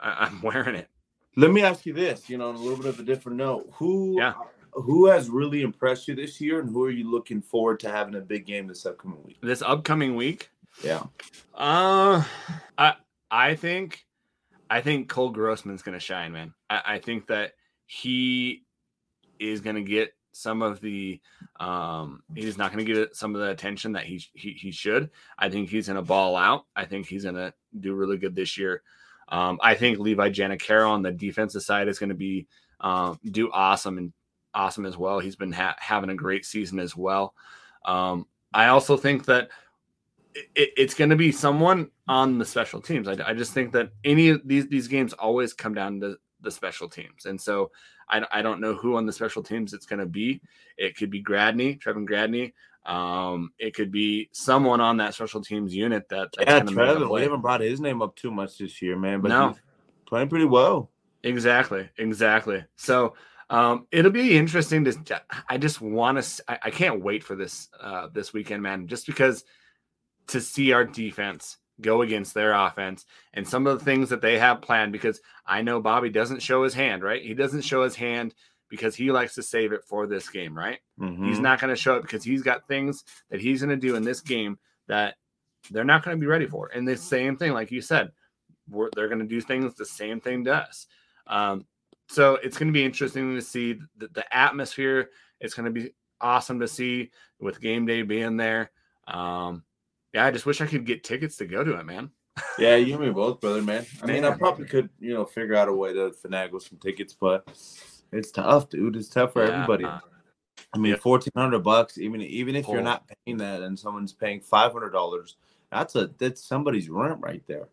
I, 0.00 0.26
I'm 0.26 0.42
wearing 0.42 0.74
it. 0.74 0.88
Let 1.36 1.52
me 1.52 1.62
ask 1.62 1.86
you 1.86 1.92
this, 1.92 2.28
you 2.28 2.38
know, 2.38 2.48
on 2.48 2.56
a 2.56 2.58
little 2.58 2.78
bit 2.78 2.86
of 2.86 2.98
a 2.98 3.02
different 3.04 3.38
note. 3.38 3.68
Who 3.74 4.16
yeah 4.18 4.32
who 4.76 5.06
has 5.06 5.30
really 5.30 5.62
impressed 5.62 6.06
you 6.06 6.14
this 6.14 6.40
year, 6.40 6.60
and 6.60 6.68
who 6.68 6.84
are 6.84 6.90
you 6.90 7.10
looking 7.10 7.40
forward 7.40 7.80
to 7.80 7.90
having 7.90 8.14
a 8.14 8.20
big 8.20 8.46
game 8.46 8.66
this 8.66 8.84
upcoming 8.84 9.22
week? 9.24 9.38
This 9.42 9.62
upcoming 9.62 10.14
week? 10.16 10.50
Yeah. 10.82 11.04
Uh, 11.54 12.22
I 12.76 12.94
I 13.30 13.54
think 13.54 14.04
I 14.68 14.82
think 14.82 15.08
Cole 15.08 15.30
Grossman's 15.30 15.82
going 15.82 15.96
to 15.96 16.04
shine, 16.04 16.32
man. 16.32 16.52
I, 16.68 16.82
I 16.86 16.98
think 16.98 17.26
that 17.28 17.52
he 17.86 18.64
is 19.38 19.60
going 19.60 19.76
to 19.76 19.82
get 19.82 20.12
some 20.32 20.60
of 20.60 20.80
the 20.80 21.20
um 21.60 22.22
he's 22.34 22.58
not 22.58 22.72
going 22.72 22.84
to 22.84 22.92
get 22.92 23.16
some 23.16 23.34
of 23.34 23.40
the 23.40 23.50
attention 23.50 23.92
that 23.92 24.04
he, 24.04 24.22
he 24.34 24.50
he 24.52 24.70
should 24.70 25.10
i 25.38 25.48
think 25.48 25.70
he's 25.70 25.86
going 25.86 25.96
to 25.96 26.02
ball 26.02 26.36
out 26.36 26.66
i 26.76 26.84
think 26.84 27.06
he's 27.06 27.22
going 27.22 27.34
to 27.34 27.52
do 27.80 27.94
really 27.94 28.18
good 28.18 28.34
this 28.34 28.58
year 28.58 28.82
um 29.28 29.58
i 29.62 29.74
think 29.74 29.98
levi 29.98 30.28
Janacaro 30.28 30.88
on 30.88 31.02
the 31.02 31.12
defensive 31.12 31.62
side 31.62 31.88
is 31.88 31.98
going 31.98 32.10
to 32.10 32.14
be 32.14 32.46
um 32.80 33.18
do 33.30 33.50
awesome 33.52 33.96
and 33.96 34.12
awesome 34.56 34.86
as 34.86 34.96
well. 34.96 35.20
He's 35.20 35.36
been 35.36 35.52
ha- 35.52 35.76
having 35.78 36.10
a 36.10 36.14
great 36.14 36.44
season 36.44 36.80
as 36.80 36.96
well. 36.96 37.34
Um, 37.84 38.26
I 38.52 38.68
also 38.68 38.96
think 38.96 39.26
that 39.26 39.50
it, 40.34 40.70
it's 40.76 40.94
going 40.94 41.10
to 41.10 41.16
be 41.16 41.30
someone 41.30 41.90
on 42.08 42.38
the 42.38 42.44
special 42.44 42.80
teams. 42.80 43.06
I, 43.06 43.16
I, 43.24 43.34
just 43.34 43.52
think 43.52 43.72
that 43.72 43.90
any 44.02 44.30
of 44.30 44.40
these 44.44 44.66
these 44.66 44.88
games 44.88 45.12
always 45.12 45.52
come 45.52 45.74
down 45.74 46.00
to 46.00 46.16
the 46.40 46.50
special 46.50 46.88
teams, 46.88 47.26
and 47.26 47.40
so 47.40 47.70
I, 48.08 48.24
I 48.30 48.42
don't 48.42 48.60
know 48.60 48.74
who 48.74 48.96
on 48.96 49.06
the 49.06 49.12
special 49.12 49.42
teams 49.42 49.72
it's 49.72 49.86
going 49.86 50.00
to 50.00 50.06
be. 50.06 50.40
It 50.76 50.96
could 50.96 51.10
be 51.10 51.22
Gradney, 51.22 51.80
Trevin 51.80 52.08
Gradney. 52.08 52.52
Um, 52.84 53.52
it 53.58 53.74
could 53.74 53.90
be 53.90 54.28
someone 54.32 54.80
on 54.80 54.98
that 54.98 55.14
special 55.14 55.40
teams 55.40 55.74
unit 55.74 56.08
that. 56.10 56.28
Yeah, 56.38 56.60
Trevin. 56.60 57.10
We 57.10 57.22
haven't 57.22 57.40
brought 57.40 57.60
his 57.60 57.80
name 57.80 58.00
up 58.02 58.14
too 58.14 58.30
much 58.30 58.58
this 58.58 58.80
year, 58.80 58.96
man. 58.96 59.20
But 59.20 59.28
no. 59.28 59.54
playing 60.06 60.28
pretty 60.28 60.44
well. 60.44 60.90
Exactly, 61.22 61.88
exactly. 61.98 62.64
So 62.76 63.14
Um, 63.48 63.86
it'll 63.92 64.10
be 64.10 64.36
interesting 64.36 64.84
to. 64.84 65.22
I 65.48 65.58
just 65.58 65.80
want 65.80 66.22
to. 66.22 66.44
I, 66.48 66.58
I, 66.64 66.70
can't 66.70 67.00
wait 67.00 67.22
for 67.22 67.36
this 67.36 67.68
uh, 67.80 68.08
this 68.12 68.32
weekend, 68.32 68.62
man. 68.62 68.88
Just 68.88 69.06
because 69.06 69.44
to 70.28 70.40
see 70.40 70.72
our 70.72 70.84
defense 70.84 71.56
go 71.80 72.02
against 72.02 72.34
their 72.34 72.52
offense 72.52 73.04
and 73.34 73.46
some 73.46 73.66
of 73.66 73.78
the 73.78 73.84
things 73.84 74.08
that 74.08 74.22
they 74.22 74.38
have 74.38 74.62
planned. 74.62 74.92
Because 74.92 75.20
I 75.46 75.62
know 75.62 75.80
Bobby 75.80 76.10
doesn't 76.10 76.42
show 76.42 76.62
his 76.62 76.74
hand, 76.74 77.02
right? 77.02 77.22
He 77.22 77.34
doesn't 77.34 77.62
show 77.62 77.82
his 77.82 77.96
hand 77.96 78.34
because 78.68 78.94
he 78.94 79.12
likes 79.12 79.34
to 79.34 79.42
save 79.42 79.72
it 79.72 79.84
for 79.84 80.06
this 80.06 80.28
game, 80.28 80.56
right? 80.56 80.78
Mm-hmm. 80.98 81.26
He's 81.26 81.38
not 81.38 81.60
going 81.60 81.74
to 81.74 81.80
show 81.80 81.96
it 81.96 82.02
because 82.02 82.24
he's 82.24 82.42
got 82.42 82.66
things 82.66 83.04
that 83.30 83.40
he's 83.40 83.60
going 83.62 83.70
to 83.70 83.76
do 83.76 83.94
in 83.96 84.02
this 84.02 84.20
game 84.20 84.58
that 84.88 85.14
they're 85.70 85.84
not 85.84 86.04
going 86.04 86.16
to 86.16 86.20
be 86.20 86.26
ready 86.26 86.46
for. 86.46 86.68
And 86.74 86.86
the 86.86 86.96
same 86.96 87.36
thing, 87.36 87.52
like 87.52 87.70
you 87.70 87.80
said, 87.80 88.10
they're 88.68 89.08
going 89.08 89.20
to 89.20 89.26
do 89.26 89.40
things 89.40 89.74
the 89.74 89.84
same 89.84 90.20
thing 90.20 90.44
to 90.44 90.54
us. 90.54 90.86
Um, 91.26 91.66
so 92.08 92.36
it's 92.36 92.56
going 92.56 92.68
to 92.68 92.72
be 92.72 92.84
interesting 92.84 93.34
to 93.34 93.42
see 93.42 93.78
the, 93.96 94.08
the 94.08 94.36
atmosphere. 94.36 95.10
It's 95.40 95.54
going 95.54 95.72
to 95.72 95.80
be 95.80 95.92
awesome 96.20 96.60
to 96.60 96.68
see 96.68 97.10
with 97.40 97.60
game 97.60 97.86
day 97.86 98.02
being 98.02 98.36
there. 98.36 98.70
Um, 99.06 99.64
yeah, 100.12 100.26
I 100.26 100.30
just 100.30 100.46
wish 100.46 100.60
I 100.60 100.66
could 100.66 100.86
get 100.86 101.04
tickets 101.04 101.36
to 101.36 101.46
go 101.46 101.64
to 101.64 101.78
it, 101.78 101.86
man. 101.86 102.10
yeah, 102.58 102.76
you 102.76 102.94
and 102.94 103.04
me 103.04 103.10
both, 103.10 103.40
brother, 103.40 103.62
man. 103.62 103.86
I 104.02 104.06
man. 104.06 104.14
mean, 104.14 104.24
I 104.24 104.36
probably 104.36 104.66
could, 104.66 104.90
you 105.00 105.14
know, 105.14 105.24
figure 105.24 105.54
out 105.54 105.68
a 105.68 105.72
way 105.72 105.92
to 105.94 106.10
finagle 106.10 106.60
some 106.60 106.78
tickets, 106.78 107.14
but 107.18 107.48
it's 108.12 108.30
tough, 108.30 108.68
dude. 108.68 108.96
It's 108.96 109.08
tough 109.08 109.32
for 109.32 109.44
yeah. 109.44 109.52
everybody. 109.52 109.86
I 110.72 110.78
mean, 110.78 110.96
fourteen 110.96 111.32
hundred 111.36 111.60
bucks, 111.60 111.98
even 111.98 112.20
even 112.22 112.56
if 112.56 112.68
you're 112.68 112.82
not 112.82 113.04
paying 113.24 113.38
that, 113.38 113.62
and 113.62 113.78
someone's 113.78 114.12
paying 114.12 114.40
five 114.40 114.72
hundred 114.72 114.90
dollars, 114.90 115.36
that's 115.70 115.94
a 115.94 116.10
that's 116.18 116.42
somebody's 116.42 116.88
rent 116.88 117.20
right 117.20 117.42
there. 117.46 117.68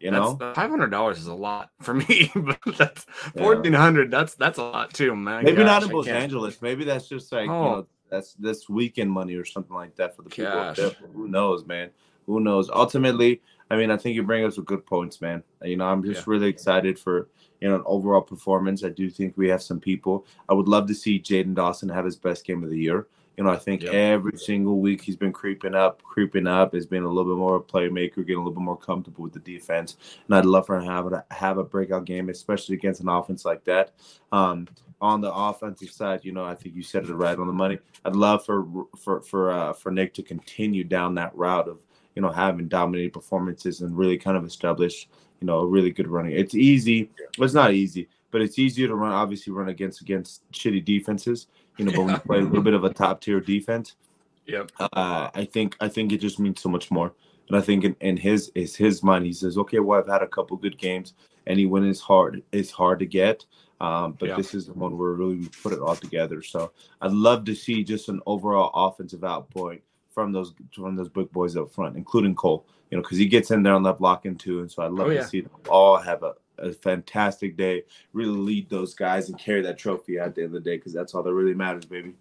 You 0.00 0.10
know, 0.10 0.36
uh, 0.40 0.52
five 0.54 0.70
hundred 0.70 0.90
dollars 0.90 1.18
is 1.18 1.28
a 1.28 1.34
lot 1.34 1.70
for 1.80 1.94
me, 1.94 2.32
but 2.36 2.58
that's 2.76 3.04
fourteen 3.36 3.72
hundred. 3.72 4.10
Yeah. 4.10 4.18
That's 4.18 4.34
that's 4.34 4.58
a 4.58 4.64
lot 4.64 4.92
too, 4.92 5.14
man. 5.14 5.44
Maybe 5.44 5.58
Gosh, 5.58 5.66
not 5.66 5.82
in 5.84 5.90
Los 5.90 6.08
Angeles. 6.08 6.60
Maybe 6.60 6.84
that's 6.84 7.08
just 7.08 7.30
like 7.30 7.48
oh. 7.48 7.62
you 7.62 7.70
know, 7.70 7.86
that's 8.12 8.34
this 8.34 8.68
weekend 8.68 9.10
money 9.10 9.34
or 9.34 9.44
something 9.44 9.74
like 9.74 9.96
that 9.96 10.14
for 10.14 10.20
the 10.20 10.28
people 10.28 10.52
up 10.52 10.76
there. 10.76 10.90
Who 11.14 11.28
knows, 11.28 11.64
man? 11.64 11.90
Who 12.26 12.40
knows? 12.40 12.68
Ultimately, 12.68 13.40
I 13.70 13.76
mean, 13.76 13.90
I 13.90 13.96
think 13.96 14.14
you 14.14 14.22
bring 14.22 14.44
us 14.44 14.56
some 14.56 14.64
good 14.64 14.84
points, 14.84 15.22
man. 15.22 15.42
You 15.62 15.76
know, 15.76 15.86
I'm 15.86 16.04
just 16.04 16.20
yeah. 16.20 16.24
really 16.26 16.48
excited 16.48 16.98
for 16.98 17.28
you 17.60 17.68
know 17.70 17.76
an 17.76 17.82
overall 17.86 18.20
performance. 18.20 18.84
I 18.84 18.90
do 18.90 19.08
think 19.08 19.36
we 19.36 19.48
have 19.48 19.62
some 19.62 19.80
people. 19.80 20.26
I 20.48 20.52
would 20.52 20.68
love 20.68 20.86
to 20.88 20.94
see 20.94 21.18
Jaden 21.18 21.54
Dawson 21.54 21.88
have 21.88 22.04
his 22.04 22.16
best 22.16 22.44
game 22.44 22.62
of 22.62 22.68
the 22.68 22.78
year. 22.78 23.06
You 23.36 23.44
know, 23.44 23.50
I 23.50 23.56
think 23.56 23.82
yep. 23.82 23.94
every 23.94 24.36
single 24.36 24.78
week 24.78 25.00
he's 25.00 25.16
been 25.16 25.32
creeping 25.32 25.74
up, 25.74 26.02
creeping 26.02 26.46
up. 26.46 26.74
Has 26.74 26.86
been 26.86 27.02
a 27.02 27.08
little 27.08 27.32
bit 27.32 27.38
more 27.38 27.56
of 27.56 27.62
a 27.62 27.64
playmaker, 27.64 28.16
getting 28.16 28.36
a 28.36 28.38
little 28.38 28.52
bit 28.52 28.62
more 28.62 28.76
comfortable 28.76 29.24
with 29.24 29.32
the 29.32 29.40
defense. 29.40 29.96
And 30.26 30.36
I'd 30.36 30.44
love 30.44 30.66
for 30.66 30.76
him 30.76 30.84
to 30.84 30.90
have 30.90 31.12
a, 31.12 31.24
have 31.30 31.58
a 31.58 31.64
breakout 31.64 32.04
game, 32.04 32.28
especially 32.28 32.76
against 32.76 33.00
an 33.00 33.08
offense 33.08 33.44
like 33.44 33.64
that. 33.64 33.92
Um, 34.32 34.68
on 35.00 35.20
the 35.20 35.32
offensive 35.32 35.90
side, 35.90 36.24
you 36.24 36.32
know, 36.32 36.44
I 36.44 36.54
think 36.54 36.76
you 36.76 36.82
said 36.82 37.04
it 37.04 37.14
right 37.14 37.36
on 37.36 37.48
the 37.48 37.52
money. 37.52 37.78
I'd 38.04 38.14
love 38.14 38.44
for 38.44 38.66
for 38.96 39.20
for 39.22 39.50
uh, 39.50 39.72
for 39.72 39.90
Nick 39.90 40.14
to 40.14 40.22
continue 40.22 40.84
down 40.84 41.14
that 41.16 41.34
route 41.34 41.68
of 41.68 41.78
you 42.14 42.22
know 42.22 42.30
having 42.30 42.68
dominating 42.68 43.10
performances 43.10 43.80
and 43.80 43.96
really 43.96 44.16
kind 44.18 44.36
of 44.36 44.44
establish 44.44 45.08
you 45.40 45.46
know 45.46 45.58
a 45.58 45.66
really 45.66 45.90
good 45.90 46.06
running. 46.06 46.32
It's 46.32 46.54
easy. 46.54 47.10
Well, 47.36 47.46
it's 47.46 47.54
not 47.54 47.72
easy, 47.72 48.08
but 48.30 48.42
it's 48.42 48.58
easier 48.58 48.86
to 48.86 48.94
run. 48.94 49.10
Obviously, 49.10 49.52
run 49.52 49.70
against 49.70 50.02
against 50.02 50.48
shitty 50.52 50.84
defenses 50.84 51.48
you 51.76 51.84
know, 51.84 51.92
but 51.92 52.02
when 52.02 52.14
you 52.14 52.20
play 52.20 52.38
a 52.38 52.42
little 52.42 52.62
bit 52.62 52.74
of 52.74 52.84
a 52.84 52.92
top 52.92 53.20
tier 53.20 53.40
defense, 53.40 53.96
yeah, 54.46 54.64
Uh, 54.80 55.30
I 55.34 55.44
think 55.44 55.76
I 55.80 55.88
think 55.88 56.12
it 56.12 56.18
just 56.18 56.38
means 56.38 56.60
so 56.60 56.68
much 56.68 56.90
more. 56.90 57.12
And 57.48 57.56
I 57.56 57.60
think 57.60 57.84
in, 57.84 57.96
in 58.00 58.16
his 58.16 58.50
is 58.54 58.76
his 58.76 59.02
mind, 59.02 59.26
he 59.26 59.32
says, 59.32 59.58
okay, 59.58 59.78
well, 59.78 60.00
I've 60.00 60.08
had 60.08 60.22
a 60.22 60.28
couple 60.28 60.56
good 60.56 60.78
games. 60.78 61.14
and 61.46 61.58
he 61.58 61.66
win 61.66 61.84
is 61.84 62.00
hard. 62.00 62.42
It's 62.52 62.70
hard 62.70 63.00
to 63.00 63.06
get. 63.06 63.44
Um, 63.80 64.12
but 64.12 64.36
this 64.36 64.54
is 64.54 64.66
the 64.66 64.74
one 64.74 64.96
where 64.96 65.10
really 65.10 65.36
we 65.36 65.48
put 65.48 65.72
it 65.72 65.80
all 65.80 65.96
together. 65.96 66.40
So 66.40 66.70
I'd 67.00 67.10
love 67.10 67.44
to 67.46 67.54
see 67.54 67.82
just 67.82 68.08
an 68.08 68.20
overall 68.26 68.70
offensive 68.74 69.24
output 69.24 69.82
from 70.08 70.30
those 70.30 70.54
from 70.72 70.94
those 70.94 71.08
big 71.08 71.32
boys 71.32 71.56
up 71.56 71.72
front, 71.72 71.96
including 71.96 72.36
Cole. 72.36 72.64
You 72.90 72.98
know, 72.98 73.02
because 73.02 73.18
he 73.18 73.26
gets 73.26 73.50
in 73.50 73.62
there 73.62 73.74
on 73.74 73.82
that 73.84 73.98
blocking 73.98 74.36
too, 74.36 74.60
and 74.60 74.70
so 74.70 74.82
I'd 74.82 74.92
love 74.92 75.08
oh, 75.08 75.10
yeah. 75.10 75.22
to 75.22 75.28
see 75.28 75.40
them 75.40 75.50
all 75.68 75.96
have 75.96 76.22
a, 76.22 76.34
a 76.58 76.72
fantastic 76.72 77.56
day, 77.56 77.84
really 78.12 78.36
lead 78.36 78.70
those 78.70 78.94
guys 78.94 79.28
and 79.28 79.38
carry 79.38 79.62
that 79.62 79.78
trophy 79.78 80.18
at 80.18 80.34
the 80.34 80.42
end 80.42 80.54
of 80.54 80.62
the 80.62 80.70
day 80.70 80.76
because 80.76 80.92
that's 80.92 81.14
all 81.14 81.22
that 81.22 81.34
really 81.34 81.54
matters, 81.54 81.84
baby. 81.84 82.14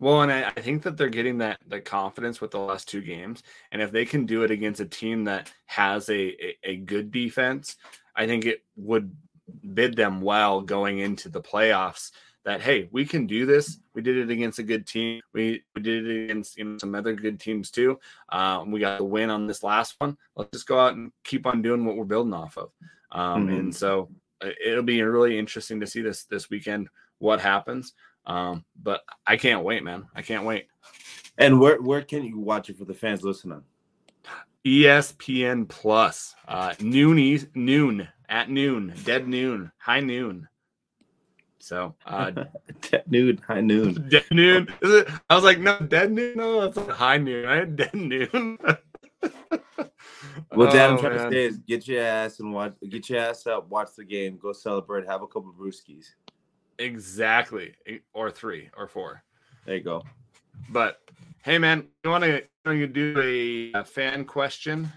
Well, 0.00 0.22
and 0.22 0.30
I, 0.30 0.48
I, 0.56 0.60
think 0.60 0.84
that 0.84 0.96
they're 0.96 1.08
getting 1.08 1.38
that 1.38 1.58
the 1.66 1.80
confidence 1.80 2.40
with 2.40 2.52
the 2.52 2.60
last 2.60 2.88
two 2.88 3.00
games, 3.00 3.42
and 3.72 3.82
if 3.82 3.90
they 3.90 4.04
can 4.04 4.26
do 4.26 4.44
it 4.44 4.50
against 4.52 4.80
a 4.80 4.86
team 4.86 5.24
that 5.24 5.52
has 5.66 6.08
a, 6.08 6.36
a, 6.44 6.56
a 6.62 6.76
good 6.76 7.10
defense, 7.10 7.76
I 8.14 8.26
think 8.26 8.44
it 8.44 8.62
would 8.76 9.14
bid 9.74 9.96
them 9.96 10.20
well 10.20 10.60
going 10.60 10.98
into 10.98 11.28
the 11.28 11.42
playoffs. 11.42 12.12
That 12.44 12.62
hey, 12.62 12.88
we 12.92 13.04
can 13.04 13.26
do 13.26 13.44
this. 13.44 13.78
We 13.92 14.00
did 14.00 14.16
it 14.16 14.30
against 14.30 14.60
a 14.60 14.62
good 14.62 14.86
team. 14.86 15.20
We, 15.34 15.64
we 15.74 15.82
did 15.82 16.06
it 16.06 16.24
against 16.24 16.56
you 16.56 16.64
know, 16.64 16.78
some 16.78 16.94
other 16.94 17.12
good 17.12 17.40
teams 17.40 17.70
too. 17.70 17.98
Um, 18.28 18.70
we 18.70 18.80
got 18.80 18.98
the 18.98 19.04
win 19.04 19.28
on 19.28 19.46
this 19.46 19.64
last 19.64 19.96
one. 19.98 20.16
Let's 20.36 20.50
just 20.52 20.68
go 20.68 20.78
out 20.78 20.94
and 20.94 21.10
keep 21.24 21.46
on 21.46 21.60
doing 21.60 21.84
what 21.84 21.96
we're 21.96 22.04
building 22.04 22.32
off 22.32 22.56
of. 22.56 22.70
Um, 23.12 23.46
mm-hmm. 23.46 23.54
And 23.56 23.74
so 23.74 24.10
uh, 24.42 24.50
it'll 24.64 24.82
be 24.82 25.02
really 25.02 25.38
interesting 25.38 25.80
to 25.80 25.86
see 25.86 26.02
this 26.02 26.24
this 26.24 26.50
weekend 26.50 26.88
what 27.18 27.40
happens. 27.40 27.94
Um, 28.26 28.64
but 28.82 29.02
I 29.26 29.36
can't 29.36 29.64
wait, 29.64 29.82
man. 29.82 30.06
I 30.14 30.22
can't 30.22 30.44
wait. 30.44 30.66
And 31.38 31.60
where 31.60 31.80
where 31.80 32.02
can 32.02 32.24
you 32.24 32.38
watch 32.38 32.68
it 32.68 32.76
for 32.76 32.84
the 32.84 32.94
fans 32.94 33.22
listening? 33.22 33.62
ESPN 34.66 35.68
Plus, 35.68 36.34
uh, 36.46 36.74
noon 36.80 37.48
noon 37.54 38.08
at 38.28 38.50
noon, 38.50 38.92
dead 39.04 39.26
noon, 39.26 39.72
high 39.78 40.00
noon. 40.00 40.48
So 41.58 41.94
uh, 42.06 42.30
dead 42.90 43.04
noon, 43.06 43.38
high 43.46 43.60
noon, 43.60 44.08
dead 44.08 44.24
noon. 44.30 44.68
Is 44.82 44.94
it? 44.94 45.08
I 45.30 45.34
was 45.34 45.44
like, 45.44 45.58
no, 45.58 45.78
dead 45.78 46.12
noon. 46.12 46.36
No, 46.36 46.60
that's 46.60 46.76
like 46.76 46.90
high 46.90 47.18
noon, 47.18 47.46
right? 47.46 47.76
Dead 47.76 47.94
noon. 47.94 48.58
What 50.50 50.72
Dad, 50.72 50.90
I'm 50.90 50.98
trying 50.98 51.16
man. 51.16 51.30
to 51.30 51.32
say 51.32 51.44
is 51.44 51.58
get 51.58 51.86
your 51.86 52.02
ass 52.02 52.40
and 52.40 52.52
watch, 52.52 52.74
get 52.88 53.08
your 53.10 53.20
ass 53.20 53.46
up, 53.46 53.68
watch 53.68 53.90
the 53.96 54.04
game, 54.04 54.38
go 54.38 54.52
celebrate, 54.52 55.06
have 55.06 55.22
a 55.22 55.26
couple 55.26 55.50
of 55.50 55.56
brewskis. 55.56 56.06
Exactly, 56.78 57.74
or 58.14 58.30
three 58.30 58.70
or 58.76 58.88
four. 58.88 59.22
There 59.66 59.76
you 59.76 59.82
go. 59.82 60.02
But 60.70 61.00
hey, 61.42 61.58
man, 61.58 61.86
you 62.02 62.10
want 62.10 62.24
to 62.24 62.42
you 62.66 62.86
do 62.86 63.72
a, 63.74 63.80
a 63.80 63.84
fan 63.84 64.24
question? 64.24 64.90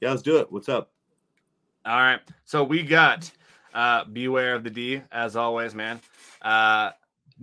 Yeah, 0.00 0.10
let's 0.10 0.22
do 0.22 0.38
it. 0.38 0.50
What's 0.50 0.68
up? 0.68 0.92
All 1.86 1.98
right. 1.98 2.20
So 2.44 2.64
we 2.64 2.82
got 2.82 3.30
uh 3.74 4.04
beware 4.04 4.54
of 4.54 4.64
the 4.64 4.70
D 4.70 5.02
as 5.12 5.36
always, 5.36 5.74
man. 5.74 6.00
Uh 6.42 6.90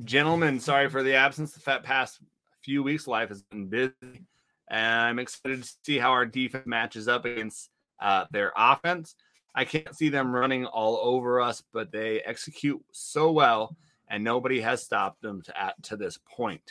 gentlemen, 0.03 0.59
sorry 0.59 0.89
for 0.89 1.03
the 1.03 1.13
absence. 1.15 1.53
The 1.53 1.79
past 1.83 2.19
few 2.61 2.83
weeks 2.83 3.07
life 3.07 3.29
has 3.29 3.41
been 3.41 3.67
busy. 3.67 4.25
And 4.71 5.01
I'm 5.01 5.19
excited 5.19 5.63
to 5.63 5.73
see 5.83 5.99
how 5.99 6.11
our 6.11 6.25
defense 6.25 6.65
matches 6.65 7.09
up 7.09 7.25
against 7.25 7.69
uh, 8.01 8.25
their 8.31 8.53
offense. 8.55 9.15
I 9.53 9.65
can't 9.65 9.93
see 9.93 10.07
them 10.07 10.33
running 10.33 10.65
all 10.65 10.97
over 11.03 11.41
us, 11.41 11.61
but 11.73 11.91
they 11.91 12.21
execute 12.21 12.81
so 12.93 13.33
well, 13.33 13.75
and 14.09 14.23
nobody 14.23 14.61
has 14.61 14.81
stopped 14.81 15.21
them 15.21 15.41
to, 15.41 15.61
at, 15.61 15.83
to 15.83 15.97
this 15.97 16.17
point. 16.25 16.61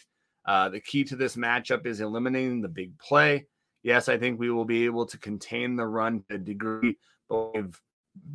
Uh, 0.47 0.71
the 0.71 0.81
key 0.81 1.05
to 1.05 1.15
this 1.15 1.37
matchup 1.37 1.85
is 1.85 2.01
eliminating 2.01 2.63
the 2.63 2.69
big 2.69 2.99
play. 2.99 3.47
Yes, 3.83 4.09
I 4.09 4.17
think 4.17 4.41
we 4.41 4.51
will 4.51 4.65
be 4.65 4.87
able 4.87 5.05
to 5.05 5.19
contain 5.19 5.77
the 5.77 5.87
run 5.87 6.25
to 6.31 6.37
a 6.37 6.39
degree, 6.39 6.97
but 7.29 7.55
we've 7.55 7.79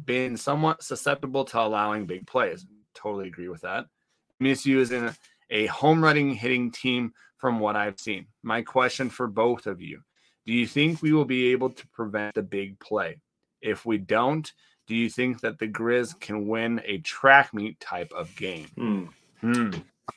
been 0.05 0.37
somewhat 0.37 0.83
susceptible 0.83 1.43
to 1.45 1.59
allowing 1.59 2.05
big 2.05 2.27
plays. 2.27 2.67
Totally 2.93 3.27
agree 3.27 3.49
with 3.49 3.61
that. 3.61 3.87
MSU 4.39 4.77
is 4.77 4.91
in 4.91 5.05
a, 5.05 5.15
a 5.49 5.65
home 5.67 6.03
running 6.03 6.35
hitting 6.35 6.71
team 6.71 7.13
from 7.37 7.59
what 7.59 7.75
I've 7.75 7.99
seen. 7.99 8.27
My 8.43 8.61
question 8.61 9.09
for 9.09 9.27
both 9.27 9.67
of 9.67 9.81
you 9.81 10.01
do 10.45 10.53
you 10.53 10.67
think 10.67 11.01
we 11.01 11.11
will 11.11 11.25
be 11.25 11.51
able 11.51 11.71
to 11.71 11.87
prevent 11.87 12.35
the 12.35 12.43
big 12.43 12.79
play? 12.79 13.17
If 13.61 13.85
we 13.85 13.97
don't, 13.97 14.51
do 14.87 14.95
you 14.95 15.09
think 15.09 15.41
that 15.41 15.57
the 15.57 15.67
Grizz 15.67 16.19
can 16.19 16.47
win 16.47 16.81
a 16.85 16.99
track 16.99 17.53
meet 17.53 17.79
type 17.79 18.11
of 18.11 18.35
game? 18.35 18.67
Hmm. 18.75 19.05
Hmm. 19.41 19.71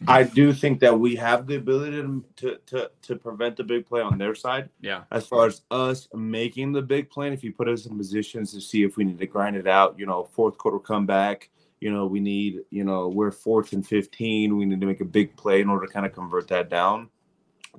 I 0.07 0.23
do 0.23 0.53
think 0.53 0.81
that 0.81 1.01
we 1.01 1.17
have 1.17 1.47
the 1.47 1.57
ability 1.57 2.03
to, 2.37 2.59
to 2.67 2.91
to 3.03 3.17
prevent 3.17 3.57
the 3.57 3.65
big 3.65 3.87
play 3.87 4.03
on 4.03 4.19
their 4.19 4.35
side. 4.35 4.69
Yeah. 4.83 5.05
As 5.11 5.27
far 5.27 5.47
as 5.47 5.63
us 5.71 6.09
making 6.15 6.73
the 6.73 6.83
big 6.83 7.09
play, 7.09 7.33
if 7.33 7.43
you 7.43 7.53
put 7.53 7.69
us 7.69 7.87
in 7.87 7.97
positions 7.97 8.53
to 8.53 8.61
see 8.61 8.85
if 8.85 8.99
we 8.99 9.05
need 9.05 9.19
to 9.19 9.27
grind 9.27 9.57
it 9.57 9.67
out, 9.67 9.99
you 9.99 10.05
know, 10.05 10.25
fourth 10.25 10.59
quarter 10.59 10.79
comeback, 10.79 11.49
you 11.81 11.93
know, 11.93 12.07
we 12.07 12.21
need, 12.21 12.61
you 12.71 12.85
know, 12.85 13.09
we're 13.09 13.31
fourth 13.31 13.73
and 13.73 13.87
15. 13.87 14.57
We 14.57 14.65
need 14.65 14.81
to 14.81 14.87
make 14.87 15.01
a 15.01 15.05
big 15.05 15.37
play 15.37 15.61
in 15.61 15.69
order 15.69 15.87
to 15.87 15.93
kind 15.93 16.07
of 16.07 16.13
convert 16.13 16.49
that 16.49 16.69
down 16.69 17.11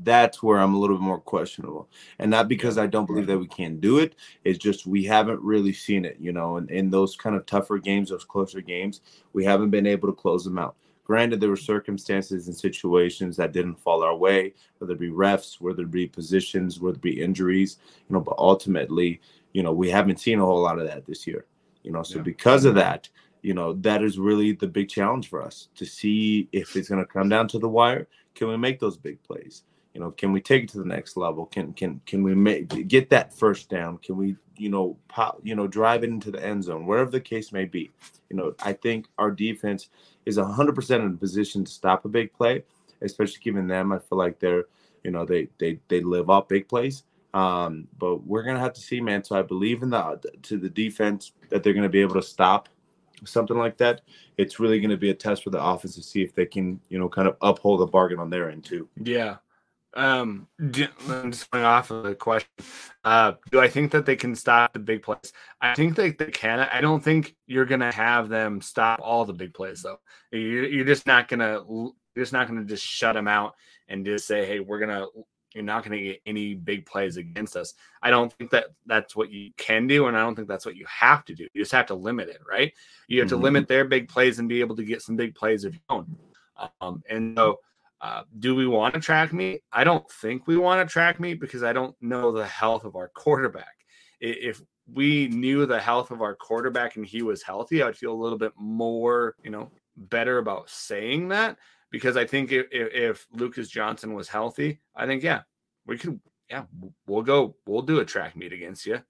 that's 0.03 0.41
where 0.41 0.59
I'm 0.59 0.73
a 0.73 0.79
little 0.79 0.97
bit 0.97 1.03
more 1.03 1.19
questionable. 1.19 1.89
And 2.19 2.31
not 2.31 2.47
because 2.47 2.77
I 2.77 2.87
don't 2.87 3.05
believe 3.05 3.27
that 3.27 3.37
we 3.37 3.47
can't 3.47 3.81
do 3.81 3.99
it. 3.99 4.15
It's 4.43 4.59
just 4.59 4.85
we 4.85 5.03
haven't 5.03 5.41
really 5.41 5.73
seen 5.73 6.05
it, 6.05 6.17
you 6.19 6.31
know, 6.31 6.57
and 6.57 6.69
in 6.69 6.89
those 6.89 7.15
kind 7.15 7.35
of 7.35 7.45
tougher 7.45 7.77
games, 7.77 8.09
those 8.09 8.23
closer 8.23 8.61
games, 8.61 9.01
we 9.33 9.43
haven't 9.43 9.69
been 9.69 9.87
able 9.87 10.07
to 10.07 10.13
close 10.13 10.43
them 10.43 10.57
out. 10.57 10.75
Granted, 11.03 11.41
there 11.41 11.49
were 11.49 11.57
circumstances 11.57 12.47
and 12.47 12.55
situations 12.55 13.35
that 13.37 13.51
didn't 13.51 13.79
fall 13.79 14.03
our 14.03 14.15
way, 14.15 14.53
whether 14.77 14.93
it 14.93 14.99
be 14.99 15.09
refs, 15.09 15.59
whether 15.59 15.81
it 15.81 15.91
be 15.91 16.07
positions, 16.07 16.79
whether 16.79 16.97
it 16.97 17.01
be 17.01 17.21
injuries, 17.21 17.77
you 18.07 18.13
know, 18.13 18.19
but 18.19 18.37
ultimately, 18.37 19.19
you 19.53 19.63
know, 19.63 19.73
we 19.73 19.89
haven't 19.89 20.19
seen 20.19 20.39
a 20.39 20.45
whole 20.45 20.61
lot 20.61 20.77
of 20.77 20.85
that 20.85 21.07
this 21.07 21.25
year. 21.25 21.45
You 21.81 21.91
know, 21.91 22.03
so 22.03 22.17
yeah. 22.17 22.23
because 22.23 22.65
of 22.65 22.75
that, 22.75 23.09
you 23.41 23.53
know, 23.53 23.73
that 23.73 24.03
is 24.03 24.19
really 24.19 24.51
the 24.51 24.67
big 24.67 24.89
challenge 24.89 25.29
for 25.29 25.41
us 25.41 25.69
to 25.75 25.85
see 25.85 26.47
if 26.51 26.75
it's 26.75 26.89
going 26.89 27.03
to 27.03 27.11
come 27.11 27.29
down 27.29 27.47
to 27.49 27.59
the 27.59 27.69
wire. 27.69 28.07
Can 28.35 28.47
we 28.47 28.57
make 28.57 28.79
those 28.79 28.97
big 28.97 29.21
plays? 29.23 29.63
You 29.93 30.01
know, 30.01 30.11
can 30.11 30.31
we 30.31 30.39
take 30.39 30.63
it 30.63 30.69
to 30.69 30.77
the 30.77 30.85
next 30.85 31.17
level? 31.17 31.45
Can 31.47 31.73
can 31.73 31.99
can 32.05 32.21
we 32.21 32.35
make 32.35 32.87
get 32.87 33.09
that 33.09 33.33
first 33.33 33.69
down? 33.69 33.97
Can 33.97 34.17
we, 34.17 34.35
you 34.55 34.69
know, 34.69 34.97
pop, 35.07 35.39
you 35.43 35.55
know, 35.55 35.67
drive 35.67 36.03
it 36.03 36.09
into 36.09 36.31
the 36.31 36.43
end 36.45 36.63
zone, 36.63 36.85
wherever 36.85 37.09
the 37.09 37.19
case 37.19 37.51
may 37.51 37.65
be. 37.65 37.89
You 38.29 38.37
know, 38.37 38.53
I 38.63 38.73
think 38.73 39.07
our 39.17 39.31
defense 39.31 39.89
is 40.25 40.37
100% 40.37 40.99
in 40.99 41.17
position 41.17 41.65
to 41.65 41.71
stop 41.71 42.05
a 42.05 42.07
big 42.07 42.31
play, 42.33 42.63
especially 43.01 43.39
given 43.41 43.67
them. 43.67 43.91
I 43.91 43.97
feel 43.97 44.17
like 44.17 44.39
they're, 44.39 44.65
you 45.03 45.11
know, 45.11 45.25
they 45.25 45.47
they 45.57 45.79
they 45.87 46.01
live 46.01 46.29
up 46.29 46.49
big 46.49 46.67
plays. 46.67 47.03
Um, 47.33 47.87
but 47.97 48.25
we're 48.25 48.43
gonna 48.43 48.59
have 48.59 48.73
to 48.73 48.81
see, 48.81 49.01
man. 49.01 49.23
So 49.23 49.37
I 49.37 49.41
believe 49.41 49.81
in 49.81 49.89
the 49.89 50.19
to 50.43 50.57
the 50.57 50.69
defense 50.69 51.31
that 51.49 51.63
they're 51.63 51.73
gonna 51.73 51.89
be 51.89 52.01
able 52.01 52.15
to 52.15 52.21
stop 52.21 52.69
something 53.25 53.57
like 53.57 53.77
that. 53.77 54.01
It's 54.37 54.59
really 54.59 54.79
gonna 54.79 54.97
be 54.97 55.09
a 55.09 55.13
test 55.13 55.43
for 55.43 55.49
the 55.49 55.63
offense 55.63 55.95
to 55.95 56.03
see 56.03 56.21
if 56.21 56.33
they 56.33 56.45
can, 56.45 56.79
you 56.89 56.99
know, 56.99 57.09
kind 57.09 57.27
of 57.27 57.35
uphold 57.41 57.81
the 57.81 57.87
bargain 57.87 58.19
on 58.19 58.29
their 58.29 58.49
end 58.49 58.63
too. 58.63 58.87
Yeah. 59.01 59.37
Um, 59.95 60.47
just 60.69 61.49
going 61.49 61.65
off 61.65 61.89
of 61.89 62.03
the 62.03 62.13
question, 62.13 62.49
uh, 63.03 63.33
do 63.51 63.59
I 63.59 63.67
think 63.67 63.91
that 63.91 64.05
they 64.05 64.15
can 64.15 64.35
stop 64.35 64.73
the 64.73 64.79
big 64.79 65.01
plays? 65.01 65.33
I 65.61 65.73
think 65.73 65.95
that 65.95 66.19
they 66.19 66.29
can. 66.29 66.59
I 66.59 66.79
don't 66.79 67.03
think 67.03 67.35
you're 67.47 67.65
gonna 67.65 67.91
have 67.91 68.29
them 68.29 68.61
stop 68.61 68.99
all 69.01 69.25
the 69.25 69.33
big 69.33 69.53
plays 69.53 69.81
though. 69.81 69.99
You're, 70.31 70.65
you're 70.65 70.85
just 70.85 71.07
not 71.07 71.27
gonna 71.27 71.63
you're 71.67 71.93
just 72.17 72.33
not 72.33 72.47
gonna 72.47 72.65
just 72.65 72.85
shut 72.85 73.15
them 73.15 73.27
out 73.27 73.55
and 73.87 74.05
just 74.05 74.27
say, 74.27 74.45
hey, 74.45 74.59
we're 74.59 74.79
gonna 74.79 75.07
you're 75.53 75.63
not 75.63 75.83
going 75.83 75.97
to 75.97 76.03
get 76.03 76.21
any 76.25 76.53
big 76.53 76.85
plays 76.85 77.17
against 77.17 77.55
us. 77.55 77.73
I 78.01 78.11
don't 78.11 78.31
think 78.33 78.51
that 78.51 78.67
that's 78.85 79.15
what 79.15 79.31
you 79.31 79.51
can 79.57 79.87
do, 79.87 80.07
and 80.07 80.15
I 80.15 80.21
don't 80.21 80.35
think 80.35 80.47
that's 80.47 80.65
what 80.65 80.75
you 80.75 80.85
have 80.87 81.25
to 81.25 81.35
do. 81.35 81.47
You 81.53 81.61
just 81.61 81.71
have 81.71 81.87
to 81.87 81.95
limit 81.95 82.29
it, 82.29 82.39
right? 82.47 82.71
You 83.07 83.19
have 83.19 83.29
mm-hmm. 83.29 83.37
to 83.37 83.43
limit 83.43 83.67
their 83.67 83.85
big 83.85 84.07
plays 84.07 84.39
and 84.39 84.47
be 84.47 84.59
able 84.59 84.75
to 84.75 84.83
get 84.83 85.01
some 85.01 85.15
big 85.15 85.35
plays 85.35 85.63
of 85.63 85.73
your 85.73 85.81
own. 85.89 86.15
Um, 86.81 87.03
and 87.09 87.35
so, 87.37 87.59
uh, 88.01 88.23
do 88.39 88.55
we 88.55 88.67
want 88.67 88.93
to 88.93 88.99
track 88.99 89.33
me? 89.33 89.59
I 89.71 89.83
don't 89.83 90.09
think 90.09 90.47
we 90.47 90.57
want 90.57 90.87
to 90.87 90.91
track 90.91 91.19
me 91.19 91.33
because 91.33 91.63
I 91.63 91.73
don't 91.73 91.95
know 92.01 92.31
the 92.31 92.45
health 92.45 92.85
of 92.85 92.95
our 92.95 93.09
quarterback. 93.09 93.75
If 94.21 94.61
we 94.93 95.27
knew 95.27 95.65
the 95.65 95.79
health 95.79 96.11
of 96.11 96.21
our 96.21 96.35
quarterback 96.35 96.95
and 96.95 97.05
he 97.05 97.21
was 97.21 97.43
healthy, 97.43 97.81
I'd 97.81 97.97
feel 97.97 98.13
a 98.13 98.21
little 98.21 98.37
bit 98.37 98.53
more, 98.57 99.35
you 99.43 99.49
know, 99.49 99.71
better 99.95 100.37
about 100.37 100.69
saying 100.69 101.29
that 101.29 101.57
because 101.91 102.17
I 102.17 102.25
think 102.25 102.51
if, 102.51 102.67
if 102.71 103.27
Lucas 103.31 103.69
Johnson 103.69 104.13
was 104.13 104.27
healthy, 104.27 104.79
I 104.95 105.05
think 105.05 105.23
yeah, 105.23 105.41
we 105.85 105.97
could 105.97 106.19
yeah 106.49 106.63
we'll 107.07 107.23
go 107.23 107.55
we'll 107.65 107.81
do 107.81 107.99
a 107.99 108.05
track 108.05 108.35
meet 108.35 108.53
against 108.53 108.85
you. 108.85 109.01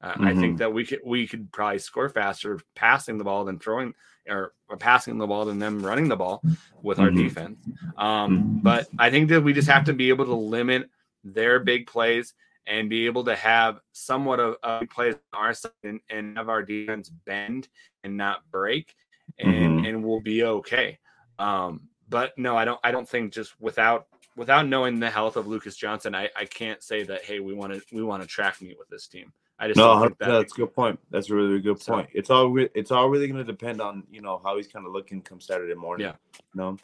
Uh, 0.00 0.12
mm-hmm. 0.12 0.24
I 0.24 0.30
think 0.30 0.44
mm-hmm. 0.44 0.56
that 0.56 0.72
we 0.72 0.84
could 0.84 1.00
we 1.04 1.26
could 1.26 1.50
probably 1.52 1.78
score 1.78 2.08
faster 2.08 2.60
passing 2.76 3.18
the 3.18 3.24
ball 3.24 3.44
than 3.44 3.58
throwing 3.58 3.94
or, 4.28 4.52
passing 4.78 5.18
the 5.18 5.26
ball 5.26 5.46
than 5.46 5.58
them 5.58 5.84
running 5.84 6.08
the 6.08 6.16
ball 6.16 6.42
with 6.82 6.98
our 6.98 7.08
mm-hmm. 7.08 7.22
defense. 7.22 7.58
Um, 7.96 8.38
mm-hmm. 8.38 8.58
but 8.58 8.86
I 8.98 9.10
think 9.10 9.30
that 9.30 9.42
we 9.42 9.52
just 9.52 9.68
have 9.68 9.84
to 9.84 9.92
be 9.92 10.10
able 10.10 10.26
to 10.26 10.34
limit 10.34 10.88
their 11.24 11.58
big 11.58 11.86
plays 11.86 12.34
and 12.66 12.90
be 12.90 13.06
able 13.06 13.24
to 13.24 13.34
have 13.34 13.80
somewhat 13.92 14.40
of, 14.40 14.56
a 14.62 14.86
plays 14.86 15.14
on 15.32 15.44
our 15.44 15.54
side 15.54 15.72
and, 15.82 16.00
and, 16.10 16.36
have 16.36 16.50
our 16.50 16.62
defense 16.62 17.08
bend 17.08 17.66
and 18.04 18.16
not 18.16 18.48
break, 18.50 18.94
and 19.38 19.52
mm-hmm. 19.52 19.84
and 19.86 20.04
we'll 20.04 20.20
be 20.20 20.44
okay. 20.44 20.98
Um, 21.38 21.87
but 22.08 22.36
no, 22.38 22.56
I 22.56 22.64
don't. 22.64 22.80
I 22.82 22.90
don't 22.90 23.08
think 23.08 23.32
just 23.32 23.60
without 23.60 24.06
without 24.36 24.66
knowing 24.66 25.00
the 25.00 25.10
health 25.10 25.36
of 25.36 25.46
Lucas 25.46 25.76
Johnson, 25.76 26.14
I, 26.14 26.30
I 26.36 26.44
can't 26.44 26.82
say 26.82 27.02
that 27.04 27.24
hey 27.24 27.40
we 27.40 27.54
want 27.54 27.74
to 27.74 27.82
we 27.92 28.02
want 28.02 28.22
to 28.22 28.28
track 28.28 28.60
meet 28.62 28.78
with 28.78 28.88
this 28.88 29.06
team. 29.06 29.32
I 29.58 29.66
just 29.66 29.76
no, 29.76 30.00
that 30.00 30.18
that's 30.18 30.52
a 30.52 30.56
good 30.56 30.72
point. 30.72 30.98
That's 31.10 31.30
a 31.30 31.34
really 31.34 31.58
good 31.60 31.80
point. 31.80 32.08
It's 32.14 32.30
all 32.30 32.48
re- 32.48 32.70
it's 32.74 32.90
all 32.90 33.08
really 33.08 33.26
going 33.26 33.44
to 33.44 33.50
depend 33.52 33.80
on 33.80 34.04
you 34.10 34.20
know 34.20 34.40
how 34.42 34.56
he's 34.56 34.68
kind 34.68 34.86
of 34.86 34.92
looking 34.92 35.20
come 35.20 35.40
Saturday 35.40 35.74
morning. 35.74 36.06
Yeah, 36.06 36.14
you 36.54 36.60
know, 36.60 36.76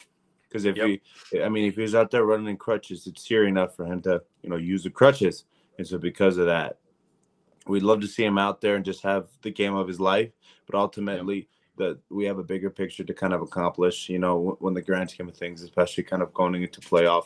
because 0.47 0.65
if 0.65 0.75
yep. 0.75 0.99
he, 1.31 1.41
I 1.41 1.49
mean, 1.49 1.65
if 1.65 1.75
he's 1.75 1.95
out 1.95 2.11
there 2.11 2.25
running 2.25 2.47
in 2.47 2.57
crutches, 2.57 3.07
it's 3.07 3.25
serious 3.25 3.49
enough 3.49 3.75
for 3.75 3.85
him 3.85 4.01
to 4.01 4.21
you 4.41 4.49
know 4.49 4.57
use 4.57 4.83
the 4.83 4.89
crutches, 4.89 5.45
and 5.77 5.87
so 5.87 5.97
because 5.97 6.37
of 6.37 6.47
that, 6.47 6.79
we'd 7.65 7.83
love 7.83 8.01
to 8.01 8.07
see 8.07 8.25
him 8.25 8.37
out 8.37 8.59
there 8.59 8.75
and 8.75 8.83
just 8.83 9.03
have 9.03 9.27
the 9.41 9.51
game 9.51 9.75
of 9.75 9.87
his 9.87 10.01
life. 10.01 10.31
But 10.67 10.77
ultimately, 10.77 11.37
yep 11.37 11.47
that 11.77 11.97
we 12.09 12.25
have 12.25 12.37
a 12.37 12.43
bigger 12.43 12.69
picture 12.69 13.03
to 13.03 13.13
kind 13.13 13.33
of 13.33 13.41
accomplish, 13.41 14.09
you 14.09 14.19
know, 14.19 14.57
when 14.59 14.73
the 14.73 14.81
grand 14.81 15.09
scheme 15.09 15.27
of 15.27 15.35
things, 15.35 15.61
especially 15.61 16.03
kind 16.03 16.21
of 16.21 16.33
going 16.33 16.55
into 16.55 16.79
playoff, 16.81 17.25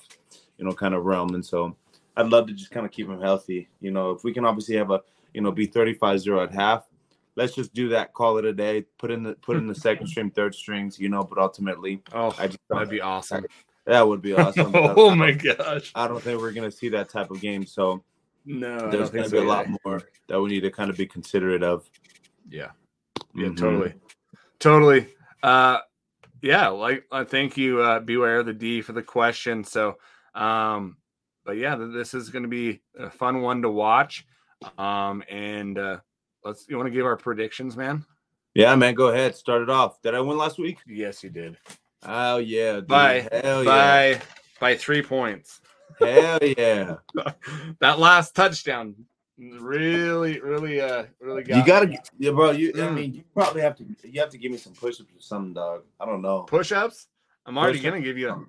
you 0.57 0.65
know, 0.65 0.73
kind 0.73 0.93
of 0.93 1.05
realm. 1.05 1.35
And 1.35 1.45
so 1.45 1.75
I'd 2.17 2.29
love 2.29 2.47
to 2.47 2.53
just 2.53 2.71
kind 2.71 2.85
of 2.85 2.91
keep 2.91 3.07
him 3.07 3.21
healthy. 3.21 3.69
You 3.79 3.91
know, 3.91 4.11
if 4.11 4.23
we 4.23 4.33
can 4.33 4.45
obviously 4.45 4.75
have 4.75 4.91
a, 4.91 5.01
you 5.33 5.41
know, 5.41 5.51
be 5.51 5.67
35-0 5.67 6.43
at 6.43 6.53
half, 6.53 6.87
let's 7.35 7.55
just 7.55 7.73
do 7.73 7.89
that, 7.89 8.13
call 8.13 8.37
it 8.37 8.45
a 8.45 8.53
day, 8.53 8.85
put 8.97 9.11
in 9.11 9.23
the 9.23 9.33
put 9.35 9.57
in 9.57 9.67
the 9.67 9.75
second 9.87 10.07
string, 10.07 10.31
third 10.31 10.55
strings, 10.55 10.99
you 10.99 11.09
know, 11.09 11.23
but 11.23 11.37
ultimately 11.37 12.01
Oh 12.13 12.35
I 12.37 12.47
just 12.47 12.59
that'd 12.69 12.89
be 12.89 13.01
awesome. 13.01 13.45
that 13.85 14.07
would 14.07 14.21
be 14.21 14.33
awesome. 14.33 14.71
oh 14.75 15.15
my 15.15 15.31
gosh. 15.31 15.91
I 15.95 16.07
don't 16.07 16.21
think 16.21 16.41
we're 16.41 16.51
gonna 16.51 16.71
see 16.71 16.89
that 16.89 17.09
type 17.09 17.31
of 17.31 17.39
game. 17.39 17.65
So 17.65 18.03
no, 18.45 18.89
there's 18.89 19.09
gonna 19.09 19.29
be 19.29 19.37
so 19.37 19.43
a 19.43 19.45
lot 19.45 19.67
more 19.85 20.01
that 20.27 20.41
we 20.41 20.49
need 20.49 20.61
to 20.61 20.71
kind 20.71 20.89
of 20.89 20.97
be 20.97 21.05
considerate 21.05 21.63
of. 21.63 21.89
Yeah. 22.49 22.71
Yeah, 23.35 23.47
mm-hmm. 23.47 23.55
totally. 23.55 23.93
Totally. 24.59 25.07
Uh, 25.41 25.79
yeah, 26.41 26.67
like 26.69 27.05
uh, 27.11 27.25
thank 27.25 27.57
you, 27.57 27.81
uh, 27.81 27.99
beware 27.99 28.39
of 28.39 28.45
the 28.45 28.53
D 28.53 28.81
for 28.81 28.93
the 28.93 29.03
question. 29.03 29.63
So, 29.63 29.97
um, 30.35 30.97
but 31.45 31.57
yeah, 31.57 31.75
this 31.75 32.13
is 32.13 32.29
going 32.29 32.43
to 32.43 32.49
be 32.49 32.81
a 32.97 33.09
fun 33.09 33.41
one 33.41 33.61
to 33.61 33.69
watch. 33.69 34.25
Um, 34.77 35.23
and 35.29 35.77
uh, 35.77 35.97
let's. 36.43 36.65
You 36.69 36.77
want 36.77 36.87
to 36.87 36.93
give 36.93 37.05
our 37.05 37.17
predictions, 37.17 37.77
man? 37.77 38.05
Yeah, 38.53 38.75
man. 38.75 38.95
Go 38.95 39.07
ahead. 39.07 39.35
Start 39.35 39.61
it 39.61 39.69
off. 39.69 40.01
Did 40.01 40.15
I 40.15 40.21
win 40.21 40.37
last 40.37 40.57
week? 40.57 40.79
Yes, 40.87 41.23
you 41.23 41.29
did. 41.29 41.57
Oh 42.03 42.37
yeah. 42.37 42.75
Dude. 42.75 42.87
By 42.87 43.27
Hell 43.31 43.63
by 43.63 44.09
yeah. 44.09 44.21
by 44.59 44.75
three 44.75 45.01
points. 45.01 45.61
Hell 45.99 46.39
yeah. 46.41 46.95
that 47.79 47.99
last 47.99 48.35
touchdown 48.35 48.95
really, 49.39 50.39
really, 50.41 50.81
uh, 50.81 51.05
really 51.19 51.43
got. 51.43 51.57
You 51.57 51.65
gotta, 51.65 51.97
yeah, 52.17 52.31
bro. 52.31 52.51
You, 52.51 52.73
mm. 52.73 52.87
I 52.87 52.91
mean, 52.91 53.13
you 53.13 53.23
probably 53.33 53.61
have 53.61 53.75
to. 53.77 53.85
You 54.03 54.19
have 54.19 54.29
to 54.29 54.37
give 54.37 54.51
me 54.51 54.57
some 54.57 54.73
push-ups 54.73 55.09
or 55.09 55.21
something, 55.21 55.53
dog. 55.53 55.83
I 55.99 56.05
don't 56.05 56.21
know. 56.21 56.43
Push-ups. 56.43 57.07
I'm 57.45 57.57
already 57.57 57.79
push-ups. 57.79 57.91
gonna 57.91 58.03
give 58.03 58.17
you 58.17 58.29
a, 58.29 58.45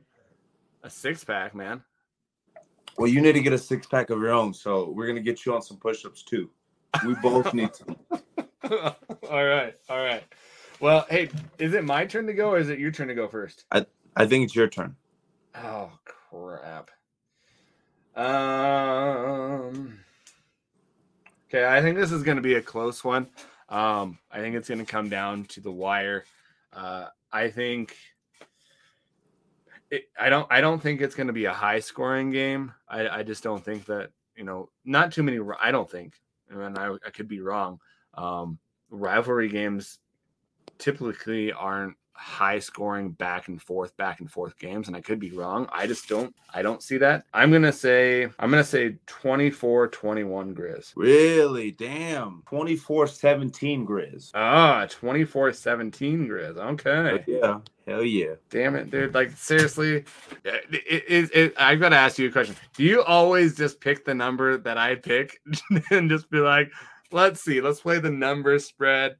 a 0.84 0.90
six 0.90 1.24
pack, 1.24 1.54
man. 1.54 1.82
Well, 2.98 3.08
you 3.08 3.20
need 3.20 3.32
to 3.32 3.40
get 3.40 3.52
a 3.52 3.58
six 3.58 3.86
pack 3.86 4.10
of 4.10 4.18
your 4.18 4.32
own, 4.32 4.52
so 4.52 4.90
we're 4.90 5.06
gonna 5.06 5.20
get 5.20 5.46
you 5.46 5.54
on 5.54 5.62
some 5.62 5.76
push-ups 5.76 6.22
too. 6.22 6.50
We 7.06 7.14
both 7.22 7.54
need 7.54 7.74
some. 7.74 7.96
all 9.30 9.44
right, 9.44 9.74
all 9.88 10.02
right. 10.02 10.24
Well, 10.80 11.06
hey, 11.10 11.30
is 11.58 11.74
it 11.74 11.84
my 11.84 12.04
turn 12.06 12.26
to 12.26 12.32
go, 12.32 12.50
or 12.50 12.58
is 12.58 12.68
it 12.68 12.78
your 12.78 12.90
turn 12.90 13.08
to 13.08 13.14
go 13.14 13.28
first? 13.28 13.64
I 13.70 13.86
I 14.16 14.26
think 14.26 14.44
it's 14.44 14.56
your 14.56 14.68
turn. 14.68 14.96
Oh 15.54 15.90
crap. 16.04 16.90
Um. 18.16 19.99
Okay, 21.52 21.66
I 21.66 21.82
think 21.82 21.96
this 21.96 22.12
is 22.12 22.22
going 22.22 22.36
to 22.36 22.42
be 22.42 22.54
a 22.54 22.62
close 22.62 23.02
one. 23.02 23.26
Um, 23.68 24.20
I 24.30 24.38
think 24.38 24.54
it's 24.54 24.68
going 24.68 24.78
to 24.78 24.84
come 24.84 25.08
down 25.08 25.46
to 25.46 25.60
the 25.60 25.70
wire. 25.70 26.24
Uh, 26.72 27.06
I 27.32 27.50
think 27.50 27.96
it, 29.90 30.04
I 30.18 30.28
don't. 30.28 30.46
I 30.48 30.60
don't 30.60 30.80
think 30.80 31.00
it's 31.00 31.16
going 31.16 31.26
to 31.26 31.32
be 31.32 31.46
a 31.46 31.52
high 31.52 31.80
scoring 31.80 32.30
game. 32.30 32.72
I, 32.88 33.08
I 33.08 33.22
just 33.24 33.42
don't 33.42 33.64
think 33.64 33.86
that 33.86 34.10
you 34.36 34.44
know. 34.44 34.68
Not 34.84 35.12
too 35.12 35.24
many. 35.24 35.40
I 35.60 35.72
don't 35.72 35.90
think, 35.90 36.14
and 36.50 36.78
I, 36.78 36.92
I 37.04 37.10
could 37.10 37.26
be 37.26 37.40
wrong. 37.40 37.80
Um, 38.14 38.60
rivalry 38.88 39.48
games 39.48 39.98
typically 40.78 41.52
aren't 41.52 41.96
high 42.20 42.58
scoring 42.58 43.10
back 43.12 43.48
and 43.48 43.62
forth 43.62 43.96
back 43.96 44.20
and 44.20 44.30
forth 44.30 44.58
games 44.58 44.88
and 44.88 44.96
I 44.96 45.00
could 45.00 45.18
be 45.18 45.30
wrong. 45.30 45.66
I 45.72 45.86
just 45.86 46.06
don't 46.06 46.34
I 46.52 46.60
don't 46.60 46.82
see 46.82 46.98
that. 46.98 47.24
I'm 47.32 47.48
going 47.48 47.62
to 47.62 47.72
say 47.72 48.24
I'm 48.38 48.50
going 48.50 48.62
to 48.62 48.68
say 48.68 48.96
24-21 49.06 50.54
Grizz. 50.54 50.92
Really? 50.96 51.70
Damn. 51.70 52.42
24-17 52.46 53.86
Grizz. 53.86 54.32
Ah, 54.34 54.86
24-17 55.00 56.28
Grizz. 56.28 56.58
Okay. 56.58 57.24
yeah. 57.26 57.60
Hell 57.86 58.04
yeah. 58.04 58.34
Damn 58.50 58.76
it, 58.76 58.90
dude. 58.90 59.14
Like 59.14 59.30
seriously, 59.30 60.04
it, 60.44 60.64
it, 60.70 61.30
it, 61.34 61.54
I've 61.56 61.80
got 61.80 61.88
to 61.88 61.96
ask 61.96 62.18
you 62.18 62.28
a 62.28 62.32
question. 62.32 62.54
Do 62.74 62.84
you 62.84 63.02
always 63.02 63.56
just 63.56 63.80
pick 63.80 64.04
the 64.04 64.14
number 64.14 64.58
that 64.58 64.76
I 64.76 64.96
pick 64.96 65.40
and 65.90 66.10
just 66.10 66.30
be 66.30 66.38
like, 66.38 66.70
let's 67.12 67.42
see, 67.42 67.62
let's 67.62 67.80
play 67.80 67.98
the 67.98 68.10
number 68.10 68.58
spread 68.58 69.16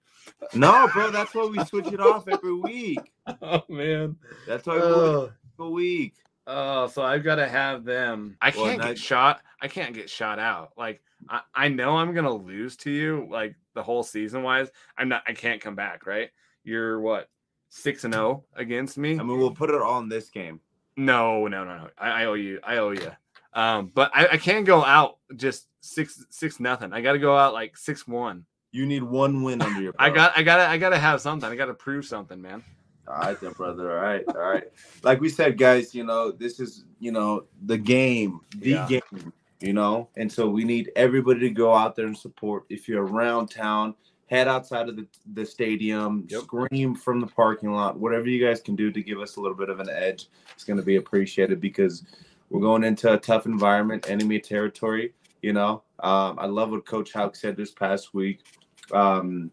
no, 0.55 0.89
bro, 0.93 1.11
that's 1.11 1.35
why 1.35 1.47
we 1.47 1.65
switch 1.65 1.87
it 1.87 2.01
off 2.01 2.29
every 2.29 2.55
week. 2.55 2.99
Oh 3.43 3.63
man, 3.69 4.17
that's 4.45 4.67
why 4.67 4.75
we 4.75 4.83
uh, 4.83 5.29
a 5.61 5.71
week. 5.71 6.15
Oh, 6.49 6.89
so 6.89 7.03
I've 7.03 7.23
got 7.23 7.37
to 7.37 7.49
have 7.49 7.85
them. 7.85 8.37
I 8.41 8.51
can't 8.51 8.81
well, 8.81 8.89
get 8.89 8.99
shot. 8.99 9.41
I 9.63 9.69
can't 9.69 9.95
get 9.95 10.11
shot 10.11 10.41
out. 10.41 10.73
Like 10.77 11.01
I, 11.29 11.43
I 11.55 11.69
know 11.69 11.97
I'm 11.97 12.13
gonna 12.13 12.35
lose 12.35 12.77
to 12.79 12.91
you. 12.91 13.29
Like 13.31 13.55
the 13.75 13.85
whole 13.85 14.03
season 14.03 14.43
wise, 14.43 14.69
I'm 14.99 15.09
not. 15.09 15.23
I 15.29 15.33
can't 15.33 15.61
come 15.61 15.77
back. 15.77 16.07
Right? 16.07 16.31
You're 16.65 17.01
what 17.01 17.29
six 17.69 18.03
and 18.03 18.15
zero 18.15 18.45
oh 18.45 18.61
against 18.61 18.99
me. 18.99 19.13
I 19.13 19.23
mean, 19.23 19.39
we'll 19.39 19.55
put 19.55 19.71
it 19.71 19.81
all 19.81 20.01
in 20.01 20.09
this 20.09 20.29
game. 20.29 20.61
No, 20.97 21.47
no, 21.47 21.65
no, 21.65 21.77
no. 21.77 21.89
I, 21.97 22.23
I 22.23 22.25
owe 22.25 22.35
you. 22.35 22.59
I 22.65 22.79
owe 22.79 22.91
you. 22.91 23.13
Um, 23.55 23.91
but 23.95 24.11
I, 24.15 24.29
I 24.29 24.37
can't 24.39 24.67
go 24.67 24.85
out 24.85 25.19
just 25.37 25.69
six 25.81 26.25
six 26.31 26.61
nothing. 26.61 26.93
I 26.93 27.01
got 27.01 27.13
to 27.13 27.19
go 27.19 27.37
out 27.37 27.55
like 27.55 27.77
six 27.77 28.07
one 28.07 28.45
You 28.73 28.87
need 28.87 29.03
one 29.03 29.43
win 29.43 29.63
under 29.63 29.81
your. 29.81 29.93
Belt. 29.93 30.11
I 30.11 30.11
got. 30.11 30.37
I 30.37 30.43
got. 30.43 30.61
I 30.61 30.79
got 30.79 30.91
to 30.91 30.99
have 30.99 31.21
something. 31.21 31.51
I 31.51 31.57
got 31.57 31.67
to 31.67 31.75
prove 31.75 32.05
something, 32.05 32.41
man. 32.41 32.63
All 33.09 33.17
right, 33.17 33.41
then, 33.41 33.53
brother. 33.53 33.91
All 33.91 34.05
right, 34.05 34.25
all 34.29 34.41
right. 34.41 34.65
Like 35.03 35.21
we 35.21 35.29
said, 35.29 35.59
guys, 35.59 35.95
you 35.95 36.05
know, 36.05 36.31
this 36.31 36.61
is 36.61 36.85
you 37.01 37.11
know 37.11 37.45
the 37.67 37.79
game, 37.79 38.41
the 38.59 38.71
yeah. 38.71 38.87
game, 38.87 39.33
you 39.61 39.73
know, 39.73 40.09
and 40.17 40.31
so 40.31 40.49
we 40.49 40.65
need 40.65 40.93
everybody 40.95 41.41
to 41.41 41.51
go 41.51 41.75
out 41.75 41.97
there 41.97 42.07
and 42.07 42.17
support. 42.17 42.65
If 42.69 42.89
you're 42.89 43.05
around 43.05 43.49
town, 43.49 43.97
head 44.31 44.47
outside 44.47 44.89
of 44.89 44.95
the, 44.95 45.07
the 45.35 45.45
stadium, 45.45 46.25
yep. 46.29 46.43
scream 46.43 46.95
from 46.95 47.21
the 47.21 47.27
parking 47.27 47.73
lot, 47.73 47.99
whatever 47.99 48.29
you 48.29 48.45
guys 48.45 48.61
can 48.61 48.77
do 48.77 48.93
to 48.93 49.03
give 49.03 49.19
us 49.19 49.37
a 49.37 49.41
little 49.41 49.57
bit 49.57 49.69
of 49.69 49.81
an 49.81 49.91
edge. 49.91 50.29
It's 50.55 50.63
going 50.63 50.79
to 50.79 50.85
be 50.85 50.97
appreciated 50.97 51.61
because 51.61 52.05
we're 52.49 52.61
going 52.61 52.85
into 52.85 53.13
a 53.13 53.19
tough 53.19 53.47
environment, 53.47 54.09
enemy 54.09 54.39
territory. 54.39 55.15
You 55.43 55.53
know, 55.53 55.83
um, 56.01 56.39
I 56.39 56.47
love 56.47 56.71
what 56.71 56.87
Coach 56.87 57.13
Hauck 57.13 57.35
said 57.35 57.57
this 57.57 57.73
past 57.73 58.15
week. 58.15 58.45
Um, 58.93 59.51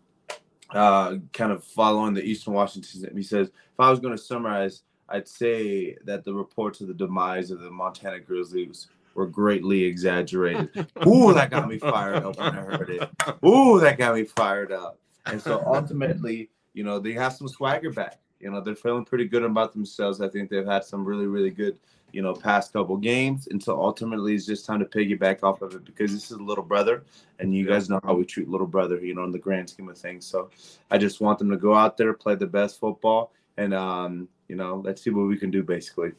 uh, 0.71 1.15
kind 1.31 1.51
of 1.51 1.63
following 1.63 2.13
the 2.13 2.23
Eastern 2.23 2.53
Washington, 2.53 3.15
he 3.15 3.23
says, 3.23 3.47
if 3.47 3.79
I 3.79 3.89
was 3.89 3.99
going 3.99 4.15
to 4.15 4.21
summarize, 4.21 4.83
I'd 5.09 5.27
say 5.27 5.95
that 6.03 6.25
the 6.25 6.33
reports 6.33 6.81
of 6.81 6.87
the 6.87 6.93
demise 6.93 7.51
of 7.51 7.61
the 7.61 7.71
Montana 7.71 8.19
Grizzlies 8.19 8.87
were 9.13 9.27
greatly 9.27 9.83
exaggerated. 9.83 10.69
Ooh, 11.07 11.33
that 11.33 11.49
got 11.49 11.67
me 11.67 11.79
fired 11.79 12.23
up 12.23 12.37
when 12.37 12.47
I 12.47 12.61
heard 12.61 12.89
it. 12.89 13.09
Ooh, 13.45 13.79
that 13.79 13.97
got 13.97 14.15
me 14.15 14.25
fired 14.25 14.71
up. 14.71 14.99
And 15.25 15.41
so 15.41 15.63
ultimately, 15.65 16.49
you 16.73 16.83
know, 16.83 16.99
they 16.99 17.13
have 17.13 17.33
some 17.33 17.47
swagger 17.47 17.91
back. 17.91 18.19
You 18.39 18.51
know, 18.51 18.61
they're 18.61 18.75
feeling 18.75 19.05
pretty 19.05 19.25
good 19.25 19.43
about 19.43 19.73
themselves. 19.73 20.21
I 20.21 20.29
think 20.29 20.49
they've 20.49 20.65
had 20.65 20.83
some 20.83 21.03
really, 21.03 21.27
really 21.27 21.49
good, 21.49 21.79
you 22.11 22.21
know, 22.21 22.33
past 22.33 22.73
couple 22.73 22.97
games. 22.97 23.47
And 23.47 23.61
so 23.61 23.81
ultimately, 23.81 24.35
it's 24.35 24.45
just 24.45 24.65
time 24.65 24.79
to 24.79 24.85
piggyback 24.85 25.43
off 25.43 25.61
of 25.61 25.73
it 25.73 25.85
because 25.85 26.11
this 26.13 26.25
is 26.25 26.37
a 26.37 26.43
little 26.43 26.63
brother, 26.63 27.03
and 27.39 27.55
you 27.55 27.65
guys 27.65 27.89
know 27.89 27.99
how 28.03 28.13
we 28.13 28.25
treat 28.25 28.49
little 28.49 28.67
brother, 28.67 28.99
you 28.99 29.15
know, 29.15 29.23
in 29.23 29.31
the 29.31 29.39
grand 29.39 29.69
scheme 29.69 29.89
of 29.89 29.97
things. 29.97 30.25
So 30.25 30.49
I 30.91 30.97
just 30.97 31.21
want 31.21 31.39
them 31.39 31.49
to 31.49 31.57
go 31.57 31.73
out 31.73 31.97
there, 31.97 32.13
play 32.13 32.35
the 32.35 32.47
best 32.47 32.79
football, 32.79 33.31
and 33.57 33.73
um, 33.73 34.29
you 34.47 34.55
know, 34.55 34.81
let's 34.83 35.01
see 35.01 35.09
what 35.09 35.27
we 35.27 35.37
can 35.37 35.51
do, 35.51 35.63
basically. 35.63 36.11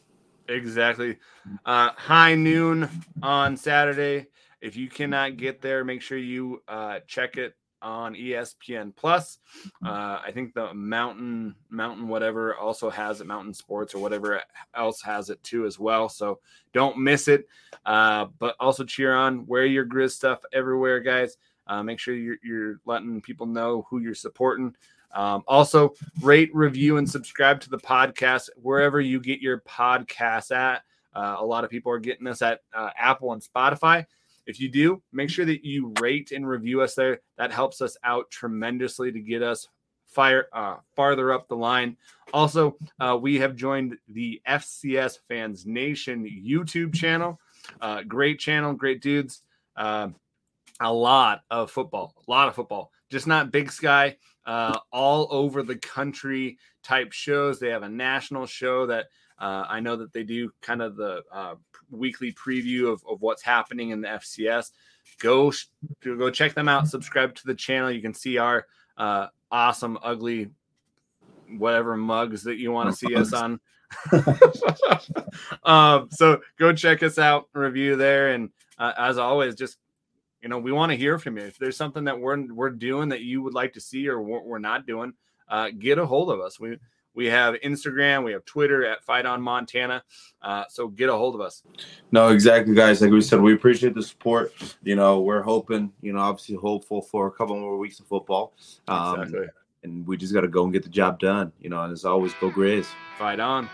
Exactly. 0.48 1.18
Uh, 1.64 1.90
high 1.96 2.34
noon 2.34 2.88
on 3.22 3.56
Saturday. 3.56 4.28
If 4.60 4.76
you 4.76 4.88
cannot 4.88 5.36
get 5.36 5.60
there, 5.60 5.84
make 5.84 6.02
sure 6.02 6.18
you 6.18 6.62
uh, 6.66 7.00
check 7.06 7.36
it 7.36 7.54
on 7.82 8.14
ESPN 8.14 8.94
Plus. 8.94 9.38
Uh, 9.84 10.20
I 10.24 10.30
think 10.32 10.54
the 10.54 10.72
Mountain 10.74 11.54
Mountain 11.70 12.08
whatever 12.08 12.56
also 12.56 12.90
has 12.90 13.20
it, 13.20 13.26
Mountain 13.26 13.54
Sports 13.54 13.94
or 13.94 13.98
whatever 13.98 14.42
else 14.74 15.00
has 15.02 15.30
it 15.30 15.42
too 15.42 15.66
as 15.66 15.78
well. 15.78 16.08
So 16.08 16.40
don't 16.72 16.98
miss 16.98 17.28
it. 17.28 17.48
Uh, 17.86 18.26
but 18.38 18.56
also 18.60 18.84
cheer 18.84 19.14
on, 19.14 19.46
wear 19.46 19.64
your 19.64 19.86
Grizz 19.86 20.12
stuff 20.12 20.40
everywhere, 20.52 21.00
guys. 21.00 21.36
Uh, 21.66 21.82
make 21.82 21.98
sure 21.98 22.14
you're, 22.14 22.38
you're 22.42 22.80
letting 22.86 23.20
people 23.20 23.46
know 23.46 23.86
who 23.90 23.98
you're 23.98 24.14
supporting. 24.14 24.74
Um, 25.12 25.42
also, 25.46 25.94
rate, 26.22 26.50
review, 26.54 26.96
and 26.98 27.08
subscribe 27.08 27.60
to 27.62 27.70
the 27.70 27.78
podcast 27.78 28.48
wherever 28.56 29.00
you 29.00 29.20
get 29.20 29.40
your 29.40 29.60
podcasts 29.60 30.54
at. 30.54 30.82
Uh, 31.14 31.36
a 31.38 31.44
lot 31.44 31.64
of 31.64 31.70
people 31.70 31.90
are 31.90 31.98
getting 31.98 32.26
us 32.26 32.42
at 32.42 32.60
uh, 32.74 32.90
Apple 32.96 33.32
and 33.32 33.42
Spotify. 33.42 34.04
If 34.48 34.58
you 34.58 34.70
do, 34.70 35.02
make 35.12 35.28
sure 35.28 35.44
that 35.44 35.62
you 35.62 35.92
rate 36.00 36.32
and 36.32 36.48
review 36.48 36.80
us 36.80 36.94
there. 36.94 37.20
That 37.36 37.52
helps 37.52 37.82
us 37.82 37.98
out 38.02 38.30
tremendously 38.30 39.12
to 39.12 39.20
get 39.20 39.42
us 39.42 39.68
fire 40.06 40.48
uh, 40.54 40.76
farther 40.96 41.32
up 41.32 41.48
the 41.48 41.56
line. 41.56 41.98
Also, 42.32 42.78
uh, 42.98 43.16
we 43.20 43.38
have 43.38 43.54
joined 43.54 43.98
the 44.08 44.40
FCS 44.48 45.18
Fans 45.28 45.66
Nation 45.66 46.24
YouTube 46.24 46.94
channel. 46.94 47.38
Uh, 47.82 48.02
great 48.02 48.38
channel, 48.38 48.72
great 48.72 49.02
dudes. 49.02 49.42
Uh, 49.76 50.08
a 50.80 50.92
lot 50.92 51.42
of 51.50 51.70
football, 51.70 52.14
a 52.26 52.30
lot 52.30 52.48
of 52.48 52.54
football. 52.54 52.90
Just 53.10 53.26
not 53.26 53.52
Big 53.52 53.70
Sky 53.70 54.16
uh, 54.46 54.78
all 54.90 55.28
over 55.30 55.62
the 55.62 55.76
country 55.76 56.56
type 56.82 57.12
shows. 57.12 57.60
They 57.60 57.68
have 57.68 57.82
a 57.82 57.88
national 57.88 58.46
show 58.46 58.86
that 58.86 59.08
uh, 59.38 59.64
I 59.68 59.80
know 59.80 59.96
that 59.96 60.12
they 60.12 60.24
do 60.24 60.50
kind 60.60 60.82
of 60.82 60.96
the 60.96 61.22
uh, 61.32 61.54
weekly 61.90 62.32
preview 62.32 62.92
of, 62.92 63.02
of 63.08 63.22
what's 63.22 63.42
happening 63.42 63.90
in 63.90 64.00
the 64.00 64.08
FCS. 64.08 64.72
Go 65.20 65.52
go 66.02 66.30
check 66.30 66.54
them 66.54 66.68
out. 66.68 66.88
Subscribe 66.88 67.34
to 67.36 67.46
the 67.46 67.54
channel. 67.54 67.90
You 67.90 68.02
can 68.02 68.14
see 68.14 68.38
our 68.38 68.66
uh, 68.96 69.28
awesome, 69.50 69.98
ugly, 70.02 70.50
whatever 71.56 71.96
mugs 71.96 72.42
that 72.44 72.58
you 72.58 72.72
want 72.72 72.90
to 72.90 72.96
see 72.96 73.14
us 73.14 73.32
on. 73.32 73.60
um, 75.64 76.08
so 76.10 76.40
go 76.58 76.72
check 76.72 77.02
us 77.02 77.18
out, 77.18 77.48
review 77.52 77.96
there, 77.96 78.28
and 78.30 78.50
uh, 78.78 78.92
as 78.98 79.18
always, 79.18 79.54
just 79.54 79.78
you 80.42 80.48
know, 80.48 80.58
we 80.58 80.72
want 80.72 80.90
to 80.90 80.96
hear 80.96 81.18
from 81.18 81.36
you. 81.36 81.44
If 81.44 81.58
there's 81.58 81.76
something 81.76 82.04
that 82.04 82.18
we're 82.18 82.52
we're 82.52 82.70
doing 82.70 83.08
that 83.10 83.22
you 83.22 83.42
would 83.42 83.54
like 83.54 83.72
to 83.74 83.80
see 83.80 84.08
or 84.08 84.20
we're 84.20 84.58
not 84.58 84.86
doing, 84.86 85.12
uh, 85.48 85.70
get 85.76 85.98
a 85.98 86.06
hold 86.06 86.30
of 86.30 86.40
us. 86.40 86.60
We 86.60 86.78
we 87.18 87.26
have 87.26 87.56
Instagram, 87.56 88.22
we 88.22 88.30
have 88.30 88.44
Twitter 88.44 88.86
at 88.86 89.02
Fight 89.02 89.26
on 89.26 89.42
Montana. 89.42 90.04
Uh, 90.40 90.62
so 90.68 90.86
get 90.86 91.08
a 91.08 91.12
hold 91.12 91.34
of 91.34 91.40
us. 91.40 91.64
No, 92.12 92.28
exactly, 92.28 92.76
guys. 92.76 93.02
Like 93.02 93.10
we 93.10 93.20
said, 93.22 93.40
we 93.40 93.54
appreciate 93.54 93.92
the 93.92 94.04
support. 94.04 94.52
You 94.84 94.94
know, 94.94 95.20
we're 95.20 95.42
hoping, 95.42 95.92
you 96.00 96.12
know, 96.12 96.20
obviously 96.20 96.54
hopeful 96.54 97.02
for 97.02 97.26
a 97.26 97.32
couple 97.32 97.58
more 97.58 97.76
weeks 97.76 97.98
of 97.98 98.06
football. 98.06 98.52
Um, 98.86 99.22
exactly. 99.22 99.48
And 99.82 100.06
we 100.06 100.16
just 100.16 100.32
got 100.32 100.42
to 100.42 100.48
go 100.48 100.62
and 100.62 100.72
get 100.72 100.84
the 100.84 100.88
job 100.88 101.18
done. 101.18 101.50
You 101.58 101.70
know, 101.70 101.82
and 101.82 101.92
as 101.92 102.04
always, 102.04 102.32
go 102.34 102.52
Grizz. 102.52 102.86
Fight 103.18 103.40
on. 103.40 103.68